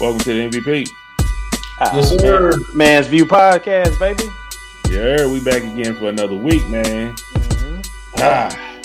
Welcome 0.00 0.20
to 0.20 0.48
the 0.48 0.60
MVP. 0.60 0.92
Ah, 1.80 1.96
yes, 1.96 2.10
sir. 2.20 2.52
Man's 2.72 3.08
View 3.08 3.26
Podcast, 3.26 3.98
baby. 3.98 4.22
Yeah, 4.88 5.26
we 5.26 5.40
back 5.40 5.64
again 5.64 5.96
for 5.96 6.08
another 6.08 6.36
week, 6.36 6.64
man. 6.68 7.16
Mm-hmm. 7.16 7.80
Ah, 8.18 8.78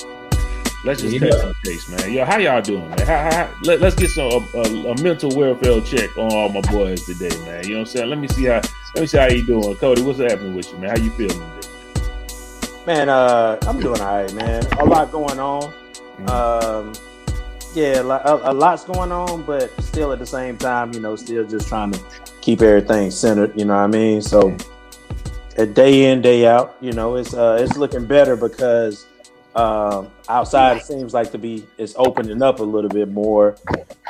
let's 0.84 1.04
just 1.04 1.14
yeah. 1.14 1.29
touch 1.29 1.39
some 1.39 1.55
base, 1.64 1.88
man. 1.88 2.11
Yo, 2.11 2.25
how 2.25 2.39
y'all 2.39 2.64
doing, 2.64 2.89
man? 2.89 3.05
How, 3.05 3.29
how, 3.29 3.54
let, 3.61 3.84
us 3.84 3.93
get 3.93 4.10
some 4.10 4.32
a, 4.32 4.57
a, 4.57 4.91
a, 4.91 5.04
mental 5.04 5.29
welfare 5.36 5.82
check 5.82 6.18
on 6.18 6.34
all 6.34 6.50
my 6.50 6.61
boys 6.61 7.05
today, 7.05 7.30
man. 7.45 7.64
You 7.68 7.73
know 7.73 7.80
what 7.82 7.89
I'm 7.89 7.93
saying? 7.93 8.09
Let 8.09 8.18
me 8.18 8.27
see 8.27 8.45
how 8.45 8.61
let 8.95 9.01
me 9.01 9.06
see 9.06 9.18
how 9.20 9.28
you 9.28 9.45
doing, 9.45 9.75
Cody. 9.75 10.01
What's 10.01 10.18
happening 10.18 10.56
with 10.56 10.71
you, 10.71 10.79
man? 10.79 10.98
How 10.98 11.04
you 11.04 11.11
feeling 11.11 11.39
today? 11.61 11.73
Man, 12.87 13.09
uh, 13.09 13.59
I'm 13.68 13.79
doing 13.79 14.01
all 14.01 14.23
right, 14.23 14.34
man. 14.34 14.65
A 14.79 14.86
lot 14.86 15.11
going 15.11 15.39
on. 15.39 15.61
Mm-hmm. 15.61 16.29
Um, 16.29 16.93
yeah, 17.75 18.01
a, 18.01 18.51
a, 18.51 18.54
lot's 18.54 18.83
going 18.83 19.11
on, 19.11 19.43
but 19.43 19.71
still 19.81 20.11
at 20.11 20.19
the 20.19 20.25
same 20.25 20.57
time, 20.57 20.93
you 20.93 21.00
know, 21.00 21.15
still 21.15 21.45
just 21.45 21.68
trying 21.68 21.91
to 21.91 22.00
keep 22.41 22.61
everything 22.61 23.11
centered. 23.11 23.57
You 23.59 23.65
know 23.65 23.75
what 23.75 23.81
I 23.81 23.87
mean? 23.87 24.21
So, 24.21 24.55
a 25.57 25.65
day 25.65 26.11
in, 26.11 26.21
day 26.21 26.45
out, 26.45 26.75
you 26.81 26.91
know, 26.91 27.15
it's 27.15 27.33
uh, 27.33 27.57
it's 27.59 27.78
looking 27.78 28.05
better 28.05 28.36
because 28.36 29.05
um, 29.55 30.09
outside 30.29 30.78
it 30.78 30.83
seems 30.83 31.14
like 31.14 31.31
to 31.31 31.37
be 31.37 31.65
it's 31.78 31.93
opening 31.97 32.41
up 32.41 32.59
a 32.59 32.64
little 32.64 32.89
bit 32.89 33.09
more. 33.09 33.55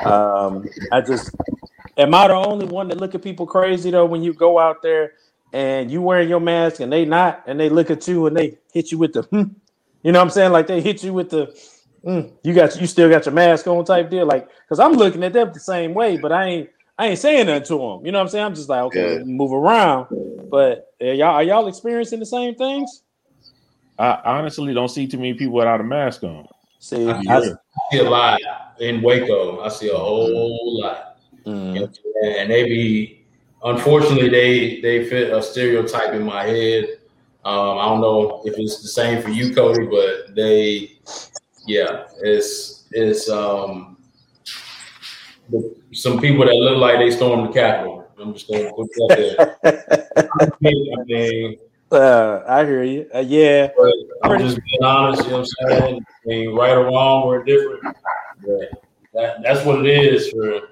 Um, 0.04 0.66
I 0.92 1.00
just 1.00 1.34
am 1.96 2.14
I 2.14 2.28
the 2.28 2.34
only 2.34 2.66
one 2.66 2.88
that 2.88 2.98
look 2.98 3.14
at 3.14 3.22
people 3.22 3.46
crazy 3.46 3.90
though 3.90 4.06
when 4.06 4.22
you 4.22 4.32
go 4.32 4.58
out 4.58 4.82
there 4.82 5.12
and 5.52 5.90
you 5.90 6.02
wearing 6.02 6.28
your 6.28 6.40
mask 6.40 6.80
and 6.80 6.92
they 6.92 7.04
not 7.04 7.42
and 7.46 7.60
they 7.60 7.68
look 7.68 7.90
at 7.90 8.08
you 8.08 8.26
and 8.26 8.36
they 8.36 8.58
hit 8.72 8.90
you 8.90 8.98
with 8.98 9.12
the 9.12 9.22
hmm, 9.22 9.42
you 10.02 10.12
know 10.12 10.18
what 10.18 10.24
I'm 10.24 10.30
saying 10.30 10.52
like 10.52 10.66
they 10.66 10.80
hit 10.80 11.02
you 11.04 11.12
with 11.12 11.30
the 11.30 11.54
mm, 12.06 12.32
you 12.42 12.54
got 12.54 12.80
you 12.80 12.86
still 12.86 13.08
got 13.08 13.26
your 13.26 13.34
mask 13.34 13.66
on 13.66 13.84
type 13.84 14.10
deal. 14.10 14.26
Like, 14.26 14.48
cause 14.68 14.80
I'm 14.80 14.92
looking 14.92 15.22
at 15.24 15.32
them 15.32 15.52
the 15.52 15.60
same 15.60 15.94
way, 15.94 16.16
but 16.16 16.32
I 16.32 16.44
ain't 16.44 16.70
I 16.98 17.08
ain't 17.08 17.18
saying 17.18 17.46
nothing 17.46 17.64
to 17.64 17.78
them. 17.78 18.06
You 18.06 18.12
know 18.12 18.18
what 18.18 18.24
I'm 18.24 18.28
saying? 18.28 18.44
I'm 18.44 18.54
just 18.54 18.68
like, 18.68 18.82
okay, 18.84 19.18
yeah. 19.18 19.24
move 19.24 19.52
around. 19.52 20.06
But 20.50 20.92
are 21.00 21.06
y'all 21.06 21.34
are 21.34 21.42
y'all 21.42 21.66
experiencing 21.66 22.20
the 22.20 22.26
same 22.26 22.54
things? 22.54 23.02
I 23.98 24.20
honestly 24.24 24.74
don't 24.74 24.88
see 24.88 25.06
too 25.06 25.18
many 25.18 25.34
people 25.34 25.54
without 25.54 25.80
a 25.80 25.84
mask 25.84 26.22
on. 26.24 26.46
See, 26.78 27.08
I, 27.08 27.22
I 27.28 27.40
see 27.90 27.98
a 27.98 28.10
lot 28.10 28.40
in 28.80 29.02
Waco. 29.02 29.60
I 29.60 29.68
see 29.68 29.88
a 29.88 29.96
whole 29.96 30.80
lot, 30.80 31.18
mm. 31.46 31.88
and 32.22 32.50
they 32.50 32.64
be 32.64 33.24
unfortunately 33.64 34.28
they 34.28 34.80
they 34.80 35.08
fit 35.08 35.32
a 35.32 35.42
stereotype 35.42 36.12
in 36.12 36.22
my 36.22 36.44
head. 36.44 36.84
Um, 37.44 37.78
I 37.78 37.84
don't 37.86 38.00
know 38.00 38.42
if 38.44 38.54
it's 38.58 38.80
the 38.82 38.88
same 38.88 39.22
for 39.22 39.28
you, 39.28 39.54
Cody, 39.54 39.86
but 39.86 40.34
they 40.34 40.98
yeah, 41.66 42.04
it's 42.20 42.84
it's 42.92 43.28
um 43.28 43.96
some 45.92 46.20
people 46.20 46.44
that 46.44 46.54
look 46.54 46.78
like 46.78 46.98
they 46.98 47.10
stormed 47.10 47.48
the 47.48 47.52
Capitol. 47.52 48.06
I'm 48.18 48.32
just 48.32 48.48
gonna 48.48 48.70
put 48.72 48.88
that 48.92 49.56
there. 49.64 50.28
I 50.40 51.04
mean, 51.06 51.58
uh, 51.90 52.42
I 52.46 52.64
hear 52.64 52.82
you. 52.82 53.06
Uh, 53.14 53.20
yeah, 53.20 53.68
I'm 54.22 54.38
just 54.38 54.56
being 54.56 54.84
honest. 54.84 55.24
You 55.24 55.30
know 55.30 55.38
what 55.40 55.48
I'm 55.60 55.80
saying? 55.80 56.04
I 56.24 56.28
mean, 56.28 56.54
right 56.54 56.72
or 56.72 56.84
wrong, 56.84 57.26
we're 57.26 57.44
different. 57.44 57.82
But 58.42 58.82
that, 59.12 59.42
that's 59.42 59.64
what 59.64 59.84
it 59.84 59.86
is 59.86 60.30
for 60.30 60.68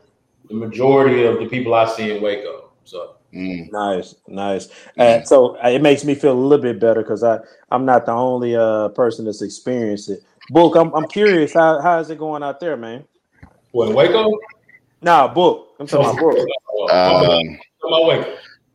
the 0.48 0.54
majority 0.54 1.24
of 1.24 1.38
the 1.38 1.46
people 1.46 1.74
I 1.74 1.86
see 1.86 2.14
in 2.14 2.22
Waco. 2.22 2.70
So. 2.84 3.16
Mm. 3.34 3.72
Nice, 3.72 4.14
nice. 4.28 4.68
Uh, 4.98 5.22
so 5.22 5.56
uh, 5.64 5.68
it 5.68 5.80
makes 5.80 6.04
me 6.04 6.14
feel 6.14 6.32
a 6.32 6.34
little 6.34 6.62
bit 6.62 6.78
better 6.78 7.00
because 7.00 7.24
I 7.24 7.38
I'm 7.70 7.86
not 7.86 8.04
the 8.04 8.12
only 8.12 8.54
uh, 8.54 8.88
person 8.90 9.24
that's 9.24 9.40
experienced 9.40 10.10
it. 10.10 10.22
Book, 10.50 10.76
I'm, 10.76 10.92
I'm 10.94 11.06
curious. 11.08 11.54
How 11.54 11.80
how 11.80 11.98
is 11.98 12.10
it 12.10 12.18
going 12.18 12.42
out 12.42 12.60
there, 12.60 12.76
man? 12.76 13.04
What 13.70 13.94
Waco? 13.94 14.38
Nah, 15.00 15.32
book. 15.32 15.74
I'm 15.78 15.86
talking 15.86 16.06
about 16.06 16.20
book. 16.20 16.92
Um, 16.92 17.58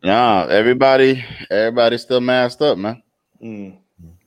nah, 0.04 0.46
everybody, 0.48 1.24
everybody 1.52 1.98
still 1.98 2.22
masked 2.22 2.62
up, 2.62 2.78
man. 2.78 3.02
Mm. 3.42 3.78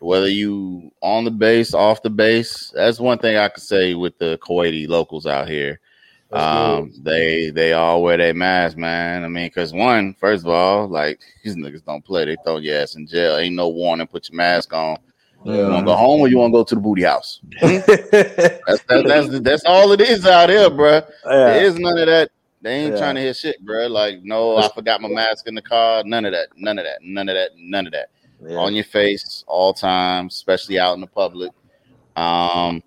Whether 0.00 0.29
you 0.29 0.91
on 1.03 1.25
the 1.25 1.31
base, 1.31 1.75
off 1.75 2.03
the 2.03 2.11
base, 2.11 2.73
that's 2.75 3.00
one 3.00 3.19
thing 3.19 3.37
I 3.37 3.49
could 3.49 3.62
say 3.62 3.95
with 3.95 4.19
the 4.19 4.39
Kuwaiti 4.43 4.89
locals 4.89 5.27
out 5.27 5.49
here. 5.49 5.81
Um, 6.33 6.93
they 7.03 7.50
they 7.50 7.73
all 7.73 8.03
wear 8.03 8.17
their 8.17 8.34
mask, 8.34 8.77
man. 8.77 9.25
I 9.25 9.29
mean, 9.29 9.47
because 9.47 9.73
one, 9.73 10.15
first 10.15 10.45
of 10.45 10.50
all, 10.50 10.89
like 10.89 11.21
these 11.45 11.56
niggas 11.56 11.84
don't 11.84 12.05
play; 12.05 12.25
they 12.25 12.37
throw 12.45 12.59
your 12.59 12.79
ass 12.79 12.95
in 12.95 13.06
jail. 13.06 13.37
Ain't 13.37 13.56
no 13.56 13.69
warning. 13.69 14.06
Put 14.06 14.29
your 14.31 14.37
mask 14.37 14.73
on. 14.73 14.99
Yeah. 15.45 15.55
You 15.55 15.62
want 15.69 15.78
to 15.78 15.84
go 15.84 15.97
home 15.97 16.21
or 16.21 16.28
you 16.28 16.39
want 16.39 16.53
to 16.53 16.59
go 16.59 16.65
to 16.65 16.75
the 16.75 16.81
booty 16.81 17.03
house? 17.03 17.41
that's, 17.61 17.87
that, 17.87 19.05
that's 19.06 19.41
that's 19.41 19.65
all 19.65 19.93
it 19.93 20.01
is 20.01 20.27
out 20.27 20.51
here, 20.51 20.69
bro. 20.69 20.97
Yeah. 20.97 21.03
There 21.25 21.65
is 21.65 21.78
none 21.78 21.99
of 21.99 22.06
that. 22.06 22.31
They 22.62 22.73
ain't 22.73 22.93
yeah. 22.93 22.99
trying 22.99 23.15
to 23.15 23.23
hit 23.23 23.37
shit, 23.37 23.65
bro. 23.65 23.87
Like, 23.87 24.23
no, 24.23 24.59
I 24.59 24.69
forgot 24.69 25.00
my 25.00 25.09
mask 25.09 25.47
in 25.49 25.55
the 25.55 25.62
car. 25.62 26.05
None 26.05 26.27
of 26.27 26.33
that. 26.33 26.49
None 26.56 26.79
of 26.79 26.84
that. 26.84 26.99
None 27.03 27.29
of 27.29 27.34
that. 27.34 27.50
None 27.56 27.87
of 27.87 27.93
that. 27.93 28.11
Yeah. 28.47 28.56
On 28.56 28.75
your 28.75 28.84
face 28.84 29.45
all 29.47 29.73
time, 29.73 30.27
especially 30.27 30.79
out 30.79 30.95
in 30.95 31.00
the 31.00 31.06
public. 31.06 31.53
Um, 32.17 32.83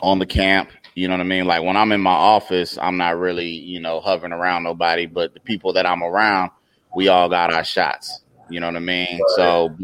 on 0.00 0.18
the 0.18 0.26
camp. 0.26 0.70
You 0.94 1.08
know 1.08 1.14
what 1.14 1.20
I 1.20 1.24
mean? 1.24 1.44
Like 1.44 1.62
when 1.62 1.76
I'm 1.76 1.92
in 1.92 2.00
my 2.00 2.12
office, 2.12 2.78
I'm 2.80 2.96
not 2.96 3.18
really, 3.18 3.48
you 3.48 3.80
know, 3.80 4.00
hovering 4.00 4.32
around 4.32 4.62
nobody, 4.62 5.06
but 5.06 5.34
the 5.34 5.40
people 5.40 5.72
that 5.72 5.86
I'm 5.86 6.02
around, 6.02 6.50
we 6.94 7.08
all 7.08 7.28
got 7.28 7.52
our 7.52 7.64
shots. 7.64 8.20
You 8.48 8.60
know 8.60 8.68
what 8.68 8.76
I 8.76 8.80
mean? 8.80 9.14
Right. 9.14 9.20
So 9.36 9.76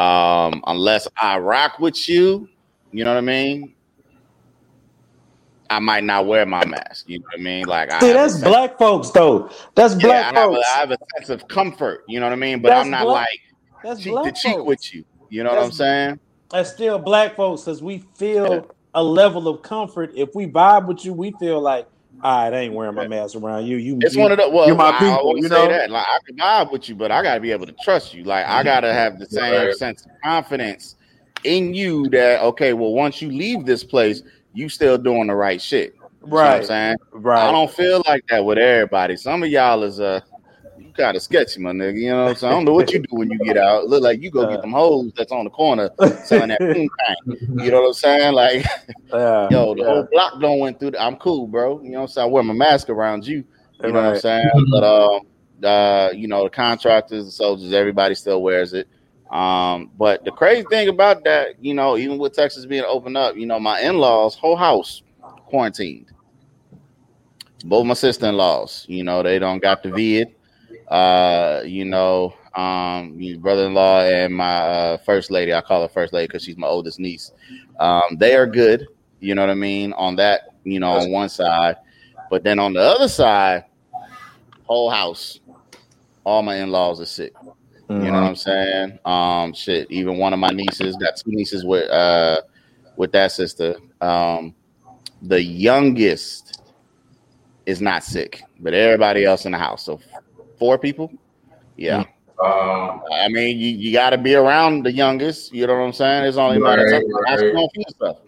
um, 0.00 0.62
unless 0.66 1.06
I 1.20 1.38
rock 1.38 1.78
with 1.78 2.08
you, 2.08 2.48
you 2.90 3.04
know 3.04 3.10
what 3.10 3.18
I 3.18 3.20
mean? 3.20 3.74
I 5.68 5.78
might 5.78 6.04
not 6.04 6.26
wear 6.26 6.46
my 6.46 6.64
mask. 6.64 7.08
You 7.08 7.18
know 7.18 7.26
what 7.26 7.40
I 7.40 7.42
mean? 7.42 7.66
Like, 7.66 7.92
See, 8.00 8.12
that's 8.12 8.40
black 8.40 8.78
folks, 8.78 9.10
though. 9.10 9.50
That's 9.74 9.94
black 9.94 10.32
yeah, 10.32 10.42
folks. 10.42 10.66
I 10.74 10.78
have, 10.78 10.90
a, 10.90 10.94
I 10.94 10.94
have, 10.94 11.00
a 11.02 11.18
sense 11.18 11.28
of 11.28 11.48
comfort. 11.48 12.04
You 12.08 12.18
know 12.18 12.26
what 12.26 12.32
I 12.32 12.36
mean? 12.36 12.62
But 12.62 12.70
that's 12.70 12.86
I'm 12.86 12.90
not 12.90 13.04
black, 13.04 13.28
like 13.28 13.40
that's 13.84 14.02
cheek 14.02 14.14
to 14.14 14.32
cheek 14.32 14.64
with 14.64 14.94
you. 14.94 15.04
You 15.28 15.44
know 15.44 15.50
that's, 15.50 15.60
what 15.60 15.66
I'm 15.66 15.72
saying? 15.72 16.20
That's 16.50 16.72
still 16.72 16.98
black 16.98 17.36
folks 17.36 17.64
because 17.64 17.82
we 17.82 17.98
feel 18.16 18.54
yeah. 18.54 18.60
a 18.94 19.04
level 19.04 19.48
of 19.48 19.62
comfort. 19.62 20.12
If 20.16 20.34
we 20.34 20.46
vibe 20.46 20.88
with 20.88 21.04
you, 21.04 21.12
we 21.12 21.32
feel 21.38 21.60
like 21.60 21.86
I 22.22 22.50
ain't 22.50 22.74
wearing 22.74 22.94
my 22.94 23.08
mask 23.08 23.36
around 23.36 23.66
you. 23.66 23.76
You, 23.76 23.98
it's 24.00 24.14
you, 24.14 24.20
one 24.20 24.32
of 24.32 24.38
the 24.38 24.48
well, 24.48 24.66
you're 24.66 24.76
my 24.76 24.92
people. 24.92 25.08
I 25.08 25.16
always 25.16 25.44
you 25.44 25.48
know? 25.48 25.66
say 25.66 25.68
that. 25.68 25.90
Like 25.90 26.06
I 26.06 26.18
can 26.26 26.36
vibe 26.36 26.72
with 26.72 26.88
you, 26.88 26.94
but 26.94 27.10
I 27.10 27.22
gotta 27.22 27.40
be 27.40 27.52
able 27.52 27.66
to 27.66 27.74
trust 27.82 28.14
you. 28.14 28.24
Like 28.24 28.46
I 28.46 28.62
gotta 28.62 28.92
have 28.92 29.18
the 29.18 29.26
same 29.26 29.66
right. 29.66 29.74
sense 29.74 30.04
of 30.04 30.12
confidence 30.22 30.96
in 31.44 31.74
you 31.74 32.08
that 32.10 32.42
okay, 32.42 32.72
well, 32.72 32.92
once 32.92 33.22
you 33.22 33.30
leave 33.30 33.64
this 33.64 33.84
place, 33.84 34.22
you 34.52 34.68
still 34.68 34.98
doing 34.98 35.28
the 35.28 35.34
right 35.34 35.60
shit. 35.60 35.94
right. 36.20 36.58
I'm 36.58 36.64
saying? 36.64 36.96
Right. 37.12 37.48
I 37.48 37.52
don't 37.52 37.70
feel 37.70 38.02
like 38.06 38.26
that 38.28 38.44
with 38.44 38.58
everybody. 38.58 39.16
Some 39.16 39.42
of 39.42 39.48
y'all 39.48 39.82
is 39.82 40.00
uh 40.00 40.20
kind 41.00 41.16
of 41.16 41.22
sketchy, 41.22 41.60
my 41.60 41.72
nigga. 41.72 41.98
You 41.98 42.10
know 42.10 42.24
what 42.24 42.30
I'm 42.30 42.36
saying? 42.36 42.52
I 42.52 42.56
don't 42.56 42.64
know 42.64 42.74
what 42.74 42.92
you 42.92 43.00
do 43.00 43.08
when 43.10 43.30
you 43.30 43.38
get 43.38 43.56
out. 43.56 43.88
Look 43.88 44.02
like 44.02 44.20
you 44.20 44.30
go 44.30 44.48
get 44.48 44.60
them 44.60 44.72
hoes 44.72 45.12
that's 45.16 45.32
on 45.32 45.44
the 45.44 45.50
corner 45.50 45.90
selling 46.24 46.48
that 46.48 46.58
thing. 46.58 46.88
You 47.26 47.70
know 47.70 47.82
what 47.82 47.88
I'm 47.88 47.92
saying? 47.94 48.34
Like, 48.34 48.64
yeah, 49.12 49.48
yo, 49.50 49.74
the 49.74 49.80
yeah. 49.80 49.86
whole 49.86 50.08
block 50.10 50.40
don't 50.40 50.58
went 50.58 50.78
through. 50.78 50.92
The, 50.92 51.02
I'm 51.02 51.16
cool, 51.16 51.46
bro. 51.46 51.80
You 51.82 51.90
know 51.90 51.98
what 51.98 52.02
I'm 52.02 52.08
saying? 52.08 52.28
I 52.28 52.30
wear 52.30 52.42
my 52.42 52.54
mask 52.54 52.90
around 52.90 53.26
you. 53.26 53.44
You 53.82 53.92
know 53.92 54.02
what 54.02 54.14
I'm 54.14 54.20
saying? 54.20 54.50
But 54.70 54.84
um, 54.84 55.20
uh, 55.64 56.10
you 56.14 56.28
know, 56.28 56.44
the 56.44 56.50
contractors, 56.50 57.24
the 57.24 57.30
soldiers, 57.30 57.72
everybody 57.72 58.14
still 58.14 58.42
wears 58.42 58.72
it. 58.74 58.88
Um, 59.30 59.90
but 59.96 60.24
the 60.24 60.32
crazy 60.32 60.64
thing 60.68 60.88
about 60.88 61.24
that, 61.24 61.62
you 61.64 61.72
know, 61.72 61.96
even 61.96 62.18
with 62.18 62.34
Texas 62.34 62.66
being 62.66 62.84
open 62.86 63.16
up, 63.16 63.36
you 63.36 63.46
know, 63.46 63.60
my 63.60 63.80
in-laws, 63.80 64.34
whole 64.34 64.56
house 64.56 65.02
quarantined. 65.46 66.06
Both 67.64 67.86
my 67.86 67.94
sister-in-laws, 67.94 68.86
you 68.88 69.04
know, 69.04 69.22
they 69.22 69.38
don't 69.38 69.60
got 69.60 69.82
the 69.82 69.90
vid 69.90 70.34
uh, 70.90 71.62
you 71.64 71.84
know, 71.84 72.34
um, 72.54 73.16
brother-in-law 73.38 74.02
and 74.02 74.34
my 74.34 74.56
uh, 74.56 74.96
first 74.98 75.30
lady. 75.30 75.54
I 75.54 75.60
call 75.60 75.82
her 75.82 75.88
first 75.88 76.12
lady 76.12 76.26
because 76.26 76.42
she's 76.42 76.56
my 76.56 76.66
oldest 76.66 76.98
niece. 76.98 77.32
Um, 77.78 78.16
they 78.16 78.34
are 78.34 78.46
good. 78.46 78.86
You 79.20 79.34
know 79.34 79.42
what 79.42 79.50
I 79.50 79.54
mean? 79.54 79.92
On 79.94 80.16
that, 80.16 80.54
you 80.64 80.80
know, 80.80 80.92
on 80.92 81.10
one 81.10 81.28
side, 81.28 81.76
but 82.30 82.42
then 82.42 82.58
on 82.58 82.72
the 82.72 82.80
other 82.80 83.08
side, 83.08 83.64
whole 84.64 84.90
house, 84.90 85.40
all 86.24 86.42
my 86.42 86.56
in-laws 86.56 87.00
are 87.00 87.06
sick. 87.06 87.34
Mm-hmm. 87.34 88.04
You 88.04 88.12
know 88.12 88.20
what 88.20 88.28
I'm 88.28 88.36
saying? 88.36 88.98
Um, 89.04 89.52
shit. 89.52 89.90
Even 89.90 90.18
one 90.18 90.32
of 90.32 90.38
my 90.38 90.50
nieces 90.50 90.96
got 90.96 91.16
two 91.16 91.32
nieces 91.32 91.64
with 91.64 91.90
uh 91.90 92.40
with 92.96 93.12
that 93.12 93.32
sister. 93.32 93.76
Um, 94.00 94.54
the 95.22 95.42
youngest 95.42 96.62
is 97.66 97.80
not 97.80 98.04
sick, 98.04 98.42
but 98.60 98.74
everybody 98.74 99.24
else 99.24 99.44
in 99.44 99.52
the 99.52 99.58
house. 99.58 99.84
So 99.84 100.00
four 100.60 100.78
people. 100.78 101.12
Yeah. 101.76 102.04
Um, 102.42 103.02
I 103.12 103.28
mean, 103.28 103.58
you, 103.58 103.70
you 103.70 103.92
got 103.92 104.10
to 104.10 104.18
be 104.18 104.34
around 104.34 104.84
the 104.84 104.92
youngest. 104.92 105.52
You 105.52 105.66
know 105.66 105.74
what 105.74 105.86
I'm 105.86 105.92
saying? 105.92 106.24
It's 106.26 106.36
only 106.36 106.60
right, 106.60 106.76
matter 106.78 107.50
of 107.50 107.56
right. 107.56 107.90
stuff. 107.90 108.18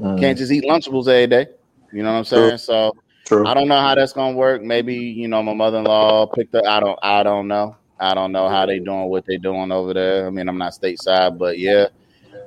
Mm. 0.00 0.18
Can't 0.18 0.38
just 0.38 0.50
eat 0.50 0.64
Lunchables 0.64 1.06
every 1.06 1.26
day. 1.26 1.46
You 1.92 2.02
know 2.02 2.12
what 2.12 2.18
I'm 2.18 2.24
saying? 2.24 2.48
True. 2.50 2.58
So 2.58 2.96
True. 3.26 3.46
I 3.46 3.54
don't 3.54 3.68
know 3.68 3.78
how 3.78 3.94
that's 3.94 4.12
gonna 4.12 4.36
work. 4.36 4.62
Maybe 4.62 4.94
you 4.94 5.28
know 5.28 5.42
my 5.42 5.54
mother-in-law 5.54 6.26
picked 6.28 6.54
up. 6.54 6.64
I 6.64 6.80
don't. 6.80 6.98
I 7.02 7.22
don't 7.22 7.46
know. 7.46 7.76
I 8.00 8.14
don't 8.14 8.32
know 8.32 8.48
how 8.48 8.66
they 8.66 8.80
doing 8.80 9.08
what 9.08 9.26
they 9.26 9.36
doing 9.36 9.70
over 9.70 9.94
there. 9.94 10.26
I 10.26 10.30
mean, 10.30 10.48
I'm 10.48 10.58
not 10.58 10.72
stateside, 10.72 11.38
but 11.38 11.58
yeah, 11.58 11.86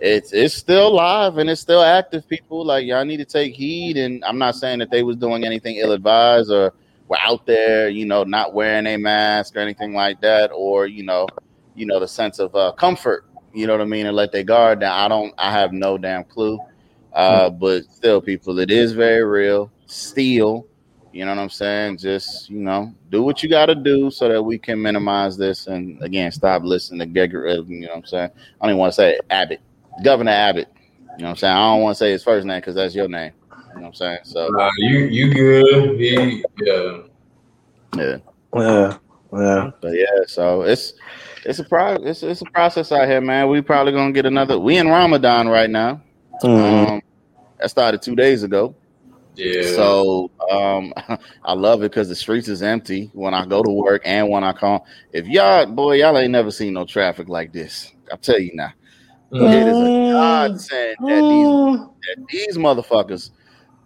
it's 0.02 0.34
it's 0.34 0.54
still 0.54 0.94
live 0.94 1.38
and 1.38 1.50
it's 1.50 1.62
still 1.62 1.82
active. 1.82 2.28
People 2.28 2.66
like 2.66 2.86
y'all 2.86 3.06
need 3.06 3.18
to 3.18 3.26
take 3.26 3.56
heed. 3.56 3.96
And 3.96 4.24
I'm 4.26 4.38
not 4.38 4.56
saying 4.56 4.80
that 4.80 4.92
they 4.92 5.04
was 5.04 5.16
doing 5.16 5.46
anything 5.46 5.78
ill-advised 5.78 6.52
or 6.52 6.74
were 7.08 7.20
out 7.20 7.46
there, 7.46 7.90
you 7.90 8.06
know, 8.06 8.24
not 8.24 8.54
wearing 8.54 8.88
a 8.88 8.98
mask 8.98 9.56
or 9.56 9.60
anything 9.60 9.94
like 9.94 10.22
that, 10.22 10.52
or 10.54 10.88
you 10.88 11.04
know, 11.04 11.28
you 11.76 11.86
know, 11.86 12.00
the 12.00 12.08
sense 12.08 12.40
of 12.40 12.56
uh, 12.56 12.72
comfort, 12.74 13.26
you 13.54 13.68
know 13.68 13.74
what 13.74 13.82
I 13.82 13.86
mean, 13.86 14.06
and 14.06 14.16
let 14.16 14.32
their 14.32 14.44
guard 14.44 14.80
down. 14.80 14.98
I 15.00 15.08
don't, 15.08 15.34
I 15.38 15.52
have 15.52 15.72
no 15.72 15.98
damn 15.98 16.24
clue. 16.24 16.60
Uh, 17.14 17.50
mm-hmm. 17.50 17.60
But 17.60 17.86
still, 17.86 18.22
people, 18.22 18.60
it 18.60 18.72
is 18.72 18.92
very 18.92 19.24
real. 19.24 19.72
Still, 19.86 20.68
you 21.14 21.24
know 21.24 21.32
what 21.32 21.42
I'm 21.42 21.50
saying? 21.50 21.98
Just 21.98 22.50
you 22.50 22.60
know, 22.60 22.94
do 23.10 23.24
what 23.24 23.42
you 23.42 23.50
got 23.50 23.68
to 23.68 23.76
do 23.76 24.12
so 24.12 24.28
that 24.28 24.42
we 24.42 24.58
can 24.58 24.82
minimize 24.82 25.38
this, 25.38 25.68
and 25.68 26.02
again, 26.04 26.32
stop 26.32 26.64
listening 26.64 27.00
to 27.00 27.06
get. 27.06 27.32
You 27.32 27.40
know 27.40 27.88
what 27.88 27.98
I'm 27.98 28.06
saying? 28.06 28.32
I 28.60 28.66
don't 28.66 28.72
even 28.72 28.80
want 28.80 28.92
to 28.92 28.96
say 28.96 29.20
Abbott, 29.30 29.62
Governor 30.04 30.32
Abbott. 30.32 30.68
You 31.18 31.22
know 31.22 31.26
what 31.26 31.30
I'm 31.30 31.36
saying? 31.38 31.56
I 31.56 31.74
don't 31.74 31.82
want 31.82 31.96
to 31.96 32.00
say 32.00 32.12
his 32.12 32.24
first 32.24 32.46
name 32.46 32.60
because 32.60 32.76
that's 32.76 32.94
your 32.94 33.08
name. 33.08 33.32
You 33.76 33.82
know 33.82 33.88
what 33.88 33.88
I'm 33.88 33.94
saying? 33.94 34.20
So 34.24 34.60
uh, 34.60 34.72
you 34.78 35.00
you 35.00 35.34
good? 35.34 36.00
He, 36.00 36.44
yeah. 36.62 37.02
Yeah. 37.96 38.18
Yeah. 38.56 38.98
Yeah. 39.34 39.72
But 39.82 39.94
yeah, 39.94 40.24
so 40.28 40.62
it's 40.62 40.94
it's 41.44 41.60
a 41.60 41.64
pro 41.66 41.96
it's 41.96 42.24
it's 42.24 42.42
a 42.42 42.46
process 42.46 42.94
out 42.94 43.08
here, 43.08 43.20
man. 43.20 43.50
We 43.50 43.62
probably 43.62 43.92
gonna 43.92 44.14
get 44.14 44.26
another. 44.26 44.58
We 44.58 44.78
in 44.78 44.88
Ramadan 44.88 45.50
right 45.50 45.70
now. 45.70 46.02
Mm-hmm. 46.42 46.94
Um, 46.94 47.02
that 47.60 47.70
started 47.70 48.02
two 48.02 48.16
days 48.16 48.44
ago. 48.44 48.76
Yeah. 49.36 49.64
So 49.76 50.32
um, 50.50 50.94
I 51.44 51.54
love 51.54 51.82
it 51.82 51.92
because 51.92 52.08
the 52.08 52.16
streets 52.16 52.48
is 52.48 52.64
empty 52.64 53.10
when 53.14 53.34
I 53.34 53.46
go 53.46 53.62
to 53.62 53.70
work 53.70 54.02
and 54.06 54.30
when 54.30 54.44
I 54.46 54.54
come. 54.54 54.82
If 55.12 55.28
y'all, 55.28 55.66
boy, 55.66 55.96
y'all 55.96 56.18
ain't 56.18 56.32
never 56.32 56.52
seen 56.52 56.74
no 56.74 56.86
traffic 56.86 57.28
like 57.28 57.52
this. 57.52 57.92
I'll 58.10 58.18
tell 58.18 58.40
you 58.40 58.52
now. 58.54 58.72
Mm. 59.32 59.54
It 59.54 59.68
is 59.68 59.78
a 59.78 60.12
godsend 60.14 60.98
that 61.02 61.22
these 61.22 62.16
that 62.16 62.28
these 62.30 62.58
motherfuckers 62.58 63.32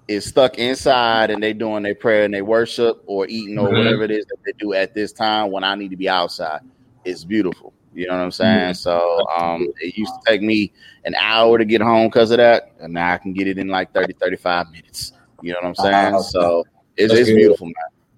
is 0.10 0.26
stuck 0.26 0.58
inside 0.58 1.30
and 1.30 1.42
they 1.42 1.54
doing 1.54 1.84
their 1.84 1.94
prayer 1.94 2.24
and 2.24 2.34
they 2.34 2.42
worship 2.42 3.04
or 3.06 3.28
eating 3.28 3.60
or 3.60 3.68
mm-hmm. 3.68 3.78
whatever 3.78 4.04
it 4.04 4.10
is 4.10 4.26
that 4.26 4.38
they 4.44 4.52
do 4.54 4.74
at 4.74 4.96
this 4.96 5.14
time 5.14 5.52
when 5.52 5.64
I 5.64 5.76
need 5.76 5.90
to 5.90 5.96
be 5.96 6.10
outside. 6.10 6.62
It's 7.06 7.24
beautiful. 7.24 7.74
You 7.94 8.08
know 8.08 8.18
what 8.18 8.24
I'm 8.24 8.32
saying? 8.32 8.72
Mm-hmm. 8.72 8.74
So 8.74 9.28
um, 9.38 9.68
it 9.80 9.96
used 9.96 10.12
to 10.12 10.20
take 10.26 10.42
me 10.42 10.74
an 11.06 11.14
hour 11.14 11.60
to 11.60 11.64
get 11.64 11.82
home 11.82 12.08
because 12.08 12.32
of 12.32 12.38
that, 12.38 12.72
and 12.80 12.92
now 12.92 13.14
I 13.14 13.20
can 13.20 13.34
get 13.34 13.48
it 13.48 13.60
in 13.60 13.68
like 13.68 13.94
30, 13.94 14.14
35 14.14 14.72
minutes. 14.72 15.14
You 15.44 15.54
know 15.54 15.60
what 15.62 15.68
I'm 15.68 15.76
saying? 15.76 16.24
So 16.24 16.66
it's, 16.98 17.14
it's 17.14 17.30
beautiful, 17.30 17.68
man. 17.68 17.74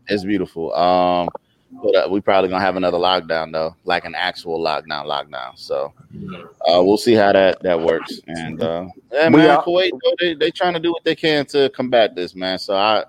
It's 0.07 0.23
beautiful. 0.23 0.73
Um, 0.73 1.27
but 1.71 1.95
uh, 1.95 2.07
we 2.09 2.21
probably 2.21 2.49
gonna 2.49 2.63
have 2.63 2.75
another 2.75 2.97
lockdown 2.97 3.51
though, 3.51 3.75
like 3.85 4.05
an 4.05 4.15
actual 4.15 4.59
lockdown, 4.59 5.05
lockdown. 5.05 5.57
So 5.57 5.93
uh, 6.67 6.81
we'll 6.83 6.97
see 6.97 7.13
how 7.13 7.31
that 7.31 7.61
that 7.63 7.79
works. 7.79 8.19
And 8.27 8.61
uh, 8.61 8.87
yeah, 9.11 9.29
man, 9.29 9.49
are, 9.49 9.63
Kuwait, 9.63 9.91
they 10.19 10.33
they 10.33 10.51
trying 10.51 10.73
to 10.73 10.79
do 10.79 10.91
what 10.91 11.03
they 11.03 11.15
can 11.15 11.45
to 11.47 11.69
combat 11.69 12.15
this, 12.15 12.35
man. 12.35 12.59
So 12.59 12.75
I, 12.75 13.03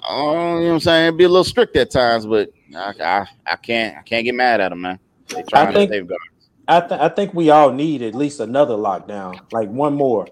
I 0.00 0.16
you 0.16 0.22
know 0.22 0.60
what 0.60 0.72
I'm 0.72 0.80
saying, 0.80 1.16
be 1.16 1.24
a 1.24 1.28
little 1.28 1.44
strict 1.44 1.76
at 1.76 1.90
times, 1.90 2.26
but 2.26 2.50
I, 2.74 2.94
I, 3.00 3.26
I 3.46 3.56
can't 3.56 3.98
I 3.98 4.02
can't 4.02 4.24
get 4.24 4.34
mad 4.34 4.60
at 4.60 4.70
them, 4.70 4.80
man. 4.80 4.98
They 5.28 5.42
trying 5.42 5.68
I 5.68 5.72
think, 5.72 5.90
to 5.90 5.98
safeguard. 5.98 6.20
I, 6.66 6.80
th- 6.80 7.00
I 7.00 7.08
think 7.10 7.34
we 7.34 7.50
all 7.50 7.70
need 7.72 8.02
at 8.02 8.14
least 8.14 8.40
another 8.40 8.74
lockdown, 8.74 9.38
like 9.52 9.68
one 9.68 9.94
more. 9.94 10.26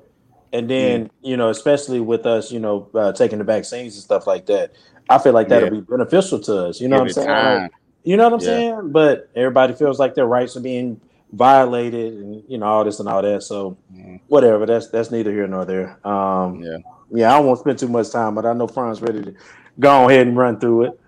And 0.54 0.68
then, 0.68 1.06
mm. 1.06 1.10
you 1.22 1.36
know, 1.36 1.48
especially 1.48 2.00
with 2.00 2.26
us, 2.26 2.52
you 2.52 2.60
know, 2.60 2.88
uh, 2.94 3.12
taking 3.12 3.38
the 3.38 3.44
vaccines 3.44 3.94
and 3.94 4.02
stuff 4.02 4.26
like 4.26 4.46
that, 4.46 4.72
I 5.08 5.18
feel 5.18 5.32
like 5.32 5.48
that'll 5.48 5.72
yeah. 5.72 5.80
be 5.80 5.86
beneficial 5.86 6.40
to 6.40 6.66
us. 6.66 6.80
You 6.80 6.88
know 6.88 7.04
Give 7.04 7.16
what 7.16 7.28
I'm 7.28 7.44
saying? 7.44 7.62
Like, 7.62 7.72
you 8.04 8.16
know 8.16 8.24
what 8.24 8.34
I'm 8.34 8.40
yeah. 8.40 8.46
saying? 8.46 8.92
But 8.92 9.30
everybody 9.36 9.74
feels 9.74 9.98
like 9.98 10.14
their 10.14 10.26
rights 10.26 10.56
are 10.56 10.60
being 10.60 11.00
violated 11.32 12.12
and 12.14 12.44
you 12.46 12.58
know 12.58 12.66
all 12.66 12.84
this 12.84 13.00
and 13.00 13.08
all 13.08 13.22
that. 13.22 13.42
So 13.42 13.76
mm. 13.92 14.20
whatever. 14.28 14.66
That's 14.66 14.88
that's 14.88 15.10
neither 15.10 15.30
here 15.30 15.46
nor 15.46 15.64
there. 15.64 16.06
Um, 16.06 16.62
yeah, 16.62 16.78
yeah. 17.10 17.34
I 17.34 17.40
won't 17.40 17.58
spend 17.58 17.78
too 17.78 17.88
much 17.88 18.10
time, 18.10 18.34
but 18.34 18.46
I 18.46 18.52
know 18.52 18.66
Fran's 18.66 19.02
ready 19.02 19.22
to 19.22 19.34
go 19.78 20.08
ahead 20.08 20.26
and 20.26 20.36
run 20.36 20.60
through 20.60 20.84
it. 20.84 21.00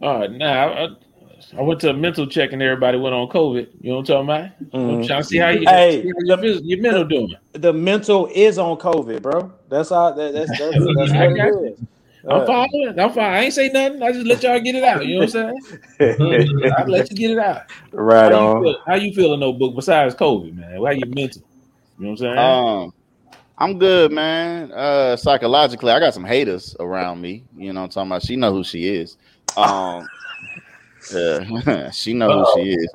All 0.00 0.20
right, 0.20 0.30
now 0.30 0.96
I 1.56 1.62
went 1.62 1.80
to 1.80 1.90
a 1.90 1.94
mental 1.94 2.26
check 2.26 2.52
and 2.52 2.62
everybody 2.62 2.98
went 2.98 3.14
on 3.14 3.28
COVID. 3.28 3.68
You 3.80 3.90
know 3.90 3.96
what 3.96 4.10
I'm 4.10 4.26
talking 4.26 4.28
about? 4.28 4.72
Mm-hmm. 4.72 5.00
I'm 5.00 5.06
trying 5.06 5.22
to 5.22 5.28
see 5.28 5.38
how 5.38 5.48
you 5.48 5.64
hey, 5.66 6.02
your, 6.02 6.44
your 6.44 6.80
mental 6.80 7.04
doing. 7.04 7.34
The 7.52 7.72
mental 7.72 8.28
is 8.32 8.58
on 8.58 8.76
COVID, 8.76 9.22
bro. 9.22 9.52
That's 9.68 9.90
all. 9.90 10.14
That, 10.14 10.34
that's 10.34 10.50
that's, 10.50 10.60
that's 10.60 10.78
what 10.84 10.96
it 10.96 11.72
is. 11.72 11.78
I'm 12.28 12.42
uh, 12.42 12.46
fine. 12.46 13.00
I'm 13.00 13.12
fine. 13.12 13.32
I 13.32 13.40
ain't 13.44 13.54
say 13.54 13.68
nothing. 13.70 14.02
I 14.02 14.12
just 14.12 14.26
let 14.26 14.42
y'all 14.42 14.60
get 14.60 14.74
it 14.74 14.84
out. 14.84 15.06
You 15.06 15.14
know 15.14 15.26
what 15.26 15.34
I'm 15.34 15.54
saying? 15.98 16.72
I 16.76 16.84
let 16.84 17.10
you 17.10 17.16
get 17.16 17.30
it 17.30 17.38
out. 17.38 17.62
Right 17.92 18.32
how 18.32 18.56
on. 18.56 18.56
You 18.56 18.72
feel, 18.72 18.82
how 18.86 18.94
you 18.96 19.14
feeling, 19.14 19.40
no 19.40 19.52
book? 19.52 19.74
Besides 19.74 20.14
COVID, 20.14 20.54
man. 20.54 20.82
How 20.84 20.90
you 20.90 21.06
mental? 21.06 21.42
You 21.98 22.04
know 22.04 22.10
what 22.10 22.10
I'm 22.10 22.16
saying? 22.16 22.38
Um, 22.38 22.92
I'm 23.56 23.78
good, 23.78 24.12
man. 24.12 24.70
Uh, 24.72 25.16
psychologically, 25.16 25.90
I 25.90 25.98
got 25.98 26.14
some 26.14 26.24
haters 26.24 26.76
around 26.78 27.20
me. 27.20 27.44
You 27.56 27.72
know, 27.72 27.80
what 27.80 27.84
I'm 27.84 27.90
talking 27.90 28.10
about. 28.10 28.22
She 28.22 28.36
know 28.36 28.52
who 28.52 28.62
she 28.62 28.88
is. 28.88 29.16
Um, 29.56 30.06
yeah, 31.12 31.90
she 31.92 32.12
know 32.12 32.44
who 32.44 32.52
she 32.54 32.70
is. 32.70 32.88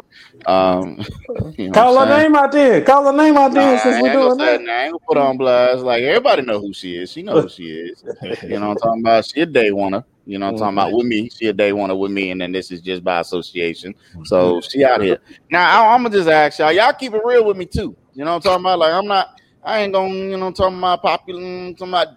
Um, 0.45 1.03
you 1.57 1.67
know 1.67 1.73
Call 1.73 1.99
her 1.99 2.17
name 2.17 2.35
out 2.35 2.51
there. 2.51 2.81
Call 2.81 3.05
her 3.05 3.17
name 3.17 3.37
out 3.37 3.53
there 3.53 3.75
nah, 3.75 3.81
since 3.81 4.01
we're 4.01 4.13
doing 4.13 4.37
that. 4.37 4.61
I 4.61 4.87
ain't 4.87 5.01
put 5.03 5.17
on 5.17 5.37
blast. 5.37 5.83
Like 5.83 6.03
everybody 6.03 6.41
know 6.41 6.59
who 6.59 6.73
she 6.73 6.97
is. 6.97 7.11
She 7.11 7.23
know 7.23 7.41
who 7.41 7.49
she 7.49 7.63
is. 7.63 8.03
you 8.43 8.59
know 8.59 8.69
what 8.69 8.71
I'm 8.71 8.77
talking 8.77 9.01
about? 9.01 9.25
She 9.25 9.41
a 9.41 9.45
day 9.45 9.69
oneer. 9.69 10.03
You 10.25 10.39
know 10.39 10.45
what 10.45 10.53
I'm 10.53 10.59
talking 10.59 10.77
about? 10.77 10.93
With 10.93 11.05
me, 11.05 11.29
she 11.29 11.47
a 11.47 11.53
day 11.53 11.71
oneer 11.71 11.97
with 11.97 12.11
me, 12.11 12.31
and 12.31 12.39
then 12.41 12.51
this 12.51 12.71
is 12.71 12.81
just 12.81 13.03
by 13.03 13.19
association. 13.19 13.93
So 14.23 14.61
she 14.61 14.83
out 14.83 15.01
here. 15.01 15.19
Now 15.51 15.89
I, 15.91 15.95
am 15.95 16.03
gonna 16.03 16.15
just 16.15 16.29
ask 16.29 16.59
y'all. 16.59 16.71
Y'all 16.71 16.93
keep 16.93 17.13
it 17.13 17.21
real 17.25 17.45
with 17.45 17.57
me 17.57 17.65
too. 17.65 17.95
You 18.13 18.25
know 18.25 18.31
what 18.31 18.35
I'm 18.37 18.41
talking 18.41 18.63
about? 18.63 18.79
Like 18.79 18.93
I'm 18.93 19.07
not. 19.07 19.41
I 19.63 19.79
ain't 19.79 19.93
gonna. 19.93 20.13
You 20.13 20.37
know, 20.37 20.51
talking 20.51 20.77
about 20.77 21.01
popular. 21.01 21.41
Talking 21.73 21.87
about 21.89 22.07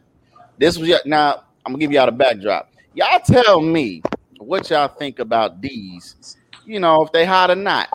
this 0.59 0.79
was 0.79 0.89
now. 1.05 1.45
I'm 1.65 1.73
gonna 1.73 1.79
give 1.79 1.91
y'all 1.91 2.07
the 2.07 2.13
backdrop. 2.13 2.73
Y'all 2.95 3.21
tell 3.21 3.61
me 3.61 4.01
what 4.39 4.71
y'all 4.71 4.89
think 4.89 5.19
about 5.19 5.61
these. 5.61 6.37
You 6.65 6.81
know, 6.81 7.03
if 7.05 7.13
they 7.13 7.25
hot 7.25 7.51
or 7.51 7.55
not. 7.55 7.89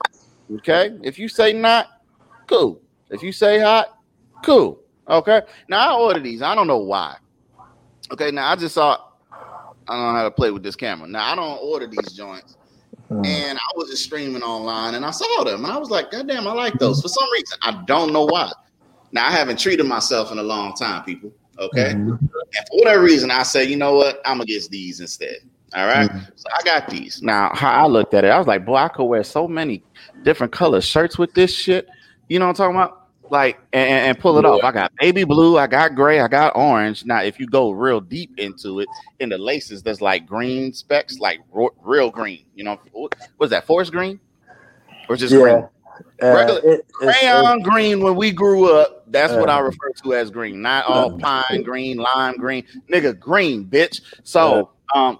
Okay. 0.56 0.98
If 1.04 1.20
you 1.20 1.28
say 1.28 1.54
not, 1.54 1.88
cool. 2.48 2.82
If 3.10 3.22
you 3.24 3.32
say 3.32 3.60
hot, 3.60 3.98
cool. 4.44 4.80
Okay. 5.10 5.42
Now 5.68 5.96
I 5.96 6.00
order 6.00 6.20
these. 6.20 6.42
I 6.42 6.56
don't 6.56 6.68
know 6.68 6.78
why. 6.78 7.18
Okay. 8.12 8.32
Now 8.32 8.52
I 8.52 8.56
just 8.56 8.76
saw. 8.76 8.98
I 9.88 9.96
don't 9.96 10.14
know 10.14 10.20
how 10.20 10.24
to 10.24 10.32
play 10.32 10.52
with 10.52 10.64
this 10.64 10.76
camera. 10.76 11.08
Now 11.08 11.32
I 11.32 11.36
don't 11.36 11.58
order 11.62 11.88
these 11.88 12.14
joints. 12.14 12.58
Hmm. 13.10 13.26
And 13.26 13.58
I 13.58 13.72
was 13.76 13.90
just 13.90 14.04
streaming 14.04 14.42
online 14.42 14.96
and 14.96 15.04
I 15.04 15.12
saw 15.12 15.44
them 15.44 15.66
and 15.66 15.74
I 15.74 15.78
was 15.78 15.90
like, 15.90 16.12
God 16.12 16.28
damn, 16.28 16.48
I 16.48 16.54
like 16.54 16.76
those. 16.76 17.02
For 17.02 17.10
some 17.10 17.30
reason, 17.34 17.58
I 17.62 17.84
don't 17.86 18.14
know 18.14 18.24
why. 18.26 18.52
Now 19.12 19.28
I 19.28 19.32
haven't 19.32 19.60
treated 19.60 19.86
myself 19.86 20.32
in 20.32 20.38
a 20.38 20.44
long 20.44 20.74
time, 20.76 21.04
people. 21.04 21.34
Okay. 21.60 21.94
Mm-hmm. 21.94 22.10
And 22.10 22.68
for 22.70 22.80
whatever 22.80 23.04
reason, 23.04 23.30
I 23.30 23.44
say, 23.44 23.66
you 23.66 23.76
know 23.76 23.96
what? 23.96 24.22
I'm 24.24 24.38
gonna 24.38 24.46
get 24.46 24.70
these 24.70 25.02
instead. 25.02 25.40
All 25.74 25.88
right? 25.88 26.10
mm-hmm. 26.10 26.20
So 26.36 26.50
I 26.58 26.62
got 26.64 26.90
these. 26.90 27.22
Now, 27.22 27.52
how 27.54 27.72
I 27.72 27.88
looked 27.88 28.14
at 28.14 28.26
it, 28.26 28.30
I 28.30 28.38
was 28.38 28.48
like, 28.48 28.66
boy, 28.66 28.76
I 28.76 28.88
could 28.90 29.06
wear 29.06 29.24
so 29.24 29.48
many 29.48 29.84
different 30.24 30.52
color 30.52 30.82
shirts 30.82 31.18
with 31.18 31.34
this 31.34 31.54
shit. 31.54 31.88
You 32.28 32.40
know 32.40 32.46
what 32.46 32.60
I'm 32.60 32.74
talking 32.74 32.76
about? 32.76 32.98
Like, 33.30 33.60
and, 33.72 33.90
and 33.90 34.20
pull 34.20 34.38
it 34.38 34.44
yeah. 34.44 34.50
off. 34.50 34.64
I 34.64 34.72
got 34.74 34.92
baby 35.00 35.24
blue, 35.24 35.58
I 35.58 35.68
got 35.68 35.96
gray, 35.96 36.20
I 36.20 36.28
got 36.28 36.54
orange. 36.56 37.06
Now, 37.06 37.22
if 37.22 37.40
you 37.40 37.48
go 37.48 37.72
real 37.72 38.02
deep 38.02 38.38
into 38.38 38.82
it, 38.82 38.90
in 39.22 39.30
the 39.30 39.38
laces, 39.38 39.82
there's 39.82 40.02
like 40.02 40.26
green 40.26 40.74
specks, 40.74 41.20
like 41.20 41.40
ro- 41.52 41.74
real 41.82 42.10
green. 42.10 42.44
You 42.56 42.66
know, 42.66 42.82
what's 43.38 43.52
that, 43.52 43.66
forest 43.66 43.94
green? 43.94 44.20
Or 45.08 45.16
just 45.16 45.34
yeah. 45.34 45.40
green? 45.40 45.68
Uh, 46.22 46.36
Regular 46.36 46.62
it, 46.64 46.92
crayon 46.92 47.60
it, 47.60 47.64
green 47.64 48.02
when 48.02 48.16
we 48.16 48.32
grew 48.32 48.74
up. 48.74 49.10
That's 49.12 49.34
uh, 49.34 49.38
what 49.38 49.50
I 49.50 49.60
uh. 49.60 49.64
refer 49.64 49.92
to 50.04 50.14
as 50.14 50.30
green, 50.30 50.62
not 50.62 50.86
all 50.86 51.14
uh. 51.14 51.18
pine 51.18 51.64
green, 51.64 51.98
lime 51.98 52.36
green, 52.36 52.66
nigga, 52.92 53.18
green, 53.18 53.66
bitch. 53.66 54.02
So, 54.24 54.72
uh. 54.94 54.98
um, 54.98 55.20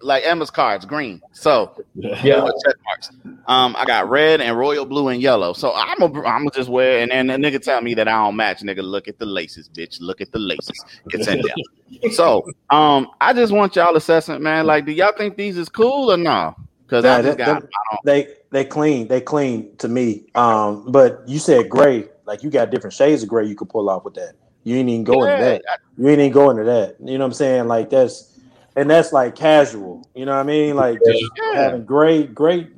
like 0.00 0.24
Emma's 0.24 0.50
cards, 0.50 0.84
green. 0.84 1.20
So 1.32 1.72
yeah, 1.94 2.20
check 2.22 2.74
marks. 2.84 3.10
Um, 3.46 3.76
I 3.78 3.84
got 3.84 4.08
red 4.08 4.40
and 4.40 4.56
royal 4.58 4.84
blue 4.84 5.08
and 5.08 5.20
yellow. 5.20 5.52
So 5.52 5.72
I'm 5.74 6.00
a, 6.02 6.06
I'm 6.06 6.12
gonna 6.44 6.50
just 6.54 6.68
wear 6.68 7.00
and 7.00 7.10
then 7.10 7.26
the 7.26 7.34
nigga 7.34 7.62
tell 7.62 7.80
me 7.80 7.94
that 7.94 8.08
I 8.08 8.12
don't 8.12 8.36
match. 8.36 8.60
Nigga, 8.62 8.82
look 8.82 9.08
at 9.08 9.18
the 9.18 9.26
laces, 9.26 9.68
bitch. 9.68 10.00
Look 10.00 10.20
at 10.20 10.32
the 10.32 10.38
laces. 10.38 10.84
It's 11.10 11.28
in 11.28 11.42
there. 11.42 12.12
so 12.12 12.46
um, 12.70 13.08
I 13.20 13.32
just 13.32 13.52
want 13.52 13.76
y'all 13.76 13.96
assessment, 13.96 14.42
man. 14.42 14.66
Like, 14.66 14.86
do 14.86 14.92
y'all 14.92 15.12
think 15.16 15.36
these 15.36 15.56
is 15.56 15.68
cool 15.68 16.12
or 16.12 16.16
no? 16.16 16.54
Because 16.86 17.04
I 17.04 17.20
just 17.22 17.38
got 17.38 17.64
they 18.04 18.28
they 18.50 18.64
clean 18.64 19.08
they 19.08 19.20
clean 19.20 19.76
to 19.78 19.88
me. 19.88 20.26
Um, 20.34 20.90
but 20.90 21.22
you 21.26 21.38
said 21.38 21.68
gray, 21.68 22.08
like 22.26 22.42
you 22.42 22.50
got 22.50 22.70
different 22.70 22.94
shades 22.94 23.22
of 23.22 23.28
gray 23.28 23.44
you 23.46 23.56
could 23.56 23.68
pull 23.68 23.90
off 23.90 24.04
with 24.04 24.14
that. 24.14 24.34
You 24.62 24.76
ain't 24.76 24.88
even 24.88 25.04
going 25.04 25.28
yeah, 25.28 25.34
into 25.36 25.62
that. 25.64 25.80
You 25.96 26.08
ain't 26.08 26.20
even 26.20 26.32
going 26.32 26.56
to 26.56 26.64
that. 26.64 26.96
You 27.00 27.18
know 27.18 27.24
what 27.24 27.26
I'm 27.26 27.32
saying? 27.34 27.68
Like 27.68 27.90
that's 27.90 28.35
and 28.76 28.88
that's 28.88 29.12
like 29.12 29.34
casual. 29.34 30.08
You 30.14 30.26
know 30.26 30.34
what 30.34 30.40
I 30.40 30.44
mean? 30.44 30.76
Like 30.76 30.98
yeah. 31.04 31.54
having 31.54 31.84
great, 31.84 32.34
great. 32.34 32.70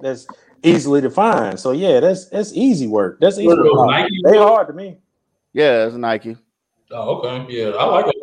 That's 0.00 0.26
easily 0.62 1.00
defined. 1.00 1.60
So 1.60 1.72
yeah, 1.72 2.00
that's 2.00 2.26
that's 2.26 2.52
easy 2.54 2.88
work. 2.88 3.18
That's 3.20 3.38
easy. 3.38 3.46
Work. 3.46 4.08
They 4.24 4.38
hard 4.38 4.66
to 4.68 4.72
me. 4.72 4.98
Yeah, 5.52 5.86
it's 5.86 5.94
Nike. 5.94 6.36
Oh, 6.90 7.16
okay. 7.16 7.46
Yeah, 7.48 7.70
I 7.70 7.84
like 7.84 8.06
it. 8.08 8.16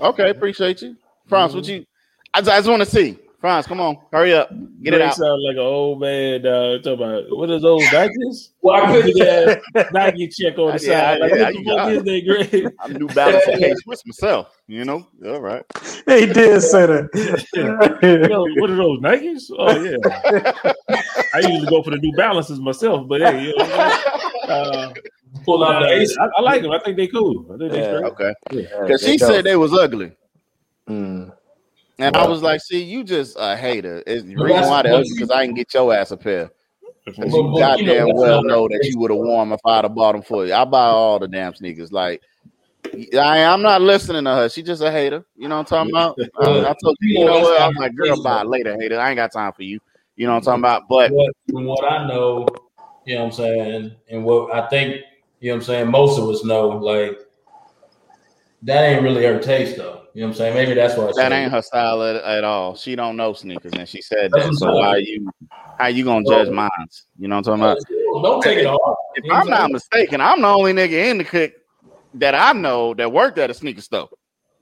Okay, 0.00 0.30
appreciate 0.30 0.82
you, 0.82 0.96
France. 1.26 1.52
Mm-hmm. 1.52 1.58
What 1.58 1.68
you? 1.68 1.84
I, 2.32 2.38
I 2.38 2.42
just 2.42 2.68
want 2.68 2.82
to 2.82 2.86
see, 2.86 3.18
Franz, 3.44 3.66
come 3.66 3.78
on, 3.78 3.98
hurry 4.10 4.32
up, 4.32 4.48
get 4.82 4.92
Greg 4.92 4.94
it 4.94 5.00
out. 5.02 5.16
Sound 5.16 5.42
like 5.46 5.56
an 5.56 5.58
old 5.58 6.00
man. 6.00 6.46
Uh, 6.46 6.78
talking 6.78 6.92
about 6.94 7.24
what 7.28 7.50
are 7.50 7.58
those 7.60 7.82
Nikes? 7.88 8.52
Well, 8.62 8.82
I 8.82 8.86
couldn't 8.90 9.16
yeah, 9.18 9.84
Nike 9.92 10.28
check 10.28 10.56
on 10.58 10.74
the 10.78 10.82
Yeah, 10.82 11.12
side. 11.12 11.20
Like, 11.20 11.30
yeah, 11.34 11.42
what 11.42 11.52
the 11.52 11.58
you 11.60 11.64
fuck 11.76 11.88
is 11.90 12.02
that, 12.04 12.50
Greg? 12.50 12.72
I'm 12.80 12.92
New 12.94 13.08
Balance 13.08 13.44
and 13.48 13.60
K 13.60 13.74
Swiss 13.82 14.00
myself. 14.06 14.58
You 14.66 14.86
know, 14.86 15.06
all 15.26 15.42
right. 15.42 15.62
he 16.06 16.24
did 16.24 16.62
say 16.62 16.86
that. 16.86 17.44
You 18.02 18.28
know, 18.28 18.46
what 18.60 18.70
are 18.70 18.76
those 18.76 19.00
Nikes? 19.00 19.42
Oh 19.58 19.76
yeah, 19.78 20.62
I 21.34 21.40
usually 21.40 21.66
go 21.68 21.82
for 21.82 21.90
the 21.90 21.98
New 21.98 22.16
Balances 22.16 22.58
myself, 22.60 23.06
but 23.06 23.20
hey, 23.20 23.42
you 23.44 23.54
know, 23.58 23.64
uh, 24.48 24.94
pull 25.44 25.62
out 25.62 25.80
the 25.82 25.88
I, 25.88 25.92
ace. 25.98 26.16
I 26.38 26.40
like 26.40 26.62
them. 26.62 26.70
I 26.70 26.78
think 26.78 26.96
they 26.96 27.08
cool. 27.08 27.44
I 27.52 27.58
think 27.58 27.72
they 27.72 27.80
Yeah. 27.80 27.96
straight. 27.98 28.04
Okay, 28.12 28.34
Yeah, 28.52 28.62
because 28.86 29.02
they 29.02 29.12
she 29.12 29.18
go. 29.18 29.26
said 29.28 29.44
they 29.44 29.56
was 29.56 29.74
ugly, 29.74 30.12
Mm. 30.88 31.30
And 31.98 32.16
I 32.16 32.26
was 32.26 32.42
like, 32.42 32.60
"See, 32.60 32.82
you 32.82 33.04
just 33.04 33.36
a 33.38 33.56
hater. 33.56 34.02
It's 34.06 34.24
the 34.24 34.36
reason 34.36 34.68
why 34.68 34.80
ugly 34.80 35.04
because 35.14 35.30
I 35.30 35.46
can 35.46 35.54
get 35.54 35.72
your 35.74 35.94
ass 35.94 36.10
a 36.10 36.16
pair. 36.16 36.50
Because 37.04 37.32
you 37.34 37.42
well, 37.44 37.78
you 37.78 37.86
know, 37.86 37.94
goddamn 37.94 38.16
well 38.16 38.42
know 38.42 38.66
that 38.68 38.84
you 38.84 38.98
would 38.98 39.10
have 39.10 39.18
worn 39.18 39.50
them 39.50 39.54
if 39.54 39.60
I'd 39.64 39.84
have 39.84 39.94
bought 39.94 40.12
them 40.12 40.22
for 40.22 40.46
you. 40.46 40.54
I 40.54 40.64
buy 40.64 40.86
all 40.86 41.18
the 41.18 41.28
damn 41.28 41.54
sneakers. 41.54 41.92
Like, 41.92 42.22
I, 43.14 43.44
I'm 43.44 43.62
not 43.62 43.82
listening 43.82 44.24
to 44.24 44.34
her. 44.34 44.48
She 44.48 44.62
just 44.62 44.82
a 44.82 44.90
hater. 44.90 45.24
You 45.36 45.48
know 45.48 45.58
what 45.58 45.72
I'm 45.72 45.88
talking 45.88 45.92
about? 45.92 46.18
I, 46.40 46.70
I 46.70 46.74
told 46.82 46.96
you, 47.00 47.20
You 47.20 47.26
know, 47.26 47.40
what? 47.40 47.60
I'm 47.60 47.74
like, 47.74 47.94
girl, 47.94 48.22
buy 48.22 48.40
it 48.40 48.46
later, 48.46 48.74
hater. 48.80 48.98
I 48.98 49.10
ain't 49.10 49.16
got 49.16 49.32
time 49.32 49.52
for 49.52 49.62
you. 49.62 49.80
You 50.16 50.26
know 50.26 50.32
what 50.32 50.48
I'm 50.48 50.60
talking 50.60 50.60
about? 50.60 50.88
But 50.88 51.12
from 51.50 51.66
what 51.66 51.84
I 51.90 52.06
know, 52.06 52.46
you 53.04 53.14
know 53.14 53.22
what 53.22 53.26
I'm 53.26 53.32
saying, 53.32 53.96
and 54.08 54.24
what 54.24 54.54
I 54.54 54.68
think, 54.68 55.02
you 55.40 55.50
know 55.50 55.56
what 55.56 55.62
I'm 55.62 55.66
saying, 55.66 55.90
most 55.90 56.18
of 56.18 56.28
us 56.28 56.44
know, 56.44 56.68
like 56.68 57.18
that 58.62 58.82
ain't 58.82 59.02
really 59.02 59.24
her 59.24 59.38
taste 59.38 59.76
though. 59.76 60.03
You 60.14 60.20
know 60.20 60.28
what 60.28 60.30
I'm 60.30 60.36
saying? 60.38 60.54
Maybe 60.54 60.74
that's 60.74 60.96
why 60.96 61.10
that 61.16 61.32
ain't 61.32 61.50
her 61.50 61.60
style 61.60 62.02
at, 62.04 62.16
at 62.16 62.44
all. 62.44 62.76
She 62.76 62.94
don't 62.94 63.16
know 63.16 63.32
sneakers, 63.32 63.72
and 63.76 63.88
she 63.88 64.00
said 64.00 64.30
That's 64.32 64.46
that. 64.46 64.54
So 64.54 64.68
I'm 64.68 64.74
why 64.76 64.96
saying. 64.96 65.06
you 65.08 65.30
how 65.78 65.88
you 65.88 66.04
gonna 66.04 66.24
judge 66.24 66.48
mine? 66.50 66.70
You 67.18 67.26
know 67.26 67.36
what 67.36 67.48
I'm 67.48 67.58
talking 67.58 67.62
about? 67.64 68.22
Don't 68.22 68.42
take 68.42 68.58
it 68.58 68.66
hard. 68.66 68.96
If 69.16 69.24
You 69.24 69.32
I'm 69.32 69.48
not 69.48 69.72
mistaken, 69.72 70.20
I'm 70.20 70.40
the 70.40 70.46
only 70.46 70.72
nigga 70.72 71.10
in 71.10 71.18
the 71.18 71.24
cook 71.24 71.52
that 72.14 72.36
I 72.36 72.52
know 72.52 72.94
that 72.94 73.10
worked 73.10 73.38
at 73.38 73.50
a 73.50 73.54
sneaker 73.54 73.80
store. 73.80 74.08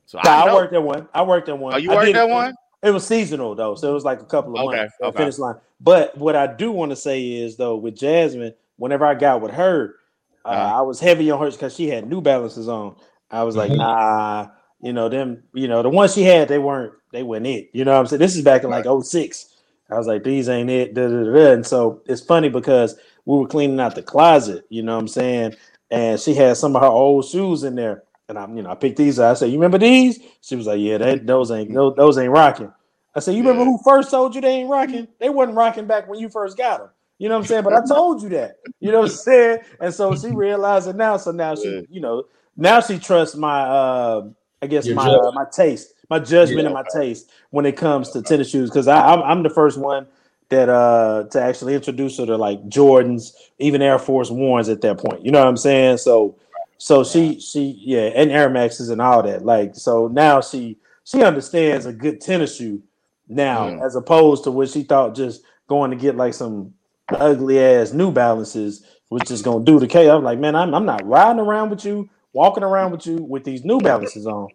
So 0.07 0.19
Nah, 0.25 0.31
I, 0.31 0.49
I, 0.49 0.55
worked 0.55 0.75
at 0.75 0.83
one. 0.83 1.09
I 1.13 1.23
worked 1.23 1.49
at 1.51 1.59
one. 1.59 1.75
Oh, 1.75 1.77
you 1.77 1.91
I 1.91 1.95
worked 1.95 2.15
at 2.15 2.29
one? 2.29 2.55
It 2.83 2.91
was 2.91 3.07
seasonal 3.07 3.55
though, 3.55 3.75
so 3.75 3.91
it 3.91 3.95
was 3.95 4.05
like 4.05 4.21
a 4.23 4.25
couple 4.25 4.57
of 4.57 4.63
Okay, 4.63 4.79
months. 4.79 4.95
okay. 5.03 5.19
Finish 5.19 5.39
line. 5.39 5.57
But 5.81 6.17
what 6.17 6.35
I 6.35 6.47
do 6.47 6.73
want 6.73 6.91
to 6.91 6.97
say 6.97 7.31
is 7.31 7.57
though, 7.57 7.77
with 7.77 7.97
Jasmine, 7.97 8.55
whenever 8.77 9.05
I 9.05 9.15
got 9.15 9.41
with 9.41 9.53
her, 9.53 9.97
uh, 10.45 10.49
Uh-huh. 10.49 10.79
I 10.79 10.81
was 10.81 10.99
heavy 10.99 11.31
on 11.31 11.41
her 11.41 11.51
because 11.51 11.75
she 11.75 11.89
had 11.89 12.09
New 12.09 12.21
Balances 12.21 12.69
on. 12.69 12.97
I 13.31 13.45
was 13.45 13.55
like, 13.55 13.71
Mhm. 13.71 13.79
nah, 13.79 14.49
you 14.83 14.93
know 14.93 15.09
them. 15.09 15.43
You 15.55 15.69
know 15.69 15.83
the 15.83 15.89
ones 15.89 16.15
she 16.15 16.23
had, 16.23 16.49
they 16.49 16.59
weren't. 16.59 16.93
They 17.13 17.23
weren't 17.23 17.47
it. 17.47 17.71
You 17.73 17.85
know 17.85 17.93
what 17.93 18.01
I'm 18.01 18.07
saying? 18.07 18.21
This 18.21 18.37
is 18.37 18.43
back 18.43 18.65
in 18.65 18.71
like 18.71 18.87
06. 18.87 19.49
I 19.91 19.99
was 19.99 20.07
like, 20.07 20.25
these 20.25 20.49
ain't 20.49 20.71
it. 20.71 20.95
Da, 20.95 21.09
da, 21.09 21.25
da. 21.25 21.53
And 21.53 21.67
so 21.67 22.03
it's 22.07 22.23
funny 22.23 22.49
because 22.49 22.97
we 23.27 23.37
were 23.37 23.47
cleaning 23.47 23.81
out 23.81 23.95
the 23.95 24.03
closet. 24.03 24.65
You 24.71 24.83
know 24.83 24.95
what 24.95 25.03
I'm 25.03 25.09
saying? 25.09 25.55
And 25.91 26.19
she 26.19 26.35
had 26.35 26.57
some 26.57 26.75
of 26.75 26.83
her 26.83 26.89
old 26.89 27.27
shoes 27.27 27.65
in 27.65 27.75
there. 27.75 28.05
And 28.29 28.39
I'm, 28.39 28.57
you 28.57 28.63
know, 28.63 28.71
I 28.71 28.75
picked 28.75 28.97
these. 28.97 29.19
up. 29.19 29.33
I 29.33 29.35
said, 29.35 29.51
"You 29.51 29.59
remember 29.59 29.79
these?" 29.79 30.19
She 30.41 30.57
was 30.57 30.67
like, 30.67 30.81
"Yeah, 30.81 30.97
that, 30.99 31.27
those 31.27 31.51
ain't 31.51 31.75
those, 31.75 31.95
those 31.97 32.17
ain't 32.17 32.33
rocking." 32.33 32.73
I 33.15 33.21
said, 33.21 33.35
"You 33.35 33.43
remember 33.43 33.65
who 33.65 33.79
first 33.85 34.11
told 34.11 34.35
you 34.35 34.41
they 34.41 34.49
ain't 34.49 34.71
rocking? 34.71 35.07
They 35.19 35.29
wasn't 35.29 35.57
rocking 35.57 35.87
back 35.87 36.09
when 36.09 36.19
you 36.19 36.31
first 36.31 36.57
got 36.57 36.79
them." 36.79 36.89
You 37.19 37.29
know 37.29 37.35
what 37.35 37.43
I'm 37.43 37.47
saying? 37.47 37.65
But 37.65 37.75
I 37.75 37.85
told 37.87 38.23
you 38.23 38.31
that. 38.31 38.57
You 38.81 38.91
know 38.91 39.01
what 39.01 39.11
I'm 39.11 39.17
saying? 39.17 39.59
And 39.81 39.93
so 39.93 40.17
she 40.17 40.31
realized 40.31 40.89
it 40.89 40.97
now. 40.97 41.19
So 41.19 41.31
now 41.31 41.55
she, 41.55 41.87
you 41.91 42.01
know, 42.01 42.25
now 42.57 42.81
she 42.81 42.99
trusts 42.99 43.37
my, 43.37 43.63
uh, 43.63 44.29
I 44.63 44.67
guess 44.67 44.87
Your 44.87 44.95
my 44.95 45.09
uh, 45.09 45.33
my 45.33 45.45
taste, 45.53 45.93
my 46.09 46.19
judgment, 46.21 46.61
Yeah. 46.61 46.67
and 46.67 46.75
my 46.75 46.85
taste 46.95 47.31
when 47.51 47.67
it 47.67 47.77
comes 47.77 48.11
to 48.11 48.23
tennis 48.23 48.49
shoes. 48.51 48.71
Because 48.71 48.89
I'm 48.89 49.21
I'm 49.23 49.43
the 49.43 49.51
first 49.51 49.77
one 49.79 50.07
that 50.51 50.69
uh 50.69 51.25
to 51.33 51.41
actually 51.43 51.75
introduce 51.75 52.17
her 52.19 52.27
to 52.27 52.37
like 52.37 52.63
Jordans, 52.69 53.33
even 53.59 53.83
Air 53.83 53.99
Force 53.99 54.31
Ones 54.31 54.69
at 54.69 54.81
that 54.83 54.99
point. 54.99 55.25
You 55.25 55.33
know 55.33 55.41
what 55.41 55.49
I'm 55.49 55.57
saying? 55.57 55.99
So 55.99 56.37
so 56.79 57.03
she 57.05 57.41
she 57.41 57.77
yeah, 57.85 58.11
and 58.15 58.31
Air 58.31 58.49
Maxes 58.49 58.89
and 58.89 59.01
all 59.03 59.23
that. 59.25 59.45
Like 59.45 59.75
so 59.75 60.07
now 60.09 60.41
she 60.41 60.79
she 61.05 61.23
understands 61.25 61.85
a 61.87 61.93
good 61.93 62.21
tennis 62.21 62.57
shoe 62.57 62.83
now, 63.29 63.69
Mm. 63.71 63.85
as 63.85 63.97
opposed 63.97 64.45
to 64.45 64.51
what 64.53 64.69
she 64.69 64.85
thought 64.85 65.17
just 65.17 65.43
going 65.67 65.91
to 65.91 65.97
get 65.97 66.17
like 66.17 66.35
some 66.35 66.73
ugly 67.09 67.59
ass 67.59 67.93
New 67.93 68.13
Balances 68.13 68.85
was 69.11 69.23
just 69.27 69.45
gonna 69.45 69.65
do 69.65 69.79
the 69.81 69.87
K. 69.89 70.09
I'm 70.09 70.23
like, 70.23 70.39
man, 70.39 70.55
I'm 70.55 70.73
I'm 70.75 70.85
not 70.87 71.05
riding 71.07 71.41
around 71.41 71.71
with 71.71 71.85
you, 71.85 72.09
walking 72.33 72.63
around 72.63 72.93
with 72.93 73.07
you 73.07 73.17
with 73.17 73.45
these 73.45 73.65
New 73.65 73.81
Balances 73.81 74.27
on. 74.27 74.49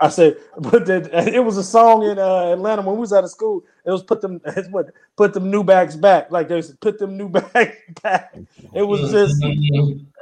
I 0.00 0.08
said, 0.08 0.36
but 0.58 0.88
it 0.88 1.44
was 1.44 1.56
a 1.56 1.64
song 1.64 2.04
in 2.04 2.18
uh, 2.18 2.52
Atlanta 2.52 2.82
when 2.82 2.96
we 2.96 3.00
was 3.00 3.12
out 3.12 3.24
of 3.24 3.30
school. 3.30 3.64
It 3.84 3.90
was 3.90 4.02
put 4.02 4.20
them 4.20 4.40
it's 4.46 4.68
what 4.68 4.86
put 5.16 5.32
them 5.34 5.50
new 5.50 5.64
bags 5.64 5.96
back. 5.96 6.30
Like 6.30 6.48
they 6.48 6.62
said, 6.62 6.80
put 6.80 6.98
them 6.98 7.16
new 7.16 7.28
bags 7.54 7.76
back. 8.02 8.34
It 8.74 8.82
was 8.82 9.10
just 9.10 9.44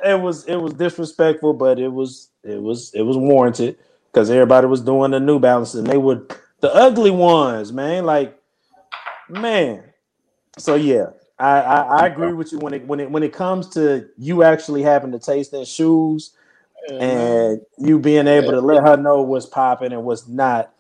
it 0.04 0.20
was 0.20 0.44
it 0.46 0.56
was 0.56 0.74
disrespectful, 0.74 1.54
but 1.54 1.78
it 1.78 1.92
was 1.92 2.30
it 2.44 2.60
was 2.60 2.92
it 2.94 3.02
was 3.02 3.16
warranted 3.16 3.78
because 4.12 4.30
everybody 4.30 4.66
was 4.66 4.80
doing 4.80 5.10
the 5.12 5.20
New 5.20 5.38
Balances 5.38 5.80
and 5.80 5.86
they 5.86 5.98
were 5.98 6.26
the 6.60 6.72
ugly 6.74 7.10
ones, 7.10 7.72
man. 7.72 8.04
Like 8.04 8.38
man. 9.28 9.84
So 10.58 10.74
yeah, 10.74 11.06
I, 11.38 11.60
I 11.60 11.80
I 11.80 12.06
agree 12.06 12.32
with 12.32 12.52
you 12.52 12.58
when 12.58 12.74
it 12.74 12.86
when 12.86 13.00
it 13.00 13.10
when 13.10 13.22
it 13.22 13.32
comes 13.32 13.68
to 13.70 14.08
you 14.18 14.42
actually 14.42 14.82
having 14.82 15.12
to 15.12 15.18
taste 15.18 15.52
in 15.54 15.64
shoes 15.64 16.32
and 16.88 17.60
you 17.78 17.98
being 17.98 18.26
able 18.26 18.52
to 18.52 18.60
let 18.60 18.82
her 18.82 18.96
know 18.96 19.22
what's 19.22 19.46
popping 19.46 19.92
and 19.92 20.04
what's 20.04 20.28
not. 20.28 20.72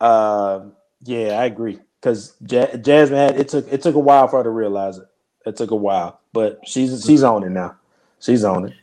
Uh, 0.00 0.66
yeah, 1.04 1.40
I 1.40 1.46
agree 1.46 1.78
because 2.00 2.34
ja- 2.46 2.76
Jasmine 2.76 3.18
had 3.18 3.38
it 3.38 3.48
took 3.48 3.72
it 3.72 3.82
took 3.82 3.94
a 3.94 4.00
while 4.00 4.28
for 4.28 4.38
her 4.38 4.44
to 4.44 4.50
realize 4.50 4.98
it. 4.98 5.06
It 5.46 5.56
took 5.56 5.70
a 5.70 5.76
while, 5.76 6.20
but 6.32 6.60
she's 6.66 7.04
she's 7.04 7.22
on 7.22 7.44
it 7.44 7.50
now. 7.50 7.76
She's 8.20 8.44
on 8.44 8.66
it. 8.66 8.74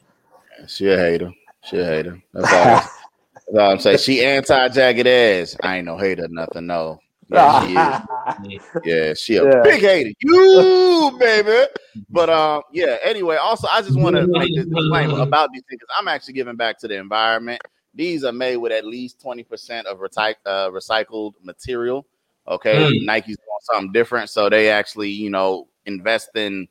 She 0.68 0.90
a 0.90 0.98
hater. 0.98 1.32
She 1.64 1.78
a 1.78 1.86
hater. 1.86 2.22
That's 2.34 2.52
all. 2.52 2.82
That's 3.48 3.58
all 3.58 3.72
I'm 3.72 3.80
saying. 3.80 3.98
She 4.00 4.24
anti 4.24 4.70
jagged 4.70 5.08
ass. 5.08 5.58
I 5.62 5.78
ain't 5.78 5.86
no 5.86 5.98
hater, 5.98 6.28
nothing. 6.30 6.68
No. 6.68 7.00
Yeah, 7.30 7.62
she 7.66 7.76
is. 7.76 8.62
Yeah, 8.84 9.14
she 9.14 9.36
a 9.38 9.44
Yeah. 9.44 9.62
big 9.64 9.82
hater. 9.82 10.12
You 10.22 11.18
baby. 11.20 11.66
But 12.10 12.30
um, 12.30 12.64
yeah. 12.72 12.98
Anyway, 13.04 13.36
also 13.38 13.68
I 13.72 13.82
just 13.82 14.00
want 14.00 14.16
to 14.16 14.26
make 14.28 14.56
this 14.56 14.66
disclaimer 14.66 15.20
about 15.22 15.50
these 15.52 15.64
things. 15.70 15.80
because 15.82 15.94
I'm 15.98 16.08
actually 16.08 16.34
giving 16.34 16.56
back 16.56 16.80
to 16.80 16.88
the 16.88 16.96
environment. 16.96 17.62
These 17.94 18.24
are 18.24 18.32
made 18.32 18.58
with 18.58 18.72
at 18.72 18.86
least 18.86 19.20
20% 19.24 19.86
of 19.86 20.00
recy- 20.00 20.36
uh, 20.46 20.70
recycled 20.70 21.34
material. 21.44 22.06
Okay, 22.48 22.78
Mm. 22.78 23.06
Nike's 23.06 23.38
doing 23.38 23.58
something 23.62 23.92
different, 23.92 24.30
so 24.30 24.50
they 24.50 24.70
actually, 24.70 25.10
you 25.10 25.30
know, 25.30 25.68
invest 25.86 26.30
in. 26.36 26.68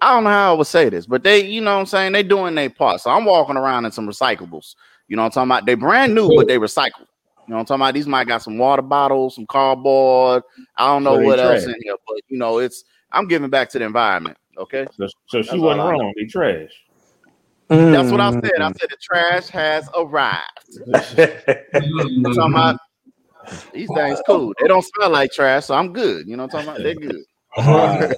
I 0.00 0.14
don't 0.14 0.24
know 0.24 0.30
how 0.30 0.54
I 0.54 0.56
would 0.56 0.66
say 0.66 0.88
this, 0.90 1.06
but 1.06 1.22
they, 1.22 1.44
you 1.44 1.60
know, 1.62 1.74
what 1.74 1.80
I'm 1.80 1.86
saying 1.86 2.12
they 2.12 2.22
doing 2.22 2.54
their 2.54 2.70
part. 2.70 3.00
So 3.00 3.10
I'm 3.10 3.24
walking 3.24 3.56
around 3.56 3.84
in 3.86 3.90
some 3.92 4.06
recyclables. 4.06 4.74
You 5.08 5.16
know, 5.16 5.22
what 5.22 5.36
I'm 5.36 5.48
talking 5.48 5.50
about 5.50 5.66
they 5.66 5.74
brand 5.74 6.14
new, 6.14 6.34
but 6.36 6.46
they 6.48 6.58
recycled. 6.58 7.05
You 7.46 7.54
know, 7.54 7.60
I'm 7.60 7.64
talking 7.66 7.82
about 7.82 7.94
these 7.94 8.06
might 8.08 8.26
got 8.26 8.42
some 8.42 8.58
water 8.58 8.82
bottles, 8.82 9.36
some 9.36 9.46
cardboard. 9.46 10.42
I 10.76 10.86
don't 10.88 11.04
know 11.04 11.18
So 11.18 11.24
what 11.24 11.38
else 11.38 11.62
trash. 11.62 11.74
in 11.74 11.80
here, 11.82 11.96
but 12.06 12.16
you 12.28 12.38
know, 12.38 12.58
it's 12.58 12.84
I'm 13.12 13.28
giving 13.28 13.50
back 13.50 13.70
to 13.70 13.78
the 13.78 13.84
environment. 13.84 14.36
Okay, 14.58 14.86
So, 14.96 15.06
so 15.28 15.42
she 15.42 15.50
That's 15.50 15.60
wasn't 15.60 15.80
all 15.80 15.90
wrong. 15.90 16.12
They 16.16 16.24
trash. 16.24 16.70
that's 17.68 18.10
what 18.10 18.20
I 18.20 18.30
Mm. 18.30 18.44
said. 18.44 18.52
I 18.60 18.72
said 18.72 18.90
the 18.90 18.96
trash 19.00 19.48
has 19.48 19.88
arrived. 19.96 20.42
I'm 21.74 22.34
talking 22.34 22.54
about 22.54 22.76
these 23.72 23.90
things 23.90 24.20
cool. 24.26 24.52
They 24.60 24.66
don't 24.66 24.84
smell 24.84 25.10
like 25.10 25.30
trash, 25.30 25.66
so 25.66 25.74
I'm 25.74 25.92
good. 25.92 26.26
You 26.26 26.36
know 26.36 26.44
what 26.44 26.54
I'm 26.54 26.66
talking 26.66 26.82
about? 26.82 26.82
They're 26.82 26.94
good. 26.94 27.24
Right. 27.68 28.16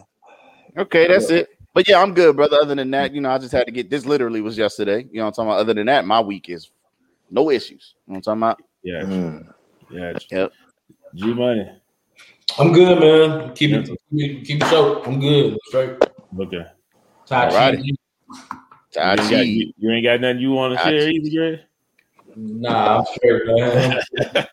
Okay, 0.78 1.08
that's 1.08 1.28
it. 1.30 1.48
But 1.74 1.88
yeah, 1.88 2.00
I'm 2.00 2.14
good, 2.14 2.36
brother. 2.36 2.56
Other 2.60 2.74
than 2.74 2.90
that, 2.92 3.12
you 3.14 3.20
know, 3.20 3.30
I 3.30 3.38
just 3.38 3.52
had 3.52 3.66
to 3.66 3.72
get 3.72 3.90
this 3.90 4.06
literally 4.06 4.40
was 4.40 4.56
yesterday. 4.56 5.06
You 5.10 5.18
know 5.18 5.24
what 5.24 5.28
I'm 5.28 5.32
talking 5.34 5.50
about? 5.50 5.60
Other 5.60 5.74
than 5.74 5.86
that, 5.86 6.06
my 6.06 6.20
week 6.20 6.48
is 6.48 6.70
no 7.30 7.50
issues. 7.50 7.94
You 8.06 8.12
know 8.12 8.16
what 8.18 8.28
I'm 8.28 8.40
talking 8.40 8.42
about? 8.42 8.67
Yeah, 8.88 9.02
Mm. 9.02 9.52
yeah. 9.90 10.12
Yep. 10.30 10.52
G 11.14 11.34
money. 11.34 11.70
I'm 12.58 12.72
good, 12.72 12.98
man. 12.98 13.54
Keep 13.54 13.72
it, 13.74 13.86
keep 13.86 13.98
it, 14.12 14.46
keep 14.46 14.62
it 14.62 14.66
short. 14.68 15.06
I'm 15.06 15.20
good. 15.20 15.58
Straight. 15.66 15.90
Okay. 16.40 16.64
Tai 17.26 17.50
Alrighty. 17.50 17.82
Chi. 18.94 19.14
You 19.14 19.20
ain't, 19.20 19.30
got, 19.30 19.46
you, 19.46 19.72
you 19.76 19.90
ain't 19.90 20.04
got 20.04 20.20
nothing 20.22 20.38
you 20.40 20.52
want 20.52 20.72
to 20.72 20.82
Tai 20.82 20.90
share 20.90 21.00
Chi. 21.00 21.10
either, 21.10 21.36
Greg? 21.36 21.60
Nah, 22.34 22.98
I'm 22.98 23.04
straight, 23.04 23.42
man. 23.44 24.00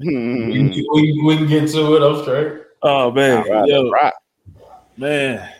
we, 0.00 0.70
can, 0.74 0.84
we, 0.92 1.22
we 1.24 1.36
can 1.38 1.46
get 1.46 1.70
to 1.70 1.96
it. 1.96 2.02
I'm 2.02 2.22
straight. 2.22 2.62
Oh 2.82 3.10
man, 3.10 3.38
All 3.38 3.50
right, 3.50 3.68
yo, 3.68 3.86
all 3.86 3.90
right. 3.90 4.12
man. 4.98 5.50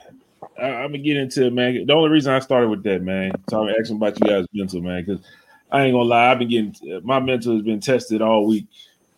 I, 0.60 0.66
I'm 0.66 0.90
gonna 0.92 0.98
get 0.98 1.16
into 1.16 1.46
it, 1.46 1.52
man. 1.54 1.86
The 1.86 1.94
only 1.94 2.10
reason 2.10 2.34
I 2.34 2.40
started 2.40 2.68
with 2.68 2.82
that, 2.82 3.00
man, 3.02 3.32
talking 3.48 3.74
asking 3.80 3.96
about 3.96 4.20
you 4.20 4.26
guys' 4.26 4.46
mental, 4.52 4.82
man, 4.82 5.02
because 5.02 5.24
I 5.70 5.84
ain't 5.84 5.94
gonna 5.94 6.08
lie, 6.08 6.30
I've 6.30 6.38
been 6.38 6.48
getting 6.48 7.00
my 7.04 7.20
mental 7.20 7.54
has 7.54 7.62
been 7.62 7.80
tested 7.80 8.22
all 8.22 8.46
week. 8.46 8.66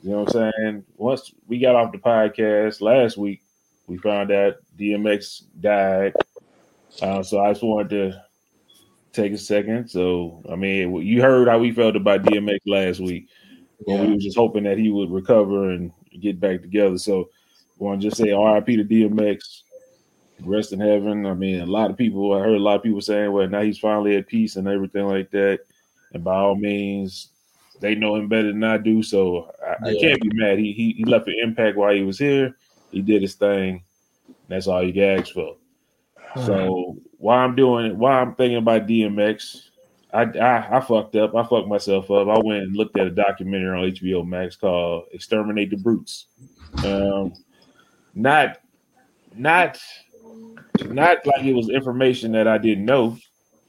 You 0.03 0.11
know 0.11 0.23
what 0.23 0.35
I'm 0.35 0.53
saying? 0.53 0.85
Once 0.97 1.33
we 1.47 1.59
got 1.59 1.77
off 1.77 1.93
the 1.93 1.99
podcast 1.99 2.81
last 2.81 3.17
week, 3.17 3.43
we 3.87 3.99
found 3.99 4.31
out 4.33 4.55
DMX 4.79 5.45
died. 5.61 6.15
Uh, 7.03 7.23
so 7.23 7.41
I 7.41 7.53
just 7.53 7.63
wanted 7.63 7.91
to 7.91 8.25
take 9.13 9.33
a 9.33 9.39
second. 9.39 9.89
So 9.89 10.43
I 10.51 10.57
mean, 10.57 10.95
you 11.07 11.23
heard 11.23 11.49
how 11.49 11.59
we 11.59 11.73
felt 11.73 11.97
about 11.97 12.23
DMX 12.23 12.59
last 12.67 13.01
week. 13.01 13.29
When 13.85 14.01
we 14.01 14.07
Yeah. 14.07 14.13
were 14.15 14.21
just 14.21 14.37
hoping 14.37 14.65
that 14.65 14.79
he 14.79 14.91
would 14.91 15.11
recover 15.11 15.71
and 15.71 15.93
get 16.21 16.41
back 16.41 16.63
together. 16.63 16.99
So 16.99 17.31
want 17.79 18.01
to 18.01 18.09
just 18.09 18.19
say 18.21 18.33
RIP 18.33 18.67
to 18.67 18.85
DMX, 18.85 19.63
rest 20.45 20.73
in 20.73 20.81
heaven. 20.81 21.27
I 21.27 21.35
mean, 21.35 21.61
a 21.61 21.67
lot 21.67 21.91
of 21.91 21.97
people, 21.97 22.33
I 22.35 22.41
heard 22.41 22.57
a 22.57 22.59
lot 22.59 22.77
of 22.77 22.83
people 22.83 23.01
saying, 23.01 23.33
well, 23.33 23.49
now 23.49 23.63
he's 23.63 23.79
finally 23.79 24.17
at 24.17 24.27
peace 24.27 24.57
and 24.57 24.69
everything 24.69 25.07
like 25.07 25.31
that. 25.31 25.61
And 26.13 26.25
by 26.25 26.35
all 26.35 26.57
means, 26.57 27.31
they 27.81 27.95
know 27.95 28.17
him 28.17 28.29
better 28.29 28.49
than 28.49 28.65
I 28.65 28.79
do. 28.79 29.03
So 29.03 29.51
I, 29.65 29.77
yeah. 29.85 29.91
I 29.91 30.01
can't 30.01 30.23
be 30.23 30.31
mad. 30.33 30.59
He, 30.59 30.73
he, 30.73 30.93
he 30.93 31.05
left 31.05 31.29
an 31.29 31.37
impact 31.43 31.77
while 31.77 31.95
he 31.95 32.03
was 32.03 32.19
here. 32.19 32.57
He 32.91 33.03
did 33.03 33.23
his 33.23 33.35
thing. 33.35 33.85
That's 34.49 34.67
all 34.67 34.83
you 34.83 34.93
can 34.93 35.21
ask 35.21 35.33
for. 35.33 35.57
So 36.45 36.97
why 37.19 37.39
I'm 37.39 37.57
doing 37.57 37.87
it, 37.87 37.97
why 37.97 38.21
I'm 38.21 38.35
thinking 38.35 38.59
about 38.59 38.87
DMX, 38.87 39.71
I, 40.13 40.23
I, 40.23 40.77
I 40.77 40.81
fucked 40.81 41.17
up. 41.17 41.35
I 41.35 41.43
fucked 41.45 41.69
myself 41.69 42.11
up. 42.11 42.29
I 42.29 42.39
went 42.39 42.63
and 42.63 42.77
looked 42.77 42.99
at 42.99 43.07
a 43.07 43.11
documentary 43.11 43.79
on 43.79 43.95
HBO 43.95 44.27
Max 44.27 44.57
called 44.57 45.05
"Exterminate 45.13 45.71
the 45.71 45.77
Brutes." 45.77 46.27
Um, 46.85 47.33
not, 48.15 48.59
not, 49.35 49.79
not 50.87 51.27
like 51.27 51.45
it 51.45 51.53
was 51.53 51.69
information 51.69 52.33
that 52.33 52.49
I 52.49 52.59
didn't 52.59 52.85
know, 52.85 53.17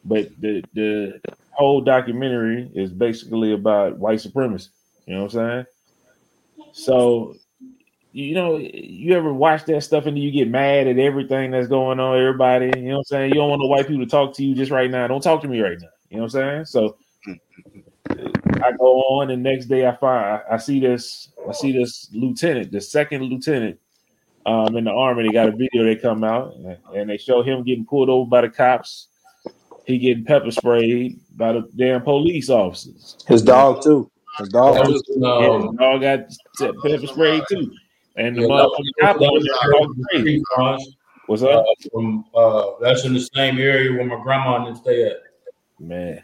but 0.04 0.30
the 0.40 0.64
the 0.74 1.22
whole 1.52 1.82
documentary 1.82 2.70
is 2.74 2.92
basically 2.92 3.54
about 3.54 3.98
white 3.98 4.22
supremacy. 4.22 4.70
You 5.06 5.16
know 5.16 5.24
what 5.24 5.36
I'm 5.36 5.40
saying? 5.50 5.66
So 6.74 7.36
you 8.14 8.36
know, 8.36 8.58
you 8.58 9.16
ever 9.16 9.34
watch 9.34 9.66
that 9.66 9.84
stuff 9.84 10.06
and 10.06 10.20
you 10.20 10.32
get 10.32 10.50
mad 10.50 10.88
at 10.88 11.00
everything 11.00 11.52
that's 11.52 11.68
going 11.68 12.00
on, 12.00 12.18
everybody, 12.18 12.66
you 12.66 12.90
know 12.90 12.96
what 12.96 12.98
I'm 12.98 13.04
saying? 13.06 13.30
You 13.30 13.36
don't 13.36 13.50
want 13.50 13.62
the 13.62 13.68
white 13.68 13.88
people 13.88 14.04
to 14.04 14.10
talk 14.10 14.36
to 14.36 14.44
you 14.44 14.54
just 14.54 14.72
right 14.72 14.92
now. 14.92 15.08
Don't 15.08 15.22
talk 15.22 15.42
to 15.42 15.48
me 15.48 15.62
right 15.62 15.78
now. 15.80 15.88
You 16.10 16.18
know 16.18 16.24
what 16.24 16.36
I'm 16.36 16.66
saying? 16.66 16.66
So 16.66 16.98
I 18.64 18.72
go 18.74 19.02
on 19.02 19.30
and 19.32 19.42
next 19.42 19.68
day 19.68 19.88
I 19.88 19.96
find 19.96 20.42
I 20.52 20.58
see 20.58 20.80
this, 20.80 21.32
I 21.48 21.54
see 21.54 21.72
this 21.72 22.10
lieutenant, 22.14 22.72
the 22.72 22.82
second 22.82 23.24
lieutenant 23.24 23.80
um 24.46 24.76
in 24.76 24.84
the 24.84 24.92
army. 24.92 25.24
They 25.24 25.34
got 25.34 25.48
a 25.48 25.52
video 25.52 25.86
they 25.86 25.96
come 25.96 26.24
out 26.24 26.54
and 26.94 27.10
they 27.10 27.18
show 27.18 27.42
him 27.44 27.64
getting 27.64 27.86
pulled 27.86 28.10
over 28.10 28.30
by 28.30 28.42
the 28.42 28.50
cops. 28.50 29.08
He 29.92 29.98
getting 30.00 30.26
pepper 30.26 30.52
sprayed 30.52 31.20
by 31.36 31.54
the 31.54 31.70
damn 31.76 32.02
police 32.02 32.50
officers. 32.50 33.18
His 33.28 33.42
dog 33.42 33.84
too. 33.84 34.10
His 34.38 34.50
dog, 34.50 34.88
was, 34.88 35.04
um, 35.24 35.68
his 35.68 35.78
dog 35.78 36.02
got 36.02 36.82
pepper 36.82 37.08
sprayed 37.08 37.44
too. 37.50 37.72
And 38.16 38.36
the 38.36 38.42
yeah, 38.42 38.48
motherfucking 38.48 40.42
cop 40.56 40.80
What's 41.28 41.44
up? 41.44 41.66
Uh, 41.66 41.90
from 41.92 42.26
uh, 42.36 42.72
that's 42.82 43.06
in 43.06 43.14
the 43.14 43.22
same 43.22 43.58
area 43.58 43.92
where 43.92 44.06
my 44.06 44.22
grandma 44.22 44.66
didn't 44.66 44.80
stay 44.80 45.04
at. 45.04 45.18
Man, 45.80 46.22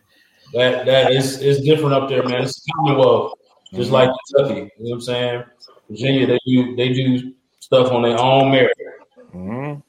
that 0.53 0.85
that 0.85 1.11
is 1.11 1.41
is 1.41 1.61
different 1.61 1.93
up 1.93 2.09
there, 2.09 2.23
man. 2.23 2.43
It's 2.43 2.61
Commonwealth, 2.75 3.33
just 3.73 3.85
mm-hmm. 3.85 3.93
like 3.93 4.09
Kentucky. 4.35 4.59
You 4.59 4.83
know 4.83 4.89
what 4.89 4.93
I'm 4.95 5.01
saying? 5.01 5.43
Virginia, 5.89 6.27
they 6.27 6.39
do 6.45 6.75
they 6.75 6.93
do 6.93 7.33
stuff 7.59 7.91
on 7.91 8.01
their 8.01 8.19
own 8.19 8.51
merit. 8.51 8.77
Mm-hmm. 9.33 9.79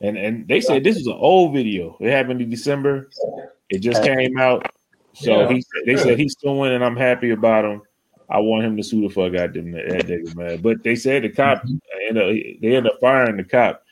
And 0.00 0.16
and 0.16 0.46
they 0.46 0.60
said 0.60 0.84
this 0.84 0.96
is 0.96 1.06
an 1.06 1.16
old 1.18 1.52
video. 1.52 1.96
It 2.00 2.10
happened 2.10 2.40
in 2.40 2.50
December. 2.50 3.10
It 3.68 3.80
just 3.80 4.02
came 4.02 4.38
out. 4.38 4.70
So 5.14 5.40
yeah. 5.40 5.48
he 5.48 5.64
they 5.86 5.96
said 5.96 6.18
he's 6.18 6.32
still 6.32 6.62
and 6.64 6.84
I'm 6.84 6.96
happy 6.96 7.30
about 7.30 7.64
him. 7.64 7.82
I 8.30 8.38
want 8.40 8.64
him 8.64 8.76
to 8.76 8.82
sue 8.82 9.00
the 9.00 9.08
fuck 9.08 9.34
out 9.34 9.54
them 9.54 9.72
that 9.72 9.86
nigga, 9.86 10.36
man. 10.36 10.60
But 10.60 10.82
they 10.82 10.96
said 10.96 11.22
the 11.22 11.30
cop 11.30 11.62
mm-hmm. 11.62 11.76
end 12.08 12.18
up, 12.18 12.60
they 12.60 12.76
end 12.76 12.86
up 12.86 13.00
firing 13.00 13.38
the 13.38 13.44
cop. 13.44 13.82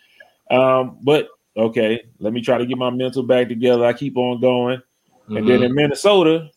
Um, 0.50 0.98
but 1.02 1.28
okay, 1.56 2.04
let 2.18 2.32
me 2.32 2.42
try 2.42 2.58
to 2.58 2.66
get 2.66 2.76
my 2.76 2.90
mental 2.90 3.22
back 3.22 3.48
together. 3.48 3.84
I 3.84 3.94
keep 3.94 4.16
on 4.16 4.40
going. 4.40 4.78
Mm-hmm. 4.78 5.36
And 5.38 5.48
then 5.48 5.62
in 5.62 5.68
mm-hmm. 5.70 5.74
Minnesota, 5.74 6.50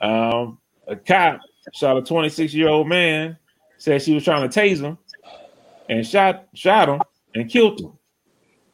um, 0.00 0.58
a 0.88 0.96
cop 0.96 1.40
shot 1.72 1.96
a 1.96 2.02
26 2.02 2.52
year 2.52 2.68
old 2.68 2.88
man, 2.88 3.38
said 3.78 4.02
she 4.02 4.14
was 4.14 4.24
trying 4.24 4.48
to 4.48 4.60
tase 4.60 4.80
him, 4.80 4.98
and 5.88 6.06
shot 6.06 6.48
shot 6.54 6.88
him 6.88 7.00
and 7.34 7.48
killed 7.48 7.80
him. 7.80 7.92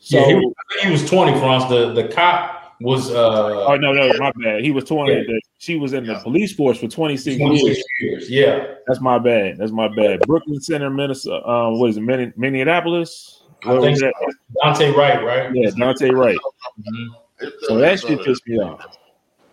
So 0.06 0.20
yeah, 0.20 0.26
he, 0.26 0.34
was, 0.34 0.54
he 0.82 0.90
was 0.90 1.10
20, 1.10 1.40
France. 1.40 1.64
The 1.64 1.92
the 1.92 2.06
cop 2.06 2.76
was 2.80 3.10
uh 3.10 3.64
oh 3.66 3.76
no 3.76 3.92
no 3.92 4.12
my 4.18 4.30
bad 4.36 4.62
he 4.62 4.70
was 4.70 4.84
20 4.84 5.10
yeah. 5.10 5.38
she 5.56 5.76
was 5.76 5.94
in 5.94 6.04
the 6.04 6.14
police 6.16 6.52
force 6.52 6.78
for 6.78 6.88
26, 6.88 7.38
26 7.38 7.64
years. 7.64 7.84
years. 8.00 8.30
yeah 8.30 8.74
that's 8.86 9.00
my 9.00 9.18
bad 9.18 9.56
that's 9.56 9.72
my 9.72 9.88
bad 9.88 10.20
brooklyn 10.26 10.60
center 10.60 10.90
minnesota 10.90 11.42
um 11.48 11.80
what 11.80 11.88
is 11.88 11.96
it 11.96 12.36
minneapolis 12.36 13.44
I 13.64 13.80
think 13.80 13.98
so. 13.98 14.12
Daunte 14.62 14.94
Wright 14.94 15.24
right 15.24 15.50
yeah 15.54 15.70
Daunte 15.70 16.12
Wright 16.12 16.36
mm-hmm. 16.36 17.48
so 17.62 17.78
that 17.78 17.98
shit 17.98 18.22
pissed 18.22 18.46
me 18.46 18.58
off 18.58 18.98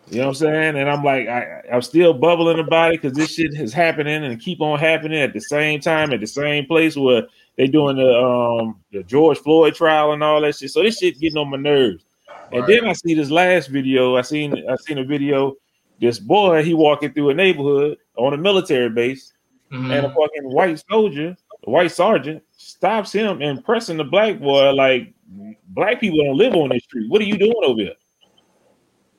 you 0.10 0.18
know 0.18 0.26
what 0.26 0.30
I'm 0.30 0.36
saying? 0.36 0.76
And 0.78 0.90
I'm 0.90 1.04
like, 1.04 1.28
I, 1.28 1.62
I'm 1.72 1.82
still 1.82 2.14
bubbling 2.14 2.60
about 2.60 2.94
it 2.94 3.02
because 3.02 3.18
this 3.18 3.34
shit 3.34 3.54
is 3.54 3.74
happening 3.74 4.26
and 4.26 4.40
keep 4.40 4.62
on 4.62 4.78
happening 4.78 5.20
at 5.20 5.34
the 5.34 5.40
same 5.40 5.80
time 5.80 6.12
at 6.14 6.20
the 6.20 6.28
same 6.28 6.66
place 6.66 6.96
where 6.96 7.24
they 7.58 7.68
doing 7.68 7.98
the 7.98 8.14
um 8.18 8.82
the 8.92 9.04
George 9.04 9.40
Floyd 9.40 9.76
trial 9.76 10.14
and 10.14 10.24
all 10.24 10.42
that 10.42 10.56
shit. 10.56 10.72
So 10.72 10.84
this 10.84 10.98
shit 10.98 11.20
getting 11.20 11.38
on 11.38 11.50
my 11.50 11.58
nerves. 11.58 12.06
And 12.52 12.66
then 12.68 12.86
I 12.86 12.94
see 12.94 13.14
this 13.14 13.32
last 13.32 13.70
video. 13.70 14.16
I 14.16 14.22
seen 14.22 14.54
I 14.70 14.76
seen 14.78 14.98
a 15.00 15.04
video. 15.04 15.56
This 16.00 16.20
boy 16.20 16.64
he 16.64 16.74
walking 16.74 17.14
through 17.14 17.30
a 17.30 17.34
neighborhood 17.34 17.98
on 18.16 18.34
a 18.34 18.38
military 18.38 18.90
base, 18.90 19.34
mm-hmm. 19.72 19.92
and 19.92 20.06
a 20.06 20.10
fucking 20.10 20.52
white 20.52 20.84
soldier, 20.90 21.36
a 21.66 21.70
white 21.70 21.92
sergeant, 21.92 22.44
stops 22.52 23.12
him 23.12 23.42
and 23.42 23.64
pressing 23.64 23.98
the 23.98 24.04
black 24.04 24.40
boy 24.40 24.72
like 24.72 25.14
black 25.70 26.00
people 26.00 26.24
don't 26.24 26.38
live 26.38 26.56
on 26.56 26.70
this 26.70 26.84
street. 26.84 27.10
What 27.10 27.22
are 27.22 27.26
you 27.26 27.38
doing 27.38 27.54
over 27.64 27.82
here? 27.82 27.94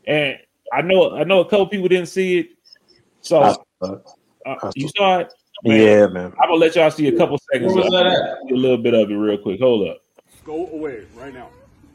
And 0.06 0.38
I 0.72 0.82
know 0.82 1.16
I 1.16 1.24
know 1.24 1.40
a 1.40 1.44
couple 1.44 1.66
people 1.68 1.88
didn't 1.88 2.08
see 2.08 2.38
it. 2.38 2.48
So 3.20 3.40
uh, 3.80 4.70
you 4.74 4.88
saw 4.96 5.20
it. 5.20 5.32
Man, 5.64 5.80
yeah, 5.80 6.06
man. 6.08 6.32
I'm 6.40 6.48
gonna 6.48 6.54
let 6.54 6.76
y'all 6.76 6.90
see 6.90 7.08
a 7.08 7.16
couple 7.16 7.38
seconds. 7.52 7.72
Of 7.72 7.84
a 7.84 8.54
little 8.54 8.76
bit 8.76 8.92
of 8.92 9.10
it 9.10 9.14
real 9.14 9.38
quick. 9.38 9.60
Hold 9.60 9.88
up. 9.88 10.02
Go 10.44 10.66
away 10.68 11.06
right 11.16 11.32
now. 11.32 11.48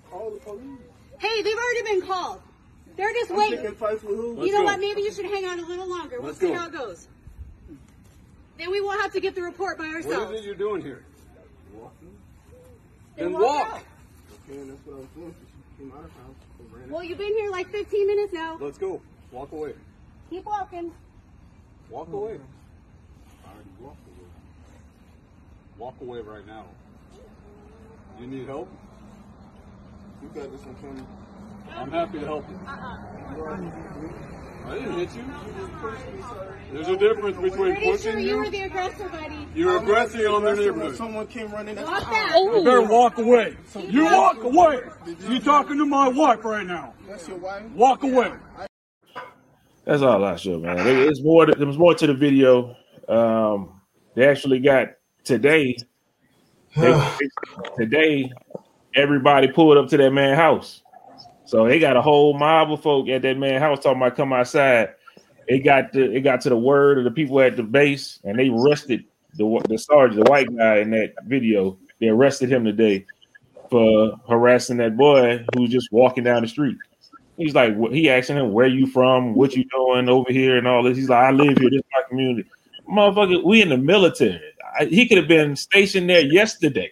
Call 0.10 0.32
the 0.32 0.40
police. 0.40 0.80
Hey, 1.20 1.42
they've 1.44 1.56
already 1.56 1.84
been 1.84 2.02
called. 2.02 2.42
They're 2.98 3.14
just 3.14 3.32
waiting. 3.32 3.64
You 3.64 4.52
know 4.52 4.60
go. 4.60 4.64
what? 4.64 4.80
Maybe 4.80 5.02
you 5.02 5.14
should 5.14 5.26
hang 5.26 5.46
on 5.46 5.60
a 5.60 5.66
little 5.66 5.88
longer. 5.88 6.18
We'll 6.18 6.28
Let's 6.28 6.40
see 6.40 6.48
go. 6.48 6.56
how 6.56 6.68
it 6.68 6.74
goes. 6.74 7.08
Then 8.58 8.72
we 8.72 8.82
won't 8.82 9.02
have 9.02 9.14
to 9.14 9.22
get 9.22 9.36
the 9.36 9.42
report 9.42 9.78
by 9.78 9.86
ourselves. 9.86 10.26
What 10.26 10.36
is 10.36 10.42
it 10.42 10.46
you're 10.46 10.56
doing 10.56 10.82
here? 10.82 11.06
Walking. 11.74 12.10
Then, 13.16 13.32
then 13.32 13.42
walk. 13.42 13.72
walk. 13.72 13.84
Okay, 14.50 14.60
that's 14.64 14.86
what 14.86 14.96
I 14.96 15.00
was 15.00 15.08
doing. 15.16 15.36
She 15.78 15.84
came 15.84 15.94
out 15.94 16.04
of 16.04 16.12
house. 16.12 16.90
Well, 16.90 17.04
you've 17.04 17.18
been 17.20 17.34
here 17.38 17.52
like 17.52 17.70
15 17.70 18.08
minutes 18.08 18.34
now. 18.34 18.58
Let's 18.60 18.78
go. 18.78 19.02
Walk 19.32 19.52
away. 19.52 19.74
Keep 20.30 20.46
walking. 20.46 20.92
Walk 21.90 22.12
away. 22.12 22.40
I 23.46 23.52
already 23.54 23.70
walked 23.80 24.08
away. 24.08 24.28
Walk 25.80 25.96
away 26.02 26.20
right 26.20 26.46
now. 26.46 26.66
You 28.20 28.28
need 28.28 28.46
help? 28.48 28.68
You 30.22 30.28
got 30.28 30.52
this 30.52 30.62
one, 30.66 30.76
Tony. 30.76 31.02
I'm 31.74 31.90
happy 31.90 32.20
to 32.20 32.26
help 32.26 32.50
you. 32.50 32.60
I 34.68 34.76
didn't 34.76 34.92
hit 35.00 35.16
you. 35.16 35.24
There's 36.74 36.88
a 36.90 36.98
difference 36.98 37.38
between 37.38 37.76
Pretty 37.76 37.92
pushing 37.92 38.12
sure 38.12 38.20
you. 38.20 38.28
You 38.28 38.38
were 38.40 38.50
the 38.50 38.62
aggressor, 38.64 39.08
buddy. 39.08 39.48
You're 39.56 39.78
aggressing 39.78 40.26
on 40.28 40.44
their 40.44 40.58
neighborhood. 40.58 40.98
Someone 40.98 41.28
came 41.28 41.50
running. 41.50 41.78
Walk 41.78 42.12
back. 42.12 42.36
You 42.36 42.62
better 42.66 42.82
walk 42.82 43.18
away. 43.18 43.56
You 43.88 44.04
walk 44.04 44.44
away. 44.44 44.82
You 45.30 45.40
talking 45.40 45.78
to 45.78 45.86
my 45.86 46.10
wife 46.10 46.44
right 46.44 46.68
now. 46.68 46.94
That's 47.08 47.26
your 47.26 47.38
wife. 47.38 47.64
Walk 47.72 48.04
away. 48.04 48.34
That's 49.86 50.02
all 50.02 50.26
I 50.26 50.36
show, 50.36 50.60
man. 50.60 50.86
It's 50.86 51.24
more. 51.24 51.46
There 51.46 51.66
was 51.66 51.78
more 51.78 51.96
to 51.96 52.06
the 52.06 52.14
video. 52.14 52.76
Um, 53.08 53.82
they 54.16 54.28
actually 54.28 54.60
got 54.60 54.90
today. 55.24 55.78
They, 56.76 56.94
today 57.76 58.32
everybody 58.96 59.48
pulled 59.48 59.78
up 59.78 59.90
to 59.90 59.98
that 59.98 60.12
man 60.12 60.36
house. 60.36 60.84
So 61.46 61.68
they 61.68 61.80
got 61.80 61.98
a 61.98 62.02
whole 62.02 62.38
mob 62.38 62.72
of 62.72 62.84
folk 62.84 63.10
at 63.10 63.24
that 63.24 63.38
man 63.38 63.60
house 63.60 63.80
talking 63.82 64.02
about 64.02 64.16
come 64.16 64.34
outside. 64.34 64.90
It 65.48 65.60
got 65.60 65.94
the 65.94 66.16
it 66.16 66.22
got 66.22 66.42
to 66.42 66.50
the 66.50 66.58
word 66.58 67.00
of 67.00 67.06
the 67.06 67.12
people 67.12 67.40
at 67.42 67.58
the 67.58 67.64
base, 67.64 68.20
and 68.24 68.38
they 68.38 68.50
arrested 68.50 69.06
the 69.36 69.60
the 69.68 69.78
sergeant, 69.78 70.24
the 70.24 70.30
white 70.30 70.56
guy 70.56 70.78
in 70.78 70.92
that 70.92 71.16
video. 71.26 71.78
They 72.00 72.10
arrested 72.10 72.52
him 72.52 72.66
today 72.66 73.06
for 73.70 74.14
harassing 74.30 74.78
that 74.78 74.96
boy 74.96 75.44
who's 75.56 75.72
just 75.72 75.92
walking 75.92 76.24
down 76.24 76.44
the 76.44 76.48
street. 76.48 76.78
He's 77.38 77.56
like, 77.56 77.76
he 77.92 78.10
asking 78.10 78.38
him, 78.38 78.52
"Where 78.52 78.68
you 78.68 78.86
from? 78.86 79.34
What 79.34 79.56
you 79.56 79.64
doing 79.66 80.08
over 80.08 80.32
here?" 80.32 80.58
and 80.58 80.68
all 80.68 80.84
this. 80.84 80.98
He's 80.98 81.10
like, 81.10 81.24
"I 81.24 81.32
live 81.32 81.58
here. 81.58 81.70
This 81.72 81.80
is 81.80 81.86
my 81.92 82.04
community." 82.10 82.48
Motherfucker, 82.88 83.44
we 83.44 83.62
in 83.62 83.70
the 83.70 83.78
military. 83.78 84.42
He 84.88 85.08
could 85.08 85.18
have 85.18 85.28
been 85.28 85.56
stationed 85.56 86.10
there 86.10 86.22
yesterday. 86.22 86.92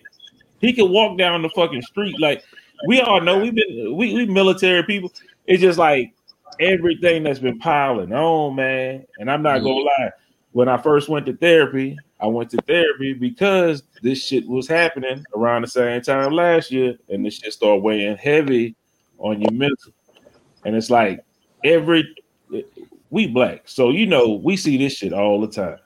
He 0.60 0.74
could 0.74 0.90
walk 0.90 1.18
down 1.18 1.42
the 1.42 1.50
fucking 1.50 1.84
street 1.84 2.20
like 2.20 2.44
we 2.88 3.02
all 3.02 3.22
know. 3.22 3.40
We've 3.40 3.56
been 3.56 3.96
we, 3.96 4.14
we 4.14 4.26
military 4.26 4.84
people. 4.84 5.12
It's 5.46 5.62
just 5.62 5.80
like 5.80 6.14
everything 6.60 7.24
that's 7.24 7.40
been 7.40 7.60
piling 7.60 8.14
on, 8.14 8.56
man. 8.56 9.06
And 9.20 9.32
I'm 9.32 9.42
not 9.42 9.60
gonna 9.60 9.76
lie. 9.76 10.12
When 10.52 10.68
I 10.68 10.78
first 10.78 11.10
went 11.10 11.26
to 11.28 11.38
therapy, 11.38 11.98
I 12.20 12.28
went 12.28 12.50
to 12.52 12.58
therapy 12.68 13.14
because 13.14 13.84
this 14.02 14.24
shit 14.24 14.48
was 14.48 14.68
happening 14.68 15.24
around 15.36 15.62
the 15.62 15.68
same 15.68 16.02
time 16.02 16.32
last 16.32 16.72
year, 16.72 16.98
and 17.10 17.26
this 17.26 17.36
shit 17.36 17.54
started 17.54 17.84
weighing 17.84 18.18
heavy 18.18 18.76
on 19.20 19.42
your 19.42 19.52
mental. 19.52 19.94
And 20.66 20.76
it's 20.76 20.90
like 20.90 21.24
every 21.64 22.16
we 23.10 23.28
black, 23.28 23.64
so 23.66 23.90
you 23.90 24.06
know 24.06 24.32
we 24.32 24.58
see 24.58 24.78
this 24.78 24.94
shit 24.94 25.14
all 25.14 25.40
the 25.42 25.48
time. 25.48 25.78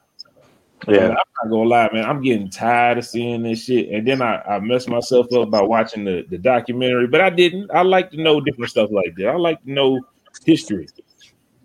Yeah, 0.87 1.09
I'm 1.09 1.09
not 1.09 1.49
gonna 1.49 1.69
lie, 1.69 1.89
man. 1.93 2.05
I'm 2.05 2.21
getting 2.21 2.49
tired 2.49 2.97
of 2.97 3.05
seeing 3.05 3.43
this 3.43 3.65
shit, 3.65 3.89
and 3.89 4.07
then 4.07 4.21
I, 4.21 4.41
I 4.41 4.59
messed 4.59 4.89
myself 4.89 5.31
up 5.33 5.49
by 5.51 5.61
watching 5.61 6.03
the, 6.03 6.25
the 6.29 6.37
documentary, 6.37 7.07
but 7.07 7.21
I 7.21 7.29
didn't. 7.29 7.71
I 7.71 7.83
like 7.83 8.11
to 8.11 8.21
know 8.21 8.41
different 8.41 8.71
stuff 8.71 8.89
like 8.91 9.15
that. 9.17 9.27
I 9.29 9.35
like 9.37 9.61
to 9.63 9.71
know 9.71 10.01
history. 10.45 10.87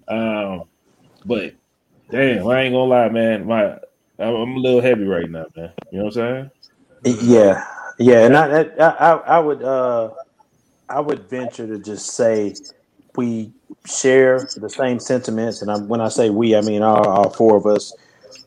Um, 0.08 0.64
but 1.24 1.54
damn, 2.10 2.46
I 2.48 2.62
ain't 2.62 2.74
gonna 2.74 2.84
lie, 2.84 3.08
man. 3.08 3.46
My 3.46 3.78
I'm 4.18 4.34
a 4.34 4.58
little 4.58 4.80
heavy 4.80 5.04
right 5.04 5.30
now, 5.30 5.46
man. 5.56 5.72
You 5.90 5.98
know 5.98 6.04
what 6.06 6.16
I'm 6.16 6.50
saying? 7.04 7.18
Yeah, 7.22 7.64
yeah, 7.98 8.26
and 8.26 8.36
I 8.36 8.62
I, 8.78 9.12
I 9.14 9.38
would 9.38 9.62
uh 9.62 10.10
I 10.88 11.00
would 11.00 11.28
venture 11.28 11.66
to 11.66 11.78
just 11.78 12.14
say 12.14 12.54
we 13.16 13.52
share 13.86 14.48
the 14.56 14.68
same 14.70 15.00
sentiments, 15.00 15.62
and 15.62 15.70
I, 15.70 15.78
when 15.78 16.00
I 16.00 16.08
say 16.08 16.30
we, 16.30 16.54
I 16.56 16.60
mean 16.60 16.82
all, 16.82 17.08
all 17.08 17.30
four 17.30 17.56
of 17.56 17.66
us. 17.66 17.94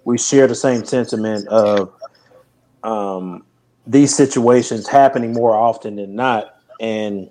We 0.10 0.18
share 0.18 0.48
the 0.48 0.56
same 0.56 0.86
sentiment 0.86 1.48
of 1.50 1.94
um, 2.82 3.46
these 3.86 4.16
situations 4.16 4.88
happening 4.88 5.34
more 5.34 5.54
often 5.54 5.98
than 5.98 6.16
not, 6.16 6.60
and 6.80 7.30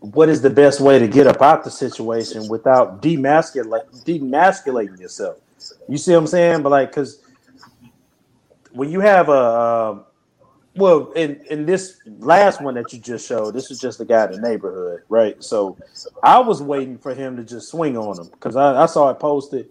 what 0.00 0.30
is 0.30 0.40
the 0.40 0.48
best 0.48 0.80
way 0.80 0.98
to 0.98 1.06
get 1.06 1.26
up 1.26 1.42
out 1.42 1.62
the 1.62 1.70
situation 1.70 2.48
without 2.48 3.02
demasculating 3.02 4.98
yourself? 4.98 5.36
You 5.86 5.98
see 5.98 6.12
what 6.12 6.18
I'm 6.20 6.26
saying? 6.26 6.62
But 6.62 6.70
like, 6.70 6.88
because 6.88 7.20
when 8.72 8.90
you 8.90 9.00
have 9.00 9.28
a, 9.28 9.32
a 9.32 10.04
well, 10.74 11.12
in 11.12 11.44
in 11.50 11.66
this 11.66 12.00
last 12.18 12.62
one 12.62 12.74
that 12.74 12.92
you 12.94 12.98
just 12.98 13.28
showed, 13.28 13.52
this 13.52 13.70
is 13.70 13.78
just 13.78 13.98
the 13.98 14.06
guy 14.06 14.24
in 14.24 14.32
the 14.32 14.40
neighborhood, 14.40 15.02
right? 15.10 15.42
So 15.44 15.76
I 16.22 16.38
was 16.38 16.62
waiting 16.62 16.96
for 16.96 17.14
him 17.14 17.36
to 17.36 17.44
just 17.44 17.68
swing 17.68 17.96
on 17.98 18.18
him 18.18 18.28
because 18.28 18.56
I, 18.56 18.82
I, 18.82 18.86
saw 18.86 19.10
it 19.10 19.18
posted, 19.18 19.68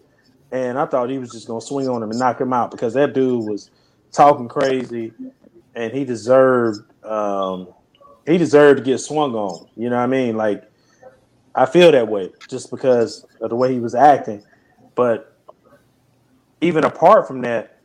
and 0.51 0.77
I 0.77 0.85
thought 0.85 1.09
he 1.09 1.17
was 1.17 1.31
just 1.31 1.47
gonna 1.47 1.61
swing 1.61 1.87
on 1.89 2.03
him 2.03 2.09
and 2.09 2.19
knock 2.19 2.39
him 2.39 2.53
out 2.53 2.71
because 2.71 2.93
that 2.93 3.13
dude 3.13 3.47
was 3.47 3.69
talking 4.11 4.47
crazy, 4.47 5.13
and 5.75 5.93
he 5.93 6.05
deserved 6.05 6.81
um, 7.03 7.67
he 8.25 8.37
deserved 8.37 8.79
to 8.79 8.83
get 8.83 8.99
swung 8.99 9.33
on. 9.33 9.67
You 9.75 9.89
know 9.89 9.97
what 9.97 10.03
I 10.03 10.07
mean? 10.07 10.37
Like 10.37 10.63
I 11.55 11.65
feel 11.65 11.91
that 11.91 12.07
way 12.07 12.31
just 12.49 12.69
because 12.69 13.25
of 13.41 13.49
the 13.49 13.55
way 13.55 13.73
he 13.73 13.79
was 13.79 13.95
acting, 13.95 14.43
but 14.95 15.35
even 16.61 16.83
apart 16.83 17.27
from 17.27 17.41
that 17.41 17.81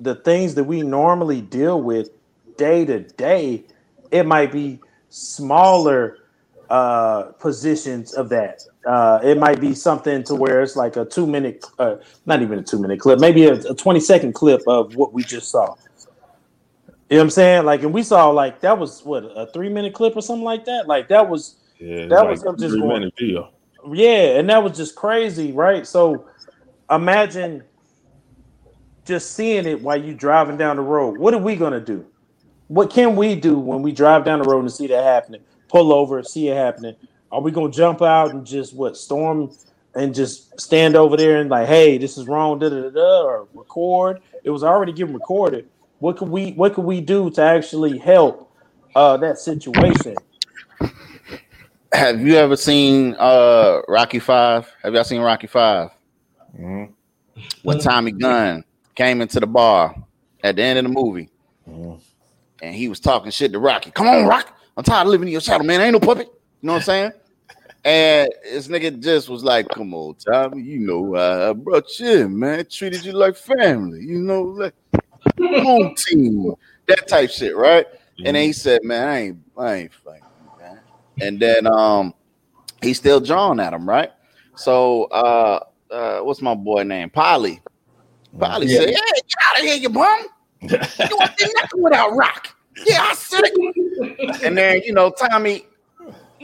the 0.00 0.14
things 0.14 0.54
that 0.54 0.64
we 0.64 0.82
normally 0.82 1.40
deal 1.40 1.80
with 1.80 2.10
day 2.56 2.84
to 2.84 3.00
day, 3.00 3.64
it 4.10 4.24
might 4.26 4.52
be 4.52 4.80
smaller 5.08 6.18
uh, 6.68 7.24
positions 7.38 8.12
of 8.14 8.28
that. 8.30 8.62
Uh, 8.86 9.18
it 9.24 9.36
might 9.36 9.60
be 9.60 9.74
something 9.74 10.22
to 10.22 10.34
where 10.36 10.62
it's 10.62 10.76
like 10.76 10.96
a 10.96 11.04
two 11.04 11.26
minute, 11.26 11.64
uh, 11.80 11.96
not 12.24 12.40
even 12.40 12.60
a 12.60 12.62
two 12.62 12.78
minute 12.78 13.00
clip, 13.00 13.18
maybe 13.18 13.46
a, 13.46 13.54
a 13.54 13.74
20 13.74 13.98
second 13.98 14.32
clip 14.32 14.62
of 14.68 14.94
what 14.94 15.12
we 15.12 15.24
just 15.24 15.50
saw. 15.50 15.74
You 17.10 17.16
know 17.16 17.18
what 17.18 17.24
I'm 17.24 17.30
saying? 17.30 17.64
Like, 17.64 17.82
and 17.82 17.92
we 17.92 18.04
saw 18.04 18.28
like 18.30 18.60
that 18.60 18.78
was 18.78 19.04
what 19.04 19.24
a 19.24 19.48
three 19.52 19.68
minute 19.68 19.92
clip 19.92 20.16
or 20.16 20.22
something 20.22 20.44
like 20.44 20.64
that. 20.66 20.86
Like 20.86 21.08
that 21.08 21.28
was 21.28 21.56
yeah, 21.78 22.06
that 22.06 22.22
like 22.22 22.44
was 22.44 22.60
just 22.60 22.78
going, 22.78 23.10
video. 23.18 23.52
Yeah, 23.92 24.38
and 24.38 24.48
that 24.50 24.62
was 24.62 24.76
just 24.76 24.94
crazy, 24.94 25.52
right? 25.52 25.86
So 25.86 26.26
imagine 26.90 27.64
just 29.04 29.32
seeing 29.32 29.66
it 29.66 29.80
while 29.80 30.00
you 30.00 30.14
driving 30.14 30.56
down 30.56 30.76
the 30.76 30.82
road. 30.82 31.18
What 31.18 31.34
are 31.34 31.38
we 31.38 31.56
gonna 31.56 31.80
do? 31.80 32.06
What 32.68 32.90
can 32.90 33.16
we 33.16 33.34
do 33.34 33.58
when 33.58 33.82
we 33.82 33.92
drive 33.92 34.24
down 34.24 34.40
the 34.40 34.48
road 34.48 34.60
and 34.60 34.72
see 34.72 34.86
that 34.88 35.04
happening? 35.04 35.42
Pull 35.68 35.92
over, 35.92 36.22
see 36.22 36.48
it 36.48 36.56
happening. 36.56 36.96
Are 37.36 37.42
we 37.42 37.50
gonna 37.50 37.70
jump 37.70 38.00
out 38.00 38.30
and 38.30 38.46
just 38.46 38.74
what 38.74 38.96
storm 38.96 39.50
and 39.94 40.14
just 40.14 40.58
stand 40.58 40.96
over 40.96 41.18
there 41.18 41.38
and 41.38 41.50
like, 41.50 41.68
hey, 41.68 41.98
this 41.98 42.16
is 42.16 42.26
wrong, 42.26 42.58
da 42.58 42.70
da 42.70 42.80
da, 42.80 42.88
da 42.88 43.22
or 43.24 43.46
record? 43.52 44.22
It 44.42 44.48
was 44.48 44.64
already 44.64 44.94
getting 44.94 45.12
recorded. 45.12 45.68
What 45.98 46.16
could 46.16 46.30
we 46.30 46.52
what 46.52 46.72
could 46.72 46.86
we 46.86 47.02
do 47.02 47.28
to 47.32 47.42
actually 47.42 47.98
help 47.98 48.50
uh 48.94 49.18
that 49.18 49.38
situation? 49.38 50.16
Have 51.92 52.22
you 52.22 52.36
ever 52.36 52.56
seen 52.56 53.14
uh 53.18 53.82
Rocky 53.86 54.18
Five? 54.18 54.72
Have 54.82 54.94
y'all 54.94 55.04
seen 55.04 55.20
Rocky 55.20 55.46
5 55.46 55.90
mm-hmm. 56.58 57.40
When 57.64 57.78
Tommy 57.80 58.12
Gunn 58.12 58.64
came 58.94 59.20
into 59.20 59.40
the 59.40 59.46
bar 59.46 59.94
at 60.42 60.56
the 60.56 60.62
end 60.62 60.78
of 60.78 60.84
the 60.84 60.90
movie, 60.90 61.28
mm-hmm. 61.68 61.98
and 62.62 62.74
he 62.74 62.88
was 62.88 62.98
talking 62.98 63.30
shit 63.30 63.52
to 63.52 63.58
Rocky. 63.58 63.90
Come 63.90 64.06
on, 64.08 64.24
Rock! 64.26 64.58
I'm 64.74 64.84
tired 64.84 65.02
of 65.02 65.08
living 65.08 65.28
in 65.28 65.32
your 65.32 65.42
shadow, 65.42 65.64
man. 65.64 65.82
I 65.82 65.84
ain't 65.84 65.92
no 65.92 66.00
puppet. 66.00 66.28
You 66.62 66.68
know 66.68 66.72
what 66.72 66.78
I'm 66.78 66.84
saying? 66.84 67.12
And 67.86 68.28
this 68.42 68.66
nigga 68.66 69.00
just 69.00 69.28
was 69.28 69.44
like, 69.44 69.68
"Come 69.68 69.94
on, 69.94 70.16
Tommy. 70.16 70.60
You 70.60 70.80
know, 70.80 71.14
I 71.14 71.52
brought 71.52 71.86
you 72.00 72.10
in, 72.22 72.36
man. 72.36 72.66
Treated 72.68 73.04
you 73.04 73.12
like 73.12 73.36
family. 73.36 74.00
You 74.00 74.18
know, 74.18 74.42
like 74.42 74.74
home 75.38 75.94
team, 75.94 76.52
that 76.86 77.06
type 77.06 77.30
shit, 77.30 77.56
right?" 77.56 77.86
Mm-hmm. 77.86 78.26
And 78.26 78.34
then 78.34 78.42
he 78.42 78.52
said, 78.52 78.82
"Man, 78.82 79.06
I 79.06 79.20
ain't, 79.20 79.38
I 79.56 79.74
ain't 79.74 79.94
fighting, 79.94 80.24
man." 80.58 80.80
And 81.20 81.38
then 81.38 81.68
um, 81.68 82.12
he's 82.82 82.96
still 82.96 83.20
drawing 83.20 83.60
at 83.60 83.72
him, 83.72 83.88
right? 83.88 84.10
So 84.56 85.04
uh, 85.04 85.60
uh, 85.88 86.18
what's 86.22 86.42
my 86.42 86.56
boy 86.56 86.82
name? 86.82 87.08
Paulie. 87.08 87.60
Paulie 88.36 88.66
yeah. 88.66 88.78
said, 88.80 88.88
"Hey, 88.88 88.94
get 88.96 89.38
out 89.44 89.58
of 89.60 89.64
here, 89.64 89.76
you 89.76 89.90
bum! 89.90 90.26
You 90.60 90.68
want 91.16 91.40
nothing 91.54 91.82
without 91.82 92.16
rock." 92.16 92.52
Yeah, 92.84 93.02
I 93.02 93.14
said 93.14 93.42
it. 93.44 94.42
and 94.42 94.58
then 94.58 94.82
you 94.82 94.92
know, 94.92 95.10
Tommy, 95.10 95.66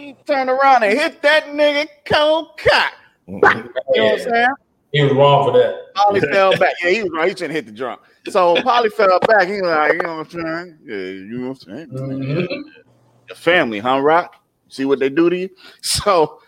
he 0.02 0.16
turned 0.26 0.50
around 0.50 0.82
and 0.82 0.98
hit 0.98 1.22
that 1.22 1.44
nigga 1.44 1.86
cold 2.04 2.58
cock. 2.58 2.92
You 3.26 3.34
know 3.34 3.40
what 3.40 4.12
I'm 4.12 4.18
saying? 4.18 4.48
He 4.92 5.02
was 5.02 5.12
wrong 5.12 5.46
for 5.46 5.58
that. 5.58 5.94
Paulie 5.94 6.30
fell 6.32 6.58
back. 6.58 6.74
Yeah, 6.82 6.90
he 6.90 7.02
was 7.02 7.10
wrong. 7.14 7.24
He 7.28 7.30
shouldn't 7.30 7.52
hit 7.52 7.66
the 7.66 7.72
drunk. 7.72 8.00
So 8.28 8.56
Paulie 8.56 8.92
fell 8.92 9.20
back. 9.20 9.46
He 9.46 9.54
was 9.54 9.62
like, 9.62 9.92
you 9.92 9.98
know 10.02 10.16
what 10.18 10.34
I'm 10.34 10.42
saying? 10.42 10.78
Yeah, 10.84 10.96
you 10.96 11.38
know 11.38 11.48
what 11.50 11.66
I'm 11.68 11.76
saying? 11.76 11.88
Mm-hmm. 11.88 12.68
The 13.28 13.34
family, 13.34 13.78
huh, 13.78 14.00
Rock? 14.00 14.34
See 14.68 14.84
what 14.84 14.98
they 14.98 15.08
do 15.08 15.30
to 15.30 15.36
you? 15.36 15.48
So 15.82 16.40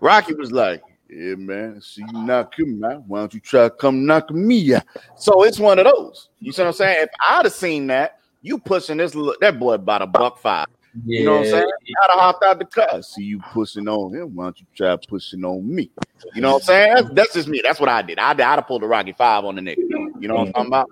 Rocky 0.00 0.34
was 0.34 0.52
like, 0.52 0.82
yeah, 1.08 1.34
man. 1.34 1.80
See 1.80 2.02
you 2.02 2.24
knock 2.24 2.58
him 2.58 2.82
out. 2.84 3.06
Why 3.06 3.20
don't 3.20 3.34
you 3.34 3.40
try 3.40 3.64
to 3.64 3.70
come 3.70 4.06
knock 4.06 4.30
me 4.30 4.74
out? 4.74 4.84
So 5.16 5.44
it's 5.44 5.58
one 5.58 5.78
of 5.78 5.84
those. 5.84 6.28
You 6.38 6.52
see 6.52 6.62
what 6.62 6.68
I'm 6.68 6.74
saying? 6.74 7.02
If 7.02 7.10
I'd 7.26 7.44
have 7.44 7.52
seen 7.52 7.86
that, 7.88 8.20
you 8.42 8.58
pushing 8.58 8.98
this 8.98 9.14
look. 9.14 9.40
that 9.40 9.58
boy 9.58 9.74
about 9.74 10.02
a 10.02 10.06
buck 10.06 10.38
five. 10.38 10.66
Yeah. 11.04 11.20
You 11.20 11.24
know 11.26 11.32
what 11.32 11.38
I'm 11.40 11.44
saying? 11.46 11.66
I'd 12.04 12.10
have 12.10 12.20
hopped 12.20 12.44
out 12.44 12.58
the 12.58 12.64
car. 12.64 13.02
See 13.02 13.24
you 13.24 13.40
pushing 13.52 13.88
on 13.88 14.14
him. 14.14 14.34
Why 14.34 14.44
don't 14.44 14.60
you 14.60 14.66
try 14.76 14.96
pushing 15.08 15.44
on 15.44 15.74
me? 15.74 15.90
You 16.34 16.40
know 16.40 16.52
what 16.52 16.56
I'm 16.56 16.60
saying? 16.62 16.94
That's, 16.94 17.10
that's 17.14 17.34
just 17.34 17.48
me. 17.48 17.60
That's 17.62 17.80
what 17.80 17.88
I 17.88 18.02
did. 18.02 18.18
I, 18.18 18.30
I'd 18.30 18.40
have 18.40 18.66
pulled 18.66 18.82
the 18.82 18.86
Rocky 18.86 19.12
Five 19.12 19.44
on 19.44 19.56
the 19.56 19.62
nigga. 19.62 19.78
You 20.20 20.28
know 20.28 20.34
what 20.34 20.46
I'm 20.48 20.52
talking 20.52 20.68
about? 20.68 20.90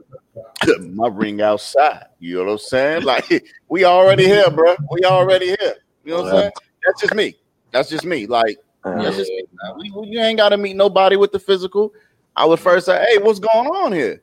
My 0.80 1.08
ring 1.08 1.40
outside. 1.40 2.06
You 2.18 2.38
know 2.38 2.44
what 2.44 2.52
I'm 2.52 2.58
saying? 2.58 3.02
Like 3.04 3.44
we 3.68 3.84
already 3.84 4.24
here, 4.24 4.50
bro. 4.50 4.74
We 4.90 5.04
already 5.04 5.46
here. 5.46 5.74
You 6.04 6.12
know 6.12 6.22
what 6.22 6.32
I'm 6.32 6.38
saying? 6.38 6.52
That's 6.84 7.00
just 7.00 7.14
me. 7.14 7.36
That's 7.70 7.88
just 7.88 8.04
me. 8.04 8.26
Like 8.26 8.58
uh, 8.84 9.10
just, 9.12 9.30
we, 9.78 9.90
we, 9.92 10.08
you 10.08 10.20
ain't 10.20 10.38
got 10.38 10.48
to 10.48 10.56
meet 10.56 10.74
nobody 10.74 11.16
with 11.16 11.30
the 11.30 11.38
physical. 11.38 11.92
I 12.34 12.44
would 12.44 12.58
first 12.58 12.86
say, 12.86 13.04
"Hey, 13.08 13.18
what's 13.18 13.38
going 13.38 13.68
on 13.68 13.92
here?" 13.92 14.22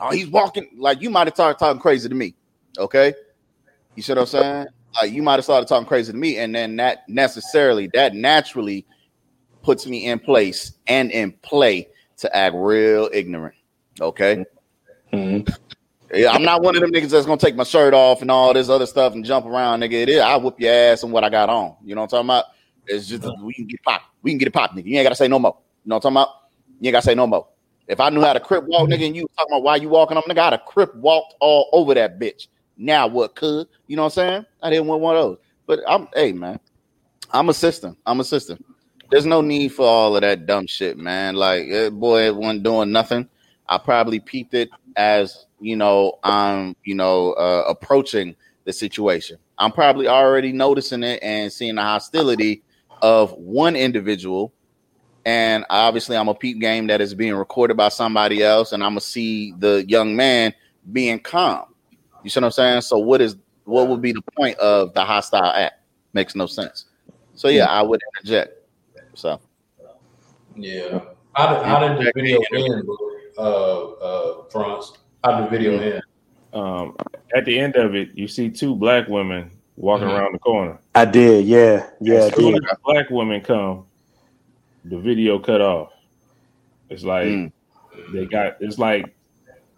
Oh, 0.00 0.10
he's 0.10 0.28
walking 0.28 0.68
like 0.76 1.00
you 1.00 1.10
might 1.10 1.28
have 1.28 1.34
started 1.34 1.58
talking 1.58 1.80
crazy 1.80 2.08
to 2.08 2.14
me. 2.14 2.34
Okay, 2.78 3.14
you 3.94 4.02
see 4.02 4.12
what 4.12 4.20
I'm 4.20 4.26
saying? 4.26 4.66
Like 5.00 5.12
you 5.12 5.22
might 5.22 5.34
have 5.34 5.44
started 5.44 5.66
talking 5.68 5.86
crazy 5.86 6.12
to 6.12 6.18
me, 6.18 6.38
and 6.38 6.54
then 6.54 6.76
that 6.76 7.08
necessarily, 7.08 7.88
that 7.94 8.14
naturally 8.14 8.86
puts 9.62 9.86
me 9.86 10.06
in 10.06 10.18
place 10.18 10.74
and 10.86 11.10
in 11.10 11.32
play 11.42 11.88
to 12.18 12.36
act 12.36 12.54
real 12.56 13.08
ignorant. 13.12 13.54
Okay. 14.00 14.44
Mm-hmm. 15.12 15.50
Yeah, 16.12 16.30
I'm 16.30 16.42
not 16.42 16.62
one 16.62 16.76
of 16.76 16.82
them 16.82 16.92
niggas 16.92 17.10
that's 17.10 17.26
gonna 17.26 17.38
take 17.38 17.56
my 17.56 17.64
shirt 17.64 17.92
off 17.92 18.22
and 18.22 18.30
all 18.30 18.52
this 18.52 18.68
other 18.68 18.86
stuff 18.86 19.14
and 19.14 19.24
jump 19.24 19.46
around, 19.46 19.80
nigga. 19.80 19.94
It 19.94 20.08
is, 20.10 20.20
I 20.20 20.36
whoop 20.36 20.60
your 20.60 20.72
ass 20.72 21.02
and 21.02 21.12
what 21.12 21.24
I 21.24 21.28
got 21.28 21.48
on. 21.48 21.76
You 21.84 21.94
know 21.94 22.02
what 22.02 22.12
I'm 22.12 22.24
talking 22.24 22.26
about? 22.26 22.44
It's 22.86 23.08
just 23.08 23.24
we 23.42 23.54
can 23.54 23.66
get 23.66 23.82
pop. 23.82 24.02
We 24.22 24.30
can 24.30 24.38
get 24.38 24.48
it 24.48 24.54
pop, 24.54 24.72
nigga. 24.72 24.86
You 24.86 24.96
ain't 24.96 25.04
gotta 25.04 25.16
say 25.16 25.28
no 25.28 25.38
more. 25.38 25.56
You 25.84 25.88
know 25.88 25.96
what 25.96 26.04
I'm 26.04 26.14
talking 26.14 26.28
about? 26.28 26.28
You 26.80 26.88
ain't 26.88 26.92
gotta 26.92 27.06
say 27.06 27.14
no 27.14 27.26
more. 27.26 27.48
If 27.88 28.00
I 28.00 28.10
knew 28.10 28.20
how 28.20 28.32
to 28.32 28.40
crip 28.40 28.64
walk, 28.64 28.88
nigga, 28.88 29.06
and 29.06 29.16
you 29.16 29.26
talking 29.36 29.52
about 29.52 29.62
why 29.62 29.76
you 29.76 29.88
walking 29.88 30.16
up, 30.16 30.24
nigga, 30.24 30.38
I'd 30.38 30.52
have 30.52 30.64
crip 30.66 30.94
walked 30.94 31.34
all 31.40 31.68
over 31.72 31.94
that 31.94 32.18
bitch. 32.18 32.48
Now 32.76 33.06
what 33.06 33.34
could? 33.34 33.68
You 33.86 33.96
know 33.96 34.02
what 34.02 34.18
I'm 34.18 34.28
saying? 34.28 34.46
I 34.62 34.70
didn't 34.70 34.86
want 34.86 35.00
one 35.00 35.16
of 35.16 35.22
those. 35.22 35.38
But 35.66 35.80
I'm 35.88 36.08
hey 36.14 36.32
man, 36.32 36.58
I'm 37.32 37.48
a 37.48 37.54
system. 37.54 37.96
I'm 38.06 38.20
a 38.20 38.24
system. 38.24 38.62
There's 39.10 39.26
no 39.26 39.40
need 39.40 39.68
for 39.68 39.86
all 39.86 40.16
of 40.16 40.22
that 40.22 40.46
dumb 40.46 40.66
shit, 40.66 40.98
man. 40.98 41.36
Like 41.36 41.68
eh, 41.70 41.90
boy, 41.90 42.26
it 42.26 42.36
wasn't 42.36 42.62
doing 42.62 42.92
nothing. 42.92 43.28
I 43.68 43.78
probably 43.78 44.20
peeped 44.20 44.54
it 44.54 44.70
as 44.96 45.46
you 45.60 45.76
know 45.76 46.18
I'm 46.22 46.76
you 46.84 46.94
know 46.94 47.32
uh, 47.32 47.64
approaching 47.68 48.36
the 48.64 48.72
situation. 48.72 49.38
I'm 49.58 49.72
probably 49.72 50.08
already 50.08 50.52
noticing 50.52 51.02
it 51.02 51.22
and 51.22 51.52
seeing 51.52 51.76
the 51.76 51.82
hostility 51.82 52.62
of 53.02 53.32
one 53.32 53.76
individual. 53.76 54.52
And 55.26 55.64
obviously, 55.70 56.16
I'm 56.16 56.28
a 56.28 56.34
peep 56.34 56.60
game 56.60 56.86
that 56.88 57.00
is 57.00 57.14
being 57.14 57.34
recorded 57.34 57.76
by 57.76 57.88
somebody 57.88 58.42
else, 58.42 58.72
and 58.72 58.82
I'm 58.82 58.90
gonna 58.90 59.00
see 59.00 59.52
the 59.58 59.84
young 59.88 60.14
man 60.16 60.52
being 60.92 61.18
calm. 61.18 61.73
You 62.24 62.30
see 62.30 62.40
what 62.40 62.46
I'm 62.46 62.52
saying? 62.52 62.80
So, 62.80 62.98
what 62.98 63.20
is 63.20 63.36
what 63.64 63.88
would 63.88 64.02
be 64.02 64.12
the 64.12 64.22
point 64.36 64.58
of 64.58 64.92
the 64.94 65.04
hostile 65.04 65.44
act? 65.44 65.74
Makes 66.12 66.34
no 66.34 66.46
sense. 66.46 66.86
So, 67.34 67.48
yeah, 67.48 67.66
I 67.66 67.82
would 67.82 68.00
interject. 68.16 68.52
So, 69.14 69.40
yeah, 70.56 71.00
How 71.34 71.54
did, 71.54 71.64
how 71.64 71.78
did 71.80 71.98
the 71.98 72.12
video 72.14 72.40
end, 72.52 72.88
uh, 73.38 73.90
uh, 73.90 74.44
France? 74.50 74.92
How 75.22 75.40
did 75.40 75.46
the 75.46 75.50
video 75.50 75.78
end? 75.78 76.02
Um, 76.52 76.96
at 77.34 77.44
the 77.44 77.58
end 77.58 77.76
of 77.76 77.94
it, 77.94 78.10
you 78.14 78.28
see 78.28 78.48
two 78.48 78.74
black 78.74 79.08
women 79.08 79.50
walking 79.76 80.06
mm-hmm. 80.06 80.16
around 80.16 80.32
the 80.32 80.38
corner. 80.38 80.78
I 80.94 81.04
did, 81.04 81.46
yeah, 81.46 81.90
yeah. 82.00 82.26
As 82.26 82.34
soon 82.34 82.54
as 82.54 82.78
black 82.84 83.10
women 83.10 83.40
come, 83.40 83.86
the 84.84 84.98
video 84.98 85.38
cut 85.38 85.60
off. 85.60 85.92
It's 86.88 87.02
like 87.02 87.26
mm. 87.26 87.52
they 88.12 88.26
got. 88.26 88.56
It's 88.60 88.78
like, 88.78 89.14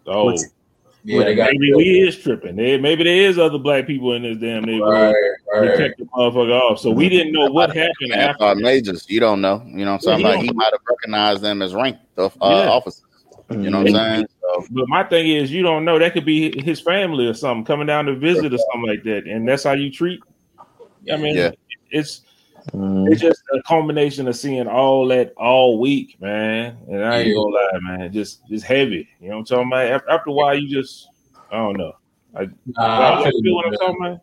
oh, 0.05 0.25
What's, 0.25 0.45
yeah, 1.07 1.19
maybe 1.19 1.35
got 1.35 1.77
we 1.77 2.01
is 2.01 2.17
tripping. 2.17 2.57
maybe 2.57 3.03
there 3.03 3.29
is 3.29 3.39
other 3.39 3.57
black 3.57 3.87
people 3.87 4.13
in 4.13 4.23
this 4.23 4.37
damn 4.37 4.65
neighborhood. 4.65 5.15
Right, 5.53 5.61
right. 5.61 5.77
They 5.77 5.93
the 5.97 6.05
motherfucker 6.05 6.59
off, 6.59 6.79
so 6.79 6.91
we 6.91 7.07
didn't 7.07 7.31
know 7.31 7.49
what 7.49 7.73
happened 7.73 8.11
after. 8.13 8.55
Majors, 8.55 9.09
you 9.09 9.21
don't 9.21 9.39
know. 9.39 9.63
You 9.65 9.85
know 9.85 9.93
what 9.93 10.07
I'm 10.07 10.21
saying? 10.21 10.21
Like 10.21 10.41
he 10.41 10.51
might 10.51 10.73
have 10.73 10.81
recognized 10.87 11.41
them 11.41 11.61
as 11.61 11.73
ranked 11.73 12.01
uh, 12.17 12.29
yeah. 12.41 12.69
officers. 12.69 13.05
You 13.49 13.69
know 13.69 13.83
what 13.83 13.95
I'm 13.95 13.95
saying? 13.95 14.27
So. 14.41 14.65
But 14.71 14.89
my 14.89 15.03
thing 15.05 15.29
is, 15.29 15.49
you 15.49 15.63
don't 15.63 15.85
know. 15.85 15.97
That 15.97 16.11
could 16.11 16.25
be 16.25 16.61
his 16.61 16.81
family 16.81 17.25
or 17.25 17.33
something 17.33 17.63
coming 17.63 17.87
down 17.87 18.05
to 18.07 18.15
visit 18.15 18.53
or 18.53 18.57
something 18.57 18.89
like 18.89 19.03
that, 19.03 19.27
and 19.27 19.47
that's 19.47 19.63
how 19.63 19.73
you 19.73 19.89
treat. 19.89 20.19
I 21.09 21.15
mean, 21.15 21.37
yeah. 21.37 21.51
it's 21.89 22.23
mm. 22.73 23.11
it's 23.11 23.21
just 23.21 23.41
a 23.53 23.61
combination 23.63 24.27
of 24.27 24.35
seeing 24.35 24.67
all 24.67 25.07
that 25.07 25.33
all 25.37 25.79
week, 25.79 26.17
man. 26.21 26.77
And 26.89 27.03
I 27.03 27.19
ain't 27.19 27.35
gonna 27.35 27.55
lie, 27.55 27.97
man, 27.97 28.11
just 28.11 28.47
just 28.47 28.65
heavy. 28.65 29.07
You 29.19 29.29
know 29.29 29.35
what 29.35 29.51
I'm 29.51 29.67
talking 29.67 29.67
about? 29.67 30.09
After 30.09 30.29
a 30.29 30.33
while, 30.33 30.57
you 30.57 30.69
just 30.69 31.07
I 31.51 31.57
don't 31.57 31.77
know. 31.77 31.93
I, 32.35 32.47
nah, 32.65 33.23
I 33.23 33.31
feel 33.31 33.55
what 33.55 33.67
I'm 33.67 33.73
talking 33.73 34.05
about. 34.05 34.21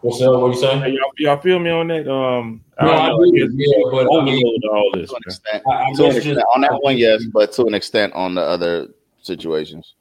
What's 0.00 0.22
up? 0.22 0.40
What 0.40 0.54
you 0.54 0.60
saying? 0.60 0.80
Hey, 0.80 0.90
y'all, 0.90 1.10
y'all, 1.18 1.40
feel 1.40 1.58
me 1.58 1.70
on 1.70 1.88
that? 1.88 2.08
Um, 2.08 2.62
no, 2.80 2.88
I, 2.88 3.06
I 3.06 3.08
do. 3.08 3.32
Yeah, 3.34 3.90
but 3.90 4.06
I 4.12 4.24
mean, 4.24 4.60
all 4.70 4.90
this. 4.94 5.10
To 5.10 5.16
an 5.16 5.22
extent, 5.26 5.62
I, 5.66 5.92
to 5.94 6.04
an 6.04 6.16
extent 6.16 6.38
on 6.54 6.60
that 6.60 6.78
one, 6.82 6.96
yes, 6.96 7.24
but 7.32 7.52
to 7.52 7.64
an 7.64 7.74
extent 7.74 8.12
on 8.12 8.34
the 8.34 8.42
other 8.42 8.88
situations. 9.22 9.94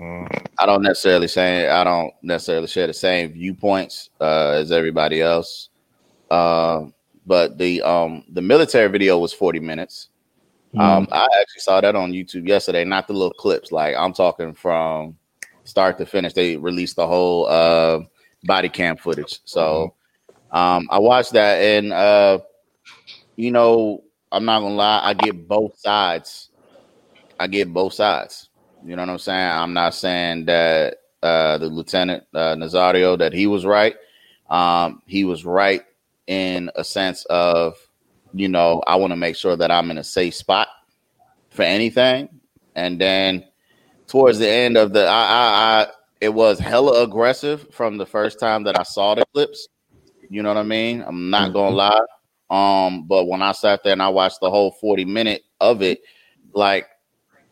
Mm. 0.00 0.46
I 0.58 0.64
don't 0.64 0.82
necessarily 0.82 1.28
say 1.28 1.68
I 1.68 1.84
don't 1.84 2.12
necessarily 2.22 2.66
share 2.66 2.86
the 2.86 2.94
same 2.94 3.32
viewpoints 3.32 4.08
uh, 4.20 4.50
as 4.50 4.72
everybody 4.72 5.20
else. 5.20 5.68
Uh, 6.32 6.86
but 7.26 7.58
the 7.58 7.82
um 7.82 8.24
the 8.30 8.40
military 8.40 8.88
video 8.88 9.18
was 9.18 9.34
40 9.34 9.60
minutes. 9.60 10.08
Mm. 10.74 10.80
Um, 10.80 11.08
I 11.12 11.28
actually 11.40 11.60
saw 11.60 11.78
that 11.82 11.94
on 11.94 12.12
YouTube 12.12 12.48
yesterday, 12.48 12.84
not 12.84 13.06
the 13.06 13.12
little 13.12 13.34
clips. 13.34 13.70
Like 13.70 13.94
I'm 13.94 14.14
talking 14.14 14.54
from 14.54 15.18
start 15.64 15.98
to 15.98 16.06
finish. 16.06 16.32
They 16.32 16.56
released 16.56 16.96
the 16.96 17.06
whole 17.06 17.46
uh 17.48 18.00
body 18.44 18.70
cam 18.70 18.96
footage. 18.96 19.40
So 19.44 19.94
mm-hmm. 20.30 20.56
um, 20.56 20.88
I 20.90 20.98
watched 21.00 21.34
that, 21.34 21.56
and 21.58 21.92
uh, 21.92 22.38
you 23.36 23.50
know, 23.50 24.02
I'm 24.32 24.46
not 24.46 24.60
gonna 24.60 24.74
lie, 24.74 25.00
I 25.04 25.12
get 25.12 25.46
both 25.46 25.78
sides. 25.78 26.48
I 27.38 27.46
get 27.46 27.70
both 27.70 27.92
sides. 27.92 28.48
You 28.82 28.96
know 28.96 29.02
what 29.02 29.10
I'm 29.10 29.18
saying? 29.18 29.50
I'm 29.50 29.74
not 29.74 29.94
saying 29.94 30.46
that 30.46 30.96
uh, 31.22 31.58
the 31.58 31.66
lieutenant 31.66 32.24
uh, 32.34 32.56
Nazario 32.56 33.18
that 33.18 33.34
he 33.34 33.46
was 33.46 33.66
right. 33.66 33.96
Um, 34.48 35.02
he 35.06 35.24
was 35.24 35.44
right 35.44 35.82
in 36.32 36.70
a 36.76 36.84
sense 36.84 37.26
of, 37.26 37.76
you 38.32 38.48
know, 38.48 38.82
I 38.86 38.96
want 38.96 39.12
to 39.12 39.16
make 39.16 39.36
sure 39.36 39.54
that 39.56 39.70
I'm 39.70 39.90
in 39.90 39.98
a 39.98 40.04
safe 40.04 40.34
spot 40.34 40.68
for 41.50 41.62
anything. 41.62 42.28
And 42.74 42.98
then 42.98 43.44
towards 44.06 44.38
the 44.38 44.48
end 44.48 44.78
of 44.78 44.94
the, 44.94 45.06
I, 45.06 45.22
I, 45.22 45.82
I 45.82 45.86
it 46.22 46.32
was 46.32 46.58
hella 46.58 47.02
aggressive 47.02 47.66
from 47.70 47.98
the 47.98 48.06
first 48.06 48.40
time 48.40 48.62
that 48.64 48.78
I 48.78 48.84
saw 48.84 49.14
the 49.14 49.24
clips. 49.34 49.68
You 50.30 50.42
know 50.42 50.48
what 50.48 50.56
I 50.56 50.62
mean? 50.62 51.04
I'm 51.06 51.28
not 51.28 51.52
gonna 51.52 51.76
mm-hmm. 51.76 52.08
lie. 52.50 52.86
Um, 52.86 53.06
but 53.06 53.26
when 53.26 53.42
I 53.42 53.52
sat 53.52 53.82
there 53.82 53.92
and 53.92 54.02
I 54.02 54.08
watched 54.08 54.40
the 54.40 54.50
whole 54.50 54.70
40 54.70 55.04
minute 55.04 55.42
of 55.60 55.82
it, 55.82 56.00
like 56.54 56.86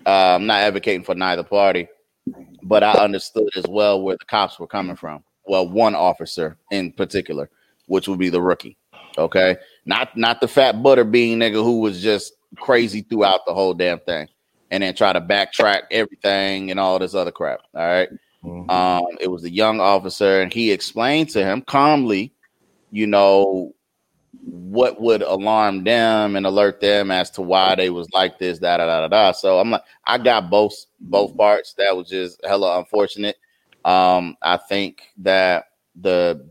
uh, 0.06 0.36
I'm 0.36 0.46
not 0.46 0.60
advocating 0.60 1.04
for 1.04 1.14
neither 1.14 1.42
party, 1.42 1.88
but 2.62 2.82
I 2.82 2.92
understood 2.92 3.50
as 3.56 3.66
well 3.68 4.00
where 4.00 4.16
the 4.16 4.24
cops 4.24 4.58
were 4.58 4.66
coming 4.66 4.96
from. 4.96 5.22
Well, 5.44 5.68
one 5.68 5.94
officer 5.94 6.56
in 6.70 6.92
particular, 6.92 7.50
which 7.90 8.06
would 8.06 8.20
be 8.20 8.28
the 8.28 8.40
rookie. 8.40 8.76
Okay, 9.18 9.56
not 9.84 10.16
not 10.16 10.40
the 10.40 10.46
fat 10.46 10.80
butter 10.80 11.02
bean 11.02 11.40
nigga 11.40 11.54
who 11.54 11.80
was 11.80 12.00
just 12.00 12.32
crazy 12.56 13.02
throughout 13.02 13.40
the 13.46 13.52
whole 13.52 13.74
damn 13.74 13.98
thing, 13.98 14.28
and 14.70 14.82
then 14.82 14.94
try 14.94 15.12
to 15.12 15.20
backtrack 15.20 15.82
everything 15.90 16.70
and 16.70 16.78
all 16.78 17.00
this 17.00 17.14
other 17.14 17.32
crap. 17.32 17.60
All 17.74 17.82
right. 17.82 18.08
Mm-hmm. 18.44 18.70
Um, 18.70 19.18
it 19.20 19.28
was 19.28 19.42
a 19.42 19.50
young 19.50 19.80
officer, 19.80 20.40
and 20.40 20.52
he 20.52 20.70
explained 20.70 21.30
to 21.30 21.44
him 21.44 21.62
calmly, 21.62 22.32
you 22.92 23.08
know, 23.08 23.74
what 24.44 25.00
would 25.00 25.22
alarm 25.22 25.82
them 25.82 26.36
and 26.36 26.46
alert 26.46 26.80
them 26.80 27.10
as 27.10 27.28
to 27.32 27.42
why 27.42 27.74
they 27.74 27.90
was 27.90 28.08
like 28.12 28.38
this, 28.38 28.60
da 28.60 28.76
da 28.76 28.86
da 28.86 29.00
da 29.00 29.08
da. 29.08 29.32
So 29.32 29.58
I'm 29.58 29.70
like, 29.72 29.82
I 30.06 30.16
got 30.16 30.48
both 30.48 30.74
both 31.00 31.36
parts. 31.36 31.74
That 31.74 31.96
was 31.96 32.08
just 32.08 32.40
hella 32.44 32.78
unfortunate. 32.78 33.36
Um, 33.84 34.36
I 34.42 34.58
think 34.58 35.02
that 35.18 35.64
the 36.00 36.48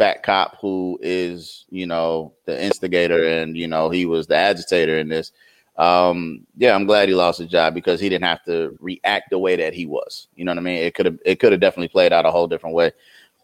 fat 0.00 0.22
cop 0.22 0.56
who 0.60 0.98
is, 1.02 1.66
you 1.70 1.86
know, 1.86 2.32
the 2.46 2.62
instigator 2.62 3.22
and 3.22 3.56
you 3.56 3.68
know 3.68 3.90
he 3.90 4.06
was 4.06 4.26
the 4.26 4.36
agitator 4.36 4.98
in 4.98 5.08
this 5.08 5.32
um, 5.80 6.46
yeah, 6.58 6.74
I'm 6.74 6.84
glad 6.84 7.08
he 7.08 7.14
lost 7.14 7.38
his 7.38 7.48
job 7.48 7.72
because 7.72 8.00
he 8.00 8.10
didn't 8.10 8.26
have 8.26 8.44
to 8.44 8.76
react 8.80 9.30
the 9.30 9.38
way 9.38 9.56
that 9.56 9.72
he 9.72 9.86
was. 9.86 10.28
You 10.34 10.44
know 10.44 10.50
what 10.50 10.58
I 10.58 10.62
mean? 10.62 10.82
It 10.82 10.94
could 10.94 11.06
have 11.06 11.18
it 11.24 11.40
could 11.40 11.52
have 11.52 11.60
definitely 11.62 11.88
played 11.88 12.12
out 12.12 12.26
a 12.26 12.30
whole 12.30 12.46
different 12.46 12.76
way. 12.76 12.92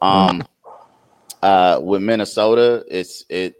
Um, 0.02 0.44
uh, 1.42 1.80
with 1.82 2.02
Minnesota, 2.02 2.84
it's 2.90 3.24
it 3.30 3.54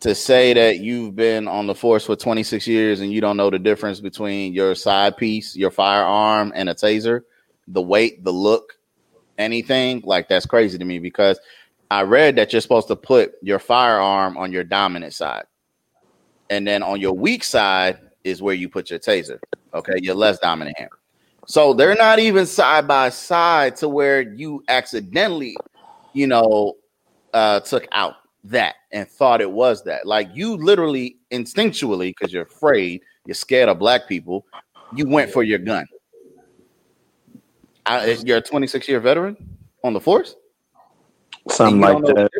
to 0.00 0.14
say 0.14 0.52
that 0.52 0.78
you've 0.78 1.16
been 1.16 1.48
on 1.48 1.66
the 1.66 1.74
force 1.74 2.06
for 2.06 2.14
26 2.14 2.68
years 2.68 3.00
and 3.00 3.12
you 3.12 3.20
don't 3.20 3.36
know 3.36 3.50
the 3.50 3.58
difference 3.58 3.98
between 3.98 4.52
your 4.52 4.76
side 4.76 5.16
piece, 5.16 5.56
your 5.56 5.72
firearm, 5.72 6.52
and 6.54 6.68
a 6.68 6.74
taser, 6.74 7.22
the 7.66 7.82
weight, 7.82 8.22
the 8.22 8.32
look, 8.32 8.74
anything 9.36 10.00
like 10.04 10.28
that's 10.28 10.46
crazy 10.46 10.78
to 10.78 10.84
me 10.84 11.00
because 11.00 11.40
I 11.90 12.02
read 12.02 12.36
that 12.36 12.52
you're 12.52 12.60
supposed 12.60 12.88
to 12.88 12.96
put 12.96 13.34
your 13.42 13.58
firearm 13.58 14.36
on 14.36 14.52
your 14.52 14.64
dominant 14.64 15.14
side 15.14 15.44
and 16.50 16.66
then 16.66 16.82
on 16.82 17.00
your 17.00 17.12
weak 17.12 17.44
side 17.44 17.98
is 18.24 18.42
where 18.42 18.54
you 18.54 18.68
put 18.68 18.90
your 18.90 18.98
taser. 18.98 19.38
Okay, 19.74 19.94
your 20.00 20.14
less 20.14 20.38
dominant 20.38 20.78
hand. 20.78 20.90
So 21.46 21.72
they're 21.72 21.94
not 21.94 22.18
even 22.18 22.46
side 22.46 22.86
by 22.86 23.08
side 23.08 23.76
to 23.76 23.88
where 23.88 24.20
you 24.20 24.62
accidentally, 24.68 25.56
you 26.12 26.26
know, 26.26 26.76
uh, 27.32 27.60
took 27.60 27.86
out 27.92 28.16
that 28.44 28.76
and 28.92 29.08
thought 29.08 29.40
it 29.40 29.50
was 29.50 29.84
that. 29.84 30.06
Like 30.06 30.28
you 30.34 30.56
literally 30.56 31.16
instinctually, 31.30 32.14
because 32.16 32.32
you're 32.32 32.42
afraid, 32.42 33.02
you're 33.26 33.34
scared 33.34 33.68
of 33.68 33.78
black 33.78 34.08
people, 34.08 34.44
you 34.94 35.06
went 35.06 35.30
for 35.30 35.42
your 35.42 35.58
gun. 35.58 35.86
I, 37.86 38.18
you're 38.24 38.38
a 38.38 38.42
26 38.42 38.88
year 38.88 39.00
veteran 39.00 39.36
on 39.84 39.94
the 39.94 40.00
force. 40.00 40.34
Something 41.50 41.80
like 41.80 42.02
that. 42.02 42.30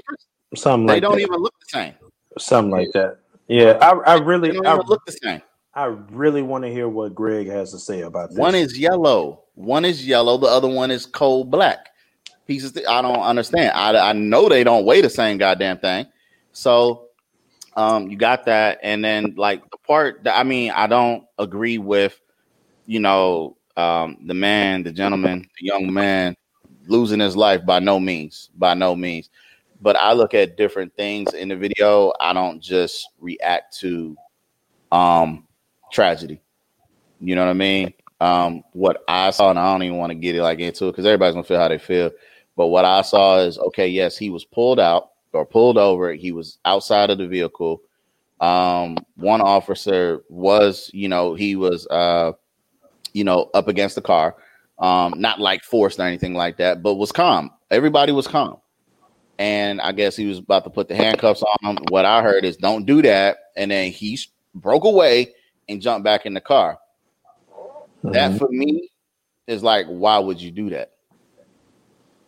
Something 0.55 0.87
they 0.87 0.95
like 0.95 1.03
don't 1.03 1.17
that. 1.17 1.23
even 1.23 1.41
look 1.41 1.55
the 1.61 1.67
same. 1.69 1.95
Something 2.39 2.71
like 2.71 2.93
that. 2.93 3.19
Yeah, 3.49 3.79
I, 3.81 4.15
I 4.15 4.19
really 4.19 4.59
I 4.67 4.75
look 4.77 5.05
the 5.07 5.13
same. 5.13 5.43
I 5.75 5.85
really 5.85 6.43
want 6.43 6.65
to 6.65 6.71
hear 6.71 6.89
what 6.89 7.15
Greg 7.15 7.47
has 7.49 7.71
to 7.73 7.79
say 7.79 8.01
about 8.01 8.31
this. 8.31 8.39
One 8.39 8.55
is 8.55 8.79
yellow. 8.79 9.45
One 9.55 9.85
is 9.85 10.07
yellow. 10.07 10.37
The 10.37 10.47
other 10.47 10.69
one 10.69 10.91
is 10.91 11.07
cold 11.07 11.51
black. 11.51 11.91
Pieces. 12.47 12.77
I 12.89 13.03
don't 13.03 13.21
understand. 13.21 13.73
I, 13.75 14.11
I 14.11 14.13
know 14.13 14.49
they 14.49 14.65
don't 14.65 14.85
weigh 14.85 15.03
the 15.03 15.11
same 15.11 15.39
goddamn 15.39 15.79
thing. 15.79 16.07
So, 16.53 17.09
um, 17.77 18.09
you 18.09 18.17
got 18.17 18.47
that, 18.47 18.81
and 18.83 19.05
then 19.05 19.35
like 19.37 19.63
the 19.71 19.77
part 19.79 20.25
that 20.25 20.39
I 20.39 20.43
mean, 20.43 20.73
I 20.73 20.87
don't 20.87 21.25
agree 21.39 21.79
with, 21.79 22.19
you 22.87 23.01
know, 23.01 23.57
um, 23.77 24.17
the 24.25 24.35
man, 24.35 24.83
the 24.83 24.93
gentleman, 24.93 25.49
the 25.61 25.67
young 25.67 25.93
man 25.93 26.35
losing 26.89 27.21
his 27.21 27.37
life 27.37 27.65
by 27.65 27.79
no 27.79 28.01
means, 28.01 28.51
by 28.57 28.75
no 28.75 28.97
means 28.97 29.31
but 29.81 29.97
I 29.97 30.13
look 30.13 30.35
at 30.35 30.57
different 30.57 30.95
things 30.97 31.35
in 31.35 31.49
the 31.49 31.57
video. 31.57 32.13
I 32.21 32.33
don't 32.33 32.61
just 32.61 33.09
react 33.21 33.79
to 33.79 34.17
um 34.91 35.47
tragedy. 35.93 36.41
You 37.21 37.35
know 37.35 37.45
what 37.45 37.51
I 37.51 37.55
mean? 37.55 37.93
Um, 38.21 38.63
what 38.73 39.03
I 39.09 39.31
saw, 39.31 39.51
and 39.51 39.59
I 39.59 39.73
don't 39.73 39.83
even 39.83 39.99
want 39.99 40.11
to 40.11 40.15
get 40.17 40.35
it 40.35 40.43
like 40.43 40.59
into 40.59 40.89
it 40.89 40.93
because 40.93 41.07
everybody's 41.07 41.35
gonna 41.35 41.45
feel 41.45 41.59
how 41.61 41.69
they 41.69 41.79
feel. 41.79 42.11
But 42.57 42.69
what 42.69 42.85
I 42.85 43.03
saw 43.03 43.39
is 43.39 43.59
okay, 43.59 43.89
yes, 43.89 44.17
he 44.17 44.31
was 44.31 44.45
pulled 44.45 44.81
out 44.81 45.11
or 45.33 45.47
pulled 45.47 45.79
over. 45.79 46.13
He 46.13 46.33
was 46.33 46.59
outside 46.65 47.11
of 47.11 47.19
the 47.19 47.27
vehicle. 47.29 47.83
Um, 48.41 48.97
one 49.17 49.41
officer 49.41 50.23
was, 50.29 50.91
you 50.95 51.09
know, 51.09 51.35
he 51.35 51.57
was 51.57 51.87
uh, 51.89 52.33
you 53.13 53.25
know, 53.25 53.51
up 53.55 53.69
against 53.69 53.95
the 53.95 54.03
car. 54.03 54.37
Um, 54.79 55.15
not 55.17 55.41
like 55.41 55.65
forced 55.65 55.99
or 55.99 56.05
anything 56.05 56.35
like 56.35 56.59
that, 56.59 56.83
but 56.83 56.95
was 56.95 57.11
calm. 57.11 57.51
Everybody 57.71 58.13
was 58.13 58.27
calm 58.27 58.59
and 59.39 59.81
I 59.81 59.93
guess 59.93 60.17
he 60.17 60.27
was 60.27 60.39
about 60.39 60.65
to 60.65 60.71
put 60.71 60.89
the 60.89 60.97
handcuffs 60.97 61.43
on 61.43 61.77
him. 61.77 61.85
What 61.91 62.05
I 62.05 62.23
heard 62.23 62.45
is 62.45 62.57
don't 62.57 62.85
do 62.85 63.01
that, 63.03 63.39
and 63.57 63.71
then 63.71 63.93
he 63.93 64.19
broke 64.55 64.85
away 64.85 65.35
and 65.69 65.81
jumped 65.81 66.05
back 66.05 66.27
in 66.27 66.35
the 66.35 66.41
car. 66.41 66.79
Mm-hmm. 68.05 68.13
That 68.13 68.39
for 68.39 68.49
me 68.49 68.91
is 69.47 69.63
like, 69.63 69.87
why 69.87 70.19
would 70.19 70.41
you 70.41 70.51
do 70.51 70.71
that? 70.71 70.93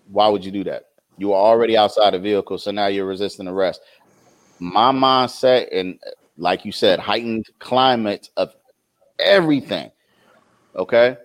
Why 0.08 0.28
would 0.28 0.44
you 0.44 0.52
do 0.52 0.64
that? 0.64 0.84
You 1.18 1.32
are 1.32 1.42
already 1.42 1.76
outside 1.76 2.14
the 2.14 2.18
vehicle, 2.18 2.58
so 2.58 2.70
now 2.70 2.86
you're 2.86 3.06
resisting 3.06 3.48
arrest. 3.48 3.80
My 4.60 4.92
mindset, 4.92 5.68
and 5.72 5.98
like 6.36 6.64
you 6.64 6.72
said, 6.72 6.98
heightened 6.98 7.46
climate 7.58 8.30
of 8.36 8.54
everything. 9.18 9.90
Okay. 10.76 11.16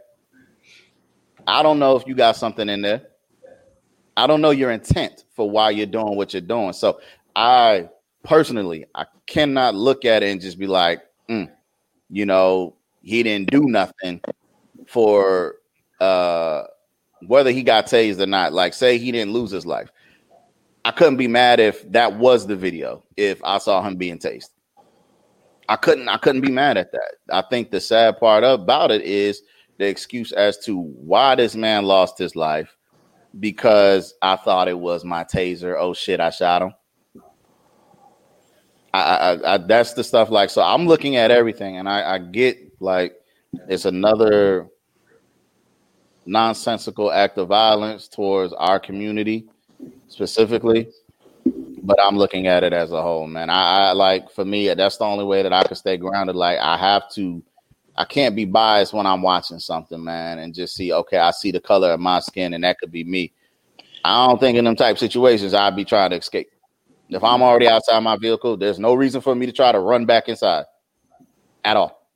I 1.48 1.64
don't 1.64 1.80
know 1.80 1.96
if 1.96 2.08
you 2.08 2.16
got 2.16 2.36
something 2.36 2.70
in 2.70 2.82
there. 2.82 3.04
I 4.18 4.28
don't 4.28 4.42
know 4.42 4.52
your 4.52 4.72
intent 4.72 5.26
for 5.36 5.50
why 5.50 5.72
you're 5.72 5.86
doing 5.86 6.16
what 6.16 6.34
you're 6.34 6.42
doing. 6.42 6.74
So 6.74 7.00
I 7.36 7.90
personally, 8.24 8.86
I 8.96 9.06
cannot 9.28 9.76
look 9.76 10.06
at 10.06 10.24
it 10.24 10.32
and 10.32 10.42
just 10.42 10.58
be 10.58 10.68
like, 10.68 11.02
mm, 11.30 11.52
you 12.10 12.26
know, 12.26 12.76
he 13.02 13.24
didn't 13.24 13.52
do 13.52 13.62
nothing 13.66 14.22
for 14.88 15.56
uh 16.00 16.64
whether 17.28 17.52
he 17.52 17.64
got 17.64 17.88
tased 17.88 18.20
or 18.20 18.26
not. 18.26 18.54
Like, 18.54 18.74
say 18.74 18.98
he 18.98 19.12
didn't 19.12 19.34
lose 19.34 19.52
his 19.52 19.66
life. 19.66 19.90
I 20.84 20.92
couldn't 20.92 21.18
be 21.18 21.28
mad 21.28 21.60
if 21.60 21.90
that 21.92 22.16
was 22.18 22.46
the 22.46 22.56
video, 22.56 23.04
if 23.18 23.44
I 23.44 23.58
saw 23.58 23.82
him 23.82 23.96
being 23.96 24.20
tased. 24.20 24.50
I 25.68 25.76
couldn't 25.76 26.08
I 26.08 26.18
couldn't 26.18 26.42
be 26.42 26.52
mad 26.52 26.78
at 26.78 26.92
that. 26.92 27.16
I 27.32 27.42
think 27.50 27.72
the 27.72 27.82
sad 27.82 28.20
part 28.20 28.44
about 28.44 28.92
it 28.92 29.02
is 29.02 29.42
the 29.78 29.88
excuse 29.88 30.32
as 30.32 30.58
to 30.66 30.78
why 30.80 31.36
this 31.36 31.56
man 31.56 31.84
lost 31.84 32.18
his 32.18 32.36
life 32.36 32.76
because 33.40 34.14
I 34.22 34.36
thought 34.38 34.68
it 34.68 34.80
was 34.80 35.04
my 35.04 35.24
taser. 35.24 35.76
Oh 35.78 35.94
shit, 35.94 36.20
I 36.20 36.30
shot 36.30 36.62
him. 36.62 36.74
I, 38.94 39.02
I, 39.02 39.54
I 39.54 39.58
that's 39.58 39.94
the 39.94 40.04
stuff 40.04 40.30
like 40.30 40.50
so. 40.50 40.62
I'm 40.62 40.88
looking 40.88 41.18
at 41.18 41.32
everything, 41.32 41.78
and 41.78 41.90
I, 41.90 42.16
I 42.16 42.18
get 42.20 42.58
like 42.80 43.16
it's 43.68 43.86
another 43.86 44.68
nonsensical 46.26 47.12
act 47.12 47.38
of 47.38 47.50
violence 47.50 48.08
towards 48.08 48.54
our 48.54 48.80
community 48.80 49.48
specifically. 50.08 50.90
But 51.84 52.00
I'm 52.02 52.18
looking 52.18 52.48
at 52.48 52.64
it 52.64 52.74
as 52.74 52.92
a 52.92 53.02
whole, 53.02 53.28
man. 53.28 53.50
I, 53.50 53.90
I 53.90 53.92
like 53.92 54.32
for 54.32 54.44
me, 54.44 54.74
that's 54.74 54.98
the 54.98 55.06
only 55.06 55.26
way 55.26 55.44
that 55.44 55.54
I 55.54 55.64
can 55.64 55.76
stay 55.76 55.98
grounded. 55.98 56.36
Like 56.36 56.58
I 56.60 56.78
have 56.78 57.12
to 57.12 57.44
I 57.98 58.06
can't 58.06 58.36
be 58.36 58.46
biased 58.46 58.94
when 58.94 59.06
I'm 59.06 59.22
watching 59.22 59.60
something, 59.60 60.04
man, 60.04 60.40
and 60.40 60.54
just 60.54 60.76
see, 60.76 60.92
okay, 60.92 61.18
I 61.18 61.32
see 61.32 61.52
the 61.52 61.62
color 61.62 61.92
of 61.92 62.00
my 62.00 62.20
skin, 62.20 62.54
and 62.54 62.64
that 62.64 62.78
could 62.80 62.92
be 62.92 63.04
me. 63.04 63.32
I 64.04 64.28
don't 64.28 64.40
think 64.40 64.58
in 64.58 64.66
them 64.66 64.76
type 64.76 64.98
situations 64.98 65.54
I'd 65.54 65.76
be 65.76 65.86
trying 65.86 66.12
to 66.12 66.18
escape. 66.18 66.50
If 67.10 67.24
I'm 67.24 67.42
already 67.42 67.68
outside 67.68 68.00
my 68.02 68.18
vehicle, 68.18 68.58
there's 68.58 68.80
no 68.80 68.94
reason 68.94 69.22
for 69.22 69.34
me 69.34 69.46
to 69.46 69.52
try 69.52 69.72
to 69.72 69.80
run 69.80 70.06
back 70.06 70.28
inside 70.28 70.66
at 71.64 71.78
all. 71.78 72.08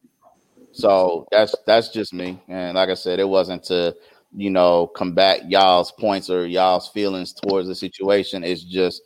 So 0.71 1.27
that's 1.31 1.55
that's 1.65 1.89
just 1.89 2.13
me. 2.13 2.41
And 2.47 2.75
like 2.75 2.89
I 2.89 2.93
said, 2.93 3.19
it 3.19 3.27
wasn't 3.27 3.63
to, 3.65 3.95
you 4.35 4.49
know, 4.49 4.87
combat 4.87 5.49
y'all's 5.49 5.91
points 5.91 6.29
or 6.29 6.45
y'all's 6.45 6.89
feelings 6.89 7.33
towards 7.33 7.67
the 7.67 7.75
situation. 7.75 8.43
It's 8.43 8.63
just 8.63 9.01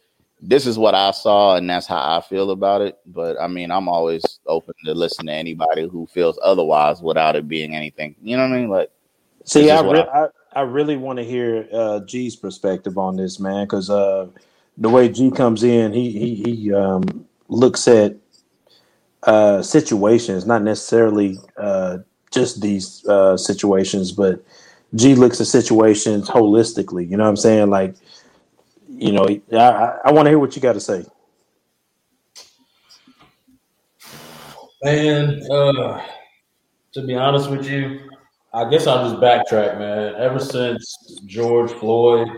this 0.45 0.67
is 0.67 0.77
what 0.77 0.93
I 0.93 1.11
saw, 1.11 1.55
and 1.55 1.69
that's 1.69 1.87
how 1.87 2.17
I 2.17 2.21
feel 2.21 2.51
about 2.51 2.81
it. 2.81 2.99
But 3.05 3.39
I 3.39 3.47
mean, 3.47 3.71
I'm 3.71 3.87
always 3.87 4.39
open 4.45 4.75
to 4.85 4.93
listen 4.93 5.25
to 5.27 5.33
anybody 5.33 5.87
who 5.87 6.05
feels 6.07 6.37
otherwise 6.43 7.01
without 7.01 7.37
it 7.37 7.47
being 7.47 7.73
anything. 7.73 8.15
You 8.21 8.35
know 8.35 8.43
what 8.43 8.55
I 8.55 8.59
mean? 8.59 8.69
Like, 8.69 8.91
see, 9.45 9.71
I, 9.71 9.81
re- 9.81 10.05
I, 10.13 10.27
I 10.53 10.61
really 10.61 10.97
want 10.97 11.17
to 11.17 11.23
hear 11.23 11.67
uh, 11.71 12.01
G's 12.01 12.35
perspective 12.35 12.97
on 12.97 13.15
this, 13.15 13.39
man, 13.39 13.65
because 13.65 13.89
uh, 13.89 14.27
the 14.77 14.89
way 14.89 15.07
G 15.07 15.31
comes 15.31 15.63
in, 15.63 15.93
he 15.93 16.11
he 16.11 16.35
he 16.35 16.73
um, 16.73 17.25
looks 17.47 17.87
at 17.87 18.17
uh, 19.23 19.61
situations, 19.61 20.45
not 20.45 20.61
necessarily 20.61 21.37
uh, 21.55 21.99
just 22.31 22.61
these 22.61 23.05
uh, 23.07 23.37
situations, 23.37 24.11
but 24.11 24.43
G 24.95 25.15
looks 25.15 25.39
at 25.39 25.47
situations 25.47 26.29
holistically. 26.29 27.09
You 27.09 27.15
know 27.15 27.23
what 27.23 27.29
I'm 27.29 27.37
saying? 27.37 27.69
Like 27.69 27.95
you 29.03 29.11
know, 29.11 29.27
I, 29.51 29.97
I 30.05 30.11
want 30.13 30.27
to 30.27 30.29
hear 30.29 30.39
what 30.39 30.55
you 30.55 30.61
got 30.61 30.73
to 30.73 30.79
say. 30.79 31.03
Man, 34.81 35.41
uh, 35.51 36.01
to 36.93 37.01
be 37.05 37.13
honest 37.13 37.49
with 37.49 37.69
you, 37.69 38.09
I 38.53 38.69
guess 38.69 38.87
I'll 38.87 39.09
just 39.09 39.21
backtrack, 39.21 39.77
man. 39.77 40.15
Ever 40.15 40.39
since 40.39 41.21
George 41.25 41.71
Floyd, 41.71 42.29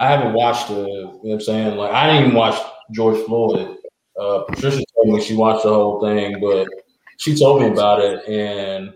I 0.00 0.08
haven't 0.08 0.32
watched 0.32 0.68
the, 0.68 0.80
you 0.80 0.86
know 0.86 1.20
what 1.20 1.34
I'm 1.34 1.40
saying? 1.42 1.76
Like, 1.76 1.92
I 1.92 2.06
didn't 2.06 2.28
even 2.28 2.34
watch 2.36 2.58
George 2.92 3.22
Floyd. 3.26 3.76
Uh, 4.18 4.44
Patricia 4.48 4.82
told 4.94 5.14
me 5.14 5.20
she 5.20 5.34
watched 5.34 5.64
the 5.64 5.68
whole 5.68 6.00
thing, 6.00 6.40
but 6.40 6.66
she 7.18 7.36
told 7.36 7.60
me 7.60 7.68
about 7.68 8.00
it. 8.00 8.26
And 8.26 8.94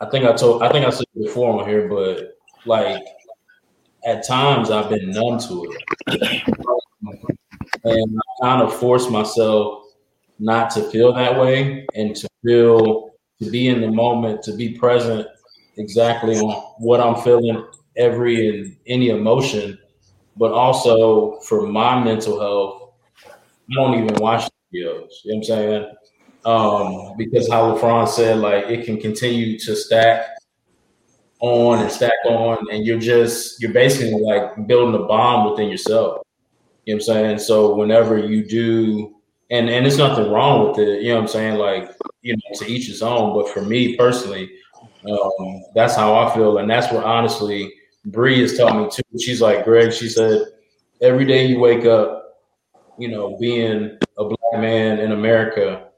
I 0.00 0.06
think 0.10 0.26
I 0.26 0.34
told, 0.34 0.62
I 0.62 0.70
think 0.70 0.84
I 0.84 0.90
said 0.90 1.06
it 1.14 1.24
before 1.24 1.62
on 1.62 1.66
here, 1.66 1.88
but 1.88 2.36
like, 2.66 3.02
at 4.04 4.26
times 4.26 4.70
I've 4.70 4.88
been 4.88 5.10
numb 5.10 5.38
to 5.40 5.72
it. 6.08 6.42
and 7.84 8.20
I 8.20 8.44
kind 8.44 8.62
of 8.62 8.74
force 8.74 9.10
myself 9.10 9.84
not 10.38 10.70
to 10.70 10.82
feel 10.90 11.12
that 11.14 11.38
way 11.38 11.86
and 11.94 12.14
to 12.16 12.28
feel 12.44 13.10
to 13.40 13.50
be 13.50 13.68
in 13.68 13.80
the 13.80 13.90
moment, 13.90 14.42
to 14.42 14.56
be 14.56 14.70
present 14.70 15.26
exactly 15.76 16.36
on 16.36 16.54
what 16.78 17.00
I'm 17.00 17.16
feeling 17.22 17.64
every 17.96 18.48
and 18.48 18.76
any 18.86 19.10
emotion, 19.10 19.78
but 20.36 20.52
also 20.52 21.38
for 21.40 21.66
my 21.66 22.02
mental 22.02 22.40
health, 22.40 22.94
I 23.26 23.74
don't 23.74 24.02
even 24.02 24.14
watch 24.16 24.44
videos. 24.44 24.50
You 24.72 24.84
know 24.84 24.94
what 25.24 25.34
I'm 25.34 25.44
saying? 25.44 25.94
Um, 26.44 27.16
because 27.16 27.50
how 27.50 27.74
LaFron 27.74 28.08
said, 28.08 28.38
like 28.38 28.64
it 28.64 28.84
can 28.84 28.98
continue 29.00 29.58
to 29.58 29.76
stack 29.76 30.37
on 31.40 31.80
and 31.80 31.90
stack 31.90 32.12
on, 32.26 32.58
and 32.70 32.86
you're 32.86 32.98
just 32.98 33.60
you're 33.60 33.72
basically 33.72 34.20
like 34.20 34.66
building 34.66 35.00
a 35.00 35.04
bomb 35.04 35.50
within 35.50 35.68
yourself. 35.68 36.22
You 36.84 36.94
know 36.94 36.96
what 36.96 37.00
I'm 37.00 37.00
saying? 37.00 37.38
So 37.40 37.74
whenever 37.74 38.18
you 38.18 38.44
do, 38.44 39.16
and 39.50 39.68
and 39.68 39.84
there's 39.84 39.98
nothing 39.98 40.30
wrong 40.30 40.68
with 40.68 40.78
it. 40.78 41.02
You 41.02 41.10
know 41.10 41.16
what 41.16 41.22
I'm 41.22 41.28
saying? 41.28 41.58
Like 41.58 41.90
you 42.22 42.34
know, 42.34 42.58
to 42.58 42.66
each 42.66 42.86
his 42.86 43.02
own. 43.02 43.34
But 43.34 43.48
for 43.50 43.62
me 43.62 43.96
personally, 43.96 44.50
um, 45.10 45.62
that's 45.74 45.94
how 45.94 46.16
I 46.16 46.34
feel, 46.34 46.58
and 46.58 46.70
that's 46.70 46.92
what 46.92 47.04
honestly 47.04 47.72
Bree 48.06 48.40
has 48.40 48.56
taught 48.56 48.76
me 48.76 48.88
too. 48.90 49.18
She's 49.18 49.40
like 49.40 49.64
Greg. 49.64 49.92
She 49.92 50.08
said 50.08 50.42
every 51.00 51.24
day 51.24 51.46
you 51.46 51.60
wake 51.60 51.84
up, 51.84 52.40
you 52.98 53.08
know, 53.08 53.36
being 53.38 53.98
a 54.16 54.24
black 54.24 54.60
man 54.60 54.98
in 54.98 55.12
America, 55.12 55.88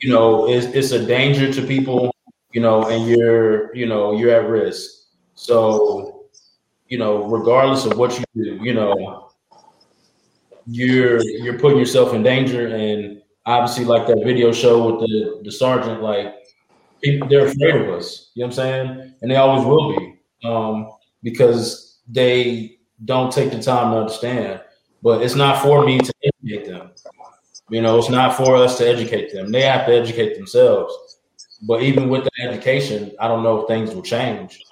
you 0.00 0.10
know, 0.10 0.48
it's, 0.48 0.66
it's 0.66 0.92
a 0.92 1.04
danger 1.04 1.52
to 1.52 1.62
people 1.66 2.14
you 2.58 2.64
know, 2.64 2.88
and 2.88 3.06
you're, 3.08 3.72
you 3.72 3.86
know, 3.86 4.18
you're 4.18 4.34
at 4.34 4.48
risk. 4.48 4.90
So, 5.36 6.24
you 6.88 6.98
know, 6.98 7.22
regardless 7.28 7.84
of 7.84 7.96
what 7.96 8.18
you 8.18 8.24
do, 8.34 8.58
you 8.60 8.74
know, 8.74 9.30
you're 10.66 11.22
you're 11.22 11.56
putting 11.60 11.78
yourself 11.78 12.14
in 12.14 12.24
danger. 12.24 12.66
And 12.66 13.22
obviously, 13.46 13.84
like 13.84 14.08
that 14.08 14.24
video 14.24 14.50
show 14.50 14.74
with 14.90 14.98
the 15.02 15.40
the 15.44 15.52
sergeant, 15.52 16.02
like 16.02 16.34
they're 17.30 17.46
afraid 17.46 17.76
of 17.76 17.90
us. 17.90 18.32
You 18.34 18.40
know 18.40 18.48
what 18.48 18.58
I'm 18.58 18.64
saying? 18.64 19.14
And 19.22 19.30
they 19.30 19.36
always 19.36 19.64
will 19.64 19.96
be, 19.96 20.18
um, 20.42 20.90
because 21.22 22.00
they 22.08 22.78
don't 23.04 23.32
take 23.32 23.52
the 23.52 23.62
time 23.62 23.92
to 23.92 23.98
understand. 23.98 24.62
But 25.00 25.22
it's 25.22 25.36
not 25.36 25.62
for 25.62 25.86
me 25.86 26.00
to 26.00 26.12
educate 26.24 26.66
them. 26.66 26.90
You 27.70 27.82
know, 27.82 27.98
it's 27.98 28.10
not 28.10 28.36
for 28.36 28.56
us 28.56 28.78
to 28.78 28.88
educate 28.88 29.32
them. 29.32 29.52
They 29.52 29.62
have 29.62 29.86
to 29.86 29.94
educate 29.94 30.34
themselves. 30.34 30.92
But 31.62 31.82
even 31.82 32.08
with 32.08 32.24
the 32.24 32.30
education, 32.42 33.12
I 33.18 33.28
don't 33.28 33.42
know 33.42 33.60
if 33.60 33.68
things 33.68 33.94
will 33.94 34.02
change. 34.02 34.62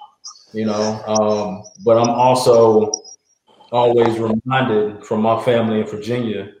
You 0.53 0.65
know, 0.65 1.03
um, 1.05 1.63
but 1.83 1.97
I'm 1.97 2.09
also 2.09 2.91
always 3.71 4.17
reminded 4.17 5.03
from 5.05 5.21
my 5.21 5.43
family 5.43 5.81
in 5.81 5.87
Virginia, 5.87 6.53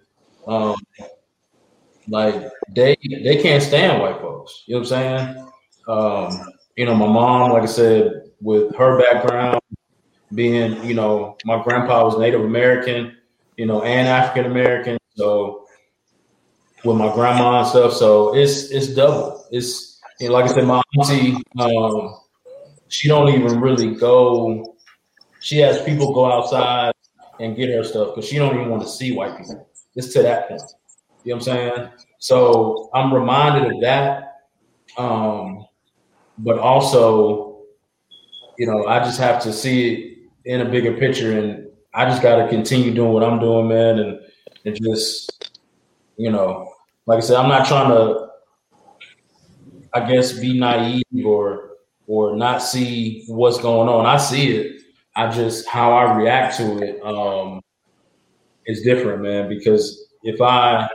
um, 0.45 0.75
like 2.09 2.35
they 2.75 2.97
they 3.23 3.41
can't 3.41 3.63
stand 3.63 4.01
white 4.01 4.19
folks. 4.19 4.63
You 4.65 4.75
know 4.75 4.81
what 4.81 4.91
I'm 4.91 5.37
saying? 5.37 5.47
Um, 5.87 6.53
you 6.75 6.85
know, 6.85 6.95
my 6.95 7.07
mom, 7.07 7.51
like 7.51 7.63
I 7.63 7.67
said, 7.67 8.29
with 8.41 8.75
her 8.75 8.99
background, 8.99 9.61
being 10.33 10.83
you 10.83 10.93
know, 10.93 11.37
my 11.45 11.63
grandpa 11.63 12.03
was 12.03 12.17
Native 12.17 12.41
American, 12.41 13.15
you 13.55 13.65
know, 13.65 13.83
and 13.83 14.07
African 14.07 14.51
American, 14.51 14.97
so 15.15 15.65
with 16.83 16.97
my 16.97 17.11
grandma 17.13 17.59
and 17.59 17.67
stuff, 17.67 17.93
so 17.93 18.35
it's 18.35 18.69
it's 18.71 18.87
double. 18.87 19.45
It's 19.51 19.86
and 20.19 20.29
like 20.29 20.45
I 20.45 20.47
said, 20.47 20.65
my 20.65 20.81
auntie, 20.97 21.37
um, 21.59 22.15
she 22.87 23.07
don't 23.07 23.29
even 23.29 23.59
really 23.59 23.95
go. 23.95 24.75
She 25.39 25.57
has 25.59 25.81
people 25.83 26.13
go 26.13 26.31
outside 26.31 26.93
and 27.39 27.55
get 27.55 27.69
her 27.69 27.83
stuff 27.83 28.15
because 28.15 28.29
she 28.29 28.37
don't 28.37 28.55
even 28.55 28.69
want 28.69 28.81
to 28.83 28.89
see 28.89 29.11
white 29.11 29.37
people. 29.37 29.69
It's 29.95 30.13
to 30.13 30.23
that 30.23 30.49
point. 30.49 30.61
You 31.23 31.33
know 31.33 31.37
what 31.37 31.47
I'm 31.47 31.55
saying? 31.55 31.89
So 32.19 32.89
I'm 32.93 33.13
reminded 33.13 33.73
of 33.73 33.81
that. 33.81 34.35
Um, 34.97 35.65
but 36.39 36.57
also, 36.57 37.63
you 38.57 38.65
know, 38.65 38.87
I 38.87 38.99
just 38.99 39.19
have 39.19 39.41
to 39.43 39.53
see 39.53 39.93
it 39.93 40.17
in 40.45 40.61
a 40.61 40.69
bigger 40.69 40.93
picture 40.93 41.37
and 41.37 41.67
I 41.93 42.05
just 42.05 42.21
gotta 42.21 42.47
continue 42.47 42.93
doing 42.93 43.11
what 43.11 43.23
I'm 43.23 43.39
doing, 43.39 43.67
man, 43.67 43.99
and 43.99 44.19
and 44.65 44.75
just, 44.75 45.59
you 46.17 46.31
know, 46.31 46.71
like 47.05 47.17
I 47.17 47.21
said, 47.21 47.37
I'm 47.37 47.49
not 47.49 47.67
trying 47.67 47.89
to 47.89 48.26
I 49.97 50.07
guess, 50.11 50.33
be 50.33 50.59
naive 50.59 51.25
or 51.25 51.71
or 52.07 52.35
not 52.35 52.61
see 52.61 53.25
what's 53.27 53.59
going 53.59 53.89
on. 53.89 54.05
I 54.05 54.17
see 54.17 54.55
it. 54.55 54.81
I 55.15 55.29
just 55.31 55.67
how 55.67 55.91
I 55.91 56.15
react 56.15 56.57
to 56.57 56.77
it 56.79 57.01
um, 57.03 57.61
is 58.65 58.83
different, 58.83 59.21
man. 59.21 59.49
Because 59.49 60.09
if 60.23 60.41
I 60.41 60.87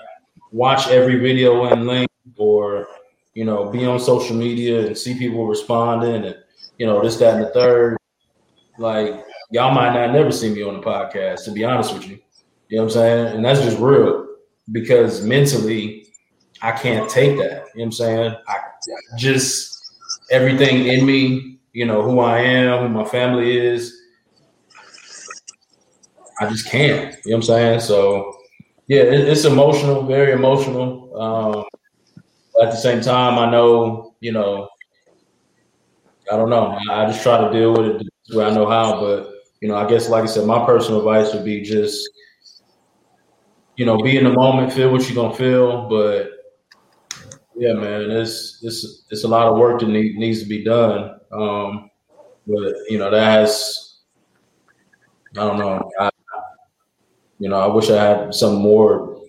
watch 0.53 0.89
every 0.89 1.19
video 1.19 1.65
and 1.65 1.87
link 1.87 2.09
or 2.37 2.87
you 3.35 3.45
know 3.45 3.71
be 3.71 3.85
on 3.85 3.99
social 3.99 4.37
media 4.37 4.87
and 4.87 4.97
see 4.97 5.19
people 5.19 5.47
responding 5.47 6.25
and 6.27 6.37
you 6.79 6.87
know 6.87 7.03
this 7.03 7.17
that 7.17 7.35
and 7.35 7.45
the 7.45 7.51
third 7.51 7.97
like 8.79 9.25
y'all 9.51 9.75
might 9.75 9.95
not 9.95 10.13
never 10.13 10.31
see 10.31 10.51
me 10.51 10.63
on 10.63 10.75
the 10.75 10.81
podcast 10.81 11.45
to 11.45 11.51
be 11.51 11.65
honest 11.65 11.95
with 11.95 12.07
you 12.07 12.19
you 12.69 12.77
know 12.77 12.85
what 12.85 12.91
i'm 12.91 12.95
saying 12.95 13.37
and 13.37 13.45
that's 13.45 13.61
just 13.61 13.79
real 13.79 14.27
because 14.73 15.25
mentally 15.25 16.07
i 16.61 16.71
can't 16.71 17.09
take 17.09 17.39
that 17.39 17.67
you 17.75 17.81
know 17.81 17.85
what 17.85 17.85
i'm 17.85 17.93
saying 17.93 18.37
i 18.49 18.59
just 19.17 19.95
everything 20.31 20.87
in 20.87 21.05
me 21.07 21.59
you 21.73 21.85
know 21.87 22.03
who 22.03 22.21
i 22.21 22.39
am 22.39 22.83
who 22.83 22.89
my 22.89 23.05
family 23.05 23.57
is 23.57 24.03
I 26.41 26.49
just 26.49 26.67
can't. 26.67 27.17
You 27.25 27.33
know 27.33 27.37
what 27.37 27.37
I'm 27.37 27.43
saying? 27.43 27.81
So 27.81 28.37
yeah, 28.89 29.03
it, 29.03 29.29
it's 29.29 29.45
emotional, 29.45 30.03
very 30.03 30.33
emotional. 30.33 31.17
Um, 31.21 31.65
at 32.63 32.71
the 32.71 32.77
same 32.77 33.01
time, 33.01 33.39
I 33.39 33.51
know, 33.51 34.15
you 34.21 34.33
know, 34.33 34.69
I 36.31 36.37
don't 36.37 36.51
know. 36.51 36.79
I, 36.91 37.05
I 37.05 37.07
just 37.07 37.23
try 37.23 37.39
to 37.39 37.53
deal 37.53 37.73
with 37.73 38.01
it 38.03 38.07
where 38.35 38.47
I 38.47 38.51
know 38.55 38.69
how. 38.69 39.01
But 39.01 39.33
you 39.61 39.69
know, 39.69 39.77
I 39.77 39.89
guess 39.89 40.09
like 40.09 40.25
I 40.25 40.27
said, 40.27 40.47
my 40.47 40.65
personal 40.67 41.01
advice 41.01 41.33
would 41.35 41.45
be 41.45 41.61
just, 41.61 42.09
you 43.77 43.87
know, 43.87 43.99
be 43.99 44.17
in 44.17 44.25
the 44.25 44.33
moment, 44.33 44.73
feel 44.73 44.91
what 44.91 45.09
you're 45.09 45.15
gonna 45.23 45.35
feel. 45.37 45.89
But 45.89 46.31
yeah, 47.63 47.75
man, 47.75 48.11
it's 48.11 48.59
it's 48.65 49.05
it's 49.09 49.23
a 49.23 49.29
lot 49.29 49.47
of 49.47 49.57
work 49.57 49.79
that 49.79 49.89
need, 49.89 50.17
needs 50.17 50.43
to 50.43 50.49
be 50.49 50.65
done. 50.65 51.15
Um, 51.31 51.91
but 52.45 52.75
you 52.89 52.99
know, 52.99 53.09
that 53.09 53.23
has 53.23 54.01
I 55.37 55.45
don't 55.45 55.59
know. 55.61 55.89
I, 56.01 56.11
you 57.39 57.49
know, 57.49 57.61
I 57.61 57.69
wish 57.69 57.89
I 57.89 58.03
had 58.03 58.35
some 58.35 58.57
more 58.57 59.21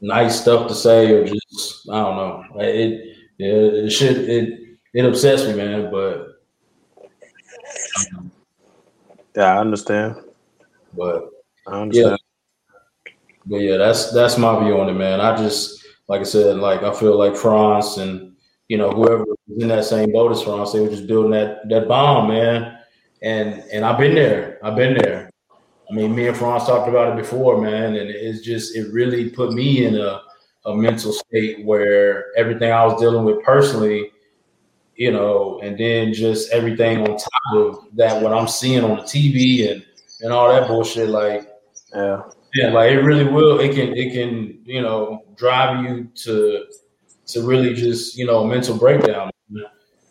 nice 0.00 0.40
stuff 0.40 0.66
to 0.66 0.74
say, 0.74 1.12
or 1.12 1.24
just 1.26 1.88
I 1.88 2.00
don't 2.00 2.16
know. 2.16 2.44
It 2.56 3.16
it, 3.38 3.74
it 3.84 3.90
should 3.90 4.28
it 4.28 4.78
it 4.92 5.04
upsets 5.04 5.46
me, 5.46 5.54
man. 5.54 5.92
But 5.92 6.42
yeah, 9.36 9.54
I 9.54 9.58
understand. 9.58 10.16
But 10.92 11.30
I 11.68 11.82
understand. 11.82 12.18
Yeah, 13.06 13.12
but 13.46 13.60
yeah, 13.60 13.76
that's 13.76 14.12
that's 14.12 14.36
my 14.36 14.58
view 14.64 14.80
on 14.80 14.88
it, 14.88 14.94
man. 14.94 15.20
I 15.20 15.36
just 15.36 15.79
like 16.10 16.22
I 16.22 16.24
said, 16.24 16.56
like 16.56 16.82
I 16.82 16.92
feel 16.92 17.16
like 17.16 17.36
France 17.36 17.96
and 17.98 18.32
you 18.66 18.76
know 18.76 18.90
whoever 18.90 19.24
was 19.24 19.62
in 19.62 19.68
that 19.68 19.84
same 19.84 20.10
boat 20.10 20.32
as 20.32 20.42
France, 20.42 20.72
they 20.72 20.80
were 20.80 20.88
just 20.88 21.06
building 21.06 21.30
that 21.30 21.68
that 21.68 21.86
bomb, 21.86 22.28
man. 22.28 22.78
And 23.22 23.62
and 23.72 23.84
I've 23.84 23.96
been 23.96 24.16
there. 24.16 24.58
I've 24.64 24.74
been 24.74 24.94
there. 24.94 25.30
I 25.88 25.94
mean, 25.94 26.12
me 26.12 26.26
and 26.26 26.36
France 26.36 26.66
talked 26.66 26.88
about 26.88 27.12
it 27.12 27.22
before, 27.22 27.60
man, 27.62 27.94
and 27.94 28.10
it's 28.10 28.40
just 28.40 28.74
it 28.74 28.92
really 28.92 29.30
put 29.30 29.52
me 29.52 29.84
in 29.84 29.94
a, 29.94 30.22
a 30.66 30.74
mental 30.74 31.12
state 31.12 31.64
where 31.64 32.36
everything 32.36 32.72
I 32.72 32.84
was 32.84 33.00
dealing 33.00 33.24
with 33.24 33.44
personally, 33.44 34.10
you 34.96 35.12
know, 35.12 35.60
and 35.62 35.78
then 35.78 36.12
just 36.12 36.50
everything 36.50 37.02
on 37.02 37.18
top 37.18 37.54
of 37.54 37.84
that, 37.92 38.20
what 38.20 38.32
I'm 38.32 38.48
seeing 38.48 38.82
on 38.82 38.96
the 38.96 39.02
TV 39.02 39.70
and 39.70 39.86
and 40.22 40.32
all 40.32 40.48
that 40.48 40.66
bullshit, 40.66 41.08
like, 41.08 41.48
yeah, 41.94 42.22
yeah, 42.54 42.70
like 42.70 42.92
it 42.92 43.00
really 43.00 43.24
will. 43.24 43.60
It 43.60 43.74
can 43.74 43.96
it 43.96 44.12
can 44.12 44.60
you 44.64 44.82
know 44.82 45.24
drive 45.36 45.84
you 45.84 46.10
to 46.24 46.66
to 47.26 47.42
really 47.42 47.74
just 47.74 48.16
you 48.16 48.26
know 48.26 48.44
mental 48.44 48.76
breakdown. 48.76 49.30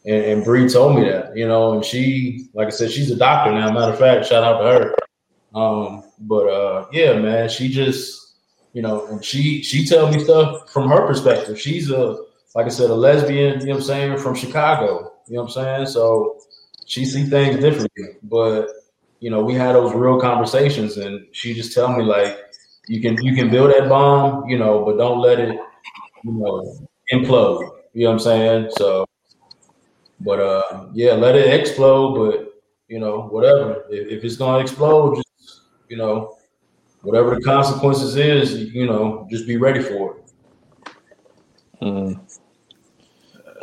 And, 0.05 0.23
and 0.25 0.43
Bree 0.45 0.67
told 0.69 0.95
me 0.95 1.03
that, 1.09 1.35
you 1.35 1.45
know, 1.45 1.73
and 1.73 1.83
she, 1.83 2.47
like 2.53 2.67
I 2.67 2.71
said, 2.71 2.89
she's 2.89 3.11
a 3.11 3.17
doctor 3.17 3.51
now. 3.51 3.69
Matter 3.71 3.91
of 3.91 3.99
fact, 3.99 4.25
shout 4.25 4.45
out 4.45 4.59
to 4.59 4.63
her. 4.63 4.95
Um, 5.53 6.03
but 6.19 6.47
uh, 6.47 6.87
yeah, 6.91 7.19
man, 7.19 7.49
she 7.49 7.67
just, 7.67 8.37
you 8.73 8.81
know, 8.81 9.05
and 9.07 9.23
she 9.23 9.61
she 9.61 9.85
tell 9.85 10.09
me 10.11 10.23
stuff 10.23 10.69
from 10.71 10.89
her 10.89 11.05
perspective. 11.05 11.59
She's 11.59 11.91
a, 11.91 12.17
like 12.55 12.65
I 12.65 12.69
said, 12.69 12.89
a 12.89 12.95
lesbian. 12.95 13.59
You 13.59 13.67
know 13.67 13.73
what 13.73 13.81
I'm 13.81 13.83
saying? 13.83 14.17
From 14.19 14.35
Chicago. 14.35 15.11
You 15.27 15.35
know 15.35 15.43
what 15.43 15.57
I'm 15.57 15.63
saying? 15.63 15.87
So 15.87 16.39
she 16.85 17.03
see 17.03 17.25
things 17.25 17.59
differently. 17.59 18.17
But 18.23 18.67
you 19.19 19.29
know, 19.29 19.41
we 19.43 19.53
had 19.53 19.75
those 19.75 19.93
real 19.93 20.19
conversations, 20.19 20.97
and 20.97 21.25
she 21.31 21.53
just 21.53 21.73
tell 21.73 21.95
me 21.95 22.03
like, 22.03 22.37
you 22.87 23.01
can 23.01 23.21
you 23.23 23.35
can 23.35 23.49
build 23.49 23.71
that 23.71 23.89
bomb, 23.89 24.47
you 24.49 24.57
know, 24.57 24.83
but 24.83 24.97
don't 24.97 25.19
let 25.19 25.39
it, 25.39 25.59
you 26.23 26.31
know, 26.31 26.77
implode. 27.11 27.69
You 27.93 28.05
know 28.05 28.11
what 28.11 28.13
I'm 28.13 28.19
saying? 28.19 28.71
So, 28.77 29.05
but 30.21 30.39
uh, 30.39 30.87
yeah, 30.93 31.13
let 31.13 31.35
it 31.35 31.53
explode, 31.53 32.15
but 32.15 32.61
you 32.87 32.99
know, 32.99 33.27
whatever. 33.27 33.85
If, 33.89 34.07
if 34.07 34.23
it's 34.23 34.37
gonna 34.37 34.59
explode, 34.59 35.15
just 35.15 35.61
you 35.89 35.97
know, 35.97 36.37
whatever 37.01 37.35
the 37.35 37.41
consequences 37.41 38.15
is, 38.15 38.73
you 38.73 38.85
know, 38.85 39.27
just 39.29 39.45
be 39.47 39.57
ready 39.57 39.81
for 39.81 40.15
it. 40.17 40.23
Mm. 41.81 42.19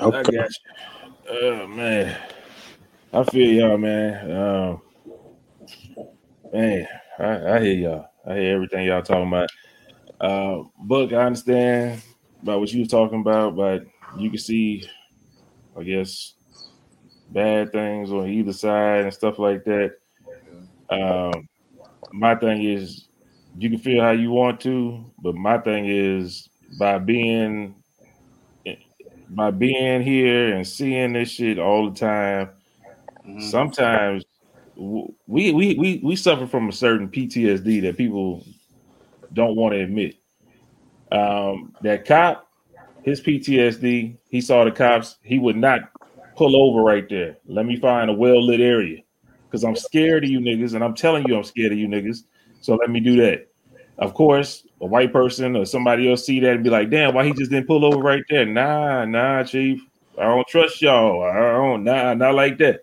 Okay. 0.00 0.18
I 0.18 0.22
got 0.22 0.32
you. 0.32 1.12
Oh 1.28 1.66
man, 1.66 2.16
I 3.12 3.24
feel 3.24 3.52
y'all, 3.52 3.78
man. 3.78 4.30
Um, 4.30 4.82
man, 6.56 6.88
I, 7.18 7.56
I, 7.56 7.60
hear 7.60 7.74
y'all. 7.74 8.08
I 8.26 8.34
hear 8.36 8.54
everything 8.54 8.86
y'all 8.86 9.02
talking 9.02 9.28
about. 9.28 9.50
Uh, 10.18 10.62
Book, 10.78 11.12
I 11.12 11.26
understand 11.26 12.02
about 12.42 12.60
what 12.60 12.72
you 12.72 12.80
was 12.80 12.88
talking 12.88 13.20
about, 13.20 13.56
but 13.56 13.84
you 14.16 14.30
can 14.30 14.38
see, 14.38 14.88
I 15.78 15.82
guess, 15.82 16.32
bad 17.30 17.72
things 17.72 18.10
on 18.10 18.28
either 18.28 18.54
side 18.54 19.04
and 19.04 19.12
stuff 19.12 19.38
like 19.38 19.64
that. 19.64 19.96
Um, 20.88 21.46
my 22.12 22.34
thing 22.34 22.62
is 22.62 23.08
you 23.58 23.68
can 23.68 23.78
feel 23.78 24.02
how 24.02 24.12
you 24.12 24.30
want 24.30 24.60
to, 24.60 25.04
but 25.18 25.34
my 25.34 25.58
thing 25.58 25.84
is 25.86 26.48
by 26.78 26.98
being 26.98 27.74
by 29.28 29.50
being 29.50 30.02
here 30.02 30.54
and 30.54 30.66
seeing 30.66 31.12
this 31.12 31.30
shit 31.30 31.58
all 31.58 31.90
the 31.90 31.98
time, 31.98 32.48
mm-hmm. 33.26 33.40
sometimes 33.40 34.24
we, 34.76 35.52
we 35.52 35.74
we 35.74 36.00
we 36.02 36.16
suffer 36.16 36.46
from 36.46 36.68
a 36.68 36.72
certain 36.72 37.08
PTSD 37.08 37.82
that 37.82 37.96
people 37.96 38.44
don't 39.32 39.56
want 39.56 39.74
to 39.74 39.80
admit. 39.80 40.16
Um, 41.12 41.74
that 41.82 42.04
cop, 42.04 42.48
his 43.02 43.20
PTSD, 43.20 44.16
he 44.28 44.40
saw 44.40 44.64
the 44.64 44.70
cops, 44.70 45.16
he 45.22 45.38
would 45.38 45.56
not 45.56 45.80
pull 46.36 46.56
over 46.56 46.82
right 46.82 47.08
there. 47.08 47.36
Let 47.46 47.66
me 47.66 47.76
find 47.76 48.10
a 48.10 48.12
well 48.12 48.44
lit 48.44 48.60
area 48.60 49.02
because 49.44 49.64
I'm 49.64 49.76
scared 49.76 50.24
of 50.24 50.30
you 50.30 50.40
niggas, 50.40 50.74
and 50.74 50.84
I'm 50.84 50.94
telling 50.94 51.26
you 51.26 51.36
I'm 51.36 51.44
scared 51.44 51.72
of 51.72 51.78
you 51.78 51.88
niggas. 51.88 52.24
So 52.60 52.74
let 52.74 52.90
me 52.90 53.00
do 53.00 53.16
that. 53.16 53.48
Of 53.98 54.12
course, 54.12 54.66
a 54.82 54.86
white 54.86 55.12
person 55.12 55.56
or 55.56 55.64
somebody 55.64 56.10
else 56.10 56.26
see 56.26 56.40
that 56.40 56.54
and 56.54 56.64
be 56.64 56.70
like, 56.70 56.90
"Damn, 56.90 57.14
why 57.14 57.24
he 57.24 57.32
just 57.32 57.50
didn't 57.50 57.66
pull 57.66 57.84
over 57.84 57.98
right 57.98 58.24
there?" 58.28 58.44
Nah, 58.44 59.06
nah, 59.06 59.42
chief, 59.44 59.80
I 60.18 60.24
don't 60.24 60.46
trust 60.48 60.82
y'all. 60.82 61.22
I 61.22 61.52
don't, 61.52 61.84
nah, 61.84 62.12
not 62.14 62.34
like 62.34 62.58
that. 62.58 62.80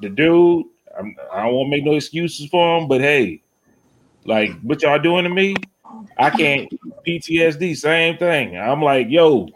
The 0.00 0.08
dude, 0.08 0.66
I'm, 0.98 1.14
I 1.32 1.40
do 1.40 1.44
not 1.44 1.52
want 1.52 1.66
to 1.66 1.70
make 1.70 1.84
no 1.84 1.94
excuses 1.94 2.48
for 2.50 2.78
him, 2.78 2.88
but 2.88 3.00
hey, 3.00 3.42
like 4.24 4.50
what 4.62 4.82
y'all 4.82 4.98
doing 4.98 5.24
to 5.24 5.30
me, 5.30 5.54
I 6.18 6.30
can't 6.30 6.68
PTSD, 7.06 7.76
same 7.76 8.18
thing. 8.18 8.56
I'm 8.56 8.82
like, 8.82 9.06
yo, 9.08 9.48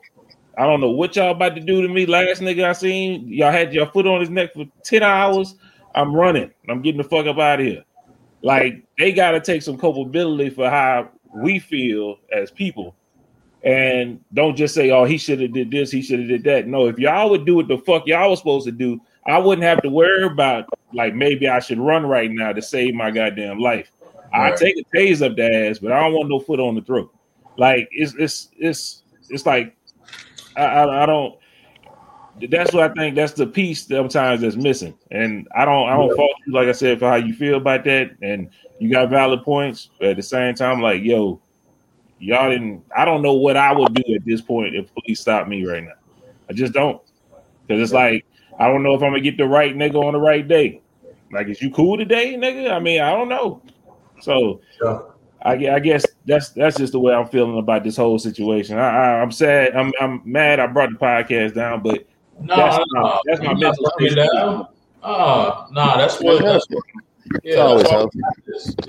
I 0.56 0.64
don't 0.64 0.80
know 0.80 0.90
what 0.90 1.16
y'all 1.16 1.32
about 1.32 1.54
to 1.56 1.60
do 1.60 1.82
to 1.82 1.88
me. 1.88 2.06
Last 2.06 2.40
nigga 2.40 2.64
I 2.64 2.72
seen, 2.72 3.26
y'all 3.26 3.52
had 3.52 3.72
your 3.72 3.86
foot 3.86 4.06
on 4.06 4.20
his 4.20 4.30
neck 4.30 4.54
for 4.54 4.64
10 4.84 5.02
hours. 5.02 5.56
I'm 5.94 6.14
running. 6.14 6.50
I'm 6.68 6.82
getting 6.82 7.02
the 7.02 7.08
fuck 7.08 7.26
up 7.26 7.38
out 7.38 7.60
of 7.60 7.66
here. 7.66 7.84
Like 8.42 8.84
they 8.98 9.12
got 9.12 9.32
to 9.32 9.40
take 9.40 9.62
some 9.62 9.78
culpability 9.78 10.50
for 10.50 10.68
how 10.68 11.10
we 11.34 11.58
feel 11.58 12.16
as 12.32 12.50
people, 12.50 12.94
and 13.62 14.20
don't 14.34 14.56
just 14.56 14.74
say, 14.74 14.90
"Oh, 14.90 15.04
he 15.04 15.16
should 15.16 15.40
have 15.40 15.52
did 15.52 15.70
this, 15.70 15.92
he 15.92 16.02
should 16.02 16.18
have 16.18 16.28
did 16.28 16.44
that." 16.44 16.66
No, 16.66 16.88
if 16.88 16.98
y'all 16.98 17.30
would 17.30 17.46
do 17.46 17.54
what 17.54 17.68
the 17.68 17.78
fuck 17.78 18.06
y'all 18.06 18.30
was 18.30 18.40
supposed 18.40 18.66
to 18.66 18.72
do, 18.72 19.00
I 19.26 19.38
wouldn't 19.38 19.64
have 19.64 19.82
to 19.82 19.90
worry 19.90 20.24
about 20.24 20.68
like 20.92 21.14
maybe 21.14 21.48
I 21.48 21.60
should 21.60 21.78
run 21.78 22.06
right 22.06 22.30
now 22.30 22.52
to 22.52 22.62
save 22.62 22.94
my 22.94 23.10
goddamn 23.10 23.58
life. 23.58 23.90
Right. 24.32 24.52
I 24.52 24.56
take 24.56 24.76
a 24.76 24.96
tase 24.96 25.24
up 25.24 25.36
the 25.36 25.68
ass, 25.68 25.78
but 25.78 25.92
I 25.92 26.00
don't 26.00 26.14
want 26.14 26.28
no 26.28 26.40
foot 26.40 26.60
on 26.60 26.74
the 26.74 26.82
throat. 26.82 27.14
Like 27.56 27.88
it's 27.92 28.14
it's 28.14 28.48
it's 28.58 29.02
it's 29.28 29.46
like 29.46 29.76
I, 30.56 30.64
I, 30.64 31.02
I 31.02 31.06
don't 31.06 31.38
that's 32.50 32.72
what 32.72 32.90
I 32.90 32.94
think. 32.94 33.14
That's 33.14 33.32
the 33.32 33.46
piece 33.46 33.86
sometimes 33.86 34.40
that's 34.40 34.56
missing, 34.56 34.94
and 35.10 35.46
I 35.54 35.64
don't 35.64 35.88
I 35.88 35.96
don't 35.96 36.14
fault 36.16 36.30
you 36.46 36.52
like 36.52 36.68
I 36.68 36.72
said 36.72 36.98
for 36.98 37.08
how 37.08 37.16
you 37.16 37.34
feel 37.34 37.56
about 37.56 37.84
that, 37.84 38.16
and 38.22 38.50
you 38.78 38.90
got 38.90 39.10
valid 39.10 39.42
points. 39.42 39.90
But 39.98 40.10
at 40.10 40.16
the 40.16 40.22
same 40.22 40.54
time, 40.54 40.80
like 40.80 41.02
yo, 41.02 41.40
y'all 42.18 42.50
didn't. 42.50 42.84
I 42.96 43.04
don't 43.04 43.22
know 43.22 43.34
what 43.34 43.56
I 43.56 43.72
would 43.72 43.94
do 43.94 44.14
at 44.14 44.24
this 44.24 44.40
point 44.40 44.74
if 44.74 44.92
police 44.94 45.20
stop 45.20 45.46
me 45.46 45.64
right 45.66 45.84
now. 45.84 45.92
I 46.48 46.54
just 46.54 46.72
don't, 46.72 47.00
because 47.66 47.82
it's 47.82 47.92
like 47.92 48.24
I 48.58 48.68
don't 48.68 48.82
know 48.82 48.94
if 48.94 49.02
I'm 49.02 49.10
gonna 49.10 49.20
get 49.20 49.36
the 49.36 49.46
right 49.46 49.74
nigga 49.74 49.96
on 49.96 50.12
the 50.12 50.20
right 50.20 50.46
day. 50.46 50.80
Like, 51.32 51.48
is 51.48 51.62
you 51.62 51.70
cool 51.70 51.96
today, 51.96 52.34
nigga? 52.34 52.70
I 52.70 52.78
mean, 52.78 53.00
I 53.00 53.10
don't 53.10 53.28
know. 53.28 53.62
So. 54.20 54.60
Yeah. 54.82 55.00
I, 55.44 55.54
I, 55.54 55.78
guess 55.80 56.06
that's 56.24 56.50
that's 56.50 56.76
just 56.76 56.92
the 56.92 57.00
way 57.00 57.12
I'm 57.12 57.26
feeling 57.26 57.58
about 57.58 57.82
this 57.82 57.96
whole 57.96 58.16
situation. 58.16 58.78
I, 58.78 58.88
I, 58.88 59.22
am 59.22 59.32
sad. 59.32 59.74
I'm 59.74 59.92
I'm 60.00 60.22
mad. 60.24 60.60
I 60.60 60.68
brought 60.68 60.90
the 60.90 60.96
podcast 60.96 61.54
down, 61.56 61.82
but 61.82 62.06
no, 62.40 62.54
that's, 62.54 62.84
no, 62.92 63.20
that's 63.26 63.40
my 63.42 63.54
mental 63.54 63.92
state. 63.98 64.14
Down. 64.14 64.68
Ah, 65.02 65.66
oh, 65.66 65.72
no, 65.72 65.98
that's 65.98 66.20
what. 66.20 66.44
That's 66.44 66.64
what 66.70 66.84
yeah, 67.42 67.56
that's 67.56 67.90
what 67.90 68.14
you 68.14 68.20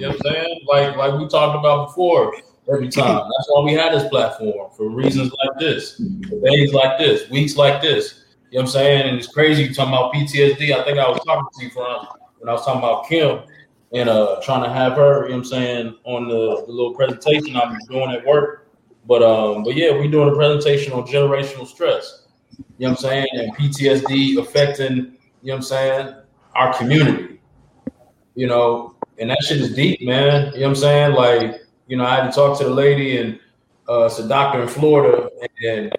know 0.02 0.10
what 0.10 0.16
I'm 0.16 0.22
saying? 0.22 0.60
Like 0.68 0.96
like 0.96 1.20
we 1.20 1.28
talked 1.28 1.58
about 1.58 1.88
before. 1.88 2.36
every 2.72 2.90
time. 2.90 3.16
That's 3.16 3.50
why 3.50 3.64
we 3.64 3.74
had 3.74 3.94
this 3.94 4.08
platform 4.10 4.72
for 4.76 4.90
reasons 4.90 5.32
like 5.32 5.60
this, 5.60 5.98
days 5.98 6.74
like 6.74 6.98
this, 6.98 7.30
weeks 7.30 7.56
like 7.56 7.82
this. 7.82 8.23
You 8.54 8.60
know 8.60 8.66
what 8.66 8.70
I'm 8.70 8.74
saying? 8.74 9.08
And 9.10 9.18
it's 9.18 9.26
crazy 9.26 9.64
you 9.64 9.74
talking 9.74 9.96
about 9.96 10.14
PTSD. 10.14 10.80
I 10.80 10.84
think 10.84 11.00
I 11.00 11.10
was 11.10 11.20
talking 11.26 11.48
to 11.58 11.66
you 11.66 11.72
from 11.72 12.06
when 12.38 12.50
I 12.50 12.52
was 12.52 12.64
talking 12.64 12.84
about 12.84 13.08
Kim 13.10 13.40
and 13.96 14.08
uh 14.08 14.40
trying 14.44 14.62
to 14.62 14.70
have 14.70 14.94
her, 14.94 15.24
you 15.24 15.30
know 15.30 15.38
what 15.38 15.40
I'm 15.40 15.44
saying, 15.46 15.96
on 16.04 16.28
the, 16.28 16.64
the 16.68 16.72
little 16.72 16.94
presentation 16.94 17.56
I'm 17.56 17.76
doing 17.90 18.12
at 18.12 18.24
work. 18.24 18.70
But 19.08 19.24
um, 19.24 19.64
but 19.64 19.74
yeah, 19.76 19.90
we're 19.90 20.08
doing 20.08 20.30
a 20.30 20.36
presentation 20.36 20.94
on 20.94 21.08
generational 21.08 21.66
stress. 21.66 22.28
You 22.78 22.86
know 22.86 22.92
what 22.92 22.98
I'm 22.98 22.98
saying? 22.98 23.28
And 23.34 23.58
PTSD 23.58 24.38
affecting, 24.38 24.98
you 24.98 25.02
know 25.02 25.08
what 25.42 25.56
I'm 25.56 25.62
saying, 25.64 26.16
our 26.54 26.78
community. 26.78 27.42
You 28.36 28.46
know, 28.46 28.94
and 29.18 29.32
that 29.32 29.42
shit 29.42 29.62
is 29.62 29.74
deep, 29.74 30.00
man. 30.04 30.54
You 30.54 30.60
know 30.60 30.68
what 30.68 30.70
I'm 30.70 30.76
saying? 30.76 31.16
Like, 31.16 31.64
you 31.88 31.98
know, 31.98 32.06
I 32.06 32.18
had 32.18 32.30
to 32.30 32.32
talk 32.32 32.60
to 32.60 32.66
the 32.66 32.70
lady 32.70 33.18
and 33.18 33.40
uh 33.90 34.04
it's 34.04 34.20
a 34.20 34.28
doctor 34.28 34.62
in 34.62 34.68
Florida 34.68 35.28
and 35.66 35.92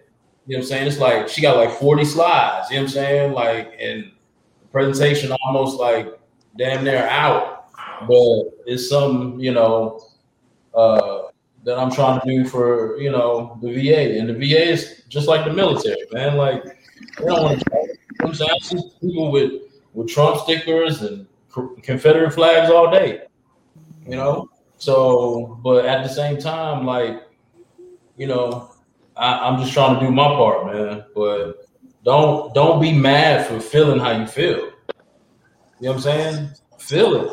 you 0.46 0.56
know 0.56 0.60
what 0.60 0.64
I'm 0.64 0.68
saying? 0.68 0.86
It's 0.88 0.98
like 0.98 1.28
she 1.28 1.40
got 1.40 1.56
like 1.56 1.70
40 1.70 2.04
slides, 2.04 2.70
you 2.70 2.76
know 2.76 2.82
what 2.82 2.88
I'm 2.88 2.92
saying? 2.92 3.32
Like 3.32 3.76
and 3.80 4.12
the 4.60 4.68
presentation 4.72 5.32
almost 5.44 5.78
like 5.78 6.18
damn 6.58 6.84
near 6.84 7.06
out. 7.08 7.70
But 8.06 8.44
it's 8.66 8.88
some, 8.88 9.38
you 9.38 9.52
know, 9.52 10.00
uh 10.74 11.22
that 11.64 11.78
I'm 11.78 11.90
trying 11.90 12.20
to 12.20 12.26
do 12.26 12.44
for, 12.46 12.98
you 13.00 13.10
know, 13.10 13.58
the 13.62 13.72
VA. 13.72 14.18
And 14.18 14.28
the 14.28 14.34
VA 14.34 14.68
is 14.70 15.02
just 15.08 15.28
like 15.28 15.46
the 15.46 15.52
military, 15.52 16.04
man. 16.12 16.36
Like 16.36 16.62
you 17.20 17.26
know 17.26 17.56
I'm 18.20 18.34
saying? 18.34 18.50
I 18.50 18.76
people 19.00 19.30
with 19.30 19.62
with 19.94 20.08
Trump 20.08 20.40
stickers 20.40 21.02
and 21.02 21.26
Confederate 21.82 22.32
flags 22.32 22.70
all 22.70 22.90
day, 22.90 23.22
you 24.06 24.16
know. 24.16 24.50
So, 24.78 25.58
but 25.62 25.86
at 25.86 26.02
the 26.02 26.08
same 26.08 26.38
time, 26.38 26.84
like, 26.84 27.22
you 28.16 28.26
know, 28.26 28.73
I, 29.16 29.48
am 29.48 29.58
just 29.60 29.72
trying 29.72 29.98
to 29.98 30.06
do 30.06 30.12
my 30.12 30.26
part, 30.26 30.66
man. 30.66 31.04
But 31.14 31.66
don't 32.04 32.54
don't 32.54 32.80
be 32.80 32.92
mad 32.92 33.46
for 33.46 33.60
feeling 33.60 33.98
how 33.98 34.12
you 34.12 34.26
feel. 34.26 34.56
You 35.80 35.90
know 35.90 35.92
what 35.92 35.94
I'm 35.96 36.00
saying? 36.00 36.50
Feel 36.78 37.26
it. 37.26 37.32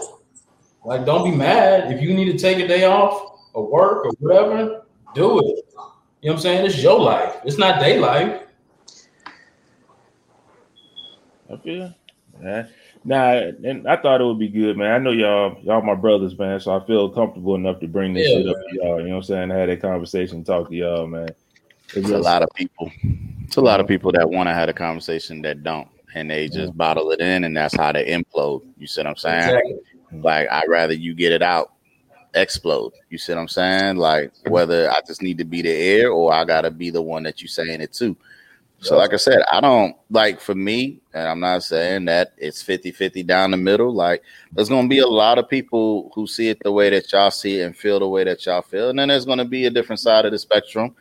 Like, 0.84 1.06
don't 1.06 1.30
be 1.30 1.36
mad 1.36 1.92
if 1.92 2.02
you 2.02 2.14
need 2.14 2.32
to 2.32 2.38
take 2.38 2.58
a 2.58 2.68
day 2.68 2.86
off 2.86 3.40
or 3.54 3.70
work 3.70 4.06
or 4.06 4.12
whatever. 4.20 4.86
Do 5.14 5.40
it. 5.40 5.46
You 6.22 6.30
know 6.30 6.34
what 6.34 6.34
I'm 6.34 6.40
saying? 6.40 6.66
It's 6.66 6.82
your 6.82 7.00
life. 7.00 7.38
It's 7.44 7.58
not 7.58 7.80
their 7.80 8.00
life. 8.00 8.44
Feel. 11.64 11.94
Yeah. 12.42 12.68
Nah, 13.04 13.32
and 13.64 13.88
I 13.88 13.98
thought 13.98 14.22
it 14.22 14.24
would 14.24 14.40
be 14.40 14.48
good, 14.48 14.78
man. 14.78 14.92
I 14.92 14.98
know 15.00 15.12
y'all, 15.12 15.58
y'all 15.64 15.82
my 15.82 15.96
brothers, 15.96 16.38
man. 16.38 16.60
So 16.60 16.76
I 16.76 16.86
feel 16.86 17.10
comfortable 17.10 17.56
enough 17.56 17.80
to 17.82 17.88
bring 17.88 18.14
this 18.14 18.28
yeah, 18.30 18.38
shit 18.38 18.48
up 18.48 18.56
to 18.56 18.76
y'all. 18.76 19.00
You 19.00 19.08
know 19.08 19.16
what 19.16 19.18
I'm 19.18 19.24
saying? 19.24 19.52
I 19.52 19.58
had 19.58 19.70
that 19.70 19.82
conversation, 19.82 20.44
talk 20.44 20.70
to 20.70 20.76
y'all, 20.76 21.08
man. 21.08 21.30
It's 21.94 22.10
a 22.10 22.18
lot 22.18 22.44
of 22.44 22.50
people. 22.56 22.92
It's 23.44 23.58
a 23.58 23.62
lot 23.62 23.80
of 23.80 23.88
people 23.88 24.12
that 24.14 24.30
want 24.30 24.48
to 24.48 24.54
have 24.54 24.70
a 24.70 24.74
conversation 24.74 25.42
that 25.44 25.64
don't, 25.64 25.88
and 26.14 26.30
they 26.30 26.48
just 26.48 26.76
bottle 26.78 27.12
it 27.12 27.20
in, 27.20 27.44
and 27.44 27.56
that's 27.56 27.76
how 27.76 27.92
they 27.92 28.06
implode. 28.06 28.64
You 28.78 28.88
see 28.88 29.02
what 29.02 29.08
I'm 29.08 29.16
saying? 29.18 29.50
Exactly. 29.50 29.80
Like 30.22 30.50
I'd 30.50 30.68
rather 30.68 30.94
you 30.94 31.14
get 31.14 31.32
it 31.32 31.42
out, 31.42 31.74
explode. 32.34 32.94
You 33.10 33.18
see 33.18 33.34
what 33.34 33.42
I'm 33.42 33.48
saying? 33.48 33.98
Like 33.98 34.32
whether 34.48 34.89
I 34.89 35.02
just 35.06 35.22
need 35.22 35.38
to 35.38 35.46
be 35.46 35.62
the 35.62 35.72
air 35.72 36.12
or 36.12 36.34
I 36.34 36.46
gotta 36.46 36.72
be 36.72 36.89
the 36.89 37.02
one 37.02 37.24
that 37.24 37.42
you're 37.42 37.50
saying 37.50 37.82
it 37.82 37.94
to. 37.94 38.16
So, 38.84 38.98
like 38.98 39.14
I 39.14 39.18
said, 39.18 39.44
I 39.52 39.62
don't 39.62 39.96
like 40.10 40.42
for 40.42 40.56
me, 40.56 41.02
and 41.14 41.28
I'm 41.28 41.39
not 41.39 41.62
saying 41.62 42.06
that 42.06 42.34
it's 42.38 42.64
50 42.64 42.92
50 42.92 43.22
down 43.22 43.52
the 43.52 43.58
middle. 43.58 43.94
Like, 43.94 44.24
there's 44.54 44.70
going 44.70 44.86
to 44.86 44.89
be 44.89 44.98
a 45.00 45.08
lot 45.08 45.38
of 45.38 45.48
people 45.48 46.12
who 46.16 46.26
see 46.26 46.50
it 46.50 46.58
the 46.64 46.72
way 46.72 46.89
that 46.89 47.12
y'all 47.12 47.30
see 47.30 47.60
it 47.60 47.66
and 47.66 47.78
feel 47.78 48.00
the 48.00 48.08
way 48.08 48.24
that 48.24 48.44
y'all 48.44 48.64
feel. 48.64 48.89
And 48.89 48.98
then 48.98 49.10
there's 49.10 49.24
going 49.24 49.38
to 49.38 49.46
be 49.46 49.68
a 49.68 49.70
different 49.70 50.00
side 50.00 50.26
of 50.26 50.32
the 50.32 50.39
spectrum, 50.39 50.96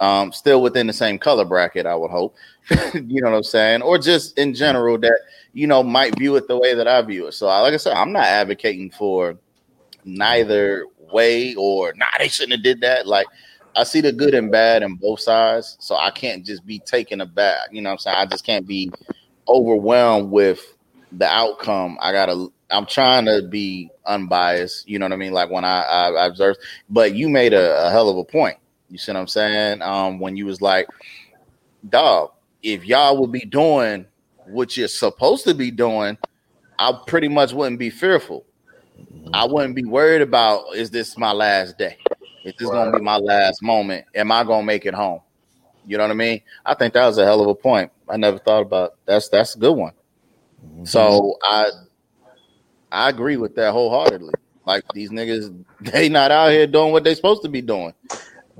um, 0.00 0.32
still 0.32 0.62
within 0.62 0.86
the 0.86 0.92
same 0.92 1.18
color 1.18 1.44
bracket, 1.44 1.86
I 1.86 1.94
would 1.94 2.10
hope. 2.10 2.36
you 2.94 3.20
know 3.22 3.30
what 3.30 3.36
I'm 3.36 3.42
saying? 3.42 3.82
Or 3.82 3.98
just 3.98 4.38
in 4.38 4.54
general 4.54 4.98
that, 4.98 5.18
you 5.52 5.66
know, 5.66 5.82
might 5.82 6.18
view 6.18 6.36
it 6.36 6.48
the 6.48 6.58
way 6.58 6.74
that 6.74 6.86
I 6.86 7.02
view 7.02 7.26
it. 7.26 7.32
So, 7.32 7.46
like 7.46 7.74
I 7.74 7.78
said, 7.78 7.94
I'm 7.94 8.12
not 8.12 8.26
advocating 8.26 8.90
for 8.90 9.36
neither 10.04 10.84
way 11.12 11.54
or, 11.54 11.92
nah, 11.96 12.06
they 12.18 12.28
shouldn't 12.28 12.52
have 12.52 12.62
did 12.62 12.80
that. 12.82 13.06
Like, 13.06 13.26
I 13.76 13.84
see 13.84 14.00
the 14.00 14.12
good 14.12 14.34
and 14.34 14.50
bad 14.50 14.82
in 14.82 14.96
both 14.96 15.20
sides, 15.20 15.76
so 15.80 15.96
I 15.96 16.10
can't 16.10 16.44
just 16.44 16.66
be 16.66 16.80
taken 16.80 17.20
aback. 17.20 17.68
You 17.70 17.80
know 17.80 17.90
what 17.90 17.94
I'm 17.94 17.98
saying? 17.98 18.16
I 18.18 18.26
just 18.26 18.44
can't 18.44 18.66
be 18.66 18.90
overwhelmed 19.46 20.30
with 20.30 20.60
the 21.12 21.26
outcome. 21.26 21.96
I 22.00 22.12
gotta. 22.12 22.48
I'm 22.70 22.86
trying 22.86 23.24
to 23.26 23.46
be 23.48 23.90
unbiased. 24.04 24.88
You 24.88 24.98
know 24.98 25.06
what 25.06 25.12
I 25.12 25.16
mean? 25.16 25.32
Like 25.32 25.50
when 25.50 25.64
I, 25.64 25.80
I, 25.80 26.08
I 26.10 26.26
observe, 26.26 26.56
but 26.90 27.14
you 27.14 27.28
made 27.28 27.54
a, 27.54 27.86
a, 27.86 27.90
hell 27.90 28.10
of 28.10 28.18
a 28.18 28.24
point. 28.24 28.58
You 28.88 28.98
see 28.98 29.12
what 29.12 29.18
I'm 29.18 29.26
saying? 29.26 29.82
Um, 29.82 30.18
when 30.18 30.36
you 30.36 30.46
was 30.46 30.60
like, 30.60 30.88
dog, 31.88 32.32
if 32.62 32.84
y'all 32.84 33.18
would 33.18 33.32
be 33.32 33.44
doing 33.44 34.06
what 34.46 34.76
you're 34.76 34.88
supposed 34.88 35.44
to 35.44 35.54
be 35.54 35.70
doing, 35.70 36.16
I 36.78 36.98
pretty 37.06 37.28
much 37.28 37.52
wouldn't 37.52 37.78
be 37.78 37.90
fearful. 37.90 38.44
I 39.32 39.44
wouldn't 39.44 39.74
be 39.74 39.84
worried 39.84 40.22
about 40.22 40.74
is 40.74 40.90
this 40.90 41.16
my 41.18 41.32
last 41.32 41.78
day? 41.78 41.98
Is 42.44 42.54
this 42.58 42.70
gonna 42.70 42.96
be 42.96 43.02
my 43.02 43.18
last 43.18 43.62
moment? 43.62 44.06
Am 44.14 44.32
I 44.32 44.42
gonna 44.44 44.62
make 44.62 44.86
it 44.86 44.94
home? 44.94 45.20
You 45.86 45.96
know 45.98 46.04
what 46.04 46.10
I 46.10 46.14
mean? 46.14 46.40
I 46.64 46.74
think 46.74 46.94
that 46.94 47.06
was 47.06 47.18
a 47.18 47.24
hell 47.24 47.40
of 47.42 47.48
a 47.48 47.54
point. 47.54 47.90
I 48.08 48.16
never 48.16 48.38
thought 48.38 48.62
about 48.62 48.94
that's 49.04 49.28
that's 49.28 49.54
a 49.54 49.58
good 49.58 49.76
one. 49.76 49.92
Mm-hmm. 50.64 50.84
So 50.84 51.36
I 51.42 51.66
I 52.90 53.08
agree 53.10 53.36
with 53.36 53.54
that 53.56 53.72
wholeheartedly. 53.72 54.34
Like 54.64 54.84
these 54.92 55.10
niggas, 55.10 55.64
they 55.80 56.08
not 56.08 56.30
out 56.30 56.50
here 56.50 56.66
doing 56.66 56.92
what 56.92 57.04
they 57.04 57.14
supposed 57.14 57.42
to 57.42 57.48
be 57.48 57.62
doing. 57.62 57.92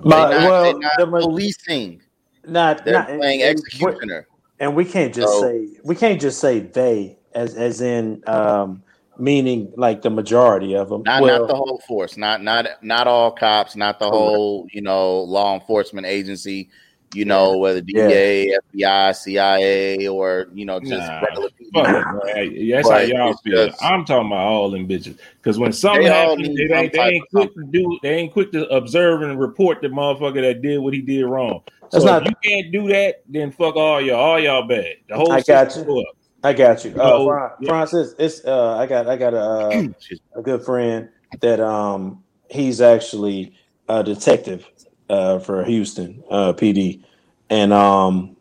But, 0.03 0.31
not, 0.31 0.31
well, 0.31 0.79
the, 0.79 1.07
policing. 1.07 2.03
Not 2.47 2.85
they're 2.85 2.95
not, 2.95 3.09
playing 3.09 3.43
and, 3.43 3.59
executioner. 3.59 4.27
And 4.61 4.75
we 4.75 4.85
can't 4.85 5.15
just 5.15 5.33
so, 5.33 5.43
say 5.43 5.69
we 5.85 5.95
can't 5.95 6.21
just 6.21 6.41
say 6.41 6.61
they 6.61 7.19
as 7.35 7.55
as 7.55 7.81
in 7.81 8.23
um 8.27 8.83
meaning 9.19 9.73
like 9.77 10.03
the 10.03 10.11
majority 10.11 10.75
of 10.75 10.89
them. 10.89 11.03
Not 11.05 11.23
well, 11.23 11.41
not 11.41 11.49
the 11.49 11.55
whole 11.55 11.83
force, 11.87 12.17
not 12.17 12.43
not 12.43 12.67
not 12.83 13.07
all 13.07 13.31
cops, 13.31 13.77
not 13.77 13.99
the 13.99 14.09
whole 14.09 14.67
you 14.73 14.81
know 14.81 15.21
law 15.21 15.55
enforcement 15.55 16.07
agency. 16.07 16.71
You 17.15 17.25
know 17.25 17.57
whether 17.57 17.81
DA, 17.81 18.49
yeah. 18.49 18.57
FBI, 18.75 19.17
CIA, 19.17 20.09
or 20.09 20.49
you 20.53 20.67
know 20.67 20.79
just 20.79 20.93
nah, 20.93 21.21
regular 21.21 21.51
people. 21.51 21.83
That's 21.83 22.89
but 22.89 22.93
how 22.93 22.99
y'all 22.99 23.37
feel. 23.39 23.69
Just, 23.69 23.83
I'm 23.83 24.05
talking 24.05 24.27
about 24.27 24.39
all 24.39 24.71
them 24.71 24.87
bitches 24.87 25.19
because 25.37 25.59
when 25.59 25.73
something 25.73 26.07
happens, 26.07 26.49
they, 26.49 26.75
ain't, 26.75 26.93
they 26.93 27.01
ain't 27.01 27.25
quick 27.31 27.55
to 27.55 27.65
do. 27.65 27.99
They 28.03 28.15
ain't 28.15 28.33
quick 28.33 28.53
to 28.53 28.69
observe 28.69 29.23
and 29.23 29.41
report 29.41 29.81
the 29.81 29.89
motherfucker 29.89 30.43
that 30.43 30.61
did 30.61 30.79
what 30.79 30.93
he 30.93 31.01
did 31.01 31.25
wrong. 31.25 31.63
So 31.91 32.05
not, 32.05 32.27
if 32.27 32.29
you 32.29 32.51
can't 32.51 32.73
do 32.73 32.89
that, 32.89 33.23
then 33.27 33.53
fuck 33.53 33.77
all 33.77 34.01
y'all. 34.01 34.17
All 34.17 34.39
y'all 34.39 34.69
bad. 34.69 34.97
The 35.09 35.17
whole 35.17 35.33
I 35.33 35.41
got 35.41 35.75
you. 35.77 36.01
Up. 36.01 36.17
I 36.45 36.53
got 36.53 36.85
you. 36.85 36.95
Uh, 37.01 37.51
Francis, 37.65 38.15
it's 38.19 38.45
uh, 38.45 38.77
I 38.77 38.87
got 38.87 39.09
I 39.09 39.17
got 39.17 39.35
a 39.35 39.39
uh, 39.39 39.83
a 40.37 40.43
good 40.43 40.65
friend 40.65 41.09
that 41.41 41.61
um 41.61 42.23
he's 42.51 42.81
actually 42.81 43.55
a 43.89 44.05
detective 44.05 44.69
uh 45.11 45.39
for 45.39 45.65
Houston 45.65 46.23
uh 46.31 46.53
PD, 46.53 47.03
and 47.51 47.73
um 47.73 48.37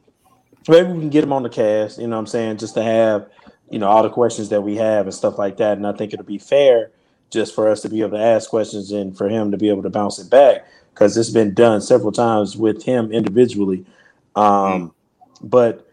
maybe 0.68 0.92
we 0.92 1.00
can 1.00 1.10
get 1.10 1.24
him 1.24 1.34
on 1.34 1.44
the 1.44 1.50
cast. 1.50 2.00
You 2.00 2.08
know, 2.08 2.16
what 2.16 2.22
I'm 2.22 2.28
saying 2.28 2.58
just 2.58 2.76
to 2.76 2.84
have 2.84 3.30
you 3.70 3.80
know 3.80 3.88
all 3.88 4.04
the 4.04 4.10
questions 4.10 4.50
that 4.50 4.62
we 4.62 4.76
have 4.78 5.06
and 5.06 5.14
stuff 5.14 5.38
like 5.38 5.58
that, 5.58 5.78
and 5.78 5.88
I 5.88 5.94
think 5.94 6.14
it'll 6.14 6.26
be 6.26 6.38
fair 6.38 6.92
just 7.30 7.54
for 7.54 7.70
us 7.70 7.82
to 7.82 7.90
be 7.90 8.02
able 8.02 8.18
to 8.18 8.24
ask 8.24 8.50
questions 8.50 8.92
and 8.92 9.18
for 9.18 9.28
him 9.28 9.52
to 9.52 9.58
be 9.58 9.70
able 9.70 9.84
to 9.84 9.90
bounce 9.90 10.18
it 10.20 10.30
back 10.30 10.66
because 10.94 11.18
it's 11.18 11.30
been 11.30 11.54
done 11.54 11.82
several 11.82 12.12
times 12.12 12.58
with 12.58 12.84
him 12.84 13.12
individually. 13.12 13.86
Um. 14.36 14.94
But 15.42 15.88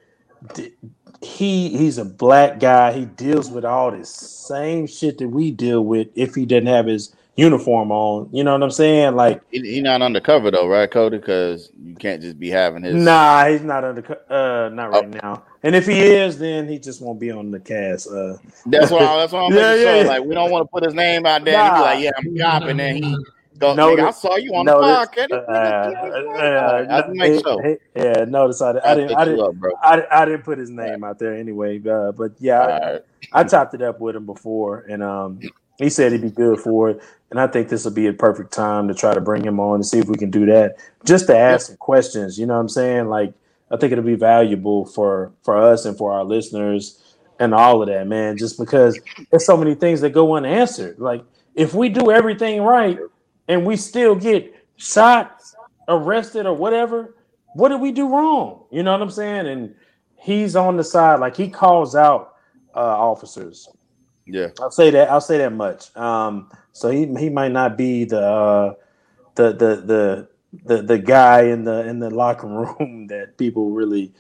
he 1.23 1.71
he's 1.77 1.99
a 1.99 2.05
black 2.05 2.61
guy. 2.61 2.93
He 2.93 3.05
deals 3.07 3.51
with 3.51 3.65
all 3.65 3.91
this 3.91 4.11
same 4.11 4.87
shit 4.87 5.19
that 5.19 5.29
we 5.29 5.51
deal 5.51 5.85
with 5.85 6.09
if 6.15 6.35
he 6.35 6.47
didn't 6.47 6.69
have 6.69 6.87
his 6.87 7.15
uniform 7.37 7.91
on. 7.91 8.29
You 8.33 8.45
know 8.45 8.53
what 8.53 8.63
I'm 8.63 8.71
saying? 8.71 9.17
Like 9.17 9.43
he's 9.51 9.63
he 9.63 9.81
not 9.81 10.03
undercover 10.03 10.51
though, 10.51 10.69
right, 10.69 10.91
Cody? 10.91 11.19
Because 11.19 11.71
you 11.83 11.95
can't 11.95 12.23
just 12.23 12.39
be 12.39 12.51
having 12.51 12.83
his. 12.83 12.95
Nah, 12.95 13.47
he's 13.47 13.63
not 13.63 13.85
undercover. 13.85 14.21
Uh, 14.29 14.69
not 14.71 14.91
right 14.91 15.05
oh. 15.05 15.19
now. 15.23 15.43
And 15.63 15.75
if 15.75 15.87
he 15.87 16.01
is, 16.01 16.39
then 16.39 16.69
he 16.69 16.79
just 16.79 17.01
won't 17.01 17.19
be 17.19 17.31
on 17.31 17.51
the 17.51 17.61
cast. 17.61 18.09
Uh, 18.09 18.37
that's 18.67 18.91
why. 18.91 18.99
That's 19.25 19.33
why 19.33 19.47
I'm 19.47 19.53
yeah, 19.53 19.75
yeah, 19.75 20.01
sure. 20.01 20.05
Like 20.05 20.25
we 20.25 20.35
don't 20.35 20.51
want 20.51 20.65
to 20.65 20.69
put 20.71 20.85
his 20.85 20.95
name 20.95 21.25
out 21.27 21.45
there. 21.45 21.57
Nah. 21.57 21.67
And 21.67 21.77
be 21.77 21.81
like, 21.81 22.05
yeah, 22.05 22.11
I'm 22.17 22.37
cop, 22.37 22.69
and 22.69 22.79
then 22.79 23.03
he 23.03 23.17
Go, 23.59 23.75
notice, 23.75 24.03
nigga, 24.03 24.09
I 24.09 24.11
saw 24.11 24.37
you 24.37 24.55
on 24.55 24.67
notice, 24.67 25.09
the 25.15 25.23
podcast. 25.23 25.49
Uh, 25.49 26.93
uh, 26.93 27.09
make 27.13 27.41
sure. 27.41 27.79
Yeah, 27.95 28.25
notice 28.25 28.61
I, 28.61 28.71
I 28.85 28.95
didn't, 28.95 29.15
I 29.15 29.25
didn't, 29.25 29.41
up, 29.41 29.55
I, 29.81 30.05
I, 30.11 30.25
didn't 30.25 30.43
put 30.43 30.59
his 30.59 30.71
name 30.71 31.03
right. 31.03 31.11
out 31.11 31.21
there 31.21 31.35
anyway. 31.35 31.81
Uh, 31.87 32.11
but 32.11 32.33
yeah, 32.41 32.59
I, 32.59 32.93
right. 32.93 33.03
I, 33.33 33.45
chopped 33.45 33.75
it 33.75 33.83
up 33.83 34.01
with 34.01 34.17
him 34.17 34.27
before, 34.27 34.81
and 34.89 35.05
um, 35.05 35.41
he 35.79 35.91
said 35.91 36.13
he'd 36.13 36.23
be 36.23 36.31
good 36.31 36.61
for 36.61 36.91
it. 36.91 37.03
And 37.31 37.41
I 37.41 37.47
think 37.47 37.69
this 37.69 37.85
will 37.85 37.93
be 37.93 38.07
a 38.07 38.13
perfect 38.13 38.53
time 38.53 38.87
to 38.89 38.95
try 38.95 39.13
to 39.15 39.21
bring 39.21 39.45
him 39.45 39.59
on 39.59 39.77
and 39.77 39.87
see 39.87 39.99
if 39.99 40.07
we 40.07 40.17
can 40.17 40.31
do 40.31 40.47
that, 40.47 40.77
just 41.05 41.27
to 41.27 41.37
ask 41.37 41.67
some 41.67 41.77
questions. 41.77 42.39
You 42.39 42.47
know 42.47 42.55
what 42.55 42.61
I'm 42.61 42.69
saying? 42.69 43.09
Like, 43.09 43.35
I 43.71 43.77
think 43.77 43.93
it'll 43.93 44.05
be 44.05 44.15
valuable 44.15 44.85
for 44.85 45.33
for 45.43 45.57
us 45.59 45.85
and 45.85 45.97
for 45.97 46.13
our 46.13 46.25
listeners 46.25 47.17
and 47.41 47.53
all 47.53 47.83
of 47.83 47.89
that, 47.89 48.07
man. 48.07 48.37
Just 48.37 48.59
because 48.59 48.99
there's 49.31 49.45
so 49.45 49.57
many 49.57 49.75
things 49.75 50.01
that 50.03 50.11
go 50.11 50.37
unanswered. 50.37 50.99
Like, 51.01 51.25
if 51.55 51.75
we 51.75 51.89
do 51.89 52.13
everything 52.13 52.63
right 52.63 52.99
and 53.49 53.67
we 53.67 53.77
still 53.77 54.15
get 54.15 54.55
shot, 54.77 55.43
arrested, 55.89 56.47
or 56.47 56.55
whatever. 56.55 57.17
What 57.55 57.69
did 57.69 57.81
we 57.81 57.93
do 57.93 58.09
wrong? 58.09 58.65
You 58.71 58.83
know 58.83 58.93
what 58.93 59.03
I'm 59.03 59.11
saying? 59.11 59.47
And 59.47 59.75
he's 60.17 60.57
on 60.57 60.77
the 60.77 60.85
side, 60.85 61.21
like 61.21 61.37
he 61.37 61.49
calls 61.49 61.95
out 61.95 62.35
uh, 62.75 62.81
officers. 62.81 63.69
Yeah, 64.27 64.49
I'll 64.61 64.71
say 64.71 64.91
that. 64.91 65.11
I'll 65.11 65.21
say 65.21 65.39
that 65.39 65.53
much. 65.53 65.95
Um, 65.97 66.51
so 66.73 66.91
he 66.91 67.07
he 67.19 67.29
might 67.29 67.53
not 67.53 67.77
be 67.77 68.05
the 68.05 68.21
uh, 68.21 68.75
the 69.35 69.53
the 69.53 69.77
the 69.77 70.29
the 70.65 70.83
the 70.83 70.99
guy 70.99 71.43
in 71.43 71.65
the 71.65 71.87
in 71.87 71.99
the 71.99 72.11
locker 72.11 72.47
room 72.47 73.07
that 73.09 73.37
people 73.37 73.71
really 73.71 74.13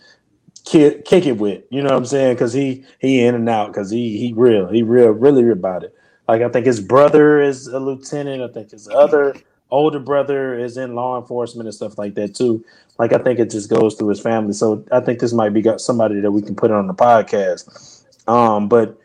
kick, 0.65 1.05
kick 1.05 1.27
it 1.27 1.39
with. 1.39 1.65
You 1.71 1.83
know 1.83 1.91
what 1.91 1.97
I'm 1.97 2.07
saying? 2.07 2.35
Because 2.35 2.53
he 2.53 2.85
he 2.99 3.25
in 3.25 3.35
and 3.35 3.49
out. 3.49 3.69
Because 3.69 3.91
he 3.91 4.19
he 4.19 4.33
real. 4.35 4.69
He 4.69 4.83
real 4.83 5.11
really 5.11 5.49
about 5.51 5.85
it. 5.85 5.95
Like 6.29 6.43
I 6.43 6.49
think 6.49 6.67
his 6.67 6.81
brother 6.81 7.41
is 7.41 7.67
a 7.67 7.79
lieutenant. 7.79 8.43
I 8.43 8.49
think 8.49 8.71
his 8.71 8.89
other 8.89 9.35
older 9.71 9.99
brother 9.99 10.59
is 10.59 10.77
in 10.77 10.95
law 10.95 11.21
enforcement 11.21 11.67
and 11.67 11.75
stuff 11.75 11.99
like 11.99 12.15
that 12.15 12.35
too. 12.35 12.65
Like 12.99 13.13
I 13.13 13.19
think 13.19 13.39
it 13.39 13.51
just 13.51 13.69
goes 13.69 13.95
through 13.95 14.09
his 14.09 14.21
family. 14.21 14.53
So 14.53 14.85
I 14.93 15.01
think 15.01 15.19
this 15.19 15.33
might 15.33 15.53
be 15.53 15.63
got 15.63 15.81
somebody 15.81 16.21
that 16.21 16.31
we 16.31 16.43
can 16.43 16.55
put 16.55 16.71
on 16.71 16.87
the 16.87 16.95
podcast. 16.95 18.03
Um, 18.29 18.69
but 18.69 18.99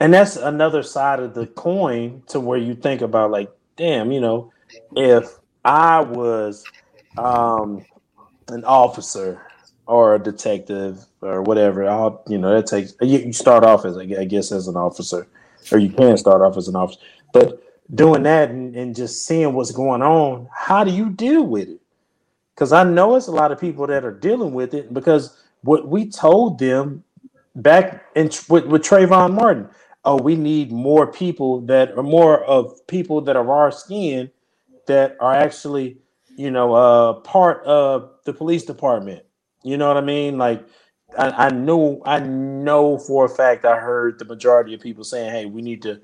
and 0.00 0.12
that's 0.14 0.36
another 0.36 0.82
side 0.82 1.20
of 1.20 1.34
the 1.34 1.46
coin 1.46 2.22
to 2.28 2.40
where 2.40 2.58
you 2.58 2.74
think 2.74 3.02
about 3.02 3.30
like, 3.30 3.50
damn, 3.76 4.10
you 4.10 4.20
know, 4.20 4.52
if 4.96 5.38
I 5.64 6.00
was 6.00 6.64
um 7.18 7.84
an 8.48 8.64
officer 8.64 9.42
or 9.86 10.14
a 10.14 10.18
detective 10.18 11.04
or 11.20 11.42
whatever, 11.42 11.88
I'll 11.88 12.22
you 12.28 12.38
know 12.38 12.54
that 12.54 12.66
takes 12.66 12.94
you 13.00 13.32
start 13.32 13.62
off 13.62 13.84
as 13.84 13.96
I 13.96 14.24
guess 14.24 14.52
as 14.52 14.68
an 14.68 14.76
officer, 14.76 15.26
or 15.70 15.78
you 15.78 15.90
can 15.90 16.16
start 16.16 16.40
off 16.40 16.56
as 16.56 16.68
an 16.68 16.76
officer, 16.76 17.00
but 17.32 17.62
doing 17.94 18.22
that 18.22 18.50
and, 18.50 18.74
and 18.76 18.94
just 18.94 19.26
seeing 19.26 19.52
what's 19.52 19.72
going 19.72 20.02
on, 20.02 20.48
how 20.54 20.84
do 20.84 20.90
you 20.90 21.10
deal 21.10 21.44
with 21.44 21.68
it? 21.68 21.80
Because 22.54 22.72
I 22.72 22.84
know 22.84 23.16
it's 23.16 23.26
a 23.26 23.32
lot 23.32 23.52
of 23.52 23.60
people 23.60 23.86
that 23.88 24.04
are 24.04 24.12
dealing 24.12 24.52
with 24.52 24.74
it 24.74 24.94
because 24.94 25.42
what 25.62 25.88
we 25.88 26.08
told 26.08 26.58
them 26.58 27.04
back 27.56 28.04
in 28.14 28.30
with, 28.48 28.66
with 28.66 28.82
Trayvon 28.82 29.34
Martin, 29.34 29.68
oh, 30.04 30.16
we 30.16 30.36
need 30.36 30.72
more 30.72 31.06
people 31.06 31.60
that 31.62 31.96
are 31.96 32.02
more 32.02 32.42
of 32.44 32.86
people 32.86 33.20
that 33.22 33.36
are 33.36 33.52
our 33.52 33.70
skin 33.70 34.30
that 34.86 35.16
are 35.20 35.34
actually, 35.34 35.98
you 36.36 36.50
know, 36.50 36.74
uh, 36.74 37.12
part 37.14 37.64
of 37.64 38.10
the 38.24 38.32
police 38.32 38.64
department. 38.64 39.22
You 39.62 39.76
know 39.76 39.88
what 39.88 39.98
I 39.98 40.00
mean? 40.00 40.38
Like, 40.38 40.64
I, 41.18 41.46
I 41.46 41.50
know, 41.50 42.00
I 42.04 42.20
know 42.20 42.98
for 42.98 43.26
a 43.26 43.28
fact, 43.28 43.64
I 43.64 43.76
heard 43.76 44.18
the 44.18 44.24
majority 44.24 44.74
of 44.74 44.80
people 44.80 45.04
saying, 45.04 45.30
"Hey, 45.30 45.46
we 45.46 45.62
need 45.62 45.82
to." 45.82 46.00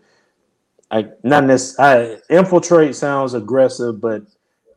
I 0.91 1.09
not 1.25 1.45
necessarily 1.45 2.21
infiltrate 2.31 2.95
sounds 2.95 3.35
aggressive, 3.35 4.01
but 4.01 4.23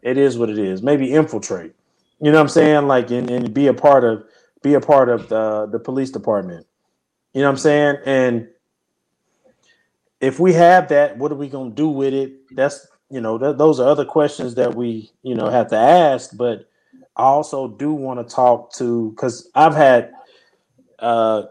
it 0.02 0.18
is 0.18 0.38
what 0.38 0.50
it 0.50 0.58
is. 0.58 0.82
Maybe 0.82 1.14
infiltrate. 1.14 1.74
You 2.22 2.32
know 2.32 2.38
what 2.38 2.44
I'm 2.44 2.50
saying? 2.50 2.88
Like, 2.88 3.12
and, 3.12 3.30
and 3.30 3.54
be 3.54 3.68
a 3.68 3.74
part 3.74 4.04
of 4.04 4.24
be 4.62 4.74
a 4.74 4.82
part 4.82 5.10
of 5.10 5.30
the 5.30 5.68
the 5.72 5.80
police 5.80 6.10
department. 6.10 6.66
You 7.34 7.42
know 7.42 7.48
what 7.48 7.54
I'm 7.54 7.58
saying? 7.58 7.98
And 8.06 8.48
if 10.22 10.40
we 10.40 10.54
have 10.54 10.90
that, 10.90 11.18
what 11.18 11.32
are 11.32 11.36
we 11.36 11.48
gonna 11.50 11.72
do 11.72 11.90
with 11.90 12.14
it? 12.14 12.34
That's 12.56 12.88
you 13.10 13.22
know, 13.22 13.38
th- 13.38 13.58
those 13.58 13.80
are 13.80 13.90
other 13.90 14.06
questions 14.06 14.56
that 14.56 14.76
we 14.76 15.12
you 15.24 15.36
know 15.36 15.50
have 15.50 15.70
to 15.70 15.78
ask. 15.78 16.36
But 16.36 16.70
I 17.16 17.24
also 17.24 17.68
do 17.68 17.94
want 17.94 18.26
to 18.28 18.36
talk 18.36 18.74
to 18.74 19.12
because 19.12 19.50
I've 19.56 19.76
had 19.76 20.12
uh, 21.00 21.44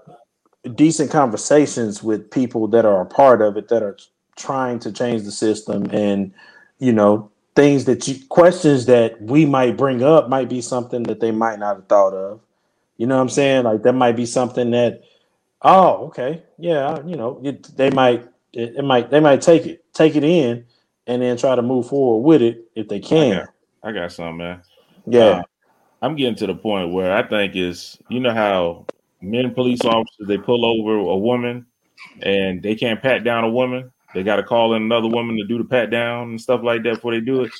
decent 0.75 1.11
conversations 1.11 2.03
with 2.03 2.31
people 2.31 2.69
that 2.69 2.85
are 2.85 3.01
a 3.01 3.07
part 3.07 3.43
of 3.43 3.57
it 3.57 3.69
that 3.69 3.83
are 3.83 3.97
trying 4.37 4.79
to 4.81 4.93
change 4.93 5.23
the 5.23 5.33
system, 5.33 5.87
and 5.91 6.33
you 6.79 6.93
know, 6.93 7.31
things 7.57 7.87
that 7.87 8.07
you 8.07 8.17
questions 8.29 8.87
that 8.87 9.21
we 9.21 9.47
might 9.47 9.77
bring 9.77 10.03
up 10.03 10.29
might 10.29 10.49
be 10.49 10.61
something 10.61 11.05
that 11.05 11.21
they 11.21 11.31
might 11.33 11.59
not 11.59 11.77
have 11.77 11.87
thought 11.89 12.15
of. 12.15 12.41
You 12.99 13.07
know 13.07 13.17
what 13.17 13.23
I'm 13.23 13.29
saying? 13.29 13.65
Like 13.65 13.83
that 13.85 13.95
might 13.95 14.17
be 14.17 14.27
something 14.27 14.73
that, 14.73 15.03
oh, 15.63 16.07
okay, 16.07 16.43
yeah, 16.59 17.01
you 17.05 17.17
know, 17.17 17.41
it, 17.43 17.77
they 17.77 17.91
might 17.91 18.29
it, 18.53 18.77
it, 18.77 18.85
might 18.85 19.11
they 19.11 19.21
might 19.21 19.43
take 19.43 19.67
it 19.67 19.85
take 19.93 20.17
it 20.17 20.25
in 20.25 20.65
and 21.07 21.23
then 21.23 21.37
try 21.37 21.55
to 21.55 21.63
move 21.63 21.89
forward 21.89 22.27
with 22.27 22.43
it 22.43 22.65
if 22.75 22.89
they 22.89 23.01
can. 23.01 23.33
I 23.33 23.39
got, 23.39 23.49
I 23.83 23.93
got 23.93 24.13
something, 24.13 24.37
man. 24.39 24.63
Yeah, 25.07 25.21
uh, 25.25 25.43
I'm 26.03 26.17
getting 26.17 26.37
to 26.37 26.47
the 26.47 26.55
point 26.55 26.93
where 26.93 27.13
I 27.13 27.27
think 27.27 27.57
is 27.57 27.99
you 28.09 28.21
know 28.21 28.35
how 28.35 28.87
men 29.21 29.55
police 29.55 29.85
officers 29.85 30.29
they 30.29 30.39
pull 30.39 30.65
over 30.65 30.95
a 30.97 31.17
woman 31.17 31.67
and 32.23 32.63
they 32.63 32.75
can't 32.75 33.03
pat 33.03 33.25
down 33.25 33.45
a 33.45 33.51
woman. 33.51 33.91
They 34.15 34.23
got 34.23 34.37
to 34.37 34.43
call 34.43 34.75
in 34.75 34.83
another 34.83 35.09
woman 35.09 35.37
to 35.37 35.45
do 35.45 35.59
the 35.59 35.65
pat 35.65 35.91
down 35.91 36.31
and 36.31 36.41
stuff 36.41 36.63
like 36.63 36.83
that 36.85 36.95
before 36.95 37.13
they 37.13 37.21
do 37.21 37.43
it. 37.43 37.53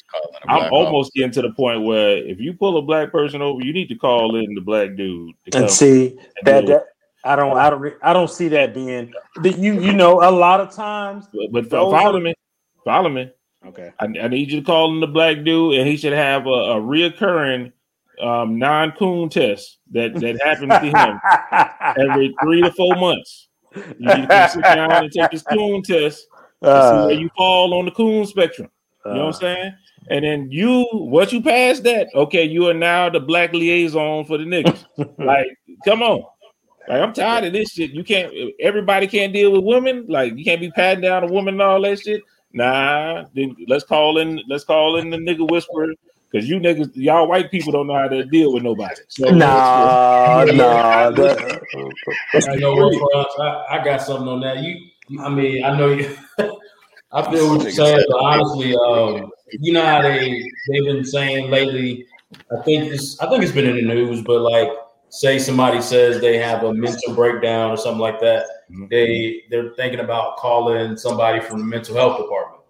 I'm 0.49 0.73
almost 0.73 1.13
getting 1.13 1.31
to 1.33 1.43
the 1.43 1.51
point 1.53 1.83
where 1.83 2.17
if 2.17 2.41
you 2.41 2.55
pull 2.55 2.79
a 2.79 2.83
black 2.83 3.13
person 3.13 3.43
over, 3.43 3.61
you 3.63 3.73
need 3.73 3.89
to 3.89 3.95
call 3.95 4.35
in 4.37 4.55
the 4.55 4.63
black 4.63 4.97
dude. 4.97 5.35
And 5.55 5.71
see 5.71 6.19
and 6.39 6.47
that, 6.47 6.67
that 6.67 6.87
I 7.29 7.37
don't, 7.37 7.57
I 7.57 7.71
don't, 7.71 7.95
I 8.03 8.13
don't 8.13 8.31
see 8.31 8.49
that 8.49 8.75
being 8.75 9.13
that 9.43 9.59
you, 9.59 9.81
you 9.81 9.93
know, 9.93 10.23
a 10.23 10.31
lot 10.31 10.61
of 10.61 10.73
times. 10.73 11.27
But, 11.53 11.69
but 11.69 11.71
follow 11.71 12.21
me, 12.21 12.35
follow 12.85 13.11
me. 13.11 13.31
Okay, 13.67 13.91
I, 13.99 14.05
I, 14.05 14.29
need 14.29 14.51
you 14.51 14.61
to 14.61 14.67
call 14.67 14.93
in 14.95 15.01
the 15.01 15.07
black 15.07 15.45
dude, 15.45 15.79
and 15.79 15.89
he 15.89 15.97
should 15.97 16.13
have 16.13 16.47
a, 16.47 16.49
a 16.49 16.75
reoccurring 16.77 17.73
um, 18.23 18.59
non-coon 18.59 19.29
test 19.29 19.79
that 19.93 20.15
that 20.15 20.41
happens 20.43 20.73
to 20.73 20.87
him 20.87 21.21
every 22.11 22.35
three 22.43 22.63
to 22.63 22.73
four 22.73 22.95
months. 22.97 23.49
You 23.75 24.15
need 24.15 24.29
to 24.29 24.49
sit 24.49 24.63
down 24.63 24.93
and 24.93 25.13
take 25.13 25.31
this 25.31 25.43
coon 25.43 25.83
test 25.83 26.27
uh, 26.63 26.91
see 26.91 27.07
where 27.07 27.23
you 27.23 27.31
fall 27.37 27.75
on 27.75 27.85
the 27.85 27.91
coon 27.91 28.27
spectrum. 28.27 28.69
You 29.05 29.15
know 29.15 29.27
what 29.27 29.27
I'm 29.27 29.29
uh. 29.29 29.55
saying? 29.55 29.73
And 30.11 30.25
then 30.25 30.51
you, 30.51 30.87
what 30.93 31.33
you 31.33 31.43
pass 31.43 31.81
that, 31.81 32.09
okay, 32.15 32.45
you 32.45 32.67
are 32.69 32.75
now 32.75 33.11
the 33.11 33.21
black 33.21 33.53
liaison 33.53 34.25
for 34.25 34.39
the 34.39 34.45
niggas. 34.45 34.85
like, 35.19 35.47
come 35.85 36.03
on. 36.03 36.25
Like, 36.89 37.03
I'm 37.03 37.13
tired 37.13 37.45
of 37.45 37.53
this 37.53 37.73
shit. 37.73 37.91
You 37.91 38.03
can't, 38.03 38.33
everybody 38.61 39.07
can't 39.07 39.33
deal 39.33 39.53
with 39.53 39.65
women. 39.65 40.07
Like, 40.09 40.37
you 40.37 40.45
can't 40.45 40.61
be 40.61 40.71
patting 40.71 41.03
down 41.03 41.25
a 41.25 41.27
woman 41.27 41.55
and 41.55 41.63
all 41.63 41.83
that 41.83 42.01
shit. 42.01 42.23
Nah, 42.53 43.27
then 43.35 43.55
let's 43.67 43.85
call 43.85 44.19
in, 44.19 44.41
let's 44.49 44.65
call 44.65 44.97
in 44.97 45.11
the 45.11 45.19
nigga 45.19 45.49
whisperer. 45.51 45.93
Cause 46.31 46.45
you 46.45 46.61
niggas, 46.61 46.91
y'all 46.95 47.27
white 47.27 47.51
people 47.51 47.73
don't 47.73 47.87
know 47.87 47.95
how 47.95 48.07
to 48.07 48.23
deal 48.27 48.53
with 48.53 48.63
nobody. 48.63 49.01
So, 49.09 49.31
nah, 49.31 50.45
nah. 50.53 51.11
That, 51.11 51.63
I 52.35 52.55
know 52.57 52.75
what, 52.75 53.29
I, 53.41 53.79
I 53.79 53.85
got 53.85 54.03
something 54.03 54.29
on 54.29 54.41
that. 54.41 54.59
You, 54.59 54.91
I 55.21 55.31
mean, 55.31 55.65
I 55.65 55.77
know 55.79 55.89
you. 55.89 56.15
I 57.13 57.31
feel 57.31 57.49
what 57.49 57.63
you're 57.63 57.71
saying, 57.71 58.05
but 58.11 58.19
honestly, 58.19 58.77
um, 58.77 59.31
you 59.53 59.73
know 59.73 59.85
how 59.85 60.03
they 60.03 60.43
they've 60.69 60.85
been 60.85 61.05
saying 61.05 61.51
lately. 61.51 62.07
I 62.53 62.63
think 62.63 62.91
this. 62.91 63.19
I 63.21 63.31
think 63.31 63.43
it's 63.43 63.53
been 63.53 63.67
in 63.67 63.77
the 63.77 63.95
news, 63.95 64.21
but 64.21 64.41
like, 64.41 64.69
say 65.11 65.39
somebody 65.39 65.81
says 65.81 66.21
they 66.21 66.39
have 66.39 66.65
a 66.65 66.73
mental 66.73 67.15
breakdown 67.15 67.71
or 67.71 67.77
something 67.77 68.01
like 68.01 68.21
that, 68.21 68.47
mm-hmm. 68.71 68.87
they 68.91 69.45
they're 69.51 69.71
thinking 69.75 70.01
about 70.01 70.37
calling 70.37 70.97
somebody 70.97 71.41
from 71.41 71.59
the 71.59 71.65
mental 71.65 71.95
health 71.95 72.19
department. 72.19 72.63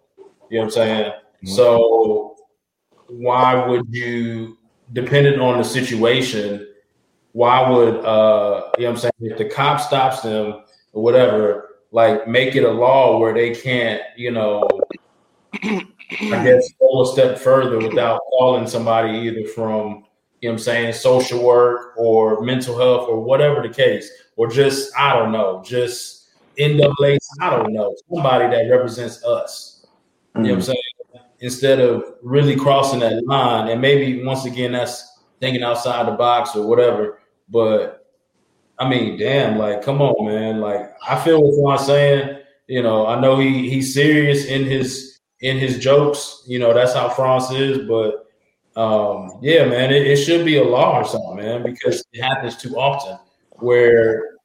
You 0.51 0.59
know 0.59 0.61
what 0.61 0.65
I'm 0.65 0.71
saying? 0.71 1.11
Mm-hmm. 1.11 1.49
So 1.49 2.37
why 3.09 3.67
would 3.67 3.87
you, 3.91 4.59
depending 4.93 5.41
on 5.41 5.59
the 5.59 5.65
situation, 5.65 6.67
why 7.33 7.69
would 7.69 7.97
uh 8.05 8.71
you 8.79 8.85
know 8.85 8.91
what 8.91 8.91
I'm 8.91 8.97
saying 8.97 9.13
if 9.21 9.39
the 9.39 9.45
cop 9.47 9.81
stops 9.81 10.21
them 10.21 10.65
or 10.93 11.03
whatever? 11.03 11.69
like 11.91 12.29
make 12.29 12.55
it 12.55 12.65
a 12.65 12.71
law 12.71 13.19
where 13.19 13.33
they 13.33 13.55
can't, 13.55 14.03
you 14.17 14.31
know, 14.31 14.69
I 15.63 16.45
guess 16.45 16.71
go 16.81 17.03
a 17.03 17.07
step 17.07 17.39
further 17.39 17.79
without 17.79 18.21
calling 18.31 18.67
somebody 18.67 19.19
either 19.19 19.47
from, 19.49 20.05
you 20.41 20.49
know 20.49 20.55
I'm 20.55 20.59
saying, 20.59 20.93
social 20.93 21.45
work 21.45 21.95
or 21.97 22.41
mental 22.43 22.79
health 22.79 23.09
or 23.09 23.21
whatever 23.21 23.63
the 23.63 23.69
case, 23.69 24.11
or 24.37 24.49
just, 24.49 24.97
I 24.97 25.15
don't 25.15 25.33
know, 25.33 25.63
just 25.65 26.29
NAA, 26.59 27.19
I 27.41 27.51
don't 27.51 27.73
know, 27.73 27.95
somebody 28.13 28.47
that 28.55 28.71
represents 28.71 29.25
us. 29.25 29.87
Mm. 30.35 30.41
You 30.41 30.43
know 30.43 30.49
what 30.49 30.55
I'm 30.55 30.61
mm. 30.61 30.65
saying? 30.65 31.25
Instead 31.41 31.81
of 31.81 32.03
really 32.23 32.57
crossing 32.57 33.01
that 33.01 33.25
line, 33.25 33.69
and 33.69 33.81
maybe 33.81 34.25
once 34.25 34.45
again, 34.45 34.73
that's 34.73 35.21
thinking 35.41 35.63
outside 35.63 36.07
the 36.07 36.17
box 36.17 36.57
or 36.57 36.67
whatever, 36.67 37.21
but 37.49 37.99
I 38.79 38.89
mean, 38.89 39.19
damn, 39.19 39.59
like, 39.59 39.83
come 39.83 40.01
on, 40.01 40.27
man. 40.27 40.61
Like, 40.61 40.95
I 41.07 41.19
feel 41.19 41.41
what 41.43 41.81
I'm 41.81 41.85
saying. 41.85 42.39
You 42.69 42.83
know, 42.83 43.07
I 43.07 43.21
know 43.21 43.39
he 43.39 43.69
he's 43.69 43.93
serious 43.93 44.45
in 44.45 44.65
his 44.65 45.19
in 45.41 45.59
his 45.59 45.79
jokes. 45.79 46.45
You 46.47 46.59
know, 46.59 46.73
that's 46.73 46.95
how 46.95 47.09
France 47.09 47.51
is. 47.51 47.89
But 47.89 48.28
um, 48.79 49.39
yeah, 49.43 49.65
man, 49.65 49.93
it, 49.93 50.07
it 50.07 50.17
should 50.17 50.45
be 50.45 50.57
a 50.59 50.65
law 50.65 51.01
or 51.01 51.05
something, 51.05 51.37
man, 51.37 51.63
because 51.63 52.05
it 52.13 52.23
happens 52.23 52.57
too 52.57 52.79
often 52.79 53.19
where 53.59 54.37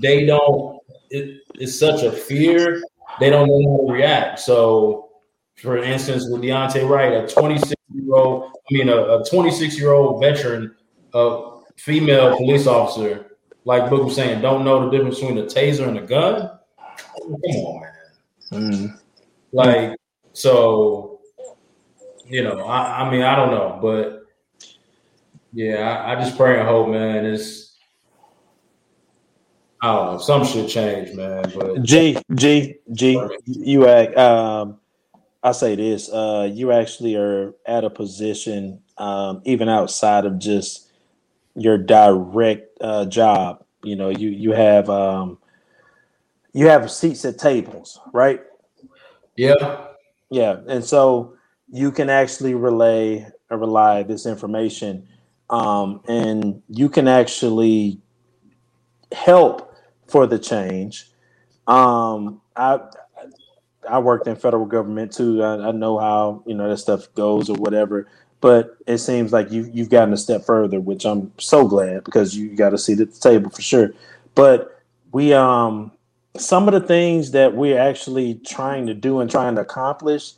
they 0.00 0.24
don't. 0.26 0.80
It, 1.10 1.42
it's 1.54 1.78
such 1.78 2.02
a 2.02 2.10
fear 2.10 2.82
they 3.20 3.28
don't 3.28 3.48
know 3.48 3.76
how 3.76 3.86
to 3.86 3.92
react. 3.92 4.40
So, 4.40 5.10
for 5.56 5.76
instance, 5.76 6.26
with 6.30 6.40
Daunte 6.40 6.88
Wright, 6.88 7.12
a 7.12 7.26
26 7.26 7.74
year 7.94 8.14
old, 8.14 8.52
I 8.70 8.74
mean, 8.74 8.88
a 8.88 9.22
26 9.30 9.78
year 9.78 9.92
old 9.92 10.22
veteran, 10.22 10.74
a 11.12 11.58
female 11.76 12.36
police 12.36 12.66
officer 12.66 13.32
like 13.64 13.90
Book 13.90 14.04
was 14.04 14.16
saying, 14.16 14.40
don't 14.40 14.64
know 14.64 14.84
the 14.84 14.90
difference 14.90 15.20
between 15.20 15.38
a 15.38 15.44
taser 15.44 15.86
and 15.86 15.98
a 15.98 16.02
gun. 16.02 16.50
Come 17.20 17.32
on, 17.32 17.80
man. 17.80 18.72
Mm. 18.72 19.00
Like, 19.52 19.96
so 20.32 21.11
you 22.32 22.42
know, 22.42 22.60
I, 22.64 23.02
I 23.02 23.10
mean, 23.10 23.20
I 23.20 23.36
don't 23.36 23.50
know, 23.50 23.78
but 23.82 24.22
yeah, 25.52 26.02
I, 26.06 26.12
I 26.12 26.14
just 26.14 26.34
pray 26.34 26.58
and 26.58 26.66
hope, 26.66 26.88
man. 26.88 27.26
It's 27.26 27.76
I 29.82 29.94
don't 29.94 30.12
know, 30.12 30.18
some 30.18 30.46
shit 30.46 30.70
change, 30.70 31.14
man. 31.14 31.44
But 31.54 31.82
G 31.82 32.16
G 32.34 32.76
G, 32.90 33.20
you 33.44 33.86
act. 33.86 34.16
Um, 34.16 34.78
I 35.42 35.52
say 35.52 35.76
this: 35.76 36.10
uh, 36.10 36.48
you 36.50 36.72
actually 36.72 37.16
are 37.16 37.52
at 37.66 37.84
a 37.84 37.90
position, 37.90 38.80
um, 38.96 39.42
even 39.44 39.68
outside 39.68 40.24
of 40.24 40.38
just 40.38 40.90
your 41.54 41.76
direct 41.76 42.78
uh, 42.80 43.04
job. 43.04 43.62
You 43.82 43.96
know, 43.96 44.08
you 44.08 44.30
you 44.30 44.52
have 44.52 44.88
um, 44.88 45.36
you 46.54 46.68
have 46.68 46.90
seats 46.90 47.26
at 47.26 47.36
tables, 47.36 48.00
right? 48.14 48.40
Yeah, 49.36 49.88
yeah, 50.30 50.60
and 50.66 50.82
so 50.82 51.34
you 51.72 51.90
can 51.90 52.10
actually 52.10 52.54
relay 52.54 53.26
or 53.50 53.56
rely 53.56 54.02
this 54.02 54.26
information, 54.26 55.08
um, 55.50 56.00
and 56.06 56.62
you 56.68 56.88
can 56.88 57.08
actually 57.08 57.98
help 59.10 59.74
for 60.06 60.26
the 60.26 60.38
change. 60.38 61.10
Um, 61.66 62.40
I 62.54 62.80
I 63.88 63.98
worked 63.98 64.26
in 64.26 64.36
federal 64.36 64.66
government 64.66 65.12
too. 65.12 65.42
I, 65.42 65.68
I, 65.68 65.72
know 65.72 65.98
how 65.98 66.42
you 66.46 66.54
know 66.54 66.68
that 66.68 66.76
stuff 66.76 67.12
goes 67.14 67.48
or 67.48 67.56
whatever. 67.56 68.06
But 68.40 68.76
it 68.86 68.98
seems 68.98 69.32
like 69.32 69.50
you 69.50 69.70
you've 69.72 69.88
gotten 69.88 70.12
a 70.12 70.16
step 70.16 70.44
further, 70.44 70.80
which 70.80 71.06
I'm 71.06 71.32
so 71.38 71.66
glad 71.66 72.04
because 72.04 72.36
you 72.36 72.54
got 72.54 72.70
to 72.70 72.78
see 72.78 72.92
at 72.92 72.98
the 72.98 73.20
table 73.20 73.50
for 73.50 73.62
sure. 73.62 73.94
But 74.34 74.82
we 75.12 75.32
um 75.32 75.92
some 76.36 76.68
of 76.68 76.74
the 76.74 76.86
things 76.86 77.30
that 77.30 77.54
we're 77.54 77.78
actually 77.78 78.34
trying 78.46 78.86
to 78.86 78.94
do 78.94 79.20
and 79.20 79.30
trying 79.30 79.54
to 79.54 79.60
accomplish 79.60 80.32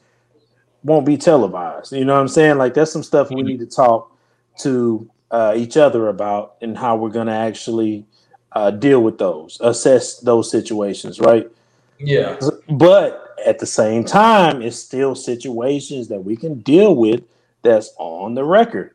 won't 0.85 1.07
be 1.07 1.17
televised. 1.17 1.93
You 1.93 2.05
know 2.05 2.15
what 2.15 2.21
I'm 2.21 2.29
saying? 2.29 2.59
Like 2.59 2.75
that's 2.75 2.93
some 2.93 3.03
stuff 3.03 3.31
we 3.31 3.43
need 3.43 3.59
to 3.61 3.67
talk 3.67 4.17
to 4.61 5.11
uh, 5.31 5.55
each 5.57 5.77
other 5.77 6.09
about 6.09 6.57
and 6.61 6.79
how 6.79 6.97
we're 6.97 7.11
going 7.11 7.27
to 7.27 7.33
actually 7.33 8.07
uh, 8.53 8.71
deal 8.71 9.01
with 9.01 9.19
those, 9.19 9.59
assess 9.61 10.21
those 10.21 10.51
situations, 10.51 11.19
right? 11.19 11.51
Yeah. 11.99 12.39
But 12.69 13.35
at 13.45 13.59
the 13.59 13.67
same 13.67 14.05
time, 14.05 14.63
it's 14.63 14.79
still 14.79 15.15
situations 15.15 16.09
that 16.09 16.21
we 16.21 16.37
can 16.37 16.61
deal 16.61 16.95
with 16.95 17.25
that's 17.63 17.93
on 17.99 18.35
the 18.35 18.45
record. 18.45 18.95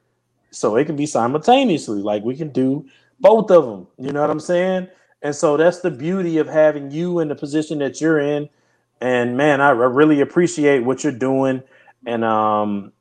So 0.52 0.78
it 0.78 0.86
can 0.86 0.96
be 0.96 1.06
simultaneously, 1.06 2.02
like 2.02 2.24
we 2.24 2.36
can 2.36 2.50
do 2.50 2.86
both 3.20 3.52
of 3.52 3.66
them. 3.66 3.88
You 3.98 4.14
know 4.14 4.22
what 4.22 4.30
I'm 4.30 4.40
saying? 4.40 4.88
And 5.22 5.36
so 5.36 5.58
that's 5.58 5.82
the 5.82 5.92
beauty 5.92 6.38
of 6.38 6.48
having 6.48 6.92
you 6.92 7.20
in 7.20 7.28
the 7.28 7.36
position 7.36 7.80
that 7.80 8.00
you're 8.00 8.20
in. 8.20 8.50
And 9.02 9.36
man, 9.38 9.62
I, 9.62 9.70
I 9.70 9.72
really 9.72 10.22
appreciate 10.22 10.84
what 10.84 11.04
you're 11.04 11.14
doing. 11.14 11.62
And 12.10 12.26
um, 12.26 12.92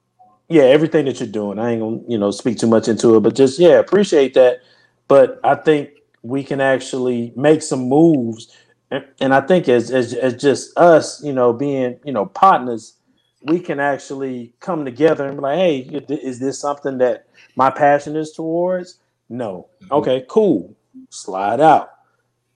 yeah, 0.49 0.63
everything 0.63 1.07
that 1.07 1.21
you're 1.21 1.29
doing. 1.29 1.59
I 1.59 1.73
ain't 1.73 1.81
gonna, 1.81 2.01
you 2.09 2.19
know, 2.19 2.31
speak 2.31 2.59
too 2.59 2.67
much 2.67 2.89
into 2.89 3.17
it, 3.17 3.21
but 3.21 3.35
just 3.35 3.59
yeah, 3.59 3.79
appreciate 3.79 4.35
that. 4.35 4.61
But 5.09 5.41
I 5.43 5.55
think 5.55 5.91
we 6.23 6.45
can 6.45 6.61
actually 6.61 7.33
make 7.37 7.63
some 7.63 7.89
moves. 7.89 8.55
And, 8.91 9.05
and 9.21 9.35
I 9.35 9.41
think 9.41 9.69
as, 9.69 9.91
as 9.91 10.15
as 10.15 10.35
just 10.35 10.77
us, 10.79 11.23
you 11.23 11.33
know, 11.33 11.53
being, 11.53 11.99
you 12.05 12.13
know, 12.13 12.27
partners, 12.27 12.95
we 13.43 13.61
can 13.61 13.81
actually 13.81 14.55
come 14.61 14.85
together 14.85 15.27
and 15.27 15.37
be 15.37 15.43
like, 15.43 15.59
hey, 15.59 15.79
is 16.09 16.39
this 16.39 16.59
something 16.59 16.99
that 16.99 17.27
my 17.57 17.71
passion 17.71 18.17
is 18.17 18.33
towards? 18.33 18.99
No. 19.29 19.69
Mm-hmm. 19.83 19.95
Okay, 19.95 20.25
cool. 20.29 20.75
Slide 21.11 21.61
out 21.61 21.91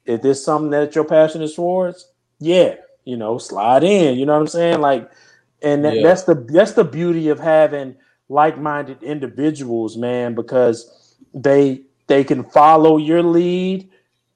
if 0.04 0.22
this 0.22 0.44
something 0.44 0.70
that 0.70 0.94
your 0.94 1.04
passion 1.04 1.42
is 1.42 1.54
towards, 1.54 2.10
yeah, 2.38 2.76
you 3.04 3.16
know, 3.16 3.38
slide 3.38 3.84
in. 3.84 4.18
You 4.18 4.26
know 4.26 4.34
what 4.34 4.40
I'm 4.40 4.48
saying? 4.48 4.80
Like, 4.80 5.10
and 5.62 5.84
that, 5.84 5.96
yeah. 5.96 6.02
that's 6.02 6.24
the 6.24 6.34
that's 6.34 6.72
the 6.72 6.84
beauty 6.84 7.28
of 7.28 7.38
having 7.38 7.96
like-minded 8.28 9.02
individuals, 9.02 9.96
man, 9.96 10.34
because 10.34 11.16
they 11.34 11.82
they 12.06 12.24
can 12.24 12.44
follow 12.44 12.96
your 12.96 13.22
lead, 13.22 13.88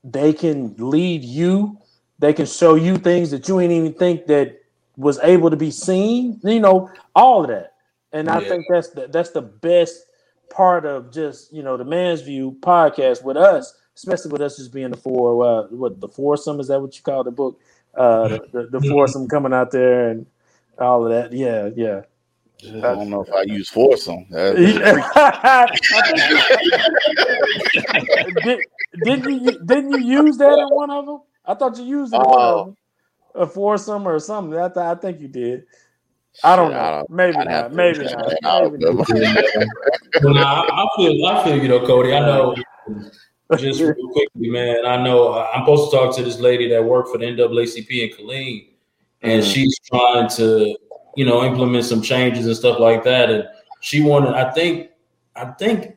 they 0.04 0.32
can 0.32 0.74
lead 0.78 1.24
you, 1.24 1.78
they 2.18 2.32
can 2.32 2.46
show 2.46 2.74
you 2.74 2.96
things 2.96 3.30
that 3.30 3.48
you 3.48 3.60
ain't 3.60 3.72
even 3.72 3.94
think 3.94 4.26
that 4.26 4.60
was 4.96 5.18
able 5.20 5.50
to 5.50 5.56
be 5.56 5.70
seen. 5.70 6.40
You 6.42 6.60
know, 6.60 6.90
all 7.14 7.42
of 7.42 7.48
that, 7.48 7.74
and 8.12 8.26
yeah. 8.26 8.36
I 8.36 8.44
think 8.44 8.66
that's 8.68 8.90
the, 8.90 9.08
that's 9.08 9.30
the 9.30 9.42
best 9.42 10.04
part 10.50 10.86
of 10.86 11.12
just 11.12 11.52
you 11.52 11.62
know 11.62 11.76
the 11.76 11.84
Man's 11.84 12.22
View 12.22 12.56
podcast 12.60 13.22
with 13.22 13.36
us 13.36 13.74
especially 13.96 14.30
with 14.30 14.42
us 14.42 14.58
just 14.58 14.72
being 14.72 14.90
the 14.90 14.96
four, 14.96 15.44
uh, 15.44 15.62
what 15.68 16.00
the 16.00 16.08
foursome 16.08 16.60
is 16.60 16.68
that 16.68 16.80
what 16.80 16.94
you 16.96 17.02
call 17.02 17.24
the 17.24 17.30
book? 17.30 17.60
Uh, 17.94 18.28
the, 18.28 18.68
the, 18.70 18.78
the 18.78 18.88
foursome 18.90 19.26
coming 19.26 19.54
out 19.54 19.70
there 19.70 20.10
and 20.10 20.26
all 20.78 21.04
of 21.04 21.10
that. 21.10 21.32
Yeah, 21.32 21.70
yeah. 21.74 22.02
I 22.64 22.94
don't 22.94 23.10
know 23.10 23.22
if 23.22 23.32
I 23.32 23.42
use 23.42 23.68
foursome. 23.68 24.26
Did, 28.42 28.60
didn't 29.04 29.44
you 29.44 29.58
didn't 29.64 29.92
you 29.92 30.22
use 30.24 30.38
that 30.38 30.58
in 30.58 30.68
one 30.74 30.90
of 30.90 31.06
them? 31.06 31.20
I 31.44 31.54
thought 31.54 31.76
you 31.76 31.84
used 31.84 32.14
it 32.14 32.16
in 32.16 32.22
one 32.22 32.40
of 32.40 32.66
them. 32.66 32.76
A 33.34 33.46
foursome 33.46 34.08
or 34.08 34.18
something. 34.18 34.58
I, 34.58 34.68
th- 34.68 34.78
I 34.78 34.94
think 34.94 35.20
you 35.20 35.28
did. 35.28 35.64
I 36.42 36.56
don't 36.56 36.70
know. 36.70 36.80
I 36.80 36.90
don't, 36.90 37.10
maybe, 37.10 37.36
not, 37.36 37.72
maybe 37.72 38.04
not. 38.04 38.32
Maybe 38.42 38.78
not. 38.78 39.10
I 40.72 40.86
feel 40.96 41.26
I 41.26 41.44
feel 41.44 41.62
you 41.62 41.68
know, 41.68 41.86
Cody. 41.86 42.14
I 42.14 42.20
know 42.20 42.54
just 43.56 43.80
real 43.80 43.94
quickly, 43.94 44.50
man. 44.50 44.84
I 44.86 45.02
know 45.02 45.28
uh, 45.28 45.50
I'm 45.54 45.62
supposed 45.62 45.90
to 45.90 45.96
talk 45.96 46.16
to 46.16 46.22
this 46.22 46.40
lady 46.40 46.68
that 46.70 46.84
worked 46.84 47.10
for 47.10 47.18
the 47.18 47.26
NAACP 47.26 47.90
in 47.90 48.16
Killeen, 48.16 48.68
and 49.26 49.42
mm-hmm. 49.42 49.50
she's 49.50 49.78
trying 49.80 50.28
to, 50.28 50.76
you 51.16 51.24
know, 51.24 51.44
implement 51.44 51.84
some 51.84 52.00
changes 52.00 52.46
and 52.46 52.56
stuff 52.56 52.78
like 52.78 53.02
that. 53.04 53.28
And 53.28 53.44
she 53.80 54.00
wanted, 54.00 54.34
I 54.34 54.52
think, 54.52 54.90
I 55.34 55.46
think, 55.46 55.96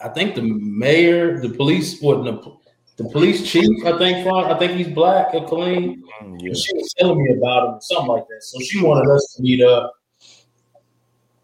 I 0.00 0.08
think 0.08 0.34
the 0.34 0.42
mayor, 0.42 1.40
the 1.40 1.48
police, 1.48 2.00
what 2.00 2.24
the, 2.24 2.56
the 2.96 3.08
police 3.08 3.50
chief, 3.50 3.68
I 3.86 3.96
think, 3.96 4.26
I 4.26 4.58
think 4.58 4.72
he's 4.72 4.88
black 4.88 5.34
at 5.34 5.46
Killeen. 5.46 6.02
Mm, 6.22 6.38
yeah. 6.40 6.52
She 6.52 6.74
was 6.74 6.94
telling 6.98 7.22
me 7.22 7.34
about 7.36 7.74
him, 7.74 7.80
something 7.80 8.08
like 8.08 8.28
that. 8.28 8.42
So 8.42 8.58
she 8.60 8.82
wanted 8.82 9.10
us 9.10 9.34
to 9.36 9.42
meet 9.42 9.62
up 9.62 9.94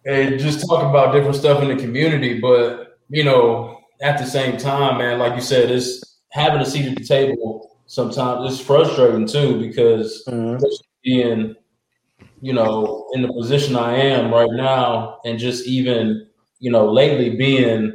and 0.05 0.39
just 0.39 0.69
talk 0.69 0.85
about 0.85 1.12
different 1.12 1.37
stuff 1.37 1.62
in 1.62 1.75
the 1.75 1.83
community. 1.83 2.41
But 2.41 2.99
you 3.09 3.25
know, 3.25 3.81
at 4.03 4.19
the 4.19 4.27
same 4.27 4.59
time, 4.59 4.99
man, 4.99 5.19
like 5.19 5.35
you 5.35 5.41
said, 5.41 5.71
it's 5.71 6.19
having 6.31 6.61
a 6.61 6.67
seat 6.67 6.87
at 6.87 6.97
the 6.97 7.05
table 7.05 7.77
sometimes 7.87 8.53
it's 8.53 8.61
frustrating 8.61 9.27
too 9.27 9.61
because 9.61 10.25
mm-hmm. 10.29 10.62
Being, 11.07 11.54
you 12.42 12.52
know, 12.52 13.09
in 13.14 13.22
the 13.22 13.32
position 13.32 13.76
I 13.76 13.96
am 13.96 14.34
right 14.34 14.50
now, 14.52 15.20
and 15.24 15.38
just 15.38 15.66
even, 15.66 16.26
you 16.59 16.70
know, 16.70 16.92
lately 16.92 17.36
being, 17.36 17.94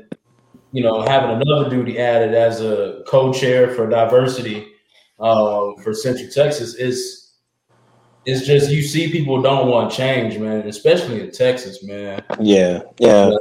you 0.71 0.81
know, 0.81 1.01
having 1.01 1.29
another 1.29 1.69
duty 1.69 1.99
added 1.99 2.33
as 2.33 2.61
a 2.61 3.03
co-chair 3.05 3.75
for 3.75 3.87
diversity 3.89 4.67
uh, 5.19 5.73
for 5.83 5.93
Central 5.93 6.29
Texas 6.31 6.73
is 6.75 7.21
it's 8.25 8.45
just 8.45 8.69
you 8.69 8.81
see 8.81 9.11
people 9.11 9.41
don't 9.41 9.67
want 9.67 9.91
change, 9.91 10.37
man, 10.37 10.67
especially 10.67 11.21
in 11.21 11.31
Texas, 11.31 11.83
man. 11.83 12.23
Yeah, 12.39 12.81
yeah. 12.99 13.31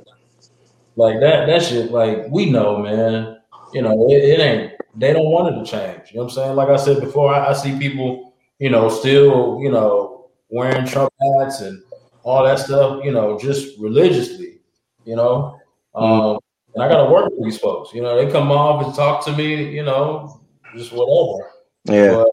Like 0.97 1.21
that, 1.21 1.47
that 1.47 1.63
shit, 1.63 1.93
like 1.93 2.27
we 2.31 2.51
know, 2.51 2.79
man. 2.79 3.39
You 3.73 3.83
know, 3.83 4.09
it, 4.11 4.17
it, 4.17 4.41
ain't. 4.41 4.73
They 4.97 5.13
don't 5.13 5.31
want 5.31 5.55
it 5.55 5.65
to 5.65 5.71
change. 5.71 6.11
You 6.11 6.17
know 6.17 6.25
what 6.25 6.33
I'm 6.33 6.35
saying? 6.35 6.57
Like 6.57 6.69
I 6.69 6.77
said 6.77 7.01
before, 7.01 7.33
I, 7.33 7.51
I 7.51 7.53
see 7.53 7.79
people, 7.79 8.30
you 8.61 8.71
know, 8.71 8.89
still, 8.89 9.59
you 9.61 9.71
know, 9.71 10.31
wearing 10.51 10.87
Trump 10.87 11.13
hats 11.39 11.61
and 11.61 11.83
all 12.23 12.45
that 12.45 12.61
stuff. 12.61 13.05
You 13.05 13.11
know, 13.11 13.39
just 13.39 13.79
religiously. 13.81 14.61
You 15.05 15.17
know, 15.17 15.59
mm-hmm. 15.97 16.05
um, 16.05 16.39
and 16.75 16.85
I 16.85 16.89
got 16.89 17.05
to 17.05 17.11
work 17.11 17.31
with 17.31 17.43
these 17.43 17.59
folks. 17.59 17.93
You 17.93 18.03
know, 18.03 18.15
they 18.23 18.31
come 18.31 18.53
off 18.53 18.85
and 18.85 18.95
talk 18.95 19.25
to 19.25 19.37
me. 19.37 19.75
You 19.75 19.83
know, 19.83 20.41
just 20.77 20.93
whatever. 20.93 21.51
Yeah. 21.85 22.17
But, 22.17 22.29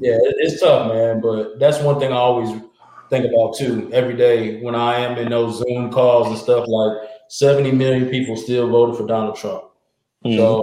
yeah, 0.00 0.18
it's 0.20 0.60
tough, 0.60 0.88
man. 0.92 1.20
But 1.20 1.60
that's 1.60 1.78
one 1.80 2.00
thing 2.00 2.10
I 2.10 2.16
always 2.16 2.50
think 3.10 3.26
about 3.26 3.56
too 3.56 3.90
every 3.92 4.16
day 4.16 4.60
when 4.62 4.74
I 4.74 4.98
am 4.98 5.18
in 5.18 5.28
those 5.28 5.58
Zoom 5.58 5.92
calls 5.92 6.28
and 6.28 6.38
stuff 6.38 6.66
like 6.66 6.96
70 7.28 7.72
million 7.72 8.08
people 8.08 8.36
still 8.36 8.68
voted 8.68 8.96
for 8.96 9.06
Donald 9.06 9.36
Trump. 9.36 9.64
Mm-hmm. 10.24 10.38
So, 10.38 10.62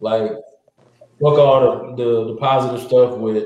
like, 0.00 0.32
look 1.20 1.38
all 1.38 1.94
the, 1.94 2.02
the, 2.02 2.24
the 2.32 2.36
positive 2.36 2.80
stuff 2.80 3.18
with 3.18 3.44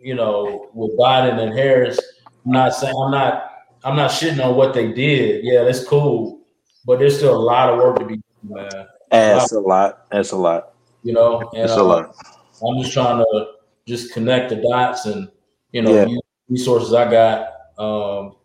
you 0.00 0.14
know 0.14 0.68
with 0.72 0.98
Biden 0.98 1.38
and 1.40 1.52
Harris. 1.52 1.98
I'm 2.44 2.52
not 2.52 2.74
saying 2.74 2.94
I'm 2.96 3.10
not 3.10 3.50
I'm 3.84 3.96
not 3.96 4.10
shitting 4.10 4.44
on 4.44 4.56
what 4.56 4.74
they 4.74 4.92
did. 4.92 5.44
Yeah, 5.44 5.64
that's 5.64 5.84
cool, 5.84 6.40
but 6.84 6.98
there's 6.98 7.16
still 7.16 7.36
a 7.36 7.38
lot 7.38 7.72
of 7.72 7.78
work 7.78 7.98
to 7.98 8.04
be 8.04 8.16
done, 8.16 8.24
man. 8.70 8.86
That's 9.10 9.52
a 9.52 9.60
lot. 9.60 10.06
That's 10.10 10.32
a 10.32 10.36
lot. 10.36 10.72
You 11.02 11.14
know, 11.14 11.50
and, 11.54 11.70
a 11.70 11.74
uh, 11.74 11.82
lot. 11.82 12.14
I'm 12.62 12.82
just 12.82 12.92
trying 12.92 13.18
to 13.18 13.46
just 13.86 14.12
connect 14.12 14.50
the 14.50 14.56
dots 14.56 15.06
and 15.06 15.28
you 15.72 15.82
know 15.82 16.06
yeah. 16.06 16.16
resources 16.48 16.92
I 16.92 17.10
got 17.10 17.48
um, 17.78 18.36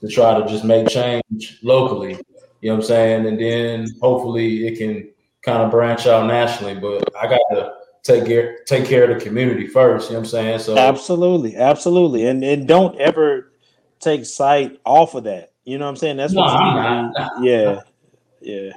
to 0.00 0.08
try 0.08 0.38
to 0.38 0.46
just 0.46 0.64
make 0.64 0.88
change 0.88 1.58
locally. 1.62 2.18
You 2.60 2.68
know 2.68 2.74
what 2.74 2.82
I'm 2.82 2.88
saying? 2.88 3.26
And 3.26 3.40
then 3.40 3.88
hopefully 4.00 4.66
it 4.66 4.76
can 4.78 5.10
kind 5.42 5.62
of 5.62 5.70
branch 5.70 6.06
out 6.06 6.26
nationally. 6.26 6.74
But 6.74 7.08
I 7.16 7.28
got 7.28 7.40
to 7.52 7.72
take 8.02 8.26
care 8.26 8.58
take 8.66 8.84
care 8.86 9.10
of 9.10 9.18
the 9.18 9.24
community 9.24 9.66
first. 9.66 10.08
You 10.08 10.14
know 10.14 10.20
what 10.20 10.26
I'm 10.26 10.30
saying? 10.30 10.58
So 10.60 10.76
absolutely, 10.76 11.56
absolutely, 11.56 12.26
and 12.26 12.42
and 12.42 12.66
don't 12.66 12.98
ever 13.00 13.52
take 14.00 14.24
sight 14.24 14.80
off 14.84 15.14
of 15.14 15.24
that. 15.24 15.52
You 15.64 15.78
know 15.78 15.84
what 15.84 15.90
I'm 15.90 15.96
saying? 15.96 16.16
That's 16.16 16.32
no, 16.32 16.42
what. 16.42 17.42
Yeah, 17.42 17.80
yeah, 18.40 18.72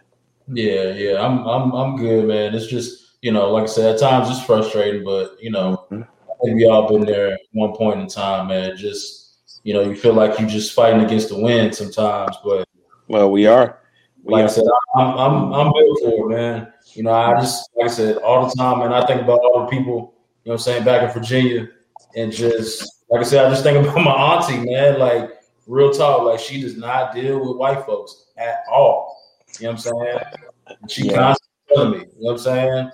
yeah, 0.47 0.91
yeah. 0.93 1.25
I'm, 1.25 1.45
I'm, 1.47 1.71
I'm 1.71 1.95
good, 1.95 2.27
man. 2.27 2.53
It's 2.53 2.67
just 2.67 3.17
you 3.21 3.31
know, 3.31 3.51
like 3.51 3.63
I 3.63 3.67
said, 3.67 3.95
at 3.95 4.01
times 4.01 4.29
it's 4.29 4.45
frustrating, 4.45 5.03
but 5.03 5.37
you 5.41 5.49
know, 5.49 5.85
mm-hmm. 5.89 6.03
I 6.03 6.33
think 6.43 6.57
we 6.57 6.67
all 6.67 6.89
been 6.89 7.05
there 7.05 7.33
at 7.33 7.39
one 7.53 7.73
point 7.73 8.01
in 8.01 8.07
time, 8.07 8.47
man. 8.47 8.75
Just 8.75 9.59
you 9.63 9.73
know, 9.73 9.81
you 9.81 9.95
feel 9.95 10.13
like 10.13 10.37
you're 10.39 10.49
just 10.49 10.73
fighting 10.73 11.03
against 11.03 11.29
the 11.29 11.39
wind 11.39 11.73
sometimes, 11.73 12.35
but 12.43 12.67
well, 13.07 13.31
we 13.31 13.47
are. 13.47 13.79
We 14.23 14.33
like 14.33 14.43
are. 14.43 14.47
I 14.47 14.51
said, 14.51 14.65
I'm, 14.95 15.07
I'm, 15.17 15.53
I'm 15.53 15.71
built 15.71 15.99
for 16.01 16.31
it, 16.31 16.35
man. 16.35 16.72
You 16.93 17.03
know, 17.03 17.11
I 17.11 17.39
just, 17.39 17.69
like 17.75 17.89
I 17.89 17.93
said, 17.93 18.17
all 18.17 18.47
the 18.47 18.55
time, 18.55 18.81
and 18.81 18.93
I 18.93 19.05
think 19.05 19.21
about 19.21 19.39
all 19.39 19.61
the 19.61 19.67
people, 19.67 20.13
you 20.43 20.49
know, 20.49 20.53
I'm 20.53 20.59
saying 20.59 20.83
back 20.83 21.03
in 21.03 21.13
Virginia, 21.13 21.69
and 22.15 22.31
just 22.31 23.03
like 23.09 23.21
I 23.21 23.23
said, 23.23 23.45
I 23.45 23.49
just 23.49 23.63
think 23.63 23.77
about 23.87 24.03
my 24.03 24.11
auntie, 24.11 24.57
man. 24.57 24.99
Like 24.99 25.31
real 25.67 25.91
talk, 25.91 26.23
like 26.23 26.39
she 26.39 26.61
does 26.61 26.77
not 26.77 27.13
deal 27.13 27.39
with 27.39 27.57
white 27.57 27.85
folks 27.85 28.25
at 28.37 28.63
all. 28.71 29.17
You 29.59 29.67
know 29.67 29.73
what 29.73 29.85
I'm 29.87 30.05
saying? 30.05 30.77
She 30.89 31.05
yeah. 31.07 31.15
constantly 31.15 31.75
telling 31.75 31.91
me, 31.91 31.97
you 31.99 32.05
know 32.05 32.11
what 32.17 32.31
I'm 32.31 32.37
saying? 32.39 32.91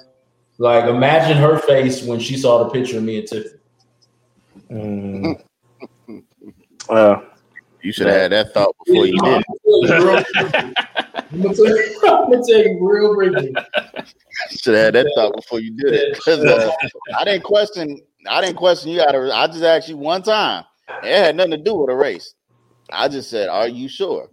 Like 0.58 0.86
imagine 0.86 1.38
her 1.38 1.58
face 1.60 2.04
when 2.04 2.20
she 2.20 2.38
saw 2.38 2.64
the 2.64 2.70
picture 2.70 2.98
of 2.98 3.04
me 3.04 3.20
and 3.20 3.28
Tiffany. 3.28 3.60
Mm. 4.70 5.44
well, 6.90 7.24
you 7.84 7.92
should 7.92 8.08
have 8.08 8.16
had 8.16 8.32
that 8.32 8.54
thought 8.54 8.76
before 8.86 9.06
you 9.06 9.18
did. 9.20 9.44
I'm 11.32 11.42
gonna 11.42 11.56
tell 11.56 12.58
you 12.58 12.78
real 12.82 13.16
briefly. 13.16 13.54
Should 14.50 14.76
have 14.76 14.86
had 14.86 14.96
that 14.96 15.12
thought 15.16 15.36
before 15.36 15.60
you 15.60 15.76
did 15.76 15.94
it. 15.94 16.28
Uh, 16.28 16.72
I 17.18 17.24
didn't 17.24 17.44
question. 17.44 18.02
I 18.28 18.42
didn't 18.42 18.58
question 18.58 18.92
you. 18.92 19.02
I 19.02 19.48
just 19.48 19.64
asked 19.64 19.90
you 19.90 19.98
one 19.98 20.24
time. 20.24 20.64
It 21.04 21.24
had 21.24 21.36
nothing 21.36 21.52
to 21.52 21.58
do 21.58 21.76
with 21.76 21.90
a 21.90 21.96
race. 21.96 22.34
I 22.92 23.08
just 23.08 23.30
said, 23.30 23.50
"Are 23.50 23.68
you 23.68 23.88
sure?" 23.88 24.30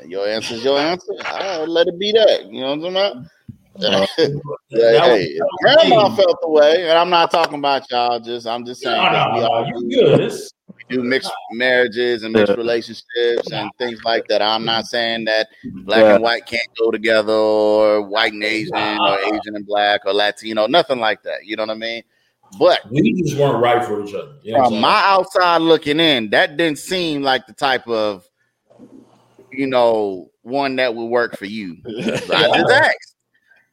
And 0.00 0.10
your 0.10 0.26
answer 0.26 0.54
is 0.54 0.64
your 0.64 0.78
answer. 0.78 1.12
I 1.24 1.64
let 1.64 1.86
it 1.86 1.98
be 1.98 2.12
that. 2.12 2.46
You 2.46 2.60
know 2.60 2.74
what 2.74 2.86
I'm 2.86 2.94
talking 2.94 2.96
about? 2.96 3.16
Uh, 3.82 4.06
hey, 4.70 5.38
grandma 5.60 6.14
felt 6.14 6.38
the 6.40 6.48
way, 6.48 6.88
and 6.88 6.98
I'm 6.98 7.10
not 7.10 7.30
talking 7.30 7.58
about 7.58 7.90
y'all. 7.90 8.20
Just 8.20 8.46
I'm 8.46 8.64
just 8.64 8.82
saying 8.82 8.96
no, 8.96 9.30
we 9.34 9.40
all 9.42 9.66
you 9.66 9.88
good. 9.90 10.32
We 10.68 10.96
do 10.96 11.02
mixed 11.02 11.32
marriages 11.52 12.22
and 12.22 12.32
mixed 12.32 12.56
relationships 12.56 13.50
and 13.52 13.70
things 13.78 14.02
like 14.04 14.26
that. 14.28 14.42
I'm 14.42 14.64
not 14.64 14.86
saying 14.86 15.24
that 15.26 15.48
black 15.84 16.00
yeah. 16.00 16.14
and 16.14 16.22
white 16.22 16.46
can't 16.46 16.68
go 16.78 16.90
together, 16.90 17.32
or 17.32 18.02
white 18.02 18.32
and 18.32 18.44
Asian, 18.44 18.74
or 18.74 19.18
Asian 19.20 19.56
and 19.56 19.66
black, 19.66 20.02
or 20.06 20.12
Latino, 20.12 20.66
nothing 20.66 20.98
like 20.98 21.22
that. 21.22 21.44
You 21.44 21.56
know 21.56 21.64
what 21.64 21.70
I 21.70 21.78
mean? 21.78 22.02
But 22.58 22.80
we 22.90 23.12
just 23.22 23.36
weren't 23.36 23.62
right 23.62 23.84
for 23.84 24.02
each 24.04 24.14
other. 24.14 24.36
You 24.42 24.54
know 24.54 24.64
from 24.64 24.80
my 24.80 25.02
outside 25.04 25.58
looking 25.58 26.00
in, 26.00 26.30
that 26.30 26.56
didn't 26.56 26.78
seem 26.78 27.22
like 27.22 27.46
the 27.46 27.52
type 27.52 27.86
of, 27.88 28.28
you 29.50 29.66
know, 29.66 30.30
one 30.42 30.76
that 30.76 30.94
would 30.94 31.06
work 31.06 31.36
for 31.36 31.46
you. 31.46 31.76
So 31.84 31.90
I 32.34 32.58
just 32.58 32.70
asked. 32.70 33.15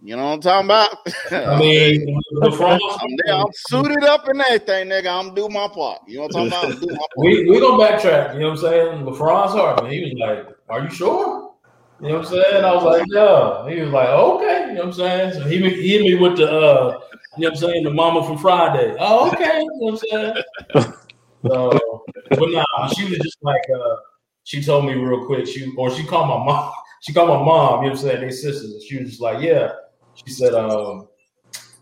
You 0.05 0.17
know 0.17 0.23
what 0.23 0.33
I'm 0.33 0.41
talking 0.41 0.67
about? 0.67 0.97
I 1.31 1.57
mean, 1.59 2.19
I'm, 2.43 3.17
there, 3.25 3.35
I'm 3.35 3.45
suited 3.55 4.03
up 4.03 4.27
and 4.27 4.41
everything, 4.41 4.89
nigga. 4.89 5.07
I'm 5.07 5.33
do 5.33 5.47
my 5.47 5.69
part. 5.69 6.01
You 6.05 6.17
know 6.17 6.23
what 6.23 6.35
I'm 6.35 6.49
talking 6.49 6.73
about? 6.73 6.89
I'm 6.89 6.89
my 6.89 6.97
part. 6.97 7.09
We 7.15 7.49
we 7.49 7.59
gonna 7.61 7.81
backtrack. 7.81 8.33
You 8.33 8.41
know 8.41 8.49
what 8.49 8.51
I'm 8.51 8.57
saying? 8.57 9.05
LaFranz 9.05 9.51
Hartman, 9.51 9.91
he 9.91 10.01
was 10.01 10.13
like, 10.19 10.57
"Are 10.67 10.83
you 10.83 10.89
sure?" 10.89 11.53
You 12.01 12.09
know 12.09 12.15
what 12.15 12.25
I'm 12.25 12.31
saying? 12.33 12.65
I 12.65 12.75
was 12.75 12.83
like, 12.83 13.05
"Yeah." 13.11 13.73
He 13.73 13.81
was 13.81 13.91
like, 13.91 14.09
"Okay." 14.09 14.59
You 14.67 14.73
know 14.73 14.79
what 14.79 14.85
I'm 14.87 14.93
saying? 14.93 15.33
So 15.35 15.47
he 15.47 15.57
he 15.69 15.89
hit 15.93 16.01
me 16.01 16.15
with 16.15 16.35
the 16.35 16.51
uh, 16.51 16.99
you 17.37 17.43
know 17.43 17.49
what 17.49 17.49
I'm 17.51 17.55
saying, 17.55 17.83
the 17.85 17.91
mama 17.91 18.27
from 18.27 18.39
Friday. 18.39 18.97
Oh, 18.99 19.31
okay. 19.31 19.59
You 19.59 19.65
know 19.65 19.93
what 19.93 20.03
I'm 20.11 20.33
saying? 20.75 20.93
so, 21.47 22.03
but 22.29 22.49
nah, 22.51 22.87
she 22.89 23.05
was 23.05 23.19
just 23.19 23.37
like, 23.41 23.61
uh, 23.73 23.95
she 24.43 24.61
told 24.61 24.83
me 24.85 24.95
real 24.95 25.25
quick. 25.25 25.47
She 25.47 25.73
or 25.77 25.89
she 25.91 26.05
called 26.05 26.27
my 26.27 26.43
mom. 26.43 26.73
She 27.05 27.11
called 27.11 27.27
my 27.27 27.35
mom. 27.35 27.83
You 27.83 27.89
know 27.89 27.95
what 27.95 28.03
I'm 28.03 28.09
saying? 28.09 28.21
They 28.21 28.31
sisters. 28.31 28.81
She 28.85 28.97
was 28.97 29.09
just 29.09 29.21
like, 29.21 29.41
yeah. 29.43 29.73
She 30.16 30.32
said, 30.32 30.53
um, 30.53 31.07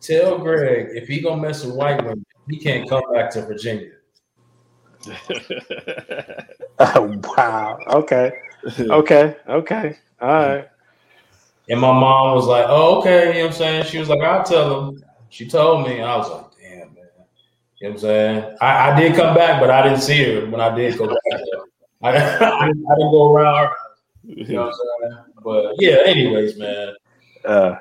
tell 0.02 0.38
Greg 0.40 0.90
if 0.92 1.08
he 1.08 1.22
gonna 1.22 1.42
mess 1.42 1.64
with 1.64 1.76
white 1.76 2.04
women, 2.04 2.26
he 2.50 2.58
can't 2.58 2.90
come 2.90 3.04
back 3.14 3.30
to 3.32 3.42
Virginia. 3.46 3.92
oh, 6.80 7.20
wow. 7.38 7.80
Okay. 7.88 8.34
Okay. 8.80 9.36
Okay. 9.48 9.98
All 10.22 10.30
right. 10.30 10.68
And 11.70 11.80
my 11.80 11.92
mom 11.92 12.36
was 12.36 12.48
like, 12.48 12.66
oh, 12.68 13.00
okay. 13.00 13.28
You 13.28 13.34
know 13.34 13.40
what 13.42 13.48
I'm 13.48 13.58
saying? 13.58 13.86
She 13.86 13.98
was 13.98 14.10
like, 14.10 14.22
I'll 14.22 14.44
tell 14.44 14.90
him. 14.90 15.04
She 15.30 15.48
told 15.48 15.88
me. 15.88 16.02
I 16.02 16.18
was 16.18 16.30
like, 16.30 16.46
damn, 16.60 16.80
man. 16.80 16.96
You 17.80 17.88
know 17.88 17.90
what 17.90 17.90
I'm 17.90 17.98
saying? 17.98 18.58
I, 18.62 18.92
I 18.92 19.00
did 19.00 19.16
come 19.16 19.36
back, 19.36 19.60
but 19.60 19.70
I 19.70 19.84
didn't 19.84 20.02
see 20.02 20.24
her 20.24 20.46
when 20.48 20.62
I 20.62 20.76
did 20.76 20.98
go 20.98 21.08
back. 21.08 21.18
I, 22.04 22.10
I, 22.10 22.12
didn't, 22.12 22.46
I, 22.46 22.96
didn't, 22.96 23.12
go 23.12 23.34
around 23.34 23.68
her. 23.68 23.74
You 24.24 24.56
know 24.56 24.66
what 24.66 24.74
I'm 24.74 25.12
saying? 25.12 25.24
But 25.44 25.76
yeah, 25.80 25.98
anyways, 26.06 26.58
man. 26.58 26.94
Uh, 27.46 27.76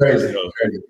Crazy, 0.00 0.34
crazy. 0.60 0.82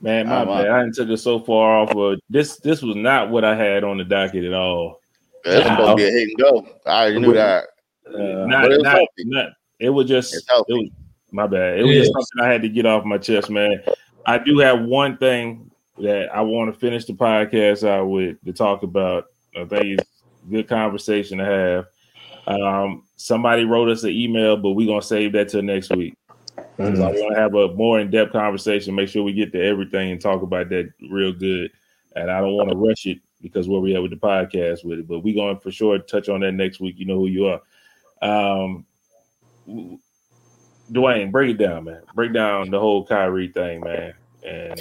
Man, 0.00 0.28
my 0.28 0.44
bad. 0.44 0.68
I 0.68 0.82
didn't 0.82 0.94
took 0.94 1.08
it 1.08 1.16
so 1.16 1.40
far 1.40 1.78
off. 1.78 1.94
But 1.94 2.20
this 2.28 2.56
this 2.58 2.82
was 2.82 2.94
not 2.94 3.30
what 3.30 3.44
I 3.44 3.56
had 3.56 3.84
on 3.84 3.96
the 3.96 4.04
docket 4.04 4.44
at 4.44 4.52
all. 4.52 5.00
That's 5.44 5.66
supposed 5.66 5.90
to 5.90 5.96
be 5.96 6.04
a 6.04 6.10
hit 6.10 6.28
and 6.28 6.38
go. 6.38 6.68
I 6.86 7.04
already 7.04 7.18
knew 7.20 7.32
that. 7.34 7.64
Uh, 8.06 8.46
not, 8.46 8.70
it, 8.70 8.82
not, 8.82 9.00
not, 9.18 9.46
it 9.78 9.88
was 9.88 10.06
just 10.06 10.34
it 10.34 10.44
was 10.68 10.90
my 11.32 11.46
bad. 11.46 11.78
It 11.78 11.84
was 11.84 11.96
just 11.96 12.12
something 12.12 12.46
I 12.46 12.52
had 12.52 12.62
to 12.62 12.68
get 12.68 12.84
off 12.84 13.04
my 13.04 13.18
chest, 13.18 13.48
man. 13.48 13.82
I 14.26 14.38
do 14.38 14.58
have 14.58 14.82
one 14.82 15.16
thing 15.16 15.70
that 15.98 16.34
I 16.34 16.42
want 16.42 16.72
to 16.72 16.78
finish 16.78 17.06
the 17.06 17.14
podcast 17.14 17.88
out 17.88 18.06
with 18.06 18.42
to 18.44 18.52
talk 18.52 18.82
about. 18.82 19.26
I 19.56 19.64
think 19.64 20.00
it's 20.00 20.10
good 20.50 20.68
conversation 20.68 21.38
to 21.38 21.44
have. 21.44 21.86
Um, 22.46 23.04
somebody 23.16 23.64
wrote 23.64 23.88
us 23.88 24.04
an 24.04 24.10
email, 24.10 24.56
but 24.58 24.72
we're 24.72 24.86
gonna 24.86 25.00
save 25.00 25.32
that 25.32 25.48
till 25.48 25.62
next 25.62 25.90
week. 25.96 26.14
Mm-hmm. 26.78 27.02
I 27.02 27.06
want 27.06 27.34
to 27.34 27.40
have 27.40 27.54
a 27.54 27.74
more 27.74 28.00
in 28.00 28.10
depth 28.10 28.32
conversation, 28.32 28.94
make 28.94 29.08
sure 29.08 29.22
we 29.22 29.32
get 29.32 29.52
to 29.52 29.62
everything 29.62 30.10
and 30.10 30.20
talk 30.20 30.42
about 30.42 30.68
that 30.70 30.92
real 31.08 31.32
good. 31.32 31.70
And 32.16 32.30
I 32.30 32.40
don't 32.40 32.54
want 32.54 32.70
to 32.70 32.76
rush 32.76 33.06
it 33.06 33.20
because 33.40 33.68
where 33.68 33.80
we 33.80 33.94
at 33.94 34.02
with 34.02 34.10
the 34.10 34.16
podcast 34.16 34.84
with 34.84 35.00
it, 35.00 35.08
but 35.08 35.20
we're 35.20 35.34
going 35.34 35.58
for 35.58 35.70
sure 35.70 35.98
touch 35.98 36.28
on 36.28 36.40
that 36.40 36.52
next 36.52 36.80
week. 36.80 36.98
You 36.98 37.06
know 37.06 37.18
who 37.18 37.26
you 37.26 37.46
are. 37.46 37.60
Um, 38.22 38.86
Dwayne, 40.90 41.30
break 41.30 41.50
it 41.50 41.58
down, 41.58 41.84
man. 41.84 42.02
Break 42.14 42.32
down 42.32 42.70
the 42.70 42.80
whole 42.80 43.06
Kyrie 43.06 43.48
thing, 43.48 43.80
man. 43.80 44.14
And 44.44 44.80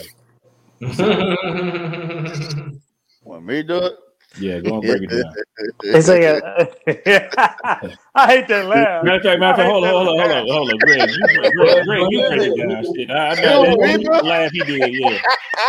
want 3.23 3.45
me 3.45 3.55
to 3.55 3.63
do 3.63 3.77
it? 3.77 3.93
Yeah, 4.39 4.59
go 4.61 4.79
and 4.79 4.81
break 4.81 5.03
it 5.03 5.09
down. 5.09 5.33
it's 5.83 6.07
like 6.07 6.23
a, 6.23 6.41
I 8.15 8.27
hate 8.27 8.47
that 8.47 8.65
laugh. 8.65 9.03
Matter 9.03 9.17
of 9.17 9.23
fact, 9.23 9.39
matter 9.39 9.51
of 9.51 9.57
fact, 9.57 9.69
hold 9.69 9.83
on, 9.83 9.91
hold 9.91 10.07
on, 10.07 10.17
hold 10.19 10.31
on, 10.31 10.47
hold 10.47 10.71
on, 10.71 10.77
Greg. 10.79 11.09
You, 11.09 11.27
Greg, 11.51 11.85
Greg, 11.85 12.07
you 12.09 12.27
break 12.29 12.41
it 12.41 12.67
down. 12.67 12.83
Shit, 12.95 13.11
I, 13.11 13.29
I 13.29 13.35
know 13.35 13.63
that 13.63 14.23
laugh 14.23 14.51
he 14.51 14.59
did. 14.63 14.93
Yeah, 14.93 15.19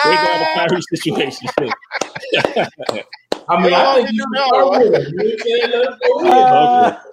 break 0.05 0.19
down 0.19 0.39
the 0.41 0.47
Kyrie 0.55 0.83
situation. 0.83 1.49
I 3.47 3.63
mean, 3.63 3.75
I 3.75 3.95
think 3.97 4.09
you 4.13 4.25
know. 4.31 4.49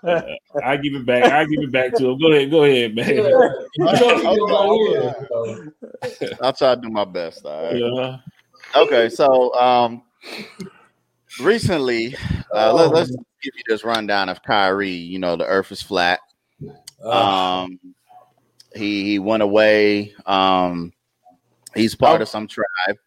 Okay. 0.05 0.39
I 0.63 0.77
give 0.77 0.95
it 0.95 1.05
back. 1.05 1.25
I 1.25 1.43
give 1.43 1.59
it 1.61 1.71
back 1.73 1.93
to 1.95 2.11
him. 2.11 2.19
Go 2.19 2.31
ahead. 2.31 2.49
Go 2.49 2.63
ahead, 2.63 2.95
man. 2.95 3.25
I'll 6.41 6.53
try 6.53 6.75
to 6.75 6.81
do 6.81 6.89
my 6.89 7.03
best. 7.03 7.45
All 7.45 7.65
right. 7.65 7.75
Yeah. 7.75 8.17
Okay, 8.75 9.09
so 9.09 9.53
um, 9.55 10.03
recently, 11.39 12.15
uh, 12.53 12.73
let, 12.73 12.93
us 12.93 13.09
give 13.09 13.53
you 13.55 13.63
this 13.67 13.83
rundown 13.83 14.29
of 14.29 14.43
Kyrie. 14.43 14.89
You 14.89 15.19
know, 15.19 15.35
the 15.35 15.45
Earth 15.45 15.71
is 15.71 15.81
flat. 15.81 16.19
Um, 17.03 17.79
he 18.75 19.03
he 19.03 19.19
went 19.19 19.43
away. 19.43 20.13
Um, 20.25 20.93
he's 21.75 21.95
part 21.95 22.21
of 22.21 22.29
some 22.29 22.47
tribe, 22.47 22.97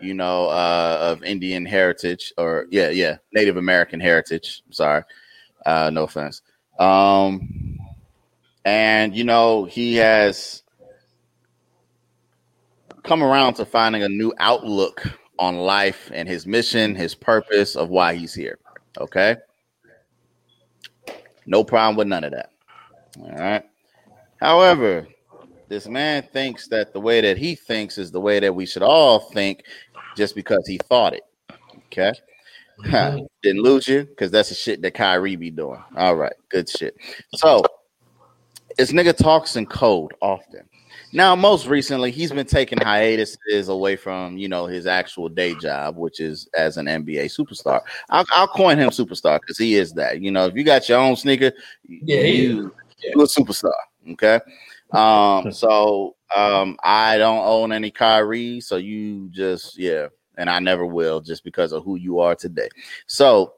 you 0.00 0.14
know, 0.14 0.46
uh, 0.46 0.98
of 1.00 1.22
Indian 1.22 1.66
heritage, 1.66 2.32
or 2.38 2.66
yeah, 2.70 2.90
yeah, 2.90 3.18
Native 3.32 3.56
American 3.56 4.00
heritage. 4.00 4.62
Sorry, 4.70 5.02
uh, 5.66 5.90
no 5.92 6.04
offense. 6.04 6.42
Um, 6.78 7.78
and 8.64 9.14
you 9.14 9.24
know, 9.24 9.64
he 9.64 9.96
has 9.96 10.62
come 13.02 13.22
around 13.22 13.54
to 13.54 13.64
finding 13.64 14.02
a 14.02 14.08
new 14.08 14.32
outlook 14.38 15.18
on 15.42 15.56
life 15.56 16.08
and 16.14 16.28
his 16.28 16.46
mission, 16.46 16.94
his 16.94 17.16
purpose 17.16 17.74
of 17.74 17.88
why 17.88 18.14
he's 18.14 18.32
here. 18.32 18.60
Okay. 18.96 19.36
No 21.46 21.64
problem 21.64 21.96
with 21.96 22.06
none 22.06 22.22
of 22.22 22.30
that. 22.30 22.50
All 23.20 23.32
right. 23.32 23.64
However, 24.40 25.08
this 25.68 25.88
man 25.88 26.22
thinks 26.22 26.68
that 26.68 26.92
the 26.92 27.00
way 27.00 27.20
that 27.20 27.36
he 27.36 27.56
thinks 27.56 27.98
is 27.98 28.12
the 28.12 28.20
way 28.20 28.38
that 28.38 28.54
we 28.54 28.64
should 28.64 28.84
all 28.84 29.18
think 29.18 29.64
just 30.16 30.36
because 30.36 30.64
he 30.64 30.78
thought 30.78 31.12
it. 31.12 31.24
Okay. 31.86 32.12
Mm-hmm. 32.84 33.24
Didn't 33.42 33.62
lose 33.62 33.88
you 33.88 34.04
because 34.04 34.30
that's 34.30 34.50
the 34.50 34.54
shit 34.54 34.80
that 34.82 34.94
Kyrie 34.94 35.34
be 35.34 35.50
doing. 35.50 35.82
All 35.96 36.14
right. 36.14 36.34
Good 36.50 36.68
shit. 36.68 36.96
So 37.34 37.64
this 38.78 38.92
nigga 38.92 39.16
talks 39.16 39.56
in 39.56 39.66
code 39.66 40.12
often. 40.20 40.68
Now, 41.14 41.36
most 41.36 41.66
recently, 41.66 42.10
he's 42.10 42.32
been 42.32 42.46
taking 42.46 42.80
hiatuses 42.80 43.68
away 43.68 43.96
from 43.96 44.38
you 44.38 44.48
know 44.48 44.66
his 44.66 44.86
actual 44.86 45.28
day 45.28 45.54
job, 45.54 45.96
which 45.96 46.20
is 46.20 46.48
as 46.56 46.78
an 46.78 46.86
NBA 46.86 47.26
superstar. 47.26 47.80
I'll, 48.08 48.24
I'll 48.30 48.48
coin 48.48 48.78
him 48.78 48.88
superstar 48.90 49.40
because 49.40 49.58
he 49.58 49.74
is 49.74 49.92
that. 49.94 50.22
You 50.22 50.30
know, 50.30 50.46
if 50.46 50.54
you 50.54 50.64
got 50.64 50.88
your 50.88 50.98
own 50.98 51.16
sneaker, 51.16 51.52
Yeah, 51.86 52.20
you, 52.20 52.22
he 52.22 52.44
is. 52.46 52.70
you 53.14 53.20
a 53.20 53.26
superstar. 53.26 53.72
Okay. 54.12 54.40
Um, 54.92 55.52
so 55.52 56.16
um, 56.34 56.78
I 56.82 57.18
don't 57.18 57.44
own 57.46 57.72
any 57.72 57.90
Kyrie, 57.90 58.60
so 58.60 58.76
you 58.76 59.28
just 59.30 59.78
yeah, 59.78 60.06
and 60.38 60.48
I 60.48 60.60
never 60.60 60.86
will 60.86 61.20
just 61.20 61.44
because 61.44 61.72
of 61.72 61.84
who 61.84 61.96
you 61.96 62.20
are 62.20 62.34
today. 62.34 62.68
So 63.06 63.54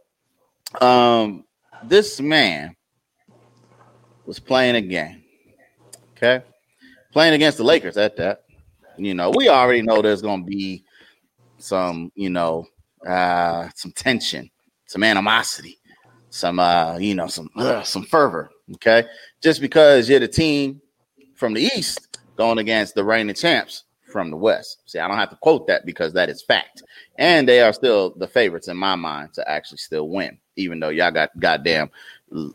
um 0.81 1.45
this 1.85 2.21
man 2.21 2.75
was 4.27 4.41
playing 4.41 4.75
a 4.77 4.81
game. 4.81 5.23
Okay. 6.17 6.43
Playing 7.15 7.35
against 7.35 7.59
the 7.59 7.65
Lakers 7.65 7.97
at 7.97 8.17
that. 8.17 8.43
You 8.97 9.15
know, 9.15 9.31
we 9.37 9.49
already 9.49 9.83
know 9.83 10.03
there's 10.03 10.21
gonna 10.21 10.43
be 10.43 10.85
some, 11.59 12.11
you 12.17 12.29
know, 12.29 12.67
uh 13.07 13.69
some 13.77 13.93
tension, 13.93 14.51
some 14.87 15.05
animosity, 15.05 15.79
some 16.31 16.59
uh, 16.59 16.99
you 16.99 17.15
know, 17.15 17.29
some 17.29 17.49
uh, 17.55 17.85
some 17.85 18.03
fervor. 18.03 18.51
Okay, 18.75 19.05
just 19.41 19.61
because 19.61 20.09
you're 20.09 20.19
the 20.19 20.27
team 20.27 20.83
from 21.37 21.55
the 21.55 21.63
East 21.63 22.19
going 22.35 22.59
against 22.59 22.97
the 22.97 23.05
reigning 23.05 23.37
champs 23.37 23.85
from 24.11 24.33
the 24.33 24.37
West. 24.37 24.79
See, 24.87 24.99
I 24.99 25.07
don't 25.07 25.17
have 25.17 25.31
to 25.31 25.37
quote 25.37 25.69
that 25.69 25.87
because 25.87 26.13
that 26.15 26.29
is 26.29 26.43
fact, 26.43 26.83
and 27.17 27.49
they 27.49 27.61
are 27.61 27.73
still 27.73 28.13
the 28.17 28.27
favorites 28.27 28.67
in 28.67 28.77
my 28.77 28.97
mind 28.97 29.35
to 29.35 29.49
actually 29.49 29.79
still 29.79 30.09
win, 30.09 30.37
even 30.57 30.81
though 30.81 30.89
y'all 30.89 31.13
got 31.13 31.31
goddamn 31.39 31.91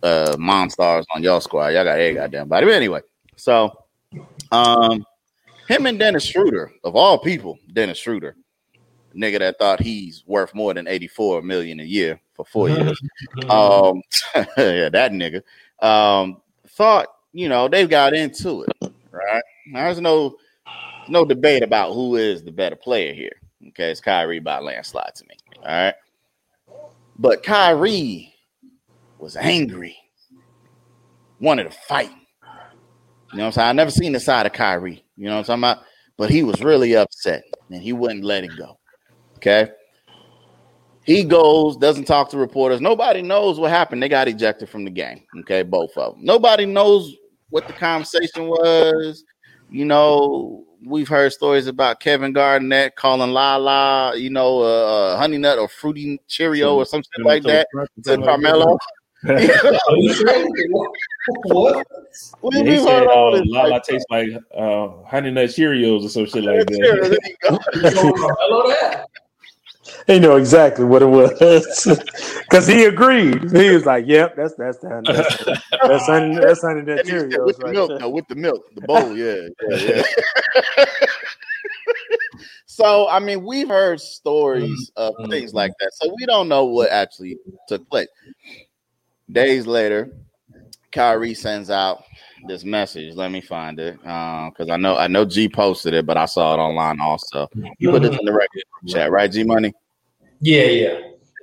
uh 0.03 0.35
monsters 0.37 1.05
on 1.15 1.23
y'all 1.23 1.39
squad. 1.39 1.69
Y'all 1.69 1.85
got 1.85 1.97
a 1.97 2.13
goddamn 2.13 2.49
body. 2.49 2.65
But 2.65 2.75
anyway, 2.75 2.99
so 3.37 3.78
um, 4.51 5.05
him 5.67 5.85
and 5.85 5.99
Dennis 5.99 6.25
Schroeder, 6.25 6.71
of 6.83 6.95
all 6.95 7.17
people, 7.17 7.59
Dennis 7.73 7.97
Schroeder, 7.97 8.35
nigga 9.15 9.39
that 9.39 9.57
thought 9.59 9.81
he's 9.81 10.23
worth 10.25 10.53
more 10.53 10.73
than 10.73 10.87
84 10.87 11.41
million 11.41 11.79
a 11.79 11.83
year 11.83 12.19
for 12.33 12.45
four 12.45 12.69
years. 12.69 12.99
Um, 13.49 14.01
yeah, 14.57 14.89
that 14.89 15.11
nigga. 15.11 15.41
Um, 15.85 16.41
thought, 16.67 17.07
you 17.33 17.49
know, 17.49 17.67
they 17.67 17.85
got 17.85 18.13
into 18.13 18.63
it, 18.63 18.91
right? 19.11 19.43
There's 19.73 19.99
no 19.99 20.35
no 21.07 21.25
debate 21.25 21.63
about 21.63 21.93
who 21.93 22.15
is 22.15 22.43
the 22.43 22.51
better 22.51 22.75
player 22.75 23.13
here. 23.13 23.35
Okay, 23.69 23.91
it's 23.91 23.99
Kyrie 23.99 24.39
by 24.39 24.59
landslide 24.59 25.15
to 25.15 25.25
me. 25.27 25.35
All 25.57 25.65
right. 25.65 25.95
But 27.17 27.43
Kyrie 27.43 28.33
was 29.17 29.35
angry, 29.35 29.97
wanted 31.39 31.65
to 31.65 31.71
fight. 31.71 32.11
You 33.31 33.37
know 33.37 33.43
what 33.43 33.47
I'm 33.47 33.51
saying? 33.53 33.69
I 33.69 33.73
never 33.73 33.91
seen 33.91 34.11
the 34.11 34.19
side 34.19 34.45
of 34.45 34.53
Kyrie. 34.53 35.03
You 35.15 35.25
know 35.25 35.37
what 35.37 35.49
I'm 35.49 35.61
talking 35.61 35.77
about? 35.77 35.85
But 36.17 36.29
he 36.29 36.43
was 36.43 36.61
really 36.61 36.95
upset 36.95 37.43
and 37.69 37.81
he 37.81 37.93
wouldn't 37.93 38.23
let 38.23 38.43
it 38.43 38.51
go. 38.57 38.77
Okay. 39.37 39.71
He 41.03 41.23
goes, 41.23 41.77
doesn't 41.77 42.05
talk 42.05 42.29
to 42.29 42.37
reporters. 42.37 42.81
Nobody 42.81 43.21
knows 43.21 43.59
what 43.59 43.71
happened. 43.71 44.03
They 44.03 44.09
got 44.09 44.27
ejected 44.27 44.69
from 44.69 44.83
the 44.83 44.91
game. 44.91 45.23
Okay, 45.39 45.63
both 45.63 45.97
of 45.97 46.15
them. 46.15 46.23
Nobody 46.23 46.65
knows 46.65 47.15
what 47.49 47.67
the 47.67 47.73
conversation 47.73 48.47
was. 48.47 49.23
You 49.71 49.85
know, 49.85 50.65
we've 50.85 51.07
heard 51.07 51.33
stories 51.33 51.67
about 51.67 51.99
Kevin 51.99 52.33
Garnett 52.33 52.95
calling 52.95 53.31
La 53.31 53.55
La, 53.55 54.13
you 54.13 54.29
know, 54.29 54.61
uh, 54.61 55.17
Honey 55.17 55.37
Nut 55.37 55.57
or 55.57 55.67
Fruity 55.67 56.19
Cheerio 56.27 56.75
or 56.75 56.85
some 56.85 57.01
shit 57.01 57.25
like 57.25 57.43
that 57.43 57.67
to 58.03 58.17
Carmelo. 58.17 58.77
Are 59.27 59.97
you 59.97 60.13
sure? 60.13 60.49
what? 61.45 61.85
We, 62.41 62.57
Yeah, 62.59 62.63
he 62.63 62.77
said 62.77 62.87
heard 62.99 63.07
all 63.11 63.35
uh, 63.35 63.39
this. 63.41 63.49
Lala 63.51 63.69
like, 63.69 63.83
tastes 63.83 64.05
like 64.09 64.29
uh, 64.57 64.87
honey 65.07 65.31
nut 65.31 65.49
Cheerios 65.49 66.05
or 66.05 66.09
some 66.09 66.25
shit 66.25 66.43
like 66.43 66.67
Cheerio, 66.67 67.09
that. 67.09 67.09
there 67.09 67.19
you 67.25 67.35
go. 67.41 67.59
Know 67.95 68.73
He 70.07 70.19
know 70.19 70.35
exactly 70.37 70.85
what 70.85 71.01
it 71.01 71.07
was 71.07 71.33
because 72.49 72.67
he 72.67 72.85
agreed. 72.85 73.51
He 73.51 73.69
was 73.69 73.85
like, 73.85 74.05
"Yep, 74.07 74.35
that's 74.35 74.53
that's 74.55 74.77
the 74.79 75.01
that's 75.05 75.45
that's 75.87 76.05
honey, 76.07 76.37
that's 76.41 76.61
honey 76.61 76.81
that 76.81 76.99
And 77.01 77.09
Cheerios 77.09 77.45
with 77.45 77.57
the 77.57 77.63
right 77.63 77.73
milk, 77.73 77.89
there." 77.89 77.99
though, 77.99 78.09
with 78.09 78.27
the 78.27 78.35
milk, 78.35 78.63
the 78.75 78.81
bowl, 78.81 79.15
yeah, 79.15 79.35
yeah, 79.69 80.01
yeah. 80.77 80.85
so, 82.65 83.07
I 83.07 83.19
mean, 83.19 83.43
we've 83.45 83.67
heard 83.67 83.99
stories 83.99 84.91
of 84.95 85.15
Mhm. 85.17 85.29
things 85.31 85.53
like 85.53 85.73
that, 85.79 85.91
so 85.93 86.13
we 86.17 86.25
don't 86.25 86.47
know 86.47 86.65
what 86.65 86.89
actually 86.89 87.37
took 87.67 87.87
place. 87.89 88.07
Days 89.31 89.67
later, 89.67 90.11
Kyrie 90.91 91.33
sends 91.35 91.69
out 91.69 92.03
this 92.47 92.63
message. 92.63 93.15
Let 93.15 93.31
me 93.31 93.41
find 93.41 93.79
it 93.79 93.97
because 94.01 94.69
I 94.71 94.77
know 94.77 94.95
I 94.97 95.07
know 95.07 95.25
G 95.25 95.47
posted 95.47 95.93
it, 95.93 96.05
but 96.05 96.17
I 96.17 96.25
saw 96.25 96.53
it 96.55 96.57
online 96.57 96.99
also. 96.99 97.47
You 97.77 97.91
put 97.91 98.01
this 98.01 98.17
in 98.17 98.25
the 98.25 98.33
record 98.33 98.63
chat, 98.87 99.11
right? 99.11 99.31
G 99.31 99.43
Money. 99.43 99.71
Yeah, 100.41 100.63
yeah. 100.65 100.99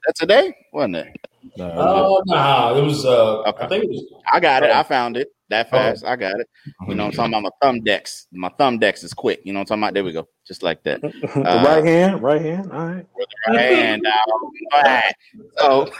That 0.07 0.15
today, 0.17 0.55
wasn't 0.73 0.97
it? 0.97 1.17
No, 1.57 1.71
Oh, 1.77 2.23
nah, 2.27 2.77
it 2.77 2.83
was. 2.83 3.05
Uh, 3.05 3.43
Okay. 3.43 3.65
I 3.65 3.69
think 3.69 3.85
it 3.85 3.91
was. 3.91 4.05
I 4.33 4.41
got 4.41 4.63
it. 4.63 4.71
I 4.71 4.83
found 4.83 5.17
it 5.17 5.29
that 5.49 5.69
Oh. 5.69 5.77
fast. 5.77 6.05
I 6.05 6.17
got 6.17 6.41
it. 6.41 6.49
You 6.89 6.95
know 6.95 7.05
what 7.07 7.11
I'm 7.19 7.31
talking 7.31 7.33
about? 7.35 7.43
My 7.45 7.67
thumb 7.67 7.81
decks. 7.85 8.27
My 8.33 8.49
thumb 8.59 8.79
decks 8.79 9.05
is 9.05 9.15
quick. 9.15 9.41
You 9.45 9.53
know 9.53 9.61
what 9.61 9.71
I'm 9.71 9.81
talking 9.81 9.83
about? 9.85 9.95
There 9.95 10.05
we 10.05 10.13
go. 10.13 10.29
Just 10.47 10.63
like 10.63 10.83
that. 10.85 11.01
the 11.03 11.43
Uh, 11.45 11.63
right 11.67 11.85
hand, 11.85 12.23
right 12.23 12.41
hand. 12.41 12.71
All 12.73 12.87
right, 12.87 13.07
And 13.49 14.07
uh, 14.07 15.01
so, 15.59 15.91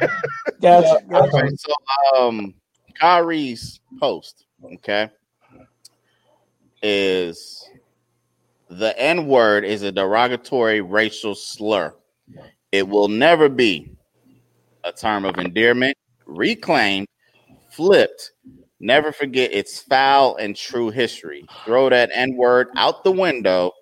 gotcha. 0.60 1.02
Yeah, 1.10 1.20
gotcha. 1.30 1.56
so 1.56 1.74
um, 2.16 2.54
Kyrie's 2.98 3.80
post, 4.00 4.46
okay, 4.74 5.10
is 6.82 7.68
the 8.68 8.98
N 8.98 9.26
word 9.26 9.64
is 9.64 9.82
a 9.82 9.92
derogatory 9.92 10.80
racial 10.80 11.34
slur. 11.34 11.94
It 12.72 12.88
will 12.88 13.08
never 13.08 13.48
be 13.48 13.92
a 14.84 14.92
term 14.92 15.24
of 15.24 15.38
endearment, 15.38 15.96
reclaimed, 16.26 17.06
flipped. 17.70 18.32
Never 18.84 19.12
forget 19.12 19.50
its 19.50 19.80
foul 19.80 20.36
and 20.36 20.54
true 20.54 20.90
history. 20.90 21.46
Throw 21.64 21.88
that 21.88 22.10
N 22.12 22.36
word 22.36 22.68
out 22.76 23.02
the 23.02 23.12
window 23.12 23.72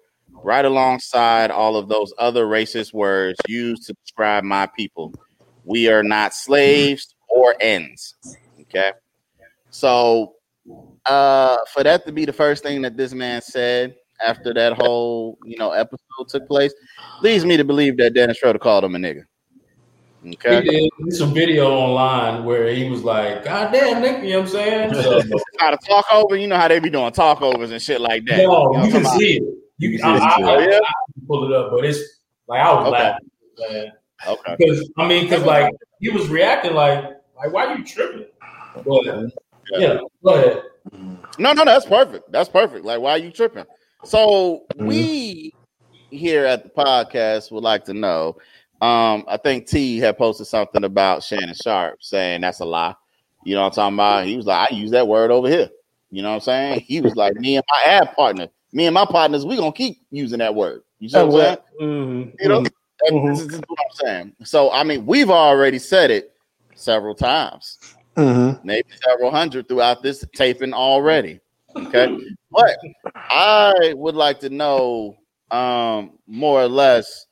right 0.45 0.65
alongside 0.65 1.51
all 1.51 1.77
of 1.77 1.89
those 1.89 2.15
other 2.19 2.47
racist 2.47 2.95
words 2.95 3.37
used 3.49 3.85
to 3.89 3.95
describe 4.05 4.45
my 4.45 4.69
people. 4.77 5.13
We 5.65 5.89
are 5.89 6.05
not 6.05 6.35
slaves 6.35 7.17
or 7.29 7.57
ends. 7.59 8.15
Okay. 8.61 8.93
So 9.71 10.35
uh 11.07 11.57
for 11.75 11.83
that 11.83 12.07
to 12.07 12.13
be 12.13 12.25
the 12.25 12.33
first 12.33 12.63
thing 12.63 12.81
that 12.83 12.97
this 12.97 13.13
man 13.13 13.43
said 13.43 13.97
after 14.25 14.55
that 14.55 14.75
whole 14.75 15.37
you 15.45 15.59
know 15.59 15.73
episode 15.73 16.29
took 16.29 16.47
place 16.47 16.73
leads 17.23 17.45
me 17.45 17.57
to 17.57 17.65
believe 17.65 17.97
that 17.97 18.15
Dennis 18.15 18.39
Schroeder 18.39 18.61
called 18.61 18.85
him 18.85 18.95
a 18.95 18.99
nigga. 18.99 19.25
He 20.23 20.35
Okay. 20.35 20.63
did 20.63 20.91
There's 21.01 21.19
some 21.19 21.35
video 21.35 21.71
online 21.71 22.45
where 22.45 22.69
he 22.73 22.89
was 22.89 23.03
like, 23.03 23.45
"God 23.45 23.73
damn, 23.73 24.01
Nick," 24.01 24.23
you 24.23 24.31
know 24.31 24.41
what 24.41 24.47
I'm 24.47 24.53
saying? 24.53 24.95
So, 25.03 25.21
How 25.59 25.71
to 25.71 25.79
talk 25.87 26.05
over, 26.13 26.37
you 26.37 26.47
know 26.47 26.57
how 26.57 26.69
they 26.69 26.79
be 26.79 26.91
doing 26.91 27.11
talkovers 27.13 27.73
and 27.73 27.83
shit 27.83 28.01
like 28.01 28.25
that. 28.27 28.39
no, 28.39 28.73
You 28.73 28.79
know 28.79 28.85
you 28.85 28.93
can 28.93 29.05
see 29.19 29.37
it. 29.39 29.43
You 29.79 29.99
can 29.99 30.07
I, 30.07 30.19
see 30.19 30.43
it. 30.43 30.47
I, 30.47 30.53
I, 30.53 30.57
oh, 30.57 30.61
Yeah. 30.61 30.77
I 30.77 30.93
can 31.15 31.27
pull 31.27 31.45
it 31.45 31.53
up, 31.53 31.73
but 31.73 31.85
it's 31.85 31.99
like 32.47 32.61
I 32.61 32.73
was 32.73 32.87
Okay. 32.89 33.03
laughing, 33.03 33.29
man. 33.59 33.93
Okay. 34.29 34.57
Because 34.59 34.91
I 34.97 35.09
mean, 35.09 35.25
because 35.25 35.43
like 35.45 35.75
he 36.01 36.11
was 36.11 36.29
reacting 36.29 36.75
like, 36.75 37.05
like 37.37 37.53
why 37.53 37.75
you 37.75 37.85
tripping? 37.85 38.27
But 38.75 39.31
yeah, 39.79 39.99
go 40.25 40.35
ahead. 40.35 40.63
No, 41.39 41.53
no, 41.53 41.65
that's 41.65 41.87
perfect. 41.87 42.31
That's 42.31 42.49
perfect. 42.49 42.85
Like, 42.85 43.01
why 43.01 43.13
are 43.13 43.19
you 43.19 43.31
tripping? 43.31 43.65
So 44.05 44.65
mm-hmm. 44.75 44.87
we 44.87 45.55
here 46.11 46.45
at 46.45 46.63
the 46.63 46.69
podcast 46.69 47.51
would 47.53 47.63
like 47.63 47.85
to 47.87 47.95
know. 47.95 48.37
Um, 48.83 49.25
I 49.29 49.37
think 49.37 49.69
T 49.69 49.99
had 49.99 50.19
posted 50.19 50.49
something 50.49 50.83
about 50.83 51.23
Shannon 51.23 51.55
Sharpe 51.55 52.03
saying 52.03 52.41
that's 52.41 52.59
a 52.59 52.65
lie. 52.65 52.97
You 53.45 53.55
know 53.55 53.63
what 53.63 53.79
I'm 53.79 53.95
talking 53.95 53.95
about? 53.95 54.27
He 54.27 54.37
was 54.37 54.47
like, 54.47 54.73
I 54.73 54.75
use 54.75 54.91
that 54.91 55.07
word 55.07 55.31
over 55.31 55.49
here. 55.49 55.71
You 56.11 56.23
know 56.23 56.31
what 56.31 56.35
I'm 56.35 56.41
saying? 56.41 56.81
He 56.81 57.01
was 57.01 57.15
like, 57.15 57.35
me 57.37 57.57
and 57.57 57.65
my 57.71 57.91
ad 57.93 58.13
partner, 58.17 58.49
me 58.73 58.87
and 58.87 58.95
my 58.95 59.05
partners, 59.05 59.47
we 59.47 59.57
gonna 59.57 59.71
keep 59.73 59.99
using 60.11 60.41
that 60.41 60.55
word. 60.55 60.83
You 60.99 61.09
see 61.09 61.17
what 61.17 61.27
I'm 61.27 61.31
saying? 61.33 61.57
Mhm, 61.81 62.35
You 62.41 62.49
know, 62.49 62.61
mhm. 62.61 62.71
That- 63.01 63.13
Mhm. 63.13 63.27
this, 63.29 63.39
is, 63.41 63.47
this 63.47 63.55
is 63.55 63.65
what 63.69 63.79
I'm 63.81 64.07
saying. 64.07 64.37
So 64.45 64.73
I 64.73 64.83
mean, 64.83 65.07
we've 65.07 65.31
already 65.31 65.79
said 65.79 66.11
it 66.11 66.35
several 66.75 67.15
times 67.15 67.79
Mhm. 68.17 68.65
maybe 68.65 68.89
several 69.09 69.31
hundred 69.31 69.69
throughout 69.69 70.03
this 70.03 70.25
taping 70.35 70.75
already. 70.75 71.39
Okay. 71.77 72.09
but 72.51 72.77
I 73.31 73.95
would 73.97 74.15
like 74.17 74.41
to 74.41 74.51
know 74.51 75.19
um 75.53 76.19
more 76.27 76.61
or 76.63 76.69
less 76.69 77.27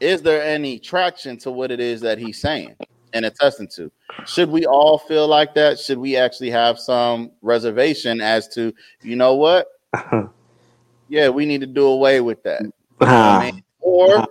is 0.00 0.22
there 0.22 0.42
any 0.42 0.78
traction 0.78 1.36
to 1.38 1.50
what 1.50 1.70
it 1.70 1.80
is 1.80 2.00
that 2.02 2.18
he's 2.18 2.40
saying 2.40 2.74
and 3.12 3.24
attesting 3.24 3.68
to? 3.76 3.90
Should 4.26 4.50
we 4.50 4.66
all 4.66 4.98
feel 4.98 5.26
like 5.26 5.54
that? 5.54 5.78
Should 5.78 5.98
we 5.98 6.16
actually 6.16 6.50
have 6.50 6.78
some 6.78 7.32
reservation 7.42 8.20
as 8.20 8.48
to, 8.48 8.72
you 9.02 9.16
know 9.16 9.34
what? 9.34 9.68
Yeah, 11.08 11.30
we 11.30 11.46
need 11.46 11.62
to 11.62 11.66
do 11.66 11.86
away 11.86 12.20
with 12.20 12.42
that. 12.42 12.62
I 13.00 13.50
mean, 13.50 13.64
or 13.80 14.26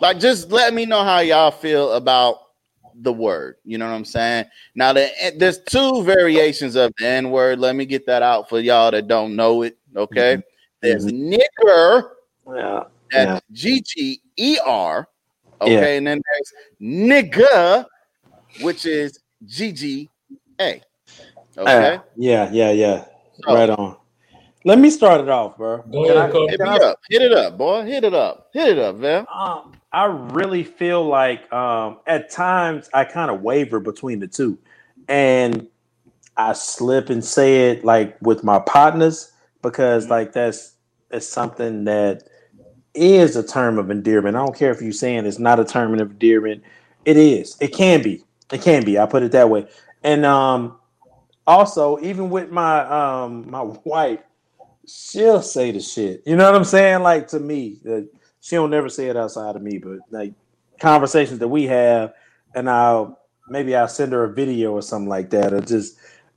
like 0.00 0.18
just 0.18 0.50
let 0.50 0.72
me 0.72 0.86
know 0.86 1.02
how 1.02 1.18
y'all 1.18 1.50
feel 1.50 1.92
about 1.92 2.38
the 2.94 3.12
word. 3.12 3.56
You 3.64 3.78
know 3.78 3.88
what 3.88 3.94
I'm 3.94 4.04
saying? 4.04 4.46
Now 4.74 4.92
the, 4.92 5.10
there's 5.36 5.58
two 5.58 6.02
variations 6.04 6.76
of 6.76 6.92
the 6.98 7.06
N 7.06 7.30
word. 7.30 7.58
Let 7.58 7.74
me 7.74 7.84
get 7.84 8.06
that 8.06 8.22
out 8.22 8.48
for 8.48 8.60
y'all 8.60 8.90
that 8.90 9.08
don't 9.08 9.34
know 9.34 9.62
it. 9.62 9.76
Okay. 9.96 10.36
Mm-hmm. 10.36 10.40
There's 10.80 11.06
mm-hmm. 11.06 11.34
nigger. 11.34 12.10
Yeah. 12.54 12.84
That's 13.10 13.44
G 13.52 13.82
G 13.82 14.21
E 14.36 14.58
R. 14.64 15.08
Okay. 15.60 15.72
Yeah. 15.72 15.96
And 15.96 16.06
then 16.06 16.20
there's 16.30 16.52
nigga, 16.80 17.86
which 18.60 18.86
is 18.86 19.20
G 19.46 19.72
G 19.72 20.10
A. 20.60 20.82
Okay. 21.56 21.94
Uh, 21.94 21.98
yeah, 22.16 22.50
yeah, 22.52 22.70
yeah. 22.70 23.04
So, 23.44 23.54
right 23.54 23.70
on. 23.70 23.96
Let 24.64 24.78
me 24.78 24.90
start 24.90 25.20
it 25.20 25.28
off, 25.28 25.56
bro. 25.56 25.82
Go 25.82 26.04
ahead, 26.04 26.16
I, 26.16 26.26
hit, 26.48 26.60
I, 26.60 26.76
up. 26.76 27.00
hit 27.10 27.22
it 27.22 27.32
up, 27.32 27.58
boy. 27.58 27.84
Hit 27.84 28.04
it 28.04 28.14
up. 28.14 28.50
Hit 28.52 28.68
it 28.68 28.78
up, 28.78 28.96
man. 28.96 29.26
Um, 29.32 29.72
I 29.92 30.04
really 30.06 30.62
feel 30.62 31.04
like 31.04 31.52
um, 31.52 31.98
at 32.06 32.30
times 32.30 32.88
I 32.94 33.04
kind 33.04 33.30
of 33.30 33.42
waver 33.42 33.80
between 33.80 34.20
the 34.20 34.28
two, 34.28 34.58
and 35.08 35.66
I 36.36 36.52
slip 36.52 37.10
and 37.10 37.24
say 37.24 37.70
it 37.70 37.84
like 37.84 38.16
with 38.22 38.44
my 38.44 38.60
partners 38.60 39.32
because 39.62 40.08
like 40.08 40.32
that's 40.32 40.74
it's 41.10 41.28
something 41.28 41.84
that 41.84 42.22
is 42.94 43.36
a 43.36 43.42
term 43.42 43.78
of 43.78 43.90
endearment. 43.90 44.36
I 44.36 44.44
don't 44.44 44.56
care 44.56 44.70
if 44.70 44.82
you're 44.82 44.92
saying 44.92 45.26
it's 45.26 45.38
not 45.38 45.60
a 45.60 45.64
term 45.64 45.94
of 45.94 46.10
endearment. 46.10 46.62
It 47.04 47.16
is. 47.16 47.56
It 47.60 47.68
can 47.68 48.02
be. 48.02 48.24
It 48.52 48.62
can 48.62 48.84
be. 48.84 48.98
I 48.98 49.06
put 49.06 49.22
it 49.22 49.32
that 49.32 49.48
way. 49.48 49.66
And 50.02 50.24
um, 50.26 50.78
also, 51.46 51.98
even 52.00 52.30
with 52.30 52.50
my 52.50 52.80
um 52.80 53.50
my 53.50 53.62
wife, 53.84 54.20
she'll 54.86 55.42
say 55.42 55.70
the 55.70 55.80
shit. 55.80 56.22
You 56.26 56.36
know 56.36 56.44
what 56.44 56.54
I'm 56.54 56.64
saying? 56.64 57.02
Like 57.02 57.28
to 57.28 57.40
me, 57.40 57.78
uh, 57.88 58.00
she 58.40 58.56
don't 58.56 58.70
never 58.70 58.88
say 58.88 59.08
it 59.08 59.16
outside 59.16 59.56
of 59.56 59.62
me, 59.62 59.78
but 59.78 59.98
like 60.10 60.34
conversations 60.80 61.38
that 61.38 61.48
we 61.48 61.64
have, 61.64 62.14
and 62.54 62.68
I'll 62.68 63.18
maybe 63.48 63.74
I'll 63.74 63.88
send 63.88 64.12
her 64.12 64.24
a 64.24 64.32
video 64.32 64.72
or 64.72 64.82
something 64.82 65.08
like 65.08 65.30
that, 65.30 65.52
or 65.52 65.60
just 65.60 65.96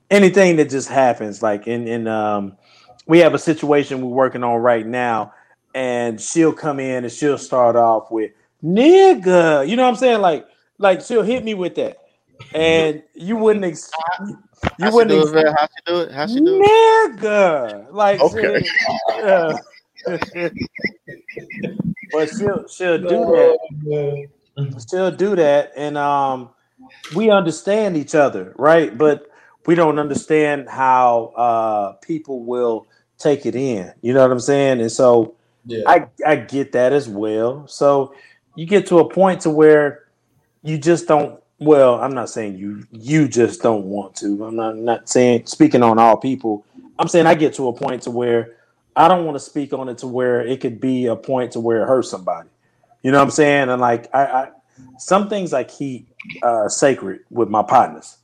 anything 0.09 0.55
that 0.57 0.69
just 0.69 0.89
happens. 0.89 1.41
Like 1.41 1.67
in 1.67 1.87
in 1.87 2.07
um, 2.07 2.57
we 3.07 3.19
have 3.19 3.33
a 3.33 3.39
situation 3.39 4.01
we're 4.01 4.15
working 4.15 4.43
on 4.43 4.59
right 4.61 4.85
now, 4.85 5.33
and 5.75 6.19
she'll 6.19 6.53
come 6.53 6.79
in 6.79 7.03
and 7.03 7.13
she'll 7.13 7.37
start 7.37 7.75
off 7.75 8.09
with 8.09 8.31
nigga. 8.63 9.67
You 9.67 9.75
know 9.75 9.83
what 9.83 9.89
I'm 9.89 9.95
saying? 9.97 10.21
Like 10.21 10.47
like 10.79 11.01
she'll 11.01 11.21
hit 11.21 11.43
me 11.43 11.53
with 11.53 11.75
that, 11.75 11.97
and 12.55 13.03
you 13.13 13.35
wouldn't. 13.35 13.65
Ex- 13.65 13.91
you 14.79 14.91
wouldn't. 14.91 15.31
Do 15.31 15.37
it, 15.37 15.53
how 15.53 15.67
she 15.67 15.81
do 15.85 15.99
it? 16.01 16.11
How 16.11 16.25
she 16.25 16.39
do 16.39 16.61
it? 16.61 17.19
Nigga, 17.21 17.91
like 17.91 18.21
okay. 18.21 18.65
Uh, 19.21 19.57
but 22.11 22.29
she'll 22.29 22.67
she'll 22.69 22.97
do 22.97 23.25
that. 23.25 23.57
She'll 24.89 25.11
do 25.11 25.35
that, 25.35 25.73
and 25.75 25.97
um, 25.97 26.49
we 27.13 27.29
understand 27.29 27.97
each 27.97 28.15
other, 28.15 28.55
right? 28.57 28.97
But 28.97 29.27
we 29.65 29.75
don't 29.75 29.99
understand 29.99 30.69
how 30.69 31.33
uh 31.35 31.93
people 32.01 32.45
will 32.45 32.87
take 33.17 33.45
it 33.45 33.55
in. 33.55 33.93
You 34.01 34.13
know 34.13 34.21
what 34.21 34.31
I'm 34.31 34.39
saying? 34.39 34.79
And 34.79 34.91
so 34.91 35.35
I 35.85 36.07
I 36.25 36.35
get 36.37 36.71
that 36.73 36.93
as 36.93 37.07
well. 37.09 37.67
So 37.67 38.15
you 38.55 38.65
get 38.65 38.87
to 38.87 38.99
a 38.99 39.09
point 39.09 39.41
to 39.41 39.49
where 39.49 40.03
you 40.63 40.77
just 40.77 41.07
don't 41.07 41.41
well, 41.59 41.95
I'm 42.01 42.13
not 42.13 42.29
saying 42.29 42.57
you 42.57 42.85
you 42.91 43.27
just 43.27 43.61
don't 43.61 43.85
want 43.85 44.15
to. 44.17 44.45
I'm 44.45 44.55
not 44.55 44.77
not 44.77 45.09
saying 45.09 45.45
speaking 45.47 45.83
on 45.83 45.99
all 45.99 46.17
people. 46.17 46.65
I'm 46.99 47.07
saying 47.07 47.27
I 47.27 47.35
get 47.35 47.53
to 47.55 47.67
a 47.67 47.73
point 47.73 48.03
to 48.03 48.11
where 48.11 48.55
I 48.95 49.07
don't 49.07 49.25
want 49.25 49.35
to 49.35 49.39
speak 49.39 49.73
on 49.73 49.89
it 49.89 49.97
to 49.99 50.07
where 50.07 50.41
it 50.41 50.61
could 50.61 50.79
be 50.79 51.05
a 51.07 51.15
point 51.15 51.51
to 51.53 51.59
where 51.59 51.83
it 51.83 51.87
hurts 51.87 52.09
somebody. 52.09 52.49
You 53.03 53.11
know 53.11 53.19
what 53.19 53.25
I'm 53.25 53.31
saying? 53.31 53.69
And 53.69 53.81
like 53.81 54.13
I, 54.13 54.25
I 54.25 54.49
some 54.97 55.29
things 55.29 55.53
I 55.53 55.63
keep 55.63 56.09
uh, 56.41 56.67
sacred 56.69 57.21
with 57.29 57.49
my 57.49 57.63
partners. 57.63 58.17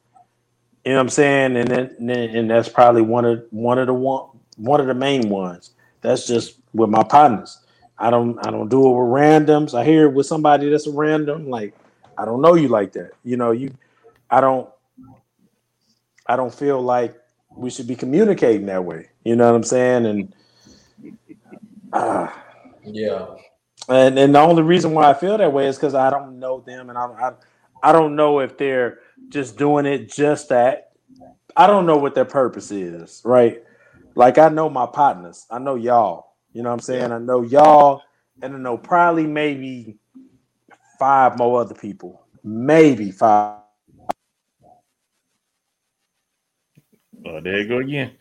You 0.85 0.91
know 0.91 0.97
what 0.97 1.03
I'm 1.03 1.09
saying? 1.09 1.57
And 1.57 1.69
then 1.69 2.09
and 2.09 2.49
that's 2.49 2.69
probably 2.69 3.01
one 3.01 3.25
of 3.25 3.45
one 3.51 3.77
of 3.77 3.87
the 3.87 3.93
one 3.93 4.27
one 4.57 4.81
of 4.81 4.87
the 4.87 4.93
main 4.95 5.29
ones. 5.29 5.71
That's 6.01 6.27
just 6.27 6.59
with 6.73 6.89
my 6.89 7.03
partners. 7.03 7.59
I 7.97 8.09
don't 8.09 8.45
I 8.45 8.49
don't 8.49 8.69
do 8.69 8.79
it 8.87 8.89
with 8.89 9.09
randoms. 9.09 9.77
I 9.77 9.83
hear 9.83 10.05
it 10.05 10.13
with 10.13 10.25
somebody 10.25 10.69
that's 10.69 10.87
a 10.87 10.91
random, 10.91 11.49
like 11.49 11.75
I 12.17 12.25
don't 12.25 12.41
know 12.41 12.55
you 12.55 12.67
like 12.67 12.93
that. 12.93 13.11
You 13.23 13.37
know, 13.37 13.51
you 13.51 13.71
I 14.29 14.41
don't 14.41 14.69
I 16.25 16.35
don't 16.35 16.53
feel 16.53 16.81
like 16.81 17.15
we 17.55 17.69
should 17.69 17.87
be 17.87 17.95
communicating 17.95 18.65
that 18.67 18.83
way. 18.83 19.09
You 19.23 19.35
know 19.35 19.45
what 19.47 19.55
I'm 19.55 19.63
saying? 19.63 20.05
And 20.05 20.35
uh, 21.93 22.29
yeah. 22.83 23.27
And 23.87 24.17
and 24.17 24.33
the 24.33 24.39
only 24.39 24.63
reason 24.63 24.93
why 24.93 25.09
I 25.09 25.13
feel 25.13 25.37
that 25.37 25.53
way 25.53 25.67
is 25.67 25.77
because 25.77 25.93
I 25.93 26.09
don't 26.09 26.39
know 26.39 26.61
them 26.61 26.89
and 26.89 26.97
I, 26.97 27.05
I 27.05 27.31
I 27.83 27.91
don't 27.91 28.15
know 28.15 28.39
if 28.39 28.57
they're 28.57 28.99
just 29.29 29.57
doing 29.57 29.85
it 29.85 30.11
just 30.11 30.49
that. 30.49 30.91
I 31.55 31.67
don't 31.67 31.85
know 31.85 31.97
what 31.97 32.15
their 32.15 32.25
purpose 32.25 32.71
is, 32.71 33.21
right? 33.25 33.63
Like 34.15 34.37
I 34.37 34.49
know 34.49 34.69
my 34.69 34.85
partners. 34.85 35.45
I 35.49 35.59
know 35.59 35.75
y'all. 35.75 36.31
You 36.53 36.63
know 36.63 36.69
what 36.69 36.75
I'm 36.75 36.79
saying? 36.81 37.09
Yeah. 37.09 37.15
I 37.15 37.19
know 37.19 37.43
y'all 37.43 38.01
and 38.41 38.55
I 38.55 38.57
know 38.57 38.77
probably 38.77 39.25
maybe 39.25 39.97
five 40.99 41.37
more 41.37 41.61
other 41.61 41.75
people, 41.75 42.25
maybe 42.43 43.11
five. 43.11 43.57
Oh, 47.25 47.39
there 47.39 47.61
you 47.61 47.67
go 47.67 47.77
again. 47.77 48.11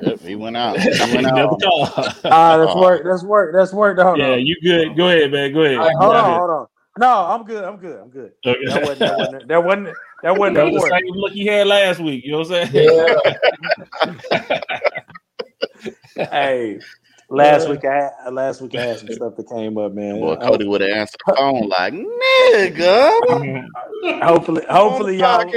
Yep, 0.00 0.20
he 0.20 0.34
went 0.36 0.56
out. 0.56 0.78
He 0.80 1.14
went 1.14 1.26
out. 1.26 1.60
Ah, 2.24 2.56
that's 2.58 2.76
work. 2.76 3.02
That's 3.04 3.24
work. 3.24 3.54
That's 3.54 3.72
work. 3.72 3.98
Hold 3.98 4.18
yeah, 4.18 4.32
on. 4.32 4.46
you 4.46 4.56
good? 4.62 4.96
Go 4.96 5.08
ahead, 5.08 5.32
man. 5.32 5.52
Go 5.52 5.62
ahead. 5.62 5.78
Right, 5.78 5.96
hold 5.98 6.14
on. 6.14 6.38
Hold 6.38 6.50
on. 6.50 6.66
No, 6.98 7.26
I'm 7.26 7.44
good. 7.44 7.64
I'm 7.64 7.76
good. 7.76 7.98
I'm 7.98 8.10
good. 8.10 8.32
Okay. 8.46 8.66
That 8.66 8.82
wasn't. 8.82 9.00
That 9.00 9.18
wasn't. 9.18 9.48
That 9.48 9.64
wasn't. 9.64 9.96
That 10.22 10.30
wasn't 10.38 10.56
that 10.56 10.72
was 10.72 10.82
the 10.82 10.90
same 10.90 11.14
look 11.14 11.32
he 11.32 11.46
had 11.46 11.66
last 11.66 12.00
week. 12.00 12.24
You 12.24 12.32
know 12.32 12.38
what 12.38 12.52
I'm 12.52 12.66
saying? 12.70 13.16
Yeah. 14.32 14.54
Hey, 16.16 16.80
Last 17.32 17.68
week 17.68 17.84
I 17.84 18.10
had, 18.24 18.32
last 18.32 18.60
week 18.60 18.74
I 18.74 18.82
had 18.86 18.98
some 18.98 19.12
stuff 19.12 19.36
that 19.36 19.48
came 19.48 19.78
up, 19.78 19.92
man. 19.92 20.18
Well, 20.18 20.36
Cody 20.36 20.66
would 20.66 20.80
have 20.80 20.90
answered 20.90 21.20
the 21.24 21.34
phone 21.36 21.68
like 21.68 21.94
nigga. 21.94 23.68
hopefully, 24.20 24.64
hopefully 24.68 25.16
y'all, 25.16 25.38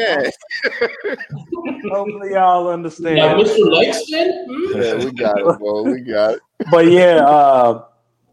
hopefully 1.89 2.33
y'all 2.33 2.69
understand. 2.69 3.39
Like 3.39 3.47
Mr. 3.47 3.71
Langston? 3.71 4.45
Yeah, 4.75 5.03
we 5.03 5.11
got 5.13 5.39
it, 5.39 5.57
bro. 5.57 5.83
We 5.83 6.01
got 6.01 6.35
it. 6.35 6.41
But 6.71 6.91
yeah, 6.91 7.25
uh, 7.25 7.85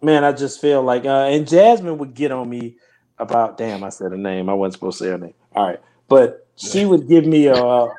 man, 0.03 0.22
I 0.22 0.32
just 0.32 0.61
feel 0.61 0.82
like, 0.82 1.05
uh, 1.05 1.24
and 1.30 1.49
Jasmine 1.49 1.99
would 1.99 2.14
get 2.14 2.30
on 2.30 2.49
me 2.49 2.76
about. 3.18 3.57
Damn, 3.57 3.82
I 3.82 3.88
said 3.88 4.12
a 4.12 4.18
name. 4.18 4.49
I 4.51 4.53
wasn't 4.53 4.74
supposed 4.74 4.99
to 4.99 5.05
say 5.05 5.11
her 5.11 5.18
name. 5.18 5.34
All 5.57 5.66
right, 5.66 5.80
but 6.09 6.47
she 6.57 6.84
would 6.84 7.09
give 7.09 7.24
me 7.24 7.47
a. 7.47 7.55
Uh, 7.55 7.91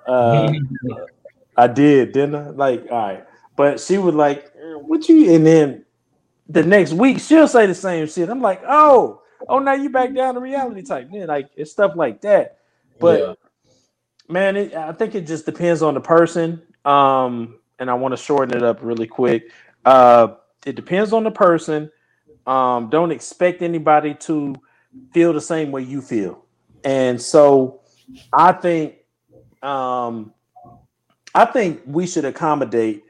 I 1.57 1.67
did, 1.67 2.13
didn't 2.13 2.35
I? 2.35 2.49
Like, 2.51 2.85
all 2.89 2.97
right, 2.97 3.25
but 3.61 3.79
she 3.79 3.99
would 3.99 4.15
like 4.15 4.51
what 4.87 5.07
you 5.07 5.35
and 5.35 5.45
then 5.45 5.85
the 6.49 6.63
next 6.63 6.93
week 6.93 7.19
she'll 7.19 7.47
say 7.47 7.67
the 7.67 7.75
same 7.75 8.07
shit. 8.07 8.27
I'm 8.27 8.41
like, 8.41 8.63
oh, 8.67 9.21
oh, 9.47 9.59
now 9.59 9.73
you 9.73 9.91
back 9.91 10.15
down 10.15 10.33
to 10.33 10.39
reality 10.39 10.81
type. 10.81 11.11
Then 11.11 11.27
like 11.27 11.51
it's 11.55 11.71
stuff 11.71 11.91
like 11.95 12.21
that. 12.21 12.57
But 12.99 13.19
yeah. 13.19 13.33
man, 14.27 14.57
it, 14.57 14.73
I 14.73 14.93
think 14.93 15.13
it 15.13 15.27
just 15.27 15.45
depends 15.45 15.83
on 15.83 15.93
the 15.93 16.01
person. 16.01 16.63
Um, 16.85 17.59
and 17.77 17.87
I 17.87 17.93
want 17.93 18.13
to 18.13 18.17
shorten 18.17 18.57
it 18.57 18.63
up 18.63 18.79
really 18.81 19.05
quick. 19.05 19.51
Uh, 19.85 20.29
it 20.65 20.75
depends 20.75 21.13
on 21.13 21.23
the 21.23 21.29
person. 21.29 21.91
Um, 22.47 22.89
don't 22.89 23.11
expect 23.11 23.61
anybody 23.61 24.15
to 24.21 24.55
feel 25.13 25.33
the 25.33 25.41
same 25.41 25.69
way 25.69 25.83
you 25.83 26.01
feel. 26.01 26.45
And 26.83 27.21
so 27.21 27.81
I 28.33 28.53
think 28.53 28.95
um 29.61 30.33
I 31.35 31.45
think 31.45 31.81
we 31.85 32.07
should 32.07 32.25
accommodate 32.25 33.03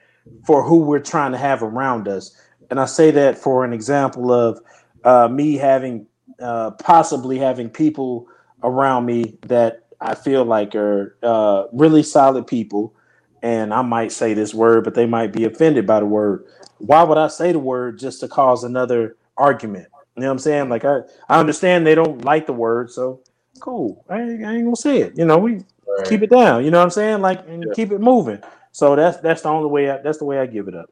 for 0.45 0.63
who 0.63 0.77
we're 0.77 0.99
trying 0.99 1.31
to 1.31 1.37
have 1.37 1.63
around 1.63 2.07
us. 2.07 2.35
And 2.69 2.79
I 2.79 2.85
say 2.85 3.11
that 3.11 3.37
for 3.37 3.65
an 3.65 3.73
example 3.73 4.31
of 4.31 4.59
uh, 5.03 5.27
me 5.27 5.55
having 5.55 6.07
uh, 6.41 6.71
possibly 6.71 7.37
having 7.37 7.69
people 7.69 8.27
around 8.63 9.05
me 9.05 9.37
that 9.47 9.85
I 9.99 10.15
feel 10.15 10.43
like 10.43 10.75
are 10.75 11.17
uh, 11.21 11.65
really 11.71 12.03
solid 12.03 12.47
people. 12.47 12.95
And 13.43 13.73
I 13.73 13.81
might 13.81 14.11
say 14.11 14.33
this 14.33 14.53
word, 14.53 14.83
but 14.83 14.93
they 14.93 15.05
might 15.05 15.33
be 15.33 15.45
offended 15.45 15.87
by 15.87 15.99
the 15.99 16.05
word. 16.05 16.45
Why 16.77 17.03
would 17.03 17.17
I 17.17 17.27
say 17.27 17.51
the 17.51 17.59
word 17.59 17.99
just 17.99 18.19
to 18.21 18.27
cause 18.27 18.63
another 18.63 19.17
argument? 19.37 19.87
You 20.15 20.21
know 20.21 20.27
what 20.27 20.33
I'm 20.33 20.39
saying? 20.39 20.69
Like 20.69 20.85
I, 20.85 20.99
I 21.29 21.39
understand 21.39 21.85
they 21.85 21.95
don't 21.95 22.23
like 22.23 22.45
the 22.45 22.53
word, 22.53 22.91
so 22.91 23.21
cool. 23.59 24.03
I, 24.09 24.21
ain't, 24.21 24.45
I 24.45 24.55
ain't 24.55 24.65
gonna 24.65 24.75
say 24.75 25.01
it. 25.01 25.17
You 25.17 25.25
know, 25.25 25.37
we 25.37 25.53
right. 25.53 26.07
keep 26.07 26.21
it 26.21 26.29
down. 26.29 26.65
You 26.65 26.71
know 26.71 26.79
what 26.79 26.85
I'm 26.85 26.89
saying? 26.91 27.21
Like 27.21 27.47
and 27.47 27.63
yeah. 27.65 27.73
keep 27.73 27.91
it 27.91 27.99
moving. 27.99 28.41
So 28.71 28.95
that's 28.95 29.17
that's 29.17 29.41
the 29.41 29.49
only 29.49 29.69
way. 29.69 29.89
I, 29.89 29.97
that's 29.97 30.17
the 30.17 30.25
way 30.25 30.39
I 30.39 30.45
give 30.45 30.67
it 30.67 30.75
up. 30.75 30.89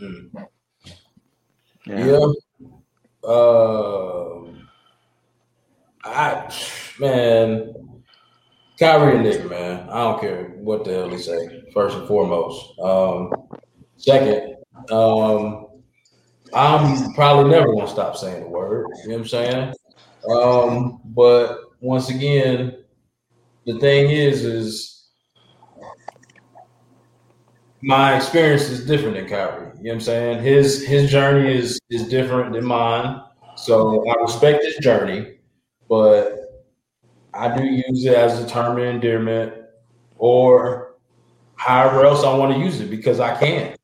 Mm. 0.00 0.30
Yeah. 1.86 2.06
yeah. 2.06 3.28
Uh, 3.28 4.44
I 6.04 6.52
man, 7.00 8.02
Kyrie 8.78 9.16
and 9.16 9.24
Nick, 9.24 9.50
man. 9.50 9.88
I 9.88 10.04
don't 10.04 10.20
care 10.20 10.44
what 10.58 10.84
the 10.84 10.92
hell 10.92 11.10
he 11.10 11.18
say. 11.18 11.64
First 11.74 11.96
and 11.96 12.06
foremost. 12.06 12.78
Um, 12.78 13.32
second, 13.96 14.56
um, 14.90 15.66
I'm 16.54 17.12
probably 17.14 17.50
never 17.50 17.72
gonna 17.72 17.88
stop 17.88 18.16
saying 18.16 18.44
the 18.44 18.48
word. 18.48 18.86
You 19.02 19.08
know 19.08 19.14
what 19.16 19.20
I'm 19.22 19.28
saying? 19.28 19.74
Um, 20.32 21.00
but 21.04 21.58
once 21.80 22.08
again, 22.10 22.84
the 23.66 23.78
thing 23.78 24.10
is, 24.10 24.44
is 24.44 24.97
my 27.82 28.16
experience 28.16 28.68
is 28.68 28.86
different 28.86 29.14
than 29.14 29.28
Kyrie. 29.28 29.66
You 29.78 29.84
know 29.84 29.90
what 29.90 29.92
I'm 29.94 30.00
saying? 30.00 30.42
His 30.42 30.84
his 30.84 31.10
journey 31.10 31.56
is 31.56 31.80
is 31.90 32.08
different 32.08 32.52
than 32.52 32.64
mine. 32.64 33.22
So 33.56 34.08
I 34.08 34.20
respect 34.20 34.64
his 34.64 34.76
journey, 34.76 35.38
but 35.88 36.66
I 37.34 37.56
do 37.56 37.64
use 37.64 38.04
it 38.04 38.14
as 38.14 38.42
a 38.42 38.48
term 38.48 38.78
of 38.78 38.84
endearment 38.84 39.52
or 40.16 40.94
however 41.56 42.04
else 42.04 42.24
I 42.24 42.34
want 42.36 42.54
to 42.54 42.60
use 42.60 42.80
it 42.80 42.90
because 42.90 43.20
I 43.20 43.36
can. 43.38 43.76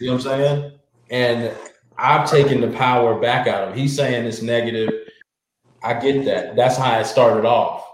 You 0.00 0.08
know 0.08 0.16
what 0.16 0.26
I'm 0.26 0.40
saying? 0.40 0.72
And 1.10 1.56
I've 1.96 2.28
taken 2.28 2.60
the 2.60 2.68
power 2.68 3.20
back 3.20 3.46
out 3.46 3.68
of 3.68 3.68
him. 3.70 3.78
He's 3.78 3.94
saying 3.94 4.26
it's 4.26 4.42
negative. 4.42 4.90
I 5.82 5.94
get 5.94 6.24
that. 6.24 6.56
That's 6.56 6.76
how 6.76 6.98
it 6.98 7.06
started 7.06 7.44
off. 7.44 7.84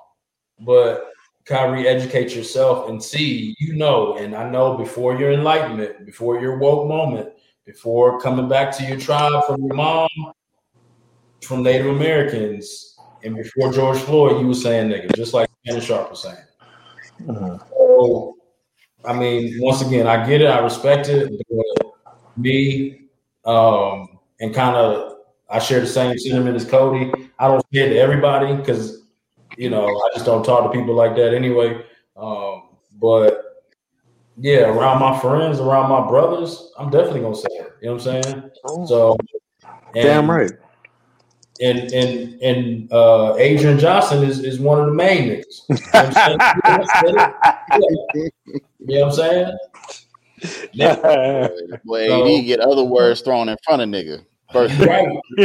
But 0.61 1.10
Kyrie, 1.51 1.89
educate 1.89 2.33
yourself 2.33 2.89
and 2.89 3.03
see, 3.03 3.57
you 3.59 3.75
know, 3.75 4.17
and 4.17 4.37
I 4.37 4.49
know 4.49 4.79
before 4.79 5.19
your 5.19 5.33
enlightenment, 5.33 6.07
before 6.07 6.41
your 6.41 6.59
woke 6.59 6.87
moment, 6.87 7.31
before 7.67 8.21
coming 8.21 8.49
back 8.49 8.71
to 8.77 8.85
your 8.85 8.97
tribe 8.97 9.45
from 9.49 9.65
your 9.65 9.75
mom, 9.75 10.09
from 11.43 11.65
Native 11.65 11.89
Americans, 11.89 12.97
and 13.25 13.35
before 13.35 13.73
George 13.73 13.99
Floyd, 13.99 14.41
you 14.41 14.47
were 14.47 14.55
saying 14.55 14.91
nigga, 14.91 15.13
just 15.17 15.35
like 15.35 15.51
Shannon 15.67 15.83
Sharpe 15.83 16.11
was 16.11 16.23
saying. 16.23 16.37
Mm-hmm. 17.23 17.57
So, 17.69 18.37
I 19.05 19.13
mean, 19.13 19.57
once 19.59 19.83
again, 19.83 20.07
I 20.07 20.25
get 20.25 20.43
it, 20.43 20.47
I 20.47 20.61
respect 20.61 21.09
it. 21.09 21.33
me, 22.37 23.09
um, 23.45 24.21
and 24.39 24.55
kind 24.55 24.77
of, 24.77 25.15
I 25.51 25.59
share 25.59 25.81
the 25.81 25.87
same 25.89 26.17
sentiment 26.17 26.55
as 26.55 26.65
Cody. 26.65 27.13
I 27.41 27.49
don't 27.49 27.61
say 27.75 27.81
it 27.81 27.89
to 27.89 27.99
everybody 27.99 28.55
because 28.55 29.00
you 29.61 29.69
know, 29.69 29.87
I 29.87 30.09
just 30.15 30.25
don't 30.25 30.43
talk 30.43 30.65
to 30.73 30.79
people 30.79 30.95
like 30.95 31.15
that 31.17 31.35
anyway. 31.35 31.85
Um, 32.17 32.63
but 32.99 33.67
yeah, 34.39 34.61
around 34.61 35.01
my 35.01 35.21
friends, 35.21 35.61
around 35.61 35.91
my 35.91 36.09
brothers, 36.09 36.73
I'm 36.79 36.89
definitely 36.89 37.21
gonna 37.21 37.37
say 37.37 37.49
it. 37.51 37.73
You 37.83 37.89
know 37.89 37.97
what 37.97 38.07
I'm 38.07 38.23
saying? 38.23 38.51
So 38.87 39.19
and, 39.95 40.03
damn 40.03 40.31
right. 40.31 40.51
And 41.61 41.93
and 41.93 42.41
and 42.41 42.91
uh, 42.91 43.37
Adrian 43.37 43.79
Johnson 43.79 44.25
is, 44.25 44.41
is 44.41 44.59
one 44.59 44.81
of 44.81 44.87
the 44.87 44.95
main 44.95 45.29
niggas. 45.29 45.69
You 45.69 45.77
know 45.77 46.81
what 46.81 46.97
I'm 46.97 47.03
saying? 47.05 48.33
You 48.83 48.99
know 48.99 49.09
what 49.09 49.21
I'm 49.21 49.57
saying? 50.73 51.81
Boy, 51.85 52.39
AD 52.39 52.47
get 52.47 52.61
other 52.61 52.83
words 52.83 53.21
thrown 53.21 53.51
in 53.51 53.59
front 53.63 53.83
of 53.83 53.91
nigga. 53.91 54.25
First 54.53 54.79
right. 54.81 55.09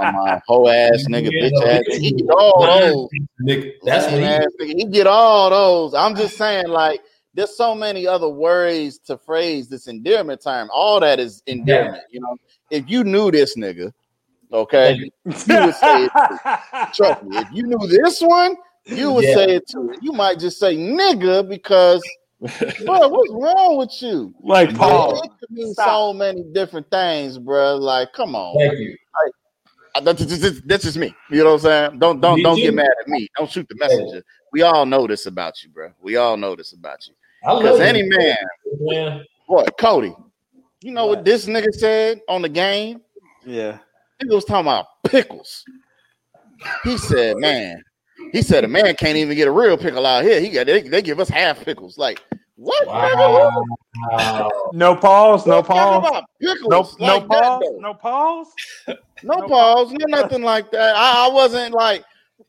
my 0.00 0.40
whole 0.46 0.68
ass 0.68 1.06
nigga, 1.08 1.30
yeah, 1.32 1.48
bitch 1.48 1.66
ass. 1.66 1.96
He 1.96 2.12
get 2.12 2.30
all 2.30 2.66
those. 2.66 3.08
Nigga, 3.42 3.72
that's 3.82 4.12
what 4.12 4.68
he, 4.68 4.74
he 4.74 4.84
get 4.84 5.06
all 5.06 5.50
those. 5.50 5.94
I'm 5.94 6.14
just 6.14 6.36
saying, 6.36 6.68
like, 6.68 7.00
there's 7.32 7.56
so 7.56 7.74
many 7.74 8.06
other 8.06 8.28
words 8.28 8.98
to 9.00 9.16
phrase 9.16 9.68
this 9.68 9.86
endearment 9.86 10.42
term. 10.42 10.68
All 10.72 11.00
that 11.00 11.18
is 11.18 11.42
endearment. 11.46 12.02
Yeah. 12.10 12.14
You 12.14 12.20
know, 12.20 12.36
if 12.70 12.90
you 12.90 13.04
knew 13.04 13.30
this 13.30 13.56
nigga, 13.56 13.92
okay, 14.52 14.94
you 14.94 15.10
would 15.24 15.36
say 15.74 16.04
it 16.04 16.10
too. 16.12 16.86
Trust 16.94 17.22
me. 17.24 17.38
If 17.38 17.48
you 17.52 17.62
knew 17.64 17.86
this 17.88 18.20
one, 18.20 18.56
you 18.86 19.12
would 19.12 19.24
yeah. 19.24 19.34
say 19.34 19.56
it 19.56 19.68
too. 19.68 19.94
You 20.00 20.12
might 20.12 20.38
just 20.38 20.58
say 20.58 20.76
nigga 20.76 21.46
because 21.48 22.02
bro, 22.40 23.08
what's 23.08 23.32
wrong 23.32 23.76
with 23.78 24.02
you? 24.02 24.34
Like 24.42 24.74
Paul, 24.74 25.22
it 25.22 25.30
could 25.40 25.50
mean 25.50 25.72
so 25.74 26.12
many 26.12 26.44
different 26.52 26.90
things, 26.90 27.38
bro. 27.38 27.76
Like, 27.76 28.12
come 28.12 28.34
on. 28.34 28.56
Thank 28.58 28.78
you. 28.78 28.96
Like, 29.24 30.04
that's, 30.04 30.24
just, 30.26 30.68
that's 30.68 30.84
just 30.84 30.98
me. 30.98 31.14
You 31.30 31.38
know 31.38 31.54
what 31.54 31.54
I'm 31.54 31.60
saying? 31.60 31.98
Don't 31.98 32.20
don't 32.20 32.42
don't 32.42 32.56
get 32.56 32.74
mad 32.74 32.90
at 33.00 33.08
me. 33.08 33.28
Don't 33.38 33.50
shoot 33.50 33.66
the 33.68 33.76
messenger. 33.76 34.22
We 34.52 34.62
all 34.62 34.84
know 34.84 35.06
this 35.06 35.26
about 35.26 35.62
you, 35.62 35.70
bro. 35.70 35.92
We 36.00 36.16
all 36.16 36.36
know 36.36 36.54
this 36.54 36.72
about 36.72 37.06
you. 37.08 37.14
Because 37.42 37.80
any 37.80 38.02
man, 38.02 38.36
man, 38.80 39.24
boy, 39.48 39.64
Cody, 39.78 40.14
you 40.82 40.92
know 40.92 41.06
what? 41.06 41.18
what 41.18 41.24
this 41.24 41.46
nigga 41.46 41.72
said 41.72 42.20
on 42.28 42.42
the 42.42 42.48
game? 42.48 43.00
Yeah, 43.44 43.78
he 44.20 44.34
was 44.34 44.44
talking 44.44 44.66
about 44.66 44.86
pickles. 45.04 45.64
He 46.84 46.98
said, 46.98 47.36
"Man, 47.38 47.82
he 48.32 48.42
said 48.42 48.64
a 48.64 48.68
man 48.68 48.94
can't 48.96 49.16
even 49.16 49.36
get 49.36 49.48
a 49.48 49.52
real 49.52 49.76
pickle 49.76 50.06
out 50.06 50.24
here. 50.24 50.40
He 50.40 50.50
got 50.50 50.66
they, 50.66 50.82
they 50.82 51.02
give 51.02 51.20
us 51.20 51.28
half 51.28 51.64
pickles. 51.64 51.98
Like 51.98 52.22
what? 52.56 52.86
Wow. 52.86 54.50
No 54.72 54.96
pause. 54.96 55.46
No 55.46 55.62
pause. 55.62 56.02
No, 56.40 56.48
like 56.50 57.00
no 57.00 57.20
pause. 57.20 57.62
No 57.78 57.94
pause. 57.94 58.46
No, 58.88 58.94
no 59.22 59.48
pause. 59.48 59.92
No 59.92 60.06
nothing 60.08 60.42
like 60.42 60.70
that. 60.70 60.96
I, 60.96 61.26
I, 61.26 61.32
wasn't 61.32 61.74
like. 61.74 62.04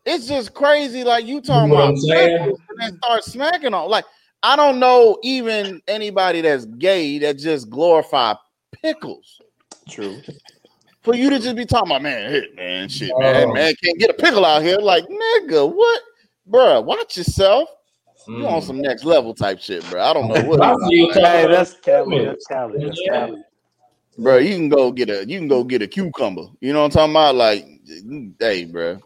It's 0.05 0.27
just 0.27 0.53
crazy. 0.53 1.03
Like 1.03 1.25
you 1.25 1.41
talking 1.41 1.69
you 1.69 1.77
know 1.77 1.89
about 1.89 1.95
pickles 2.07 2.59
and 2.79 2.97
start 2.97 3.23
smacking 3.23 3.73
on. 3.73 3.89
Like 3.89 4.05
I 4.43 4.55
don't 4.55 4.79
know 4.79 5.17
even 5.23 5.81
anybody 5.87 6.41
that's 6.41 6.65
gay 6.65 7.19
that 7.19 7.37
just 7.37 7.69
glorify 7.69 8.35
pickles. 8.81 9.41
True 9.89 10.21
for 11.01 11.15
you 11.15 11.29
to 11.29 11.39
just 11.39 11.55
be 11.55 11.65
talking 11.65 11.91
about 11.91 12.01
man, 12.01 12.31
hit 12.31 12.55
man, 12.55 12.89
shit, 12.89 13.11
man, 13.17 13.49
oh. 13.49 13.53
man 13.53 13.73
can't 13.83 13.99
get 13.99 14.09
a 14.09 14.13
pickle 14.13 14.45
out 14.45 14.61
here. 14.61 14.77
Like 14.77 15.05
nigga, 15.05 15.73
what, 15.73 16.01
bro? 16.45 16.81
Watch 16.81 17.17
yourself. 17.17 17.69
Mm. 18.27 18.39
You 18.39 18.47
on 18.47 18.61
some 18.61 18.81
next 18.81 19.05
level 19.05 19.33
type 19.33 19.59
shit, 19.59 19.89
bro. 19.89 20.01
I 20.01 20.13
don't 20.13 20.27
know 20.27 20.41
what. 20.43 20.59
hey, 20.89 21.47
that's 21.47 21.75
Cali. 21.75 22.25
That's 22.25 22.45
Cali. 22.45 22.83
That's 22.83 23.01
Cali. 23.07 23.43
Bro, 24.17 24.37
you 24.37 24.55
can 24.55 24.69
go 24.69 24.91
get 24.91 25.09
a 25.09 25.25
you 25.27 25.37
can 25.37 25.47
go 25.47 25.63
get 25.63 25.81
a 25.81 25.87
cucumber. 25.87 26.47
You 26.59 26.73
know 26.73 26.79
what 26.79 26.97
I'm 26.97 27.11
talking 27.11 27.13
about? 27.13 27.35
Like, 27.35 27.65
hey, 28.39 28.65
bro, 28.65 28.99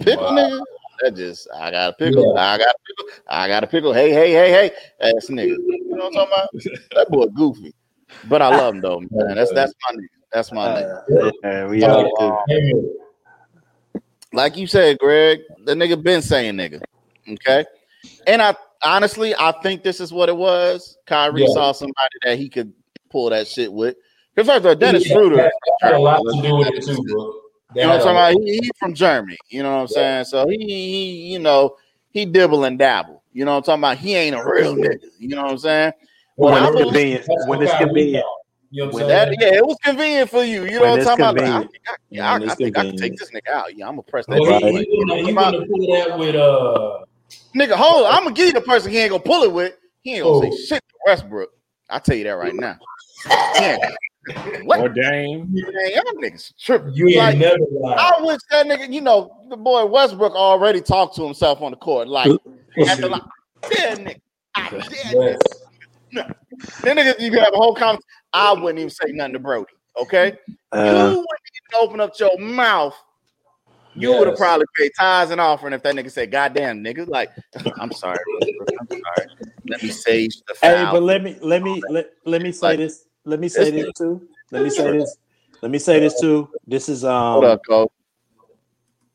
pickle 0.00 0.24
wow. 0.24 0.32
nigga. 0.32 0.62
That 1.02 1.16
just 1.16 1.48
I 1.54 1.70
got 1.70 1.90
a 1.90 1.92
pickle. 1.92 2.34
Yeah. 2.34 2.42
I 2.42 2.58
got 2.58 2.68
a 2.68 2.78
pickle. 2.86 3.22
I 3.28 3.48
got 3.48 3.64
a 3.64 3.66
pickle. 3.66 3.92
Hey, 3.92 4.10
hey, 4.10 4.32
hey, 4.32 4.50
hey, 4.50 4.70
ass 5.00 5.26
nigga. 5.28 5.56
You 5.56 5.84
know 5.90 5.96
what 5.96 6.06
I'm 6.06 6.12
talking 6.12 6.32
about? 6.32 6.48
that 6.96 7.08
boy 7.10 7.26
goofy, 7.26 7.74
but 8.28 8.42
I 8.42 8.48
love 8.48 8.74
him 8.74 8.80
though, 8.80 9.00
man. 9.00 9.36
That's 9.36 9.52
that's 9.52 9.74
my 9.88 9.96
nigga. 9.96 10.19
That's 10.32 10.52
my 10.52 10.66
uh, 10.66 11.02
name. 11.08 11.32
Yeah, 11.42 11.66
we 11.68 11.84
all 11.84 12.44
Like 14.32 14.56
you 14.56 14.66
said, 14.66 14.98
Greg, 14.98 15.40
the 15.64 15.74
nigga 15.74 16.00
been 16.00 16.22
saying 16.22 16.54
nigga. 16.54 16.80
Okay. 17.28 17.64
And 18.26 18.40
I 18.40 18.54
honestly, 18.82 19.34
I 19.34 19.52
think 19.62 19.82
this 19.82 20.00
is 20.00 20.12
what 20.12 20.28
it 20.28 20.36
was. 20.36 20.96
Kyrie 21.06 21.42
yeah. 21.42 21.48
saw 21.52 21.72
somebody 21.72 22.14
that 22.24 22.38
he 22.38 22.48
could 22.48 22.72
pull 23.10 23.30
that 23.30 23.46
shit 23.46 23.72
with. 23.72 23.96
Because 24.34 24.48
first 24.48 24.58
of 24.60 24.66
all, 24.66 24.74
Dennis 24.74 25.06
yeah, 25.06 25.14
Schroeder 25.14 25.50
had 25.82 25.94
a 25.94 25.98
lot 25.98 26.18
to 26.18 26.42
do 26.42 26.56
with 26.56 26.68
it 26.68 26.84
too, 26.84 27.02
bro. 27.02 27.32
You 27.74 27.82
know 27.82 27.88
what 27.88 27.96
I'm 27.96 28.00
talking 28.00 28.10
about? 28.10 28.44
He, 28.44 28.52
he, 28.58 28.70
from 28.78 28.94
Germany. 28.94 29.36
You 29.48 29.62
know 29.62 29.74
what 29.74 29.80
I'm 29.82 29.88
saying? 29.88 30.24
So 30.24 30.48
he, 30.48 30.56
he, 30.58 31.32
you 31.32 31.38
know, 31.38 31.76
he 32.10 32.24
dibble 32.24 32.64
and 32.64 32.78
dabble. 32.78 33.22
You 33.32 33.44
know 33.44 33.52
what 33.52 33.58
I'm 33.58 33.62
talking 33.62 33.80
about? 33.80 33.98
He 33.98 34.14
ain't 34.14 34.34
a 34.34 34.44
real 34.44 34.74
nigga. 34.74 35.04
You 35.18 35.36
know 35.36 35.42
what 35.42 35.52
I'm 35.52 35.58
saying? 35.58 35.92
Well, 36.36 36.54
when 36.54 36.64
it's 36.64 36.82
convenient. 36.82 37.24
When 37.46 37.62
it's 37.62 37.76
convenient. 37.76 38.24
You 38.70 38.84
know 38.84 38.90
what 38.90 39.02
I'm? 39.02 39.08
That, 39.08 39.36
yeah, 39.40 39.54
it 39.54 39.66
was 39.66 39.76
convenient 39.82 40.30
for 40.30 40.44
you. 40.44 40.64
You 40.64 40.78
know 40.78 40.96
what 40.96 41.00
I'm 41.00 41.04
talking 41.04 41.24
about? 41.24 41.62
Like, 41.64 41.70
I, 41.88 41.94
yeah, 42.08 42.32
I, 42.32 42.36
I 42.36 42.54
think 42.54 42.78
I 42.78 42.84
can 42.84 42.96
take 42.96 43.16
this 43.16 43.30
nigga 43.30 43.50
out. 43.52 43.76
Yeah, 43.76 43.88
I'm 43.88 43.92
gonna 43.92 44.02
press 44.02 44.26
that. 44.26 44.38
Well, 44.38 44.60
he, 44.60 44.84
he, 44.84 45.04
gonna, 45.06 45.22
he 45.22 45.32
gonna 45.32 45.66
pull 45.66 45.94
that 45.94 46.18
with 46.18 46.36
uh 46.36 47.04
nigga. 47.56 47.72
Hold, 47.72 48.06
on. 48.06 48.14
I'm 48.14 48.22
gonna 48.22 48.34
give 48.34 48.46
you 48.46 48.52
the 48.52 48.60
person 48.60 48.92
he 48.92 48.98
ain't 48.98 49.10
gonna 49.10 49.22
pull 49.22 49.42
it 49.42 49.52
with. 49.52 49.74
He 50.02 50.14
ain't 50.14 50.24
gonna 50.24 50.46
oh. 50.46 50.50
say 50.50 50.64
shit 50.66 50.84
to 50.88 50.94
Westbrook. 51.06 51.50
I 51.88 51.98
tell 51.98 52.16
you 52.16 52.24
that 52.24 52.30
right 52.30 52.54
now. 52.54 52.78
Yeah. 53.28 53.78
What? 54.62 54.80
Or 54.80 54.88
Dame. 54.88 55.48
Man, 55.52 55.90
y'all 55.92 56.04
niggas 56.22 56.52
tripping. 56.58 56.92
You 56.92 57.16
like, 57.16 57.38
never 57.38 57.56
lied. 57.72 57.98
I 57.98 58.20
wish 58.20 58.38
that 58.50 58.66
nigga, 58.66 58.92
you 58.92 59.00
know, 59.00 59.44
the 59.48 59.56
boy 59.56 59.84
Westbrook 59.86 60.34
already 60.34 60.80
talked 60.80 61.16
to 61.16 61.24
himself 61.24 61.60
on 61.62 61.72
the 61.72 61.76
court. 61.76 62.06
Like, 62.06 62.30
at 62.86 62.98
the 62.98 63.08
line, 63.08 63.22
yeah, 63.72 63.96
nigga. 63.96 64.20
I 64.54 64.70
dare 64.70 64.80
yes. 64.90 65.38
No. 66.12 66.28
Then 66.82 66.96
niggas, 66.96 67.20
you 67.20 67.30
can 67.30 67.40
have 67.40 67.54
a 67.54 67.56
whole 67.56 67.74
conversation. 67.74 68.02
I 68.32 68.52
wouldn't 68.52 68.78
even 68.78 68.90
say 68.90 69.12
nothing 69.12 69.34
to 69.34 69.38
Brodie. 69.38 69.72
Okay, 70.00 70.38
uh, 70.72 70.84
you 70.84 71.08
wouldn't 71.08 71.18
even 71.18 71.88
open 71.88 72.00
up 72.00 72.18
your 72.18 72.38
mouth. 72.38 72.96
You 73.94 74.10
yes. 74.10 74.18
would 74.18 74.28
have 74.28 74.36
probably 74.36 74.66
paid 74.76 74.92
tithes 74.98 75.30
and 75.32 75.40
offering 75.40 75.72
if 75.72 75.82
that 75.82 75.94
nigga 75.94 76.10
said, 76.10 76.30
"God 76.30 76.54
damn, 76.54 76.82
nigga!" 76.82 77.08
Like, 77.08 77.30
I'm 77.78 77.92
sorry, 77.92 78.18
I'm 78.80 78.88
sorry. 78.88 79.26
Let 79.68 79.82
me 79.82 79.90
sage 79.90 80.40
the 80.46 80.54
foul. 80.54 80.86
Hey, 80.86 80.88
but 80.92 81.02
let 81.02 81.22
me 81.22 81.36
let 81.42 81.62
me 81.62 81.82
let, 81.88 82.10
let 82.24 82.42
me 82.42 82.52
say 82.52 82.68
like, 82.68 82.78
this. 82.78 83.04
Let 83.24 83.40
me 83.40 83.48
say 83.48 83.70
this 83.70 83.92
too. 83.98 84.28
Let 84.50 84.62
me 84.62 84.70
say 84.70 84.90
this. 84.92 85.16
Let 85.62 85.70
me 85.70 85.78
say 85.78 86.00
this 86.00 86.20
too. 86.20 86.48
This 86.66 86.88
is 86.88 87.04
um. 87.04 87.32
Hold 87.32 87.44
up, 87.44 87.60
Cole. 87.68 87.92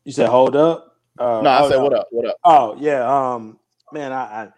You 0.04 0.12
said 0.12 0.30
hold 0.30 0.56
up. 0.56 0.98
Uh, 1.18 1.42
no, 1.42 1.50
I 1.50 1.70
said 1.70 1.82
what 1.82 1.94
up. 1.94 2.08
What 2.12 2.28
up? 2.28 2.36
Oh 2.44 2.76
yeah. 2.80 3.34
Um, 3.34 3.58
man, 3.92 4.12
I, 4.12 4.52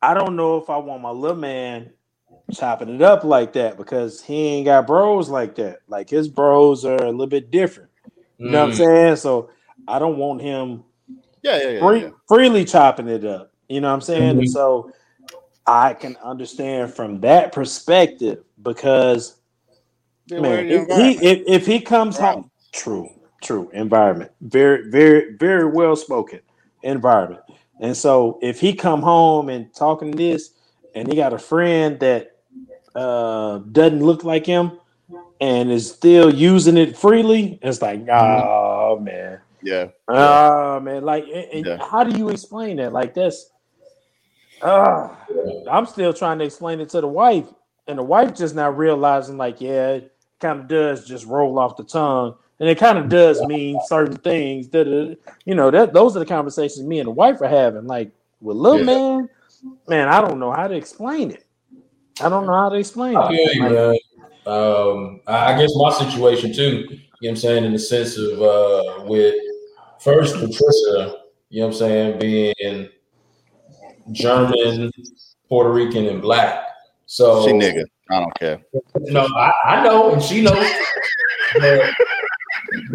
I 0.00 0.10
I 0.10 0.14
don't 0.14 0.36
know 0.36 0.56
if 0.58 0.70
I 0.70 0.76
want 0.78 1.02
my 1.02 1.10
little 1.10 1.36
man 1.36 1.92
chopping 2.52 2.94
it 2.94 3.02
up 3.02 3.24
like 3.24 3.52
that 3.54 3.76
because 3.76 4.22
he 4.22 4.46
ain't 4.48 4.66
got 4.66 4.86
bros 4.86 5.28
like 5.28 5.54
that. 5.56 5.80
Like 5.88 6.08
his 6.08 6.28
bros 6.28 6.84
are 6.84 7.02
a 7.02 7.10
little 7.10 7.26
bit 7.26 7.50
different. 7.50 7.90
You 8.38 8.46
mm. 8.46 8.50
know 8.50 8.60
what 8.60 8.68
I'm 8.68 8.74
mm. 8.74 8.76
saying? 8.76 9.16
So 9.16 9.50
I 9.88 9.98
don't 9.98 10.18
want 10.18 10.40
him 10.40 10.84
yeah, 11.42 11.56
yeah, 11.56 11.68
yeah, 11.70 11.80
free, 11.80 12.00
yeah, 12.02 12.10
freely 12.28 12.64
chopping 12.64 13.08
it 13.08 13.24
up. 13.24 13.52
You 13.68 13.80
know 13.80 13.88
what 13.88 13.94
I'm 13.94 14.00
saying? 14.00 14.32
Mm-hmm. 14.32 14.40
And 14.40 14.50
so 14.50 14.92
I 15.66 15.94
can 15.94 16.16
understand 16.22 16.92
from 16.92 17.20
that 17.20 17.52
perspective 17.52 18.44
because 18.62 19.36
man, 20.30 20.68
if 20.68 20.88
he 20.88 21.26
if, 21.26 21.42
if 21.46 21.66
he 21.66 21.80
comes 21.80 22.18
home, 22.18 22.50
true, 22.72 23.08
true 23.42 23.70
environment, 23.70 24.30
very, 24.40 24.90
very, 24.90 25.36
very 25.36 25.66
well 25.66 25.96
spoken 25.96 26.40
environment. 26.82 27.42
And 27.80 27.96
so 27.96 28.38
if 28.42 28.60
he 28.60 28.74
come 28.74 29.02
home 29.02 29.48
and 29.48 29.72
talking 29.74 30.12
this, 30.12 30.50
and 30.94 31.08
he 31.08 31.16
got 31.16 31.32
a 31.32 31.38
friend 31.38 31.98
that 32.00 32.31
uh, 32.94 33.58
doesn't 33.58 34.02
look 34.02 34.24
like 34.24 34.46
him 34.46 34.78
and 35.40 35.70
is 35.70 35.90
still 35.90 36.32
using 36.32 36.76
it 36.76 36.96
freely, 36.96 37.58
it's 37.62 37.82
like, 37.82 38.08
oh 38.08 38.98
man, 39.00 39.40
yeah, 39.62 39.88
oh 40.08 40.80
man, 40.80 41.04
like, 41.04 41.24
Yeah. 41.26 41.78
how 41.90 42.04
do 42.04 42.16
you 42.16 42.28
explain 42.28 42.76
that? 42.76 42.92
Like 42.92 43.14
this, 43.14 43.50
uh, 44.60 45.08
I'm 45.70 45.86
still 45.86 46.12
trying 46.12 46.38
to 46.38 46.44
explain 46.44 46.80
it 46.80 46.88
to 46.90 47.00
the 47.00 47.08
wife, 47.08 47.46
and 47.86 47.98
the 47.98 48.02
wife 48.02 48.34
just 48.34 48.54
not 48.54 48.76
realizing, 48.78 49.36
like, 49.36 49.60
yeah, 49.60 49.88
it 49.90 50.12
kind 50.38 50.60
of 50.60 50.68
does 50.68 51.06
just 51.06 51.26
roll 51.26 51.58
off 51.58 51.76
the 51.76 51.84
tongue, 51.84 52.34
and 52.60 52.68
it 52.68 52.78
kind 52.78 52.98
of 52.98 53.08
does 53.08 53.42
mean 53.46 53.80
certain 53.86 54.16
things. 54.18 54.68
That 54.68 54.86
uh, 54.86 55.14
you 55.44 55.54
know, 55.54 55.70
that 55.70 55.92
those 55.92 56.14
are 56.16 56.20
the 56.20 56.26
conversations 56.26 56.86
me 56.86 57.00
and 57.00 57.08
the 57.08 57.12
wife 57.12 57.40
are 57.40 57.48
having. 57.48 57.86
Like 57.86 58.12
with 58.40 58.56
little 58.56 58.78
Yeah. 58.78 58.84
man, 58.84 59.28
man, 59.88 60.08
I 60.08 60.20
don't 60.20 60.38
know 60.38 60.52
how 60.52 60.68
to 60.68 60.74
explain 60.74 61.32
it. 61.32 61.44
I 62.20 62.28
don't 62.28 62.46
know 62.46 62.54
how 62.54 62.68
to 62.68 62.76
explain 62.76 63.16
I 63.16 63.28
feel 63.28 63.38
it. 63.38 63.54
you, 63.56 63.62
man. 63.62 63.98
Um, 64.44 65.20
I 65.26 65.54
I 65.54 65.58
guess 65.58 65.70
my 65.76 65.90
situation 65.92 66.52
too, 66.52 66.62
you 66.62 66.90
know 66.90 66.98
what 67.20 67.30
I'm 67.30 67.36
saying, 67.36 67.64
in 67.64 67.72
the 67.72 67.78
sense 67.78 68.18
of 68.18 68.42
uh, 68.42 69.04
with 69.06 69.34
first 70.00 70.34
Patricia, 70.34 71.18
you 71.48 71.60
know 71.60 71.66
what 71.66 71.72
I'm 71.72 71.72
saying, 71.72 72.18
being 72.18 72.88
German, 74.10 74.90
Puerto 75.48 75.70
Rican, 75.70 76.06
and 76.06 76.20
black. 76.20 76.66
So 77.06 77.46
she 77.46 77.52
nigga. 77.52 77.84
I 78.10 78.20
don't 78.20 78.34
care. 78.38 78.60
No, 78.96 79.26
I, 79.36 79.52
I 79.64 79.84
know, 79.84 80.12
and 80.12 80.22
she 80.22 80.42
knows. 80.42 80.66
but, 81.60 81.94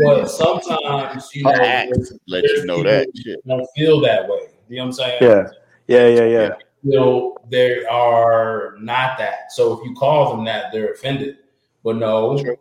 but 0.04 0.26
sometimes, 0.28 1.30
you 1.34 1.44
know, 1.44 1.52
Her 1.54 1.92
let 2.28 2.44
you 2.44 2.66
know 2.66 2.84
that 2.84 3.08
shit. 3.16 3.40
don't 3.48 3.66
feel 3.76 4.02
that 4.02 4.28
way. 4.28 4.50
You 4.68 4.78
know 4.78 4.82
what 4.84 4.88
I'm 4.88 4.92
saying? 4.94 5.18
yeah, 5.22 5.48
yeah, 5.88 6.08
yeah, 6.08 6.26
yeah. 6.26 6.50
You 6.88 6.96
know, 7.00 7.38
they 7.50 7.86
are 7.86 8.76
not 8.80 9.18
that. 9.18 9.52
So 9.52 9.74
if 9.74 9.86
you 9.86 9.94
call 9.96 10.36
them 10.36 10.46
that, 10.46 10.72
they're 10.72 10.92
offended. 10.94 11.38
But 11.84 11.98
no, 11.98 12.42
True. 12.42 12.56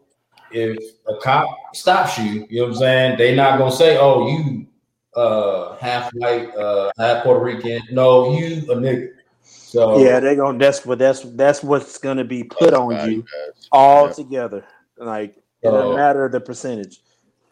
if 0.50 0.78
a 1.08 1.16
cop 1.18 1.46
stops 1.74 2.18
you, 2.18 2.46
you 2.50 2.60
know 2.60 2.64
what 2.64 2.72
I'm 2.72 2.78
saying? 2.78 3.18
They're 3.18 3.36
not 3.36 3.58
gonna 3.58 3.70
say, 3.70 3.98
"Oh, 3.98 4.26
you 4.28 4.66
uh 5.14 5.76
half 5.76 6.10
white, 6.14 6.54
uh 6.56 6.90
half 6.98 7.22
Puerto 7.22 7.40
Rican." 7.44 7.80
No, 7.92 8.36
you 8.36 8.62
a 8.70 8.74
nigga. 8.76 9.10
So 9.42 9.98
Yeah, 9.98 10.18
they're 10.20 10.34
gonna 10.36 10.58
that's 10.58 10.84
what 10.84 10.98
that's 10.98 11.20
that's 11.36 11.62
what's 11.62 11.98
gonna 11.98 12.24
be 12.24 12.42
put 12.42 12.74
on 12.74 12.88
Right, 12.88 13.08
you 13.10 13.22
guys. 13.22 13.68
all 13.70 14.06
Yeah. 14.08 14.12
together. 14.12 14.64
Like 14.98 15.36
it 15.62 15.70
doesn't 15.70 15.92
So- 15.92 15.96
matter 15.96 16.28
the 16.28 16.40
percentage. 16.40 17.00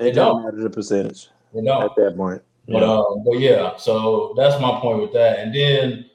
It 0.01 0.09
It 0.09 0.13
don't 0.13 0.43
don't. 0.43 0.45
matter 0.45 0.61
the 0.63 0.71
percentage 0.71 1.29
you 1.55 1.63
know. 1.63 1.83
at 1.83 1.95
that 1.97 2.17
point. 2.17 2.43
But 2.67 2.83
um, 2.83 3.23
but 3.25 3.39
yeah, 3.39 3.77
so 3.77 4.35
that's 4.37 4.61
my 4.61 4.81
point 4.81 5.01
with 5.03 5.13
that. 5.13 5.39
And 5.39 5.55
then 5.55 6.07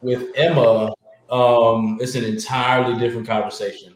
with 0.00 0.30
Emma, 0.34 0.92
um, 1.30 1.98
it's 2.00 2.14
an 2.14 2.24
entirely 2.24 2.98
different 2.98 3.26
conversation. 3.26 3.94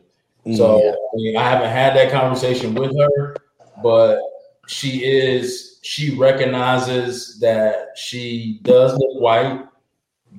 So 0.56 0.80
Mm, 0.80 0.92
I, 0.92 1.16
mean, 1.16 1.36
I 1.36 1.48
haven't 1.48 1.70
had 1.70 1.94
that 1.96 2.10
conversation 2.10 2.74
with 2.74 2.96
her, 2.98 3.36
but 3.82 4.20
she 4.66 5.04
is 5.04 5.78
she 5.82 6.16
recognizes 6.16 7.38
that 7.40 7.90
she 7.96 8.60
does 8.62 8.92
look 8.92 9.20
white, 9.20 9.64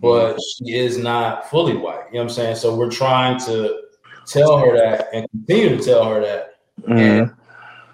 but 0.02 0.38
she 0.42 0.76
is 0.76 0.98
not 0.98 1.50
fully 1.50 1.78
white. 1.78 2.06
You 2.08 2.16
know 2.16 2.20
what 2.20 2.22
I'm 2.24 2.30
saying? 2.30 2.56
So 2.58 2.76
we're 2.76 2.92
trying 2.92 3.40
to 3.42 3.84
tell 4.26 4.58
her 4.58 4.76
that 4.76 5.08
and 5.14 5.30
continue 5.32 5.78
to 5.78 5.84
tell 5.84 6.06
her 6.06 6.20
that. 6.22 6.56
And 6.88 7.32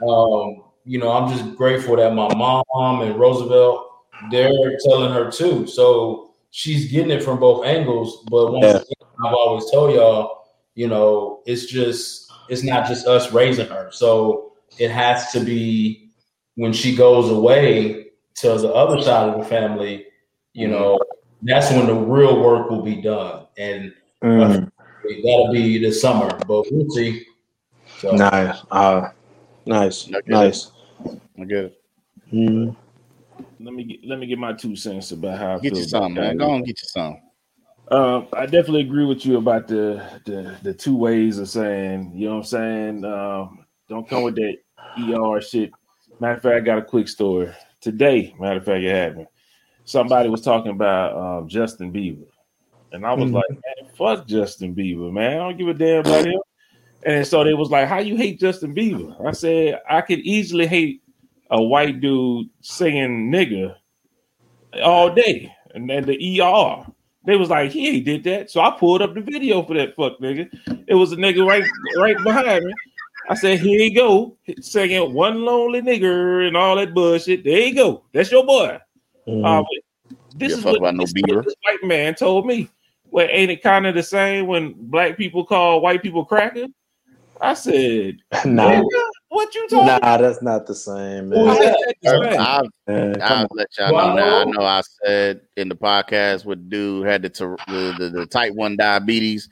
um, 0.07 0.63
you 0.85 0.97
know, 0.97 1.11
I'm 1.11 1.31
just 1.31 1.55
grateful 1.55 1.95
that 1.97 2.13
my 2.15 2.33
mom 2.33 3.01
and 3.01 3.19
Roosevelt 3.19 3.85
they're 4.31 4.77
telling 4.85 5.13
her 5.13 5.31
too. 5.31 5.65
So 5.67 6.28
she's 6.51 6.91
getting 6.91 7.11
it 7.11 7.23
from 7.23 7.39
both 7.39 7.65
angles. 7.65 8.25
But 8.29 8.51
once 8.51 8.63
Yeah. 8.65 8.75
again, 8.77 9.07
I've 9.25 9.33
always 9.33 9.69
told 9.71 9.93
y'all, 9.93 10.43
you 10.75 10.87
know, 10.87 11.41
it's 11.45 11.65
just 11.65 12.31
it's 12.49 12.63
not 12.63 12.87
just 12.87 13.05
us 13.07 13.31
raising 13.31 13.67
her. 13.67 13.89
So 13.91 14.53
it 14.79 14.89
has 14.89 15.31
to 15.33 15.39
be 15.39 16.09
when 16.55 16.73
she 16.73 16.95
goes 16.95 17.29
away 17.29 18.07
to 18.35 18.57
the 18.57 18.73
other 18.73 19.01
side 19.01 19.29
of 19.29 19.39
the 19.39 19.45
family, 19.45 20.05
you 20.53 20.67
know, 20.67 20.99
that's 21.43 21.71
when 21.71 21.87
the 21.87 21.93
real 21.93 22.41
work 22.41 22.69
will 22.69 22.81
be 22.81 23.01
done. 23.01 23.47
And 23.57 23.93
Mm, 24.21 24.69
that'll 25.23 25.51
be 25.53 25.77
this 25.77 26.01
summer, 26.01 26.37
but 26.47 26.65
we'll 26.71 26.89
see. 26.89 27.25
So 27.99 28.11
nice. 28.11 28.57
Uh, 28.69 29.09
nice. 29.65 30.07
Okay. 30.07 30.19
Nice. 30.27 30.71
I 31.39 31.45
get 31.45 31.65
it. 31.65 31.81
Mm. 32.33 32.75
Let 33.59 33.73
me 33.73 33.83
get, 33.83 33.99
let 34.07 34.19
me 34.19 34.27
get 34.27 34.39
my 34.39 34.53
two 34.53 34.75
cents 34.75 35.11
about 35.11 35.37
how 35.37 35.55
I 35.55 35.59
Get 35.59 35.73
feel 35.73 35.79
you 35.81 35.87
about 35.89 36.03
some, 36.03 36.13
man. 36.13 36.37
Go 36.37 36.49
on, 36.49 36.63
get 36.63 36.81
you 36.81 36.87
some. 36.87 37.17
Um, 37.91 38.27
I 38.33 38.45
definitely 38.45 38.81
agree 38.81 39.05
with 39.05 39.25
you 39.25 39.37
about 39.37 39.67
the 39.67 40.01
the, 40.25 40.55
the 40.61 40.73
two 40.73 40.95
ways 40.95 41.39
of 41.39 41.49
saying, 41.49 42.11
you 42.15 42.27
know 42.27 42.35
what 42.35 42.41
I'm 42.41 42.43
saying? 42.45 43.05
Um, 43.05 43.65
don't 43.89 44.07
come 44.07 44.23
with 44.23 44.35
that 44.35 44.57
ER 44.97 45.41
shit. 45.41 45.71
Matter 46.19 46.35
of 46.35 46.41
fact, 46.41 46.55
I 46.55 46.59
got 46.59 46.77
a 46.77 46.83
quick 46.83 47.07
story. 47.07 47.51
Today, 47.81 48.35
matter 48.39 48.59
of 48.59 48.65
fact, 48.65 48.83
it 48.83 48.93
happened. 48.95 49.27
Somebody 49.85 50.29
was 50.29 50.41
talking 50.41 50.71
about 50.71 51.17
um, 51.17 51.47
Justin 51.47 51.91
Bieber. 51.91 52.27
And 52.91 53.05
I 53.05 53.13
was 53.13 53.29
Mhm. 53.29 53.35
like, 53.35 53.49
man, 53.49 53.89
fuck 53.95 54.27
Justin 54.27 54.75
Bieber, 54.75 55.11
man. 55.11 55.33
I 55.33 55.35
don't 55.35 55.57
give 55.57 55.67
a 55.67 55.73
damn 55.73 56.05
about 56.05 56.25
him. 56.25 56.39
And 57.03 57.25
so 57.25 57.43
they 57.43 57.53
was 57.53 57.71
like, 57.71 57.87
how 57.87 57.99
you 57.99 58.15
hate 58.17 58.39
Justin 58.39 58.75
Bieber? 58.75 59.15
I 59.25 59.31
said, 59.31 59.79
I 59.89 60.01
could 60.01 60.19
easily 60.19 60.67
hate 60.67 61.01
a 61.49 61.61
white 61.61 62.01
dude 62.01 62.49
singing 62.61 63.31
nigga 63.31 63.75
all 64.81 65.13
day. 65.13 65.53
And 65.73 65.89
then 65.89 66.05
the 66.05 66.41
ER. 66.41 66.85
They 67.25 67.35
was 67.35 67.49
like, 67.49 67.71
he 67.71 67.89
ain't 67.89 68.05
did 68.05 68.23
that. 68.23 68.49
So 68.49 68.61
I 68.61 68.71
pulled 68.71 69.01
up 69.01 69.13
the 69.13 69.21
video 69.21 69.61
for 69.63 69.75
that 69.75 69.95
fuck 69.95 70.19
nigga. 70.19 70.49
It 70.87 70.95
was 70.95 71.11
a 71.11 71.15
nigga 71.15 71.45
right 71.45 71.63
right 71.97 72.17
behind 72.23 72.65
me. 72.65 72.73
I 73.29 73.35
said, 73.35 73.59
here 73.59 73.79
you 73.79 73.93
go, 73.93 74.37
singing 74.59 75.13
one 75.13 75.45
lonely 75.45 75.81
nigger 75.81 76.47
and 76.47 76.57
all 76.57 76.75
that 76.77 76.95
bullshit. 76.95 77.43
There 77.43 77.59
you 77.59 77.75
go. 77.75 78.03
That's 78.11 78.31
your 78.31 78.43
boy. 78.43 78.79
Mm. 79.27 79.45
Um, 79.45 79.65
this 80.35 80.53
is 80.53 80.63
what, 80.63 80.81
no 80.81 81.03
this 81.03 81.09
is 81.09 81.21
what 81.21 81.29
Bieber. 81.29 81.43
this 81.43 81.55
white 81.61 81.87
man 81.87 82.15
told 82.15 82.47
me. 82.47 82.69
Well, 83.11 83.27
ain't 83.29 83.51
it 83.51 83.61
kind 83.61 83.85
of 83.85 83.95
the 83.95 84.03
same 84.03 84.47
when 84.47 84.73
black 84.77 85.17
people 85.17 85.45
call 85.45 85.81
white 85.81 86.01
people 86.01 86.25
cracker? 86.25 86.65
I 87.41 87.53
said, 87.53 88.17
nah, 88.45 88.71
"Nigga, 88.71 89.09
what 89.29 89.53
you 89.53 89.67
talking 89.69 89.85
nah, 89.85 90.17
that's 90.17 90.41
not 90.41 90.65
the 90.65 90.75
same, 90.75 91.29
man. 91.29 91.47
is 91.47 91.57
that? 92.03 92.39
I've, 92.39 92.69
Man, 92.87 93.19
come 93.19 93.39
I'll 93.39 93.47
let 93.51 93.67
y'all 93.77 93.91
know 93.91 94.15
now. 94.15 94.41
I 94.41 94.43
know 94.45 94.63
I 94.63 94.81
said 95.03 95.41
in 95.55 95.69
the 95.69 95.75
podcast 95.75 96.45
with 96.45 96.69
dude 96.69 97.05
had 97.05 97.21
the, 97.21 97.29
the, 97.29 97.95
the 97.97 98.09
the 98.09 98.25
type 98.25 98.53
one 98.53 98.75
diabetes. 98.75 99.47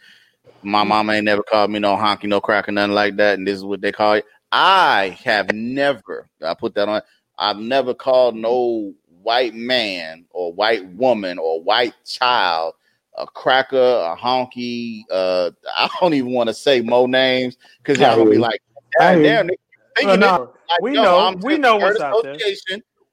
My 0.63 0.83
mama 0.83 1.13
ain't 1.13 1.25
never 1.25 1.43
called 1.43 1.69
me 1.69 1.79
no 1.79 1.95
honky, 1.95 2.25
no 2.25 2.41
cracker, 2.41 2.71
nothing 2.71 2.95
like 2.95 3.15
that. 3.17 3.37
And 3.37 3.47
this 3.47 3.55
is 3.55 3.63
what 3.63 3.81
they 3.81 3.91
call 3.91 4.13
it. 4.13 4.25
I 4.51 5.17
have 5.23 5.53
never. 5.53 6.27
I 6.43 6.55
put 6.55 6.73
that 6.75 6.89
on. 6.89 7.01
I've 7.37 7.59
never 7.59 7.93
called 7.93 8.35
no 8.35 8.93
white 9.21 9.53
man 9.53 10.25
or 10.31 10.51
white 10.53 10.87
woman 10.87 11.37
or 11.37 11.61
white 11.61 11.93
child 12.05 12.73
a 13.17 13.25
cracker, 13.27 13.77
a 13.77 14.15
honky. 14.15 15.03
Uh, 15.11 15.51
I 15.75 15.89
don't 15.99 16.13
even 16.13 16.31
want 16.31 16.47
to 16.47 16.53
say 16.53 16.81
more 16.81 17.07
names 17.07 17.57
because 17.77 17.99
y'all 17.99 18.15
gonna 18.15 18.29
be 18.29 18.37
like, 18.37 18.61
I 18.99 19.15
damn, 19.15 19.47
you. 19.47 19.53
nigga, 19.53 19.66
thinking 19.97 20.19
Well, 20.21 20.37
no, 20.39 20.53
like, 20.69 20.81
we 20.81 20.95
yo, 20.95 21.03
know- 21.03 21.19
I'm 21.19 21.39
we 21.39 21.57
know 21.57 21.75
a 21.77 21.79
what's 21.79 21.99
word 21.99 22.05
out 22.05 22.23
there. 22.23 22.37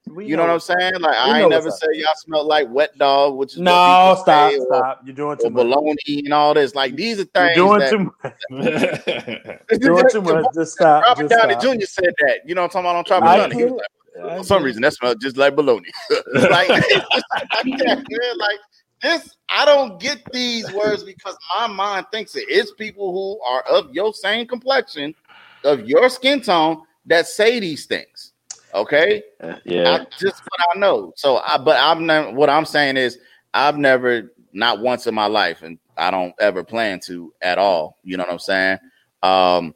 We 0.06 0.26
You 0.26 0.36
know 0.36 0.42
what 0.42 0.50
I'm 0.52 0.60
saying? 0.60 1.00
Like 1.00 1.16
I 1.16 1.40
ain't 1.40 1.48
never 1.50 1.64
what's 1.68 1.80
say 1.80 1.86
y'all 1.94 2.12
smell 2.16 2.46
like 2.46 2.68
wet 2.70 2.96
dog, 2.98 3.36
which 3.36 3.52
is 3.54 3.58
what 3.58 3.64
No, 3.64 3.70
people 4.12 4.22
stop, 4.22 4.50
say, 4.52 4.58
or- 4.58 4.96
You're 5.06 5.14
doing 5.14 5.32
or 5.32 5.36
too 5.36 5.50
much. 5.50 5.66
baloney 5.66 6.18
and 6.24 6.34
all 6.34 6.52
this. 6.52 6.74
Like 6.74 6.94
these 6.94 7.18
are 7.18 7.22
You're 7.22 7.26
things 7.26 7.56
doing 7.56 7.78
that 7.78 7.90
too 7.90 7.98
much. 8.20 9.60
You're 9.80 9.94
doing 9.96 10.08
too 10.10 10.20
much. 10.20 10.44
Just 10.54 10.72
stop. 10.74 11.04
Robert 11.04 11.28
Just 11.28 11.40
Downey 11.42 11.54
stop. 11.58 11.76
Jr. 11.78 11.84
said 11.86 12.14
that. 12.18 12.40
You 12.46 12.54
know 12.54 12.62
what 12.62 12.76
I'm 12.76 12.84
talking 12.84 12.90
about 12.90 12.96
on 12.96 13.22
I 13.24 13.36
Tropic 13.38 13.40
Thunder. 13.40 13.56
He 13.56 13.62
get 13.62 13.72
was 13.72 13.80
like, 14.22 14.32
I 14.32 14.38
for 14.38 14.44
some 14.44 14.62
reason 14.62 14.82
that 14.82 14.92
smelled 14.92 15.20
just 15.22 15.36
like 15.38 15.56
baloney. 15.56 15.86
like, 16.50 16.68
it's 16.70 16.88
just 17.14 17.24
like 17.32 17.78
that, 17.78 17.96
man. 17.96 18.38
Like 18.38 18.58
this, 19.02 19.36
I 19.48 19.64
don't 19.64 19.98
get 19.98 20.22
these 20.32 20.70
words 20.72 21.02
because 21.02 21.36
my 21.58 21.66
mind 21.66 22.06
thinks 22.12 22.36
it. 22.36 22.44
It's 22.48 22.72
people 22.72 23.10
who 23.12 23.40
are 23.42 23.62
of 23.62 23.92
your 23.94 24.12
same 24.14 24.46
complexion, 24.46 25.14
of 25.64 25.86
your 25.88 26.08
skin 26.08 26.40
tone, 26.40 26.82
that 27.06 27.26
say 27.26 27.60
these 27.60 27.86
things. 27.86 28.32
Okay. 28.74 29.22
Yeah. 29.64 29.98
I, 30.00 30.06
just 30.18 30.42
what 30.42 30.60
I 30.74 30.78
know. 30.78 31.12
So, 31.16 31.38
I, 31.38 31.58
but 31.58 31.78
I'm 31.80 32.06
not. 32.06 32.34
What 32.34 32.50
I'm 32.50 32.64
saying 32.64 32.96
is, 32.96 33.18
I've 33.52 33.78
never, 33.78 34.32
not 34.52 34.80
once 34.80 35.06
in 35.06 35.14
my 35.14 35.26
life, 35.26 35.62
and 35.62 35.78
I 35.96 36.10
don't 36.10 36.34
ever 36.40 36.64
plan 36.64 37.00
to 37.00 37.32
at 37.40 37.58
all. 37.58 37.98
You 38.02 38.16
know 38.16 38.24
what 38.24 38.32
I'm 38.32 38.38
saying? 38.38 38.78
Um, 39.22 39.74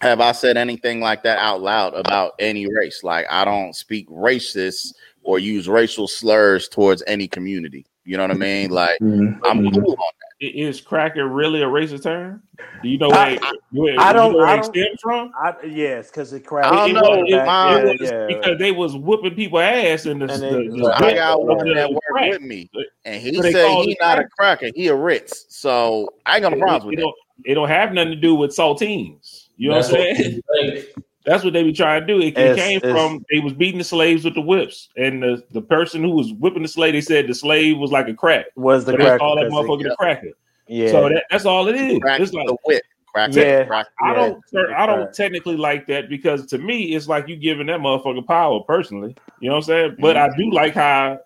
have 0.00 0.20
I 0.20 0.32
said 0.32 0.56
anything 0.56 1.00
like 1.00 1.22
that 1.22 1.38
out 1.38 1.62
loud 1.62 1.94
about 1.94 2.32
any 2.38 2.66
race? 2.66 3.04
Like, 3.04 3.26
I 3.30 3.44
don't 3.44 3.74
speak 3.74 4.08
racist 4.08 4.94
or 5.22 5.38
use 5.38 5.68
racial 5.68 6.08
slurs 6.08 6.68
towards 6.68 7.02
any 7.06 7.28
community. 7.28 7.86
You 8.04 8.16
know 8.16 8.24
what 8.24 8.32
I 8.32 8.34
mean? 8.34 8.70
Like, 8.70 8.98
Mhm. 9.00 9.38
I'm 9.44 9.70
cool 9.70 9.92
on 9.92 10.12
Is 10.48 10.80
cracker 10.80 11.26
really 11.28 11.62
a 11.62 11.66
racist 11.66 12.02
term? 12.02 12.42
Do 12.82 12.88
you 12.88 12.98
know 12.98 13.10
I- 13.10 13.38
where, 13.72 13.94
where, 13.94 14.00
I 14.00 14.12
don't- 14.12 14.32
know 14.32 14.38
where 14.38 14.46
I 14.46 14.54
it 14.54 14.56
don't- 14.56 14.64
stems 14.64 15.00
from? 15.02 15.32
I, 15.40 15.54
yes, 15.66 16.10
because 16.10 16.32
it 16.32 16.44
I 16.52 16.62
don't 16.70 16.90
It 16.90 16.92
know, 16.94 17.00
was- 17.02 17.32
it- 17.32 17.46
my- 17.46 17.80
it 17.80 18.00
was 18.00 18.10
yeah, 18.10 18.26
because 18.26 18.58
they 18.58 18.72
was 18.72 18.96
whooping 18.96 19.34
people 19.34 19.58
ass 19.58 20.06
in 20.06 20.18
the, 20.18 20.26
And 20.32 20.42
the, 20.42 20.50
they- 20.50 20.68
the- 20.68 20.88
that. 20.88 21.02
I 21.02 21.14
got 21.14 21.44
one 21.44 21.74
that 21.74 21.90
work 21.90 22.02
crack. 22.10 22.30
with 22.32 22.42
me. 22.42 22.70
and 23.04 23.20
he 23.20 23.40
said 23.40 23.68
he's 23.84 23.96
not 24.00 24.18
a 24.18 24.24
cracker, 24.38 24.70
he 24.74 24.88
a 24.88 24.94
Ritz. 24.94 25.46
So 25.48 26.08
I 26.26 26.36
ain't 26.36 26.42
gonna 26.42 26.56
problem 26.56 26.90
with 26.90 26.98
it. 26.98 27.02
Don't, 27.02 27.14
it 27.44 27.54
don't 27.54 27.68
have 27.68 27.92
nothing 27.92 28.10
to 28.12 28.16
do 28.16 28.34
with 28.34 28.50
saltines. 28.50 29.48
You 29.56 29.70
know 29.70 29.74
That's 29.76 29.90
what 29.92 30.00
I'm 30.00 30.16
saying? 30.16 30.84
That's 31.24 31.42
what 31.42 31.52
they 31.54 31.62
be 31.62 31.72
trying 31.72 32.02
to 32.02 32.06
do. 32.06 32.20
It, 32.20 32.36
it 32.36 32.56
came 32.56 32.80
from 32.80 33.24
they 33.32 33.40
was 33.40 33.54
beating 33.54 33.78
the 33.78 33.84
slaves 33.84 34.24
with 34.24 34.34
the 34.34 34.42
whips, 34.42 34.90
and 34.96 35.22
the, 35.22 35.42
the 35.52 35.62
person 35.62 36.02
who 36.02 36.10
was 36.10 36.32
whipping 36.34 36.62
the 36.62 36.68
slave, 36.68 36.92
they 36.92 37.00
said 37.00 37.26
the 37.26 37.34
slave 37.34 37.78
was 37.78 37.90
like 37.90 38.08
a 38.08 38.14
crack. 38.14 38.46
Was 38.56 38.84
the 38.84 38.92
so 38.92 38.98
crack? 38.98 39.20
All 39.20 39.36
that 39.36 39.50
motherfucker 39.50 39.84
the 39.84 39.96
cracker. 39.96 40.32
Yeah. 40.68 40.90
So 40.90 41.08
that, 41.08 41.24
that's 41.30 41.46
all 41.46 41.66
it 41.68 41.76
is. 41.76 41.98
Crack 41.98 42.20
it's 42.20 42.32
like 42.32 42.46
the 42.46 42.56
whip. 42.66 42.82
Crack 43.14 43.34
yeah. 43.34 43.64
Crack. 43.64 43.86
I 44.02 44.12
don't. 44.12 44.42
Yeah. 44.52 44.62
I 44.76 44.86
don't 44.86 45.14
technically 45.14 45.56
like 45.56 45.86
that 45.86 46.08
because 46.08 46.46
to 46.46 46.58
me, 46.58 46.94
it's 46.94 47.08
like 47.08 47.28
you 47.28 47.36
giving 47.36 47.68
that 47.68 47.80
motherfucker 47.80 48.26
power. 48.26 48.60
Personally, 48.60 49.16
you 49.40 49.48
know 49.48 49.54
what 49.54 49.58
I'm 49.58 49.66
saying. 49.66 49.96
But 50.00 50.16
mm-hmm. 50.16 50.32
I 50.32 50.36
do 50.36 50.50
like 50.50 50.74
how 50.74 51.20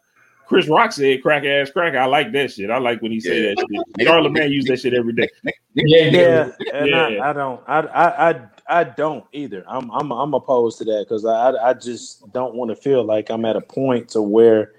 Chris 0.46 0.68
Rock 0.68 0.92
said 0.92 1.22
"crack 1.22 1.44
ass 1.44 1.70
crack." 1.70 1.94
I 1.94 2.04
like 2.04 2.32
that 2.32 2.52
shit. 2.52 2.70
I 2.70 2.78
like 2.78 3.02
when 3.02 3.10
he 3.10 3.20
said 3.20 3.56
that 3.56 3.66
shit. 3.70 4.06
Charlamagne 4.06 4.50
use 4.50 4.66
that 4.66 4.80
shit 4.80 4.94
every 4.94 5.12
day. 5.12 5.28
Yeah, 5.74 6.04
yeah. 6.04 6.50
And 6.72 6.88
yeah. 6.88 7.02
I, 7.22 7.30
I, 7.30 7.32
don't. 7.32 7.62
I, 7.66 7.78
I 7.80 8.30
I 8.30 8.40
I 8.68 8.84
don't 8.84 9.24
either. 9.32 9.64
I'm 9.66 9.90
I'm 9.90 10.12
I'm 10.12 10.34
opposed 10.34 10.78
to 10.78 10.84
that 10.84 11.06
because 11.08 11.24
I 11.24 11.52
I 11.52 11.74
just 11.74 12.30
don't 12.32 12.54
want 12.54 12.70
to 12.70 12.76
feel 12.76 13.02
like 13.04 13.30
I'm 13.30 13.44
at 13.44 13.56
a 13.56 13.60
point 13.60 14.10
to 14.10 14.22
where 14.22 14.72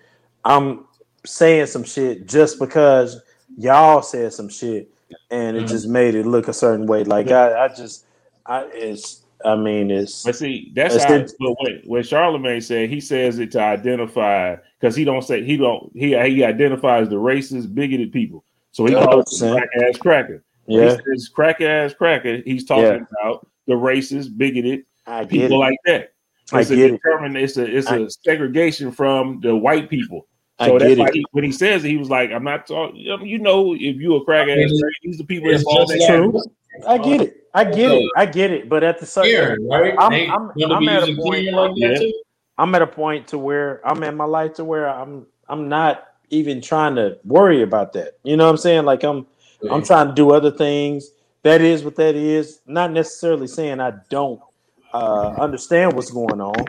I'm 0.45 0.86
saying 1.26 1.68
some 1.68 1.84
shit 1.84 2.28
just 2.28 2.60
because 2.60 3.22
y'all 3.57 4.02
said 4.02 4.34
some 4.34 4.49
shit 4.49 4.91
and 5.32 5.57
it 5.57 5.61
mm-hmm. 5.61 5.68
just 5.68 5.88
made 5.88 6.16
it 6.16 6.26
look 6.26 6.48
a 6.48 6.53
certain 6.53 6.86
way. 6.86 7.03
Like 7.03 7.32
I 7.32 7.66
I 7.66 7.68
just 7.70 8.06
I 8.45 8.70
it's 8.74 9.24
I 9.45 9.56
mean, 9.56 9.90
it's. 9.90 10.24
But 10.24 10.36
see, 10.36 10.72
that's 10.76 11.02
how. 11.02 11.18
But 11.18 11.56
when, 11.61 11.82
when 11.86 12.03
Charlamagne 12.03 12.64
said 12.64 12.90
he 12.90 12.99
says 12.99 13.40
it 13.40 13.52
to 13.53 13.61
identify 13.61 14.57
because 14.80 14.95
he 14.95 15.06
don't 15.06 15.22
say 15.22 15.44
he 15.44 15.57
don't 15.57 15.91
he 15.94 16.10
he 16.10 16.44
identifies 16.44 17.10
the 17.10 17.16
racist, 17.16 17.74
bigoted 17.74 18.11
people. 18.11 18.44
So 18.72 18.86
he 18.86 18.94
calls 18.94 19.40
crack 19.40 19.70
ass 19.82 19.98
cracker. 19.98 20.44
Yeah, 20.68 20.98
he 20.98 21.16
says 21.16 21.30
crack 21.30 21.61
ass 21.61 21.94
cracker. 21.94 22.41
He's 22.44 22.66
talking 22.66 22.84
yeah. 22.84 23.26
about 23.26 23.48
the 23.69 23.75
racist, 23.75 24.37
bigoted 24.37 24.83
people 25.29 25.53
it. 25.53 25.65
like 25.65 25.77
that. 25.85 26.13
It's 26.43 26.71
I 26.71 26.75
get 26.75 26.91
it. 26.91 27.01
It's 27.35 27.57
a 27.57 27.77
it's 27.77 27.89
a 27.89 28.09
segregation 28.09 28.91
from 28.91 29.39
the 29.41 29.55
white 29.55 29.89
people. 29.89 30.27
So 30.59 30.75
I 30.75 30.79
that's 30.79 30.99
why 30.99 31.09
he, 31.13 31.25
when 31.31 31.43
he 31.43 31.51
says 31.51 31.85
it, 31.85 31.89
he 31.89 31.97
was 31.97 32.09
like, 32.09 32.31
"I'm 32.31 32.43
not 32.43 32.67
talking." 32.67 32.97
You 32.97 33.37
know, 33.39 33.73
if 33.73 33.95
you 33.95 34.15
a 34.15 34.25
crack 34.25 34.49
ass, 34.49 34.71
these 35.03 35.17
the 35.17 35.23
people 35.23 35.51
that 35.51 35.61
fall. 35.61 35.85
True. 35.87 36.41
I 36.87 36.97
get 36.97 37.21
it. 37.21 37.47
I 37.53 37.63
get 37.63 37.91
it. 37.91 38.11
I 38.17 38.25
get 38.25 38.51
it. 38.51 38.67
But 38.67 38.83
at 38.83 38.99
the 38.99 39.05
same 39.05 39.35
time, 39.35 39.67
right? 39.67 39.95
I'm, 39.97 40.31
I'm, 40.31 40.71
I'm 40.71 40.89
at 40.89 41.07
a 41.07 41.15
point. 41.15 41.51
Like 41.51 41.71
yeah. 41.75 41.97
I'm 42.57 42.75
at 42.75 42.81
a 42.81 42.87
point 42.87 43.27
to 43.29 43.37
where 43.37 43.85
I'm 43.87 44.03
in 44.03 44.17
my 44.17 44.25
life 44.25 44.55
to 44.55 44.65
where 44.65 44.89
I'm 44.89 45.27
I'm 45.47 45.69
not 45.69 46.07
even 46.29 46.61
trying 46.61 46.95
to 46.95 47.17
worry 47.23 47.61
about 47.61 47.93
that. 47.93 48.17
You 48.23 48.35
know 48.35 48.45
what 48.45 48.51
I'm 48.51 48.57
saying? 48.57 48.85
Like 48.85 49.03
I'm 49.03 49.27
yeah. 49.61 49.73
I'm 49.73 49.83
trying 49.83 50.07
to 50.07 50.13
do 50.13 50.31
other 50.31 50.51
things. 50.51 51.11
That 51.44 51.61
is 51.61 51.84
what 51.84 51.95
that 51.98 52.16
is. 52.16 52.61
Not 52.66 52.91
necessarily 52.91 53.48
saying 53.48 53.80
I 53.80 53.94
don't 54.10 54.41
uh, 54.94 55.36
understand 55.40 55.94
what's 55.94 56.11
going 56.11 56.41
on. 56.41 56.66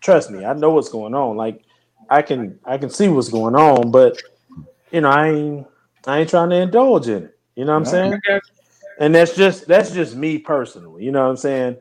Trust 0.00 0.30
me, 0.30 0.44
I 0.44 0.54
know 0.54 0.70
what's 0.70 0.88
going 0.88 1.14
on. 1.14 1.36
Like 1.36 1.62
I 2.08 2.22
can 2.22 2.58
I 2.64 2.78
can 2.78 2.90
see 2.90 3.08
what's 3.08 3.28
going 3.28 3.54
on, 3.56 3.90
but 3.90 4.18
you 4.90 5.02
know 5.02 5.10
I 5.10 5.28
ain't 5.30 5.66
I 6.06 6.20
ain't 6.20 6.30
trying 6.30 6.50
to 6.50 6.56
indulge 6.56 7.08
in 7.08 7.24
it. 7.24 7.38
You 7.56 7.64
know 7.66 7.72
what 7.72 7.78
I'm 7.78 7.84
saying? 7.86 8.14
and 8.98 9.14
that's 9.14 9.34
just 9.36 9.66
that's 9.66 9.92
just 9.92 10.16
me 10.16 10.38
personally. 10.38 11.04
You 11.04 11.12
know 11.12 11.24
what 11.24 11.30
I'm 11.30 11.36
saying? 11.36 11.76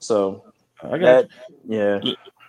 So 0.00 0.44
I 0.82 0.98
got 0.98 1.00
that, 1.00 1.28
yeah. 1.68 2.00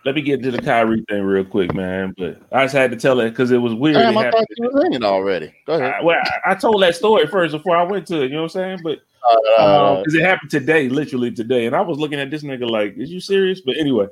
Let 0.04 0.16
me 0.16 0.22
get 0.22 0.42
to 0.44 0.52
the 0.52 0.62
Kyrie 0.62 1.06
thing 1.08 1.24
real 1.24 1.44
quick, 1.44 1.74
man. 1.76 2.16
But 2.18 2.42
I 2.52 2.64
just 2.64 2.76
had 2.76 2.90
to 2.92 2.98
tell 2.98 3.20
it 3.20 3.30
because 3.30 3.52
it 3.52 3.60
was 3.60 3.74
weird. 3.74 3.98
Damn, 3.98 4.18
I 4.18 4.32
thought 4.32 4.46
you 4.58 4.70
were 4.72 4.86
in 4.86 4.94
it 4.94 5.04
already. 5.04 5.54
Go 5.68 5.74
ahead. 5.74 5.94
I, 6.00 6.04
well, 6.04 6.18
I, 6.20 6.52
I, 6.52 6.56
told 6.56 6.82
that 6.82 6.96
story 6.96 7.28
first 7.28 7.52
before 7.52 7.78
I 7.78 7.84
went 7.84 8.08
to 8.08 8.24
it. 8.24 8.30
You 8.30 8.36
know 8.36 8.44
what 8.44 8.56
I'm 8.56 8.80
saying? 8.80 8.80
But 8.84 9.02
because 9.22 9.56
uh, 9.60 9.98
um, 10.00 10.04
it 10.08 10.26
happened 10.26 10.50
today, 10.50 10.90
literally 10.90 11.32
today, 11.32 11.68
and 11.68 11.76
I 11.76 11.82
was 11.82 12.00
looking 12.00 12.20
at 12.20 12.32
this 12.32 12.42
nigga 12.42 12.68
like, 12.68 12.98
"Is 12.98 13.12
you 13.12 13.20
serious?" 13.20 13.62
But 13.62 13.78
anyway, 13.78 14.08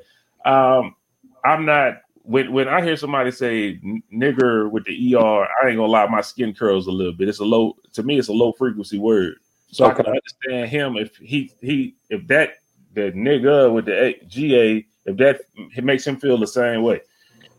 um, 0.45 0.95
I'm 1.43 1.65
not. 1.65 2.01
When 2.21 2.53
when 2.53 2.67
I 2.67 2.83
hear 2.83 2.95
somebody 2.95 3.31
say 3.31 3.79
"nigger" 4.13 4.69
with 4.69 4.85
the 4.85 5.15
er, 5.15 5.47
I 5.63 5.69
ain't 5.69 5.77
gonna 5.77 5.85
lie, 5.85 6.05
my 6.05 6.21
skin 6.21 6.53
curls 6.53 6.85
a 6.85 6.91
little 6.91 7.13
bit. 7.13 7.29
It's 7.29 7.39
a 7.39 7.45
low 7.45 7.75
to 7.93 8.03
me. 8.03 8.19
It's 8.19 8.27
a 8.27 8.33
low 8.33 8.51
frequency 8.51 8.99
word. 8.99 9.37
So. 9.71 9.85
I 9.85 9.93
can 9.93 10.05
understand 10.05 10.69
him 10.69 10.97
if 10.97 11.15
he 11.17 11.51
he 11.61 11.95
if 12.09 12.27
that 12.27 12.59
the 12.93 13.11
nigga 13.11 13.71
with 13.71 13.85
the 13.85 14.15
GA 14.27 14.85
if 15.09 15.17
that 15.17 15.41
it 15.75 15.83
makes 15.83 16.05
him 16.05 16.17
feel 16.17 16.37
the 16.37 16.47
same 16.47 16.83
way. 16.83 17.01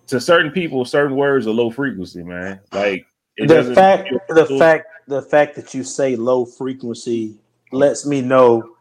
To 0.09 0.21
certain 0.21 0.51
people, 0.51 0.85
certain 0.85 1.17
words 1.17 1.47
are 1.47 1.53
low 1.53 1.71
frequency, 1.71 2.23
man. 2.23 2.61
Like 2.73 3.07
the 3.37 3.73
fact 3.75 4.13
the 4.29 4.47
fact 4.59 4.87
the 5.07 5.23
fact 5.23 5.57
that 5.57 5.75
you 5.75 5.85
say 5.85 6.17
low 6.17 6.45
frequency 6.45 7.37
lets 7.73 8.07
me 8.07 8.21
know 8.21 8.77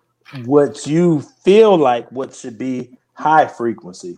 what 0.45 0.85
you 0.85 1.21
feel 1.43 1.77
like 1.77 2.11
what 2.11 2.33
should 2.33 2.57
be 2.57 2.97
high 3.13 3.47
frequency. 3.47 4.17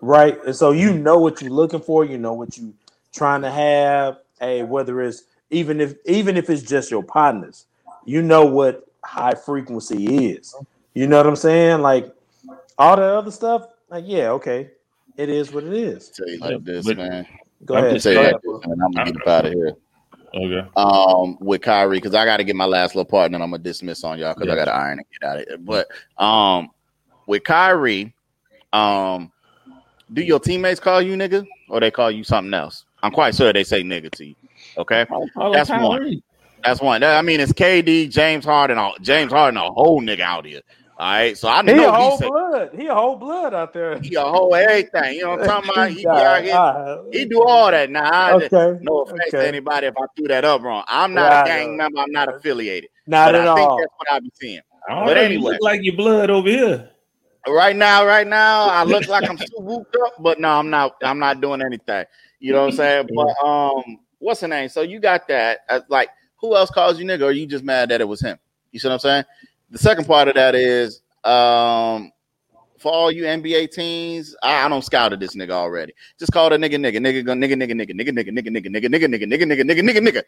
Right. 0.00 0.38
And 0.46 0.56
so 0.56 0.70
you 0.70 0.94
know 0.94 1.18
what 1.18 1.42
you're 1.42 1.50
looking 1.50 1.80
for, 1.80 2.04
you 2.04 2.16
know 2.16 2.32
what 2.32 2.56
you're 2.56 2.72
trying 3.12 3.42
to 3.42 3.50
have. 3.50 4.18
Hey, 4.40 4.62
whether 4.62 5.02
it's 5.02 5.24
even 5.50 5.80
if 5.80 5.94
even 6.06 6.36
if 6.36 6.48
it's 6.48 6.62
just 6.62 6.90
your 6.90 7.02
partners 7.02 7.66
you 8.04 8.22
know 8.22 8.44
what 8.44 8.86
high 9.04 9.34
frequency 9.34 10.30
is. 10.30 10.54
You 10.94 11.06
know 11.06 11.16
what 11.18 11.26
I'm 11.26 11.36
saying? 11.36 11.80
Like 11.80 12.12
all 12.80 12.96
that 12.96 13.02
other 13.02 13.30
stuff, 13.30 13.66
like 13.90 14.04
yeah, 14.06 14.30
okay, 14.30 14.70
it 15.16 15.28
is 15.28 15.52
what 15.52 15.64
it 15.64 15.72
is. 15.72 16.08
Tell 16.08 16.28
you 16.28 16.38
like 16.38 16.64
this, 16.64 16.86
but, 16.86 16.96
man. 16.96 17.26
Go 17.64 17.76
I'm 17.76 17.84
ahead. 17.84 18.02
Say 18.02 18.14
go 18.14 18.20
ahead, 18.20 18.34
and 18.44 18.82
I'm 18.82 18.90
gonna 18.92 19.12
get 19.12 19.28
out 19.28 19.46
of 19.46 19.52
here. 19.52 19.76
Okay. 20.32 20.68
Um, 20.76 21.36
with 21.40 21.60
Kyrie, 21.60 21.98
because 21.98 22.14
I 22.14 22.24
got 22.24 22.36
to 22.38 22.44
get 22.44 22.54
my 22.54 22.64
last 22.64 22.94
little 22.94 23.04
part, 23.04 23.26
and 23.26 23.34
then 23.34 23.42
I'm 23.42 23.50
gonna 23.50 23.62
dismiss 23.62 24.04
on 24.04 24.18
y'all 24.18 24.32
because 24.32 24.46
yeah. 24.46 24.54
I 24.54 24.56
got 24.56 24.64
to 24.66 24.74
iron 24.74 24.98
and 24.98 25.06
get 25.12 25.28
out 25.28 25.38
of 25.40 25.44
here. 25.46 25.58
But 25.58 25.88
um, 26.22 26.70
with 27.26 27.44
Kyrie, 27.44 28.14
um, 28.72 29.30
do 30.12 30.22
your 30.22 30.40
teammates 30.40 30.80
call 30.80 31.02
you 31.02 31.16
nigga, 31.16 31.46
or 31.68 31.80
they 31.80 31.90
call 31.90 32.10
you 32.10 32.24
something 32.24 32.54
else? 32.54 32.84
I'm 33.02 33.12
quite 33.12 33.34
sure 33.34 33.52
they 33.52 33.64
say 33.64 33.82
nigga 33.82 34.10
to 34.12 34.24
you. 34.24 34.34
Okay, 34.78 35.06
that's 35.52 35.68
one. 35.68 36.22
That's 36.64 36.80
one. 36.80 37.02
I 37.02 37.22
mean, 37.22 37.40
it's 37.40 37.52
KD, 37.52 38.10
James 38.10 38.44
Harden, 38.44 38.78
all, 38.78 38.94
James 39.00 39.32
Harden, 39.32 39.56
a 39.56 39.70
whole 39.72 40.00
nigga 40.00 40.20
out 40.20 40.46
here. 40.46 40.60
All 41.00 41.06
right, 41.06 41.38
so 41.38 41.48
I 41.48 41.62
know 41.62 41.74
he 41.74 41.82
a 41.82 41.90
whole 41.90 42.18
blood. 42.18 42.70
He 42.74 42.86
a 42.86 42.94
whole 42.94 43.16
blood 43.16 43.54
out 43.54 43.72
there. 43.72 43.98
He 44.00 44.16
a 44.16 44.20
whole 44.20 44.54
everything. 44.54 45.14
You 45.14 45.22
know 45.22 45.30
what 45.30 45.48
I'm 45.48 45.62
talking 45.62 45.70
about? 45.70 45.90
He, 45.96 46.06
out 46.06 46.42
here, 46.44 47.04
he 47.10 47.24
do 47.24 47.42
all 47.42 47.70
that. 47.70 47.88
Now, 47.88 48.36
okay. 48.36 48.78
no 48.82 49.00
offense 49.00 49.20
okay. 49.28 49.30
to 49.30 49.48
anybody 49.48 49.86
if 49.86 49.94
I 49.96 50.04
threw 50.14 50.28
that 50.28 50.44
up 50.44 50.60
wrong. 50.60 50.84
I'm 50.88 51.14
not 51.14 51.30
yeah, 51.32 51.42
a 51.42 51.46
gang 51.46 51.78
member. 51.78 52.00
I'm 52.00 52.12
not 52.12 52.28
affiliated. 52.28 52.90
Not 53.06 53.34
at 53.34 53.40
I 53.40 53.46
all. 53.46 53.56
think 53.56 53.80
that's 53.80 53.94
what 53.96 54.12
I 54.12 54.20
be 54.20 54.30
seeing. 54.34 54.60
I 54.90 55.06
but 55.06 55.16
anyway, 55.16 55.52
look 55.52 55.62
like 55.62 55.80
your 55.82 55.96
blood 55.96 56.28
over 56.28 56.50
here. 56.50 56.90
Right 57.48 57.76
now, 57.76 58.04
right 58.04 58.26
now, 58.26 58.68
I 58.68 58.84
look 58.84 59.08
like 59.08 59.26
I'm 59.26 59.38
still 59.38 59.62
whooped 59.62 59.96
up, 60.04 60.22
but 60.22 60.38
no, 60.38 60.50
I'm 60.50 60.68
not. 60.68 60.96
I'm 61.02 61.18
not 61.18 61.40
doing 61.40 61.62
anything. 61.62 62.04
You 62.40 62.52
know 62.52 62.60
what 62.60 62.72
I'm 62.72 62.76
saying? 62.76 63.08
But 63.14 63.48
um, 63.48 64.00
what's 64.18 64.40
the 64.40 64.48
name? 64.48 64.68
So 64.68 64.82
you 64.82 65.00
got 65.00 65.28
that? 65.28 65.60
Uh, 65.66 65.80
like 65.88 66.10
who 66.42 66.54
else 66.54 66.68
calls 66.68 66.98
you 66.98 67.06
nigga? 67.06 67.22
Or 67.22 67.28
are 67.28 67.32
you 67.32 67.46
just 67.46 67.64
mad 67.64 67.88
that 67.88 68.02
it 68.02 68.08
was 68.08 68.20
him? 68.20 68.38
You 68.70 68.78
see 68.78 68.88
what 68.88 68.94
I'm 68.94 69.00
saying? 69.00 69.24
The 69.70 69.78
second 69.78 70.06
part 70.06 70.28
of 70.28 70.34
that 70.34 70.54
is 70.54 71.02
um 71.24 72.12
for 72.80 72.90
all 72.90 73.12
you 73.12 73.24
NBA 73.24 73.72
teams, 73.72 74.34
I, 74.42 74.64
I 74.64 74.68
don't 74.68 74.82
scout 74.82 75.18
this 75.20 75.36
nigga 75.36 75.50
already. 75.50 75.92
Just 76.18 76.32
call 76.32 76.48
the 76.48 76.56
nigga 76.56 76.76
nigga 76.76 76.96
nigga 76.96 77.22
nigga 77.22 77.54
nigga 77.54 77.72
nigga 77.72 77.92
nigga 77.92 78.10
nigga 78.10 78.30
nigga 78.30 78.30
nigga 78.30 78.88
nigga 78.88 78.88
nigga 78.88 78.88
nigga 78.88 79.26
nigga 79.26 79.36
nigga 79.36 79.64
nigga 79.64 79.82
nigga 79.82 80.08
nigga. 80.08 80.22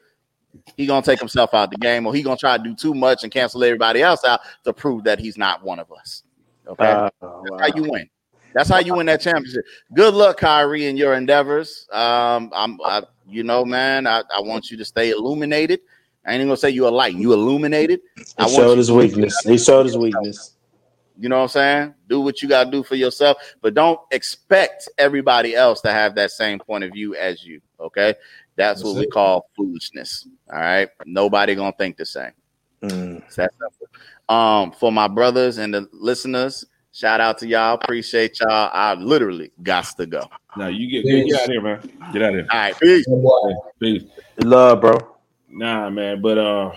He 0.77 0.87
gonna 0.87 1.03
take 1.03 1.19
himself 1.19 1.55
out 1.55 1.71
the 1.71 1.79
game, 1.79 2.07
or 2.07 2.15
he 2.15 2.23
gonna 2.23 2.37
try 2.37 2.59
to 2.59 2.63
do 2.63 2.75
too 2.75 2.93
much 2.93 3.23
and 3.23 3.33
cancel 3.33 3.65
everybody 3.65 4.03
else 4.03 4.23
out 4.23 4.41
to 4.65 4.73
prove 4.75 5.05
that 5.05 5.19
he's 5.19 5.39
not 5.39 5.65
one 5.65 5.79
of 5.79 5.91
us. 5.91 6.25
Okay, 6.69 6.85
uh, 6.85 7.09
that's 7.23 7.23
wow. 7.23 7.59
how 7.59 7.67
you 7.75 7.91
win. 7.91 8.09
That's 8.55 8.69
how 8.69 8.79
you 8.81 8.95
win 8.95 9.07
that 9.07 9.23
championship. 9.23 9.65
Good 9.95 10.13
luck, 10.13 10.37
Kyrie, 10.37 10.87
in 10.87 10.97
your 10.97 11.15
endeavors. 11.15 11.89
Um, 11.91 12.53
I'm, 12.55 12.79
I, 12.85 13.03
you 13.27 13.45
know, 13.45 13.65
man, 13.65 14.07
I, 14.07 14.23
I 14.35 14.41
want 14.41 14.71
you 14.71 14.77
to 14.77 14.85
stay 14.85 15.11
illuminated. 15.11 15.81
I 16.25 16.35
ain't 16.35 16.45
gonna 16.45 16.57
say 16.57 16.71
you 16.71 16.87
a 16.87 16.91
light. 16.91 17.15
You 17.15 17.33
illuminated. 17.33 18.01
He 18.17 18.49
showed 18.49 18.79
his 18.79 18.91
weakness. 18.93 19.39
He 19.45 19.59
showed 19.59 19.87
his 19.87 19.97
weakness. 19.97 20.57
You 21.19 21.29
know 21.29 21.37
what 21.37 21.43
I'm 21.43 21.49
saying? 21.49 21.95
Do 22.09 22.21
what 22.21 22.43
you 22.43 22.49
gotta 22.49 22.71
do 22.71 22.83
for 22.83 22.95
yourself, 22.95 23.37
but 23.61 23.75
don't 23.75 24.01
expect 24.11 24.89
everybody 24.99 25.55
else 25.55 25.81
to 25.83 25.93
have 25.93 26.15
that 26.15 26.31
same 26.31 26.59
point 26.59 26.85
of 26.85 26.93
view 26.93 27.15
as 27.15 27.45
you. 27.45 27.61
Okay, 27.79 28.15
that's, 28.57 28.81
that's 28.81 28.85
what 28.85 28.97
it. 28.97 29.01
we 29.01 29.07
call 29.09 29.49
foolishness. 29.57 30.27
All 30.53 30.59
right, 30.59 30.89
nobody 31.05 31.55
gonna 31.55 31.75
think 31.77 31.97
the 31.97 32.07
same. 32.07 32.33
Mm. 32.83 33.23
It's. 33.27 33.39
Um, 34.29 34.73
for 34.73 34.91
my 34.91 35.09
brothers 35.09 35.59
and 35.59 35.75
the 35.75 35.89
listeners, 35.93 36.65
shout 36.93 37.21
out 37.21 37.39
to 37.39 37.47
y'all. 37.47 37.75
Appreciate 37.75 38.41
y'all. 38.41 38.71
I 38.73 38.95
literally 38.95 39.53
got 39.63 39.85
to 39.99 40.07
go. 40.07 40.29
No, 40.57 40.69
you 40.69 40.89
get, 40.89 41.05
get 41.05 41.41
out 41.41 41.45
of 41.45 41.51
here, 41.51 41.61
man. 41.61 41.81
Get 42.13 42.23
out 42.23 42.29
of 42.31 42.35
here. 42.35 42.47
All 42.51 42.59
right, 42.59 42.81
peace. 42.81 43.07
Peace. 43.79 44.05
Love, 44.43 44.81
bro. 44.81 45.12
Nah, 45.53 45.91
man, 45.91 46.23
but 46.23 46.39
uh, 46.39 46.73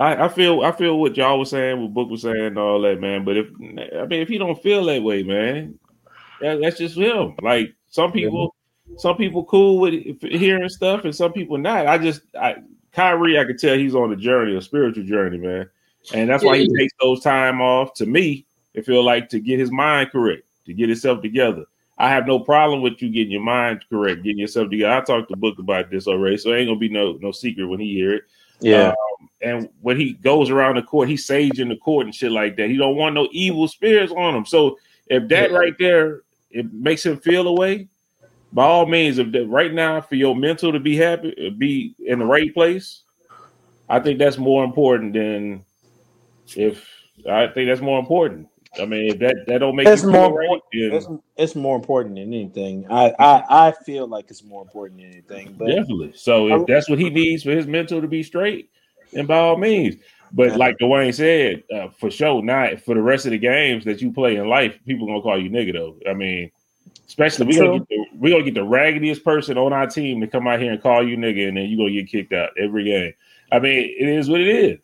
I, 0.00 0.24
I 0.24 0.28
feel 0.28 0.62
I 0.62 0.72
feel 0.72 0.98
what 0.98 1.16
y'all 1.16 1.38
was 1.38 1.50
saying, 1.50 1.80
what 1.80 1.92
Book 1.92 2.10
was 2.10 2.22
saying, 2.22 2.40
and 2.40 2.58
all 2.58 2.80
that, 2.80 3.00
man. 3.00 3.24
But 3.24 3.36
if 3.36 3.46
I 3.54 4.06
mean, 4.06 4.22
if 4.22 4.28
he 4.28 4.38
don't 4.38 4.60
feel 4.62 4.84
that 4.86 5.02
way, 5.02 5.22
man, 5.22 5.78
that, 6.40 6.60
that's 6.60 6.78
just 6.78 6.96
him. 6.96 7.36
Like 7.42 7.74
some 7.88 8.10
people, 8.10 8.56
some 8.96 9.16
people 9.16 9.44
cool 9.44 9.78
with 9.78 9.92
hearing 10.22 10.70
stuff, 10.70 11.04
and 11.04 11.14
some 11.14 11.32
people 11.32 11.58
not. 11.58 11.86
I 11.86 11.98
just, 11.98 12.22
I 12.34 12.56
Kyrie, 12.92 13.38
I 13.38 13.44
could 13.44 13.58
tell 13.58 13.76
he's 13.76 13.94
on 13.94 14.10
a 14.12 14.16
journey, 14.16 14.56
a 14.56 14.62
spiritual 14.62 15.04
journey, 15.04 15.36
man, 15.36 15.68
and 16.14 16.30
that's 16.30 16.42
why 16.42 16.58
he 16.58 16.68
takes 16.74 16.94
those 16.98 17.20
time 17.20 17.60
off. 17.60 17.92
To 17.94 18.06
me, 18.06 18.46
it 18.72 18.86
feel 18.86 19.04
like 19.04 19.28
to 19.28 19.38
get 19.38 19.60
his 19.60 19.70
mind 19.70 20.12
correct, 20.12 20.44
to 20.64 20.72
get 20.72 20.88
himself 20.88 21.20
together. 21.20 21.66
I 21.98 22.08
have 22.08 22.26
no 22.26 22.40
problem 22.40 22.82
with 22.82 23.00
you 23.02 23.10
getting 23.10 23.32
your 23.32 23.42
mind 23.42 23.84
correct, 23.88 24.22
getting 24.22 24.38
yourself 24.38 24.70
together. 24.70 24.94
I 24.94 25.00
talked 25.02 25.30
to 25.30 25.36
Book 25.36 25.58
about 25.58 25.90
this 25.90 26.06
already, 26.06 26.36
so 26.36 26.52
it 26.52 26.58
ain't 26.58 26.68
gonna 26.68 26.78
be 26.78 26.88
no 26.88 27.18
no 27.20 27.32
secret 27.32 27.66
when 27.66 27.80
he 27.80 27.92
hear 27.92 28.14
it. 28.14 28.24
Yeah. 28.60 28.88
Um, 28.88 29.28
and 29.42 29.68
when 29.80 29.98
he 29.98 30.14
goes 30.14 30.50
around 30.50 30.76
the 30.76 30.82
court, 30.82 31.08
he's 31.08 31.26
saging 31.26 31.68
the 31.68 31.76
court 31.76 32.06
and 32.06 32.14
shit 32.14 32.32
like 32.32 32.56
that. 32.56 32.70
He 32.70 32.76
don't 32.76 32.96
want 32.96 33.14
no 33.14 33.28
evil 33.32 33.68
spirits 33.68 34.12
on 34.12 34.34
him. 34.34 34.46
So 34.46 34.78
if 35.08 35.28
that 35.28 35.50
yeah. 35.50 35.56
right 35.56 35.74
there 35.78 36.22
it 36.50 36.72
makes 36.72 37.04
him 37.04 37.18
feel 37.18 37.48
away, 37.48 37.88
by 38.52 38.64
all 38.64 38.86
means, 38.86 39.18
if 39.18 39.32
that 39.32 39.46
right 39.46 39.72
now 39.72 40.00
for 40.00 40.14
your 40.14 40.36
mental 40.36 40.72
to 40.72 40.80
be 40.80 40.96
happy, 40.96 41.50
be 41.56 41.94
in 41.98 42.18
the 42.18 42.26
right 42.26 42.52
place, 42.52 43.02
I 43.88 43.98
think 43.98 44.18
that's 44.18 44.38
more 44.38 44.64
important 44.64 45.14
than 45.14 45.64
if 46.54 46.86
I 47.28 47.46
think 47.48 47.68
that's 47.68 47.80
more 47.80 47.98
important. 47.98 48.48
I 48.80 48.86
mean, 48.86 49.18
that 49.18 49.44
that 49.46 49.58
don't 49.58 49.76
make 49.76 49.86
it's 49.86 50.02
more 50.02 50.38
right, 50.38 50.60
it's, 50.70 51.06
it's, 51.36 51.54
more 51.54 51.76
important 51.76 52.14
than 52.14 52.32
anything. 52.32 52.86
I, 52.90 53.12
I 53.18 53.68
I 53.68 53.72
feel 53.84 54.06
like 54.06 54.30
it's 54.30 54.42
more 54.42 54.62
important 54.62 55.00
than 55.00 55.10
anything. 55.10 55.54
But 55.58 55.66
definitely. 55.66 56.12
So 56.14 56.48
if 56.48 56.66
that's 56.66 56.88
what 56.88 56.98
he 56.98 57.10
needs 57.10 57.42
for 57.42 57.50
his 57.50 57.66
mental 57.66 58.00
to 58.00 58.08
be 58.08 58.22
straight, 58.22 58.70
then 59.12 59.26
by 59.26 59.36
all 59.36 59.58
means. 59.58 59.96
But 60.32 60.56
like 60.56 60.78
Dwayne 60.78 61.14
said, 61.14 61.64
uh, 61.70 61.88
for 61.90 62.10
sure, 62.10 62.42
not 62.42 62.80
for 62.80 62.94
the 62.94 63.02
rest 63.02 63.26
of 63.26 63.32
the 63.32 63.38
games 63.38 63.84
that 63.84 64.00
you 64.00 64.10
play 64.10 64.36
in 64.36 64.48
life, 64.48 64.78
people 64.86 65.06
gonna 65.06 65.20
call 65.20 65.38
you 65.38 65.50
nigga 65.50 65.74
though. 65.74 65.96
I 66.08 66.14
mean, 66.14 66.50
especially 67.06 67.46
we 67.46 67.56
gonna 67.56 67.78
get 67.80 67.88
the, 67.88 68.06
we 68.16 68.30
gonna 68.30 68.42
get 68.42 68.54
the 68.54 68.64
raggediest 68.64 69.22
person 69.22 69.58
on 69.58 69.74
our 69.74 69.86
team 69.86 70.22
to 70.22 70.26
come 70.26 70.48
out 70.48 70.60
here 70.60 70.72
and 70.72 70.82
call 70.82 71.06
you 71.06 71.18
nigga, 71.18 71.48
and 71.48 71.58
then 71.58 71.66
you 71.66 71.76
gonna 71.76 71.90
get 71.90 72.08
kicked 72.08 72.32
out 72.32 72.50
every 72.58 72.84
game. 72.84 73.12
I 73.52 73.58
mean, 73.58 73.94
it 73.98 74.08
is 74.08 74.30
what 74.30 74.40
it 74.40 74.48
is. 74.48 74.78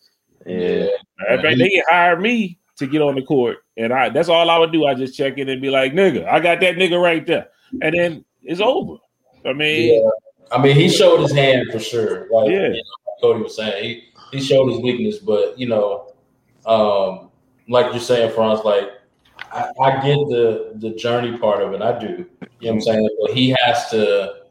Yeah. 0.45 0.89
In 1.31 1.43
fact, 1.43 1.59
they 1.59 1.71
can 1.71 1.83
hire 1.89 2.21
me 2.21 2.59
to 2.79 2.87
get 2.87 3.03
on 3.03 3.15
the 3.15 3.23
court, 3.23 3.59
and 3.77 3.93
I 3.93 4.09
that's 4.09 4.29
all 4.29 4.51
I 4.51 4.59
would 4.59 4.73
do. 4.73 4.87
I 4.87 4.95
just 4.95 5.17
check 5.17 5.39
in 5.39 5.49
and 5.49 5.61
be 5.61 5.71
like, 5.71 5.93
"Nigga, 5.93 6.27
I 6.27 6.41
got 6.41 6.61
that 6.61 6.77
nigga 6.77 7.01
right 7.01 7.27
there," 7.27 7.49
and 7.83 7.95
then 7.95 8.25
it's 8.43 8.61
over. 8.61 8.97
I 9.45 9.53
mean, 9.53 10.03
yeah. 10.03 10.11
I 10.51 10.63
mean, 10.63 10.75
he 10.75 10.89
showed 10.89 11.21
his 11.21 11.33
hand 11.33 11.69
for 11.71 11.79
sure. 11.79 12.29
Like, 12.31 12.51
yeah, 12.51 12.69
you 12.69 12.71
know, 12.71 13.13
Cody 13.21 13.43
was 13.43 13.57
saying, 13.57 13.85
he 13.85 14.39
he 14.39 14.43
showed 14.43 14.69
his 14.71 14.79
weakness, 14.81 15.19
but 15.19 15.59
you 15.59 15.69
know, 15.69 16.13
um, 16.67 17.31
like 17.69 17.93
you're 17.93 18.01
saying, 18.01 18.33
Franz, 18.33 18.61
like 18.65 18.91
I, 19.53 19.71
I, 19.81 19.91
get 19.97 20.17
the 20.29 20.73
the 20.77 20.91
journey 20.91 21.37
part 21.39 21.63
of 21.63 21.73
it. 21.73 21.83
I 21.83 21.99
do. 21.99 22.07
You 22.07 22.17
know 22.17 22.27
what 22.61 22.73
I'm 22.73 22.81
saying? 22.81 23.09
But 23.21 23.35
he 23.35 23.57
has 23.61 23.91
to 23.91 24.43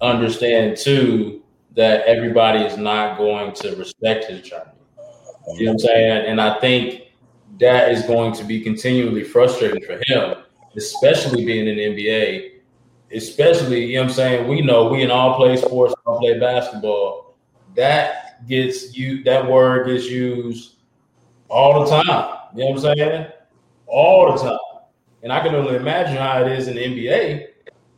understand 0.00 0.76
too 0.76 1.42
that 1.76 2.04
everybody 2.06 2.64
is 2.64 2.76
not 2.76 3.16
going 3.16 3.54
to 3.54 3.76
respect 3.76 4.24
his 4.24 4.42
journey. 4.42 4.64
You 5.54 5.66
know 5.66 5.72
what 5.72 5.82
I'm 5.82 5.86
saying? 5.86 6.26
And 6.26 6.40
I 6.40 6.58
think 6.60 7.02
that 7.60 7.92
is 7.92 8.02
going 8.04 8.32
to 8.34 8.44
be 8.44 8.60
continually 8.60 9.22
frustrating 9.22 9.82
for 9.84 10.00
him, 10.06 10.42
especially 10.76 11.44
being 11.44 11.66
in 11.66 11.76
the 11.76 12.02
NBA. 12.02 12.50
Especially, 13.12 13.86
you 13.86 13.96
know 13.96 14.02
what 14.02 14.10
I'm 14.10 14.14
saying? 14.14 14.48
We 14.48 14.62
know 14.62 14.88
we 14.88 15.02
in 15.02 15.10
all 15.10 15.36
play 15.36 15.56
sports, 15.56 15.94
all 16.06 16.18
play 16.18 16.38
basketball. 16.38 17.36
That 17.74 18.46
gets 18.48 18.96
you 18.96 19.22
that 19.24 19.48
word 19.48 19.88
gets 19.88 20.06
used 20.06 20.76
all 21.48 21.84
the 21.84 21.90
time. 21.90 22.38
You 22.54 22.64
know 22.64 22.70
what 22.70 22.84
I'm 22.84 22.96
saying? 22.96 23.26
All 23.86 24.32
the 24.32 24.42
time. 24.42 24.58
And 25.22 25.32
I 25.32 25.40
can 25.40 25.54
only 25.54 25.76
imagine 25.76 26.16
how 26.16 26.42
it 26.42 26.52
is 26.52 26.68
in 26.68 26.76
the 26.76 26.82
NBA. 26.82 27.40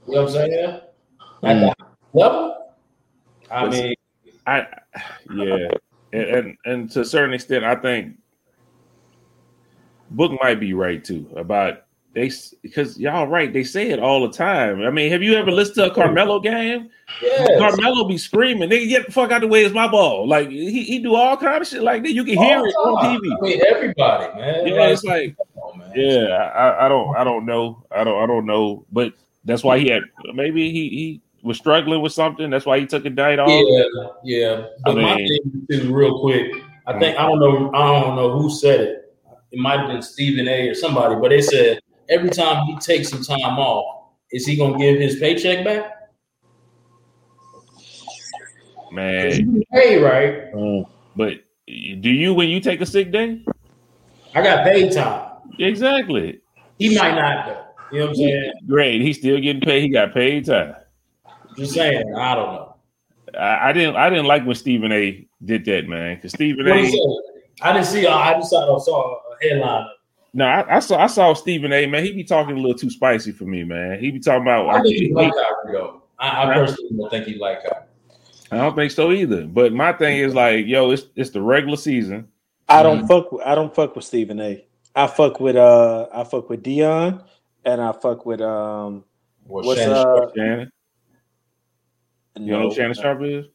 You 0.09 0.15
know 0.15 0.23
what 0.23 0.29
I'm 0.29 0.33
saying? 0.33 0.81
At 1.43 1.57
mm. 1.57 1.61
that 1.61 1.79
level. 2.15 2.75
I 3.51 3.69
mean 3.69 3.95
I 4.47 4.67
yeah. 5.35 5.69
And, 6.15 6.23
and 6.23 6.57
and 6.65 6.91
to 6.93 7.01
a 7.01 7.05
certain 7.05 7.35
extent, 7.35 7.65
I 7.65 7.75
think 7.75 8.17
Book 10.17 10.33
might 10.43 10.61
be 10.61 10.75
right 10.75 11.03
too 11.05 11.29
about 11.37 11.85
they 12.15 12.31
because 12.61 12.99
y'all 12.99 13.27
right. 13.27 13.53
They 13.53 13.65
say 13.65 13.91
it 13.91 13.99
all 13.99 14.27
the 14.27 14.33
time. 14.33 14.83
I 14.83 14.91
mean, 14.91 15.11
have 15.11 15.23
you 15.23 15.35
ever 15.35 15.51
listened 15.51 15.77
to 15.77 15.91
a 15.91 15.95
Carmelo 15.95 16.41
game? 16.41 16.91
Yes. 17.23 17.59
Carmelo 17.59 18.07
be 18.07 18.19
screaming, 18.19 18.69
"Nigga, 18.69 18.89
get 18.89 19.07
the 19.07 19.13
fuck 19.13 19.33
out 19.33 19.41
the 19.41 19.49
way! 19.49 19.65
It's 19.65 19.75
my 19.75 19.89
ball!" 19.89 20.29
Like 20.29 20.51
he, 20.51 20.83
he 20.83 20.99
do 20.99 21.15
all 21.15 21.39
kind 21.39 21.63
of 21.63 21.67
shit 21.67 21.83
like 21.83 22.03
that. 22.03 22.13
You 22.13 22.25
can 22.25 22.37
hear 22.37 22.59
it 22.67 22.75
on 22.75 23.05
TV. 23.05 23.35
I 23.35 23.41
mean, 23.41 23.63
everybody, 23.67 24.39
man. 24.39 24.67
Yeah, 24.67 24.75
like, 24.75 24.93
it's 24.93 25.05
like, 25.05 25.37
on, 25.57 25.83
yeah, 25.95 26.27
I, 26.55 26.87
I 26.87 26.89
don't, 26.89 27.17
I 27.17 27.25
don't 27.25 27.47
know, 27.47 27.83
I 27.91 28.05
don't, 28.05 28.23
I 28.23 28.27
don't 28.27 28.45
know, 28.45 28.85
but 28.93 29.15
that's 29.45 29.65
why 29.65 29.79
he 29.79 29.89
had 29.89 30.03
maybe 30.35 30.71
he 30.71 30.89
he 30.91 31.21
was 31.43 31.57
struggling 31.57 32.03
with 32.03 32.13
something. 32.13 32.51
That's 32.51 32.67
why 32.67 32.79
he 32.79 32.87
took 32.87 33.07
a 33.07 33.11
night 33.11 33.39
off. 33.39 33.49
Yeah, 33.49 33.85
yeah. 34.23 34.67
But 34.85 34.93
I 34.93 34.95
mean, 34.95 35.05
my 35.05 35.17
thing 35.17 35.67
is 35.71 35.87
real 35.87 36.21
quick. 36.21 36.53
I 36.87 36.99
think 36.99 37.19
I 37.19 37.23
don't 37.23 37.41
know. 37.41 37.71
I 37.73 38.03
don't 38.03 38.17
know 38.17 38.39
who 38.39 38.51
said 38.51 38.81
it 38.81 39.02
it 39.53 39.59
might 39.59 39.79
have 39.81 39.89
been 39.89 40.03
Stephen 40.03 40.49
A. 40.49 40.69
or 40.69 40.75
somebody, 40.75 41.15
but 41.15 41.29
they 41.29 41.43
said 41.43 41.81
every 42.09 42.31
time 42.31 42.67
he 42.67 42.77
takes 42.79 43.11
some 43.11 43.23
time 43.23 43.59
off, 43.59 44.09
is 44.31 44.47
he 44.47 44.57
gonna 44.57 44.79
give 44.79 44.99
his 44.99 45.17
paycheck 45.17 45.65
back? 45.65 46.11
Man, 48.91 49.63
hey, 49.73 50.03
right? 50.03 50.53
Uh, 50.55 50.85
but 51.17 51.35
do 51.67 52.11
you 52.11 52.35
when 52.35 52.49
you 52.49 52.61
take 52.61 52.81
a 52.81 52.87
sick 52.87 53.13
day? 53.13 53.45
I 54.35 54.43
got 54.43 54.65
paid 54.65 54.93
time. 54.93 55.33
Exactly. 55.59 56.41
He 56.79 56.99
might 56.99 57.15
not 57.15 57.47
though. 57.47 57.65
You 57.93 57.99
know 57.99 58.05
what 58.07 58.11
I'm 58.11 58.17
saying? 58.17 58.53
Great. 58.67 59.03
He's 59.03 59.19
still 59.19 59.39
getting 59.39 59.61
paid. 59.61 59.83
He 59.83 59.89
got 59.91 60.15
paid 60.15 60.47
time. 60.47 60.77
Just 61.57 61.75
saying. 61.75 62.15
I 62.17 62.35
don't 62.35 62.55
know. 62.55 62.75
I, 63.39 63.69
I 63.69 63.73
didn't. 63.73 63.97
I 63.97 64.09
didn't 64.09 64.27
like 64.27 64.47
when 64.47 64.57
Stephen 64.57 64.93
A. 64.93 65.27
did 65.45 65.67
that, 65.67 65.87
man. 65.87 66.17
Because 66.17 66.33
Stephen 66.33 66.67
A. 66.67 66.73
I 67.63 67.73
didn't 67.73 67.87
see. 67.87 68.07
I 68.07 68.33
just 68.35 68.51
saw, 68.51 68.79
saw 68.79 69.21
a 69.43 69.49
headline. 69.49 69.87
No, 70.35 70.47
I, 70.47 70.77
I, 70.77 70.79
saw. 70.79 70.99
I 70.99 71.07
saw 71.09 71.35
Stephen 71.35 71.73
A. 71.73 71.87
Man, 71.87 72.05
he 72.05 72.13
be 72.13 72.25
talking 72.25 72.57
a 72.57 72.61
little 72.61 72.77
too 72.77 72.91
spicy 72.91 73.33
for 73.33 73.45
me, 73.45 73.65
man. 73.65 74.01
He 74.01 74.11
be 74.11 74.19
talking 74.19 74.43
about. 74.43 74.69
I 74.71 74.81
think 74.83 74.97
he 74.97 75.13
like 75.13 75.33
Kyrie. 75.33 75.91
I, 76.19 76.45
I 76.45 76.55
personally 76.55 76.91
don't 76.97 77.11
think 77.11 77.27
he 77.27 77.35
like 77.35 77.63
Kyrie. 77.63 77.85
I 78.51 78.57
don't 78.57 78.75
think 78.75 78.93
so 78.93 79.13
either. 79.13 79.47
But 79.47 79.73
my 79.73 79.93
thing 79.93 80.19
is 80.19 80.35
like, 80.35 80.67
yo, 80.67 80.91
it's 80.91 81.05
it's 81.17 81.31
the 81.31 81.43
regular 81.43 81.77
season. 81.77 82.29
I 82.69 82.83
don't 82.83 82.99
mm-hmm. 82.99 83.07
fuck. 83.09 83.33
With, 83.33 83.43
I 83.47 83.55
don't 83.55 83.75
fuck 83.75 83.95
with 83.95 84.05
Stephen 84.05 84.41
A. 84.41 84.65
I 84.95 85.07
fuck 85.07 85.39
with 85.39 85.57
uh. 85.57 86.09
I 86.13 86.25
fuck 86.25 86.49
with 86.49 86.63
Deion, 86.63 87.23
and 87.65 87.81
I 87.81 87.93
fuck 87.93 88.25
with 88.25 88.41
um. 88.41 89.05
What's, 89.45 89.67
what's 89.67 89.81
Shannon 89.81 89.97
uh? 89.97 90.31
Shannon? 90.35 90.73
You 92.37 92.53
know 92.53 92.69
who 92.69 92.75
Shannon 92.75 92.95
Sharpe 92.95 93.23
is? 93.23 93.47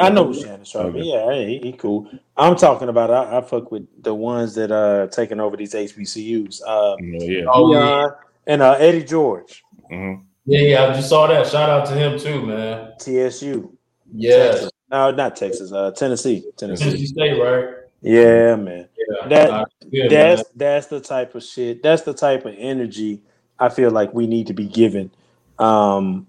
I 0.00 0.08
know 0.10 0.26
who 0.26 0.34
Shannon 0.34 0.64
Sharpe. 0.64 0.94
Okay. 0.94 1.02
Yeah, 1.02 1.34
he, 1.34 1.58
he, 1.58 1.72
cool. 1.72 2.10
I'm 2.36 2.56
talking 2.56 2.88
about. 2.88 3.10
I, 3.10 3.38
I, 3.38 3.40
fuck 3.42 3.70
with 3.70 3.86
the 4.02 4.14
ones 4.14 4.54
that 4.54 4.72
are 4.72 5.06
taking 5.08 5.40
over 5.40 5.56
these 5.56 5.74
HBCUs. 5.74 6.62
Uh, 6.66 6.96
yeah, 7.00 7.44
oh, 7.48 7.72
yeah. 7.72 8.08
and 8.46 8.62
uh, 8.62 8.72
Eddie 8.72 9.04
George. 9.04 9.62
Mm-hmm. 9.90 10.22
Yeah, 10.46 10.60
yeah, 10.60 10.84
I 10.84 10.94
just 10.94 11.08
saw 11.08 11.26
that. 11.26 11.46
Shout 11.46 11.68
out 11.68 11.86
to 11.88 11.94
him 11.94 12.18
too, 12.18 12.46
man. 12.46 12.92
TSU. 12.98 13.76
Yes. 14.12 14.70
No, 14.90 15.10
not 15.10 15.36
Texas. 15.36 15.72
Uh, 15.72 15.92
Tennessee. 15.92 16.44
Tennessee. 16.56 16.84
Tennessee 16.84 17.06
State, 17.06 17.40
right? 17.40 17.74
Yeah, 18.02 18.56
man. 18.56 18.88
Yeah, 18.96 19.28
that 19.28 19.68
good, 19.90 20.10
that's 20.10 20.42
man. 20.42 20.52
that's 20.56 20.86
the 20.86 21.00
type 21.00 21.34
of 21.34 21.42
shit. 21.42 21.82
That's 21.82 22.02
the 22.02 22.14
type 22.14 22.46
of 22.46 22.54
energy 22.56 23.22
I 23.58 23.68
feel 23.68 23.90
like 23.90 24.14
we 24.14 24.26
need 24.26 24.46
to 24.46 24.54
be 24.54 24.66
given 24.66 25.10
um, 25.58 26.26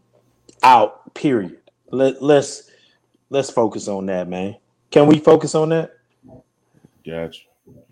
out. 0.62 1.14
Period. 1.14 1.58
Let 1.90 2.22
let's 2.22 2.70
let's 3.32 3.50
focus 3.50 3.88
on 3.88 4.06
that, 4.06 4.30
man. 4.30 4.58
Can 4.92 5.08
we 5.08 5.18
focus 5.18 5.56
on 5.56 5.70
that? 5.70 5.98
Gotcha. 7.04 7.42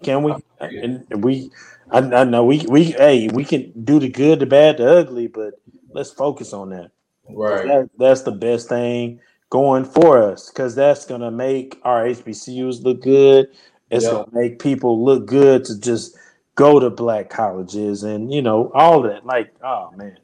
Can 0.03 0.21
we? 0.21 0.35
And 0.59 1.23
we, 1.23 1.49
I, 1.89 1.99
I 1.99 2.23
know 2.25 2.45
we, 2.45 2.65
we, 2.67 2.83
hey, 2.91 3.29
we 3.29 3.43
can 3.43 3.71
do 3.83 3.99
the 3.99 4.09
good, 4.09 4.39
the 4.39 4.45
bad, 4.45 4.77
the 4.77 4.97
ugly, 4.99 5.27
but 5.27 5.53
let's 5.91 6.11
focus 6.11 6.53
on 6.53 6.69
that. 6.69 6.91
Right. 7.29 7.65
That, 7.65 7.89
that's 7.97 8.21
the 8.21 8.31
best 8.31 8.69
thing 8.69 9.21
going 9.49 9.85
for 9.85 10.21
us 10.21 10.49
because 10.49 10.75
that's 10.75 11.05
gonna 11.05 11.31
make 11.31 11.79
our 11.83 12.03
HBCUs 12.05 12.83
look 12.83 13.01
good. 13.01 13.47
It's 13.89 14.03
yep. 14.03 14.13
gonna 14.13 14.27
make 14.31 14.59
people 14.59 15.03
look 15.03 15.25
good 15.25 15.65
to 15.65 15.79
just 15.79 16.17
go 16.55 16.79
to 16.79 16.89
black 16.89 17.29
colleges 17.29 18.03
and 18.03 18.33
you 18.33 18.41
know 18.41 18.71
all 18.73 19.01
that. 19.03 19.25
Like, 19.25 19.53
oh 19.63 19.91
man, 19.95 20.17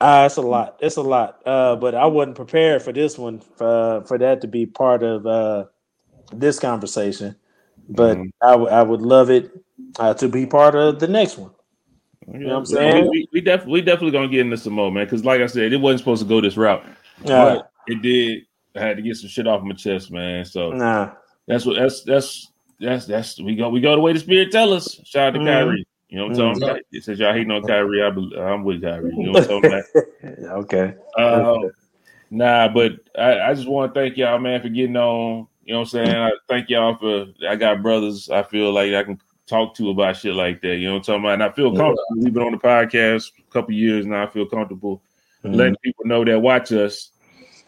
uh, 0.00 0.24
it's 0.26 0.36
a 0.36 0.42
lot. 0.42 0.78
It's 0.80 0.96
a 0.96 1.02
lot. 1.02 1.42
Uh, 1.44 1.76
but 1.76 1.94
I 1.94 2.06
wasn't 2.06 2.36
prepared 2.36 2.82
for 2.82 2.92
this 2.92 3.18
one 3.18 3.40
for 3.40 4.02
for 4.06 4.18
that 4.18 4.40
to 4.40 4.48
be 4.48 4.66
part 4.66 5.02
of 5.02 5.26
uh, 5.26 5.66
this 6.32 6.58
conversation. 6.58 7.36
But 7.88 8.16
mm-hmm. 8.16 8.28
I, 8.40 8.50
w- 8.52 8.70
I 8.70 8.82
would 8.82 9.02
love 9.02 9.30
it 9.30 9.50
uh, 9.98 10.14
to 10.14 10.28
be 10.28 10.46
part 10.46 10.74
of 10.74 11.00
the 11.00 11.08
next 11.08 11.36
one. 11.36 11.50
You 12.32 12.40
know 12.40 12.48
what 12.48 12.58
I'm 12.58 12.66
saying? 12.66 13.10
We, 13.10 13.28
we, 13.32 13.40
definitely 13.40 13.72
we 13.72 13.80
definitely 13.82 14.12
gonna 14.12 14.28
get 14.28 14.40
into 14.40 14.56
some 14.56 14.74
more, 14.74 14.90
man. 14.92 15.04
Because 15.04 15.24
like 15.24 15.40
I 15.40 15.46
said, 15.46 15.72
it 15.72 15.78
wasn't 15.78 16.00
supposed 16.00 16.22
to 16.22 16.28
go 16.28 16.40
this 16.40 16.56
route, 16.56 16.84
but 17.24 17.70
it 17.86 18.00
did. 18.02 18.42
I 18.76 18.80
had 18.80 18.96
to 18.96 19.02
get 19.02 19.16
some 19.16 19.28
shit 19.28 19.48
off 19.48 19.62
my 19.62 19.74
chest, 19.74 20.12
man. 20.12 20.44
So 20.44 20.70
nah, 20.70 21.12
that's 21.48 21.66
what 21.66 21.76
that's 21.76 22.04
that's 22.04 22.52
that's 22.78 23.06
that's 23.06 23.40
we 23.40 23.56
go 23.56 23.68
we 23.68 23.80
go 23.80 23.96
the 23.96 24.00
way 24.00 24.12
the 24.12 24.20
spirit 24.20 24.52
tell 24.52 24.72
us. 24.72 25.00
Shout 25.04 25.28
out 25.28 25.30
to 25.32 25.38
mm-hmm. 25.40 25.48
Kyrie. 25.48 25.86
You 26.10 26.18
know 26.18 26.26
what 26.26 26.32
I'm 26.32 26.38
mm-hmm. 26.38 26.60
talking 26.60 26.70
about? 26.70 27.02
Since 27.02 27.18
y'all 27.20 27.32
hating 27.32 27.52
on 27.52 27.62
Kyrie, 27.62 28.02
I, 28.02 28.52
am 28.52 28.64
with 28.64 28.82
Kyrie. 28.82 29.14
You 29.16 29.26
know 29.26 29.32
what 29.32 29.50
I'm 29.50 29.62
talking 29.62 29.72
about? 29.72 30.54
okay. 30.64 30.94
Uh, 31.16 31.56
nah, 32.30 32.66
but 32.66 32.94
I, 33.16 33.40
I 33.40 33.54
just 33.54 33.68
want 33.68 33.94
to 33.94 34.00
thank 34.00 34.16
y'all, 34.16 34.40
man, 34.40 34.60
for 34.60 34.68
getting 34.68 34.96
on. 34.96 35.46
You 35.64 35.74
know 35.74 35.80
what 35.80 35.94
I'm 35.94 36.06
saying? 36.06 36.16
I 36.16 36.32
thank 36.48 36.68
y'all 36.68 36.96
for. 36.96 37.26
I 37.48 37.54
got 37.54 37.80
brothers. 37.80 38.28
I 38.28 38.42
feel 38.42 38.72
like 38.72 38.92
I 38.92 39.04
can 39.04 39.20
talk 39.46 39.76
to 39.76 39.90
about 39.90 40.16
shit 40.16 40.34
like 40.34 40.60
that. 40.62 40.76
You 40.76 40.88
know 40.88 40.94
what 40.94 40.98
I'm 40.98 41.04
talking 41.04 41.24
about? 41.24 41.34
And 41.34 41.42
I 41.44 41.50
feel 41.50 41.76
comfortable. 41.76 42.04
Yeah. 42.16 42.24
We've 42.24 42.34
been 42.34 42.42
on 42.42 42.52
the 42.52 42.58
podcast 42.58 43.30
a 43.38 43.52
couple 43.52 43.74
years 43.74 44.04
now. 44.04 44.24
I 44.24 44.26
feel 44.26 44.46
comfortable 44.46 45.02
mm-hmm. 45.44 45.54
letting 45.54 45.76
people 45.76 46.06
know 46.06 46.24
that 46.24 46.40
watch 46.40 46.72
us 46.72 47.12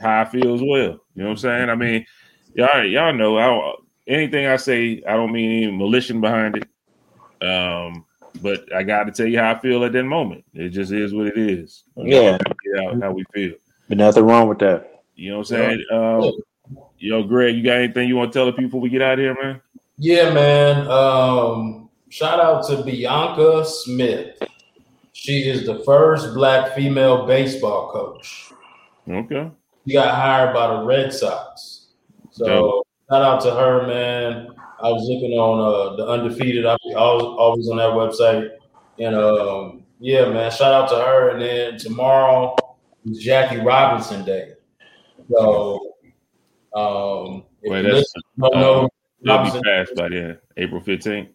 how 0.00 0.22
I 0.22 0.24
feel 0.24 0.54
as 0.54 0.60
well. 0.60 1.00
You 1.14 1.22
know 1.22 1.24
what 1.26 1.30
I'm 1.30 1.36
saying? 1.36 1.70
I 1.70 1.76
mean, 1.76 2.04
y'all, 2.54 2.84
y'all 2.84 3.14
know 3.14 3.38
I, 3.38 3.74
anything 4.08 4.46
I 4.46 4.56
say, 4.56 5.00
I 5.06 5.14
don't 5.14 5.32
mean 5.32 5.62
any 5.62 5.76
malicious 5.76 6.16
behind 6.16 6.56
it. 6.56 6.64
Um, 7.46 8.04
but 8.40 8.72
I 8.74 8.82
got 8.82 9.04
to 9.04 9.12
tell 9.12 9.26
you 9.26 9.38
how 9.38 9.52
I 9.52 9.58
feel 9.58 9.84
at 9.84 9.92
that 9.92 10.04
moment. 10.04 10.44
It 10.54 10.70
just 10.70 10.92
is 10.92 11.12
what 11.12 11.26
it 11.26 11.36
is. 11.36 11.84
Yeah, 11.96 12.38
get 12.38 12.84
out 12.84 13.00
how 13.00 13.12
we 13.12 13.24
feel. 13.34 13.54
But 13.88 13.98
nothing 13.98 14.24
wrong 14.24 14.48
with 14.48 14.58
that. 14.60 15.02
You 15.14 15.30
know 15.30 15.38
what 15.38 15.50
I'm 15.52 15.56
saying? 15.56 15.84
Um, 15.92 16.32
yo, 16.98 17.22
Greg, 17.24 17.56
you 17.56 17.62
got 17.62 17.76
anything 17.76 18.08
you 18.08 18.16
want 18.16 18.32
to 18.32 18.38
tell 18.38 18.46
the 18.46 18.52
people 18.52 18.80
we 18.80 18.88
get 18.88 19.02
out 19.02 19.14
of 19.14 19.18
here, 19.18 19.36
man? 19.40 19.60
Yeah, 19.98 20.32
man. 20.32 20.88
Um, 20.88 21.90
shout 22.08 22.40
out 22.40 22.66
to 22.68 22.82
Bianca 22.82 23.64
Smith. 23.66 24.38
She 25.12 25.48
is 25.48 25.66
the 25.66 25.80
first 25.84 26.34
black 26.34 26.74
female 26.74 27.26
baseball 27.26 27.90
coach. 27.92 28.50
Okay. 29.08 29.50
She 29.86 29.92
got 29.92 30.14
hired 30.14 30.54
by 30.54 30.68
the 30.68 30.82
Red 30.84 31.12
Sox. 31.12 31.88
So 32.30 32.46
Dope. 32.46 32.86
shout 33.10 33.22
out 33.22 33.40
to 33.42 33.50
her, 33.54 33.86
man. 33.86 34.48
I 34.82 34.90
was 34.90 35.08
looking 35.08 35.38
on 35.38 35.60
uh, 35.60 35.96
the 35.96 36.06
undefeated. 36.06 36.66
I 36.66 36.76
was 36.84 37.36
always 37.38 37.68
on 37.68 37.76
that 37.76 37.90
website, 37.90 38.50
and 38.98 39.14
um, 39.14 39.84
yeah, 40.00 40.28
man. 40.28 40.50
Shout 40.50 40.72
out 40.72 40.88
to 40.88 40.96
her. 40.96 41.30
And 41.30 41.40
then 41.40 41.78
tomorrow 41.78 42.56
is 43.06 43.18
Jackie 43.18 43.60
Robinson 43.60 44.24
Day. 44.24 44.54
So, 45.30 45.94
um, 46.74 47.44
Wait, 47.62 47.82
that's 47.82 48.12
don't 48.40 48.54
know, 48.54 48.88
it'll 49.22 49.44
be 49.44 49.60
passed 49.64 49.94
by 49.94 50.08
then, 50.08 50.38
April 50.56 50.80
fifteenth. 50.80 51.28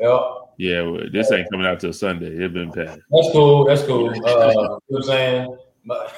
Yep. 0.00 0.20
Yeah, 0.58 0.82
well, 0.82 1.02
this 1.12 1.32
ain't 1.32 1.50
coming 1.50 1.66
out 1.66 1.80
till 1.80 1.92
Sunday. 1.92 2.28
It's 2.28 2.54
been 2.54 2.72
passed. 2.72 3.00
That's 3.10 3.30
cool. 3.32 3.66
That's 3.66 3.82
cool. 3.82 4.08
Uh, 4.08 4.12
you 4.12 4.24
know 4.24 4.80
what 4.86 4.98
I'm 4.98 5.02
saying? 5.02 5.58
But, 5.84 6.14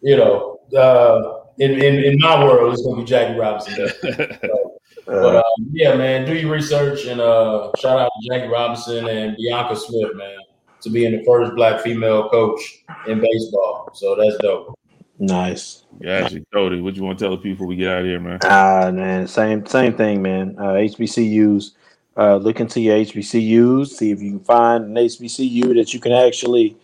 you 0.00 0.16
know, 0.16 0.60
uh, 0.76 1.44
in, 1.58 1.72
in, 1.72 2.04
in 2.04 2.18
my 2.18 2.44
world, 2.44 2.72
it's 2.72 2.82
gonna 2.82 2.96
be 2.98 3.04
Jackie 3.04 3.38
Robinson. 3.38 3.88
so, 4.42 4.80
but 5.06 5.36
um, 5.36 5.70
yeah, 5.72 5.94
man, 5.94 6.26
do 6.26 6.34
your 6.34 6.50
research 6.50 7.06
and 7.06 7.20
uh, 7.20 7.70
shout 7.78 7.98
out 7.98 8.10
to 8.20 8.28
Jackie 8.28 8.48
Robinson 8.48 9.08
and 9.08 9.36
Bianca 9.36 9.76
Smith, 9.76 10.14
man, 10.14 10.38
to 10.80 10.90
being 10.90 11.12
the 11.12 11.24
first 11.24 11.54
black 11.54 11.80
female 11.80 12.28
coach 12.28 12.84
in 13.06 13.20
baseball. 13.20 13.90
So 13.94 14.14
that's 14.16 14.36
dope. 14.38 14.78
Nice. 15.18 15.84
Gotcha, 16.02 16.40
Cody. 16.52 16.80
What 16.80 16.96
you 16.96 17.04
want 17.04 17.18
to 17.18 17.24
tell 17.24 17.36
the 17.36 17.42
people 17.42 17.66
we 17.66 17.76
get 17.76 17.88
out 17.88 18.00
of 18.00 18.06
here, 18.06 18.18
man? 18.18 18.38
Ah, 18.44 18.86
uh, 18.86 18.92
man, 18.92 19.28
same 19.28 19.64
same 19.66 19.96
thing, 19.96 20.22
man. 20.22 20.56
Uh, 20.58 20.72
HBCUs. 20.72 21.72
Uh, 22.16 22.36
look 22.36 22.60
into 22.60 22.80
your 22.80 22.96
HBCUs. 22.96 23.88
See 23.88 24.10
if 24.10 24.20
you 24.20 24.30
can 24.32 24.40
find 24.40 24.84
an 24.84 24.94
HBCU 24.94 25.74
that 25.76 25.94
you 25.94 26.00
can 26.00 26.12
actually 26.12 26.76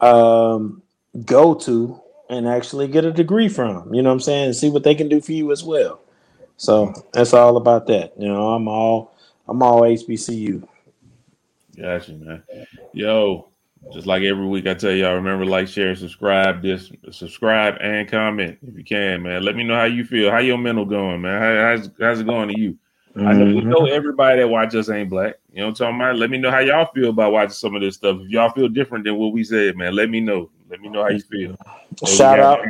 um, 0.00 0.82
go 1.24 1.54
to 1.54 2.00
and 2.28 2.46
actually 2.46 2.88
get 2.88 3.04
a 3.04 3.12
degree 3.12 3.48
from. 3.48 3.92
You 3.94 4.02
know 4.02 4.10
what 4.10 4.14
I'm 4.14 4.20
saying? 4.20 4.46
And 4.46 4.56
see 4.56 4.70
what 4.70 4.84
they 4.84 4.94
can 4.94 5.08
do 5.08 5.20
for 5.20 5.32
you 5.32 5.50
as 5.50 5.64
well. 5.64 6.00
So 6.58 6.92
that's 7.12 7.32
all 7.32 7.56
about 7.56 7.86
that. 7.86 8.12
You 8.18 8.28
know, 8.28 8.50
I'm 8.50 8.68
all 8.68 9.14
I'm 9.48 9.62
all 9.62 9.80
HBCU. 9.82 10.66
Gotcha, 11.76 12.12
man. 12.12 12.42
Yo, 12.92 13.48
just 13.92 14.06
like 14.06 14.22
every 14.24 14.46
week, 14.46 14.66
I 14.66 14.74
tell 14.74 14.90
y'all, 14.90 15.14
remember 15.14 15.46
like, 15.46 15.68
share, 15.68 15.94
subscribe. 15.94 16.60
This, 16.60 16.90
subscribe 17.12 17.76
and 17.80 18.08
comment 18.08 18.58
if 18.66 18.76
you 18.76 18.84
can, 18.84 19.22
man. 19.22 19.44
Let 19.44 19.56
me 19.56 19.62
know 19.62 19.76
how 19.76 19.84
you 19.84 20.04
feel. 20.04 20.30
How 20.30 20.38
your 20.38 20.58
mental 20.58 20.84
going, 20.84 21.22
man? 21.22 21.40
How, 21.40 21.76
how's, 21.76 21.90
how's 22.00 22.20
it 22.20 22.26
going 22.26 22.48
to 22.48 22.60
you? 22.60 22.76
Mm-hmm. 23.16 23.26
I 23.26 23.32
know 23.32 23.44
we 23.44 23.60
know 23.62 23.76
mm-hmm. 23.80 23.94
everybody 23.94 24.40
that 24.40 24.48
watch 24.48 24.74
us 24.74 24.90
ain't 24.90 25.08
black. 25.08 25.36
You 25.52 25.60
know 25.60 25.66
what 25.66 25.68
I'm 25.68 25.74
talking 25.74 25.96
about? 25.96 26.16
Let 26.16 26.30
me 26.30 26.38
know 26.38 26.50
how 26.50 26.58
y'all 26.58 26.90
feel 26.92 27.10
about 27.10 27.32
watching 27.32 27.50
some 27.50 27.74
of 27.74 27.80
this 27.80 27.94
stuff. 27.94 28.18
If 28.20 28.28
y'all 28.28 28.50
feel 28.50 28.68
different 28.68 29.04
than 29.04 29.16
what 29.16 29.32
we 29.32 29.44
said, 29.44 29.76
man, 29.76 29.94
let 29.94 30.10
me 30.10 30.20
know. 30.20 30.50
Let 30.68 30.80
me 30.80 30.88
know 30.88 31.02
how 31.02 31.10
you 31.10 31.20
feel. 31.20 31.56
Shout 32.06 32.40
out, 32.40 32.60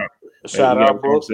shout 0.47 0.81
out, 0.81 1.03
book. 1.03 1.25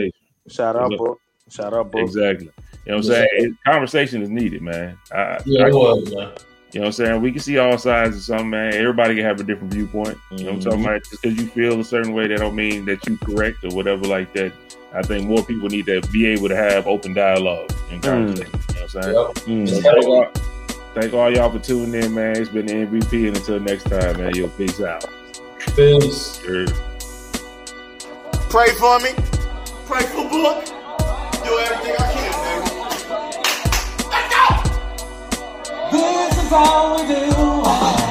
Shout 0.49 0.77
out, 0.77 0.91
book. 0.97 1.19
Shout 1.55 1.73
out, 1.73 1.91
bro. 1.93 2.03
Exactly. 2.03 2.51
You 2.85 2.93
know 2.93 2.97
what 2.97 3.07
I'm 3.07 3.29
saying? 3.31 3.59
Conversation 3.65 4.23
is 4.23 4.29
needed, 4.29 4.61
man. 4.61 4.99
I, 5.13 5.39
yeah, 5.45 5.65
I, 5.65 5.69
it 5.69 5.75
was, 5.75 6.13
man. 6.13 6.33
You 6.73 6.81
know 6.81 6.87
what 6.87 6.87
I'm 6.87 6.93
saying? 6.93 7.23
We 7.23 7.31
can 7.31 7.41
see 7.41 7.59
all 7.59 7.79
sides 7.79 8.17
of 8.17 8.23
something, 8.23 8.51
man. 8.51 8.75
Everybody 8.75 9.15
can 9.15 9.25
have 9.25 9.39
a 9.39 9.45
different 9.45 9.73
viewpoint. 9.73 10.19
You 10.33 10.39
know 10.39 10.45
what 10.45 10.55
I'm 10.55 10.61
talking 10.61 10.79
mm-hmm. 10.81 10.89
about? 10.89 11.05
Just 11.05 11.23
because 11.23 11.41
you 11.41 11.47
feel 11.47 11.79
a 11.79 11.85
certain 11.85 12.13
way, 12.13 12.27
that 12.27 12.39
don't 12.39 12.57
mean 12.57 12.85
that 12.87 13.07
you 13.07 13.17
correct 13.19 13.65
or 13.65 13.69
whatever 13.69 14.05
like 14.05 14.33
that. 14.33 14.53
I 14.93 15.03
think 15.03 15.29
more 15.29 15.45
people 15.45 15.69
need 15.69 15.87
to 15.87 16.01
be 16.13 16.27
able 16.27 16.49
to 16.49 16.57
have 16.57 16.89
open 16.89 17.15
dialogue 17.15 17.73
and 17.91 18.03
mm. 18.03 18.05
conversation. 18.05 18.53
Mm. 18.53 18.69
You 18.69 18.75
know 18.75 18.81
what 18.81 18.83
I'm 18.83 19.03
saying? 19.03 19.15
Yep. 19.15 19.35
Mm. 19.47 19.69
So 19.69 19.81
thank, 19.81 20.07
all, 20.07 20.27
thank 20.95 21.15
all 21.15 21.33
y'all 21.33 21.51
for 21.51 21.59
tuning 21.61 22.03
in, 22.03 22.15
man. 22.15 22.37
It's 22.37 22.51
been 22.51 22.67
the 22.67 22.73
MVP, 22.75 23.29
and 23.29 23.37
until 23.37 23.61
next 23.61 23.85
time, 23.85 24.19
man. 24.19 24.35
Yo, 24.35 24.49
peace 24.49 24.81
out. 24.81 25.05
Peace. 25.77 26.41
Sure. 26.41 26.67
Pray 28.51 28.71
for 28.75 28.99
me. 28.99 29.11
Pray 29.87 30.03
for 30.03 30.29
Book 30.29 30.84
do 31.45 31.59
everything 31.59 31.95
I 31.99 32.13
can. 32.13 32.33
Let's 34.11 34.29
go! 34.33 34.45
This 35.93 36.33
is 36.43 36.53
all 36.53 36.97
we 36.97 37.03
do. 37.15 38.04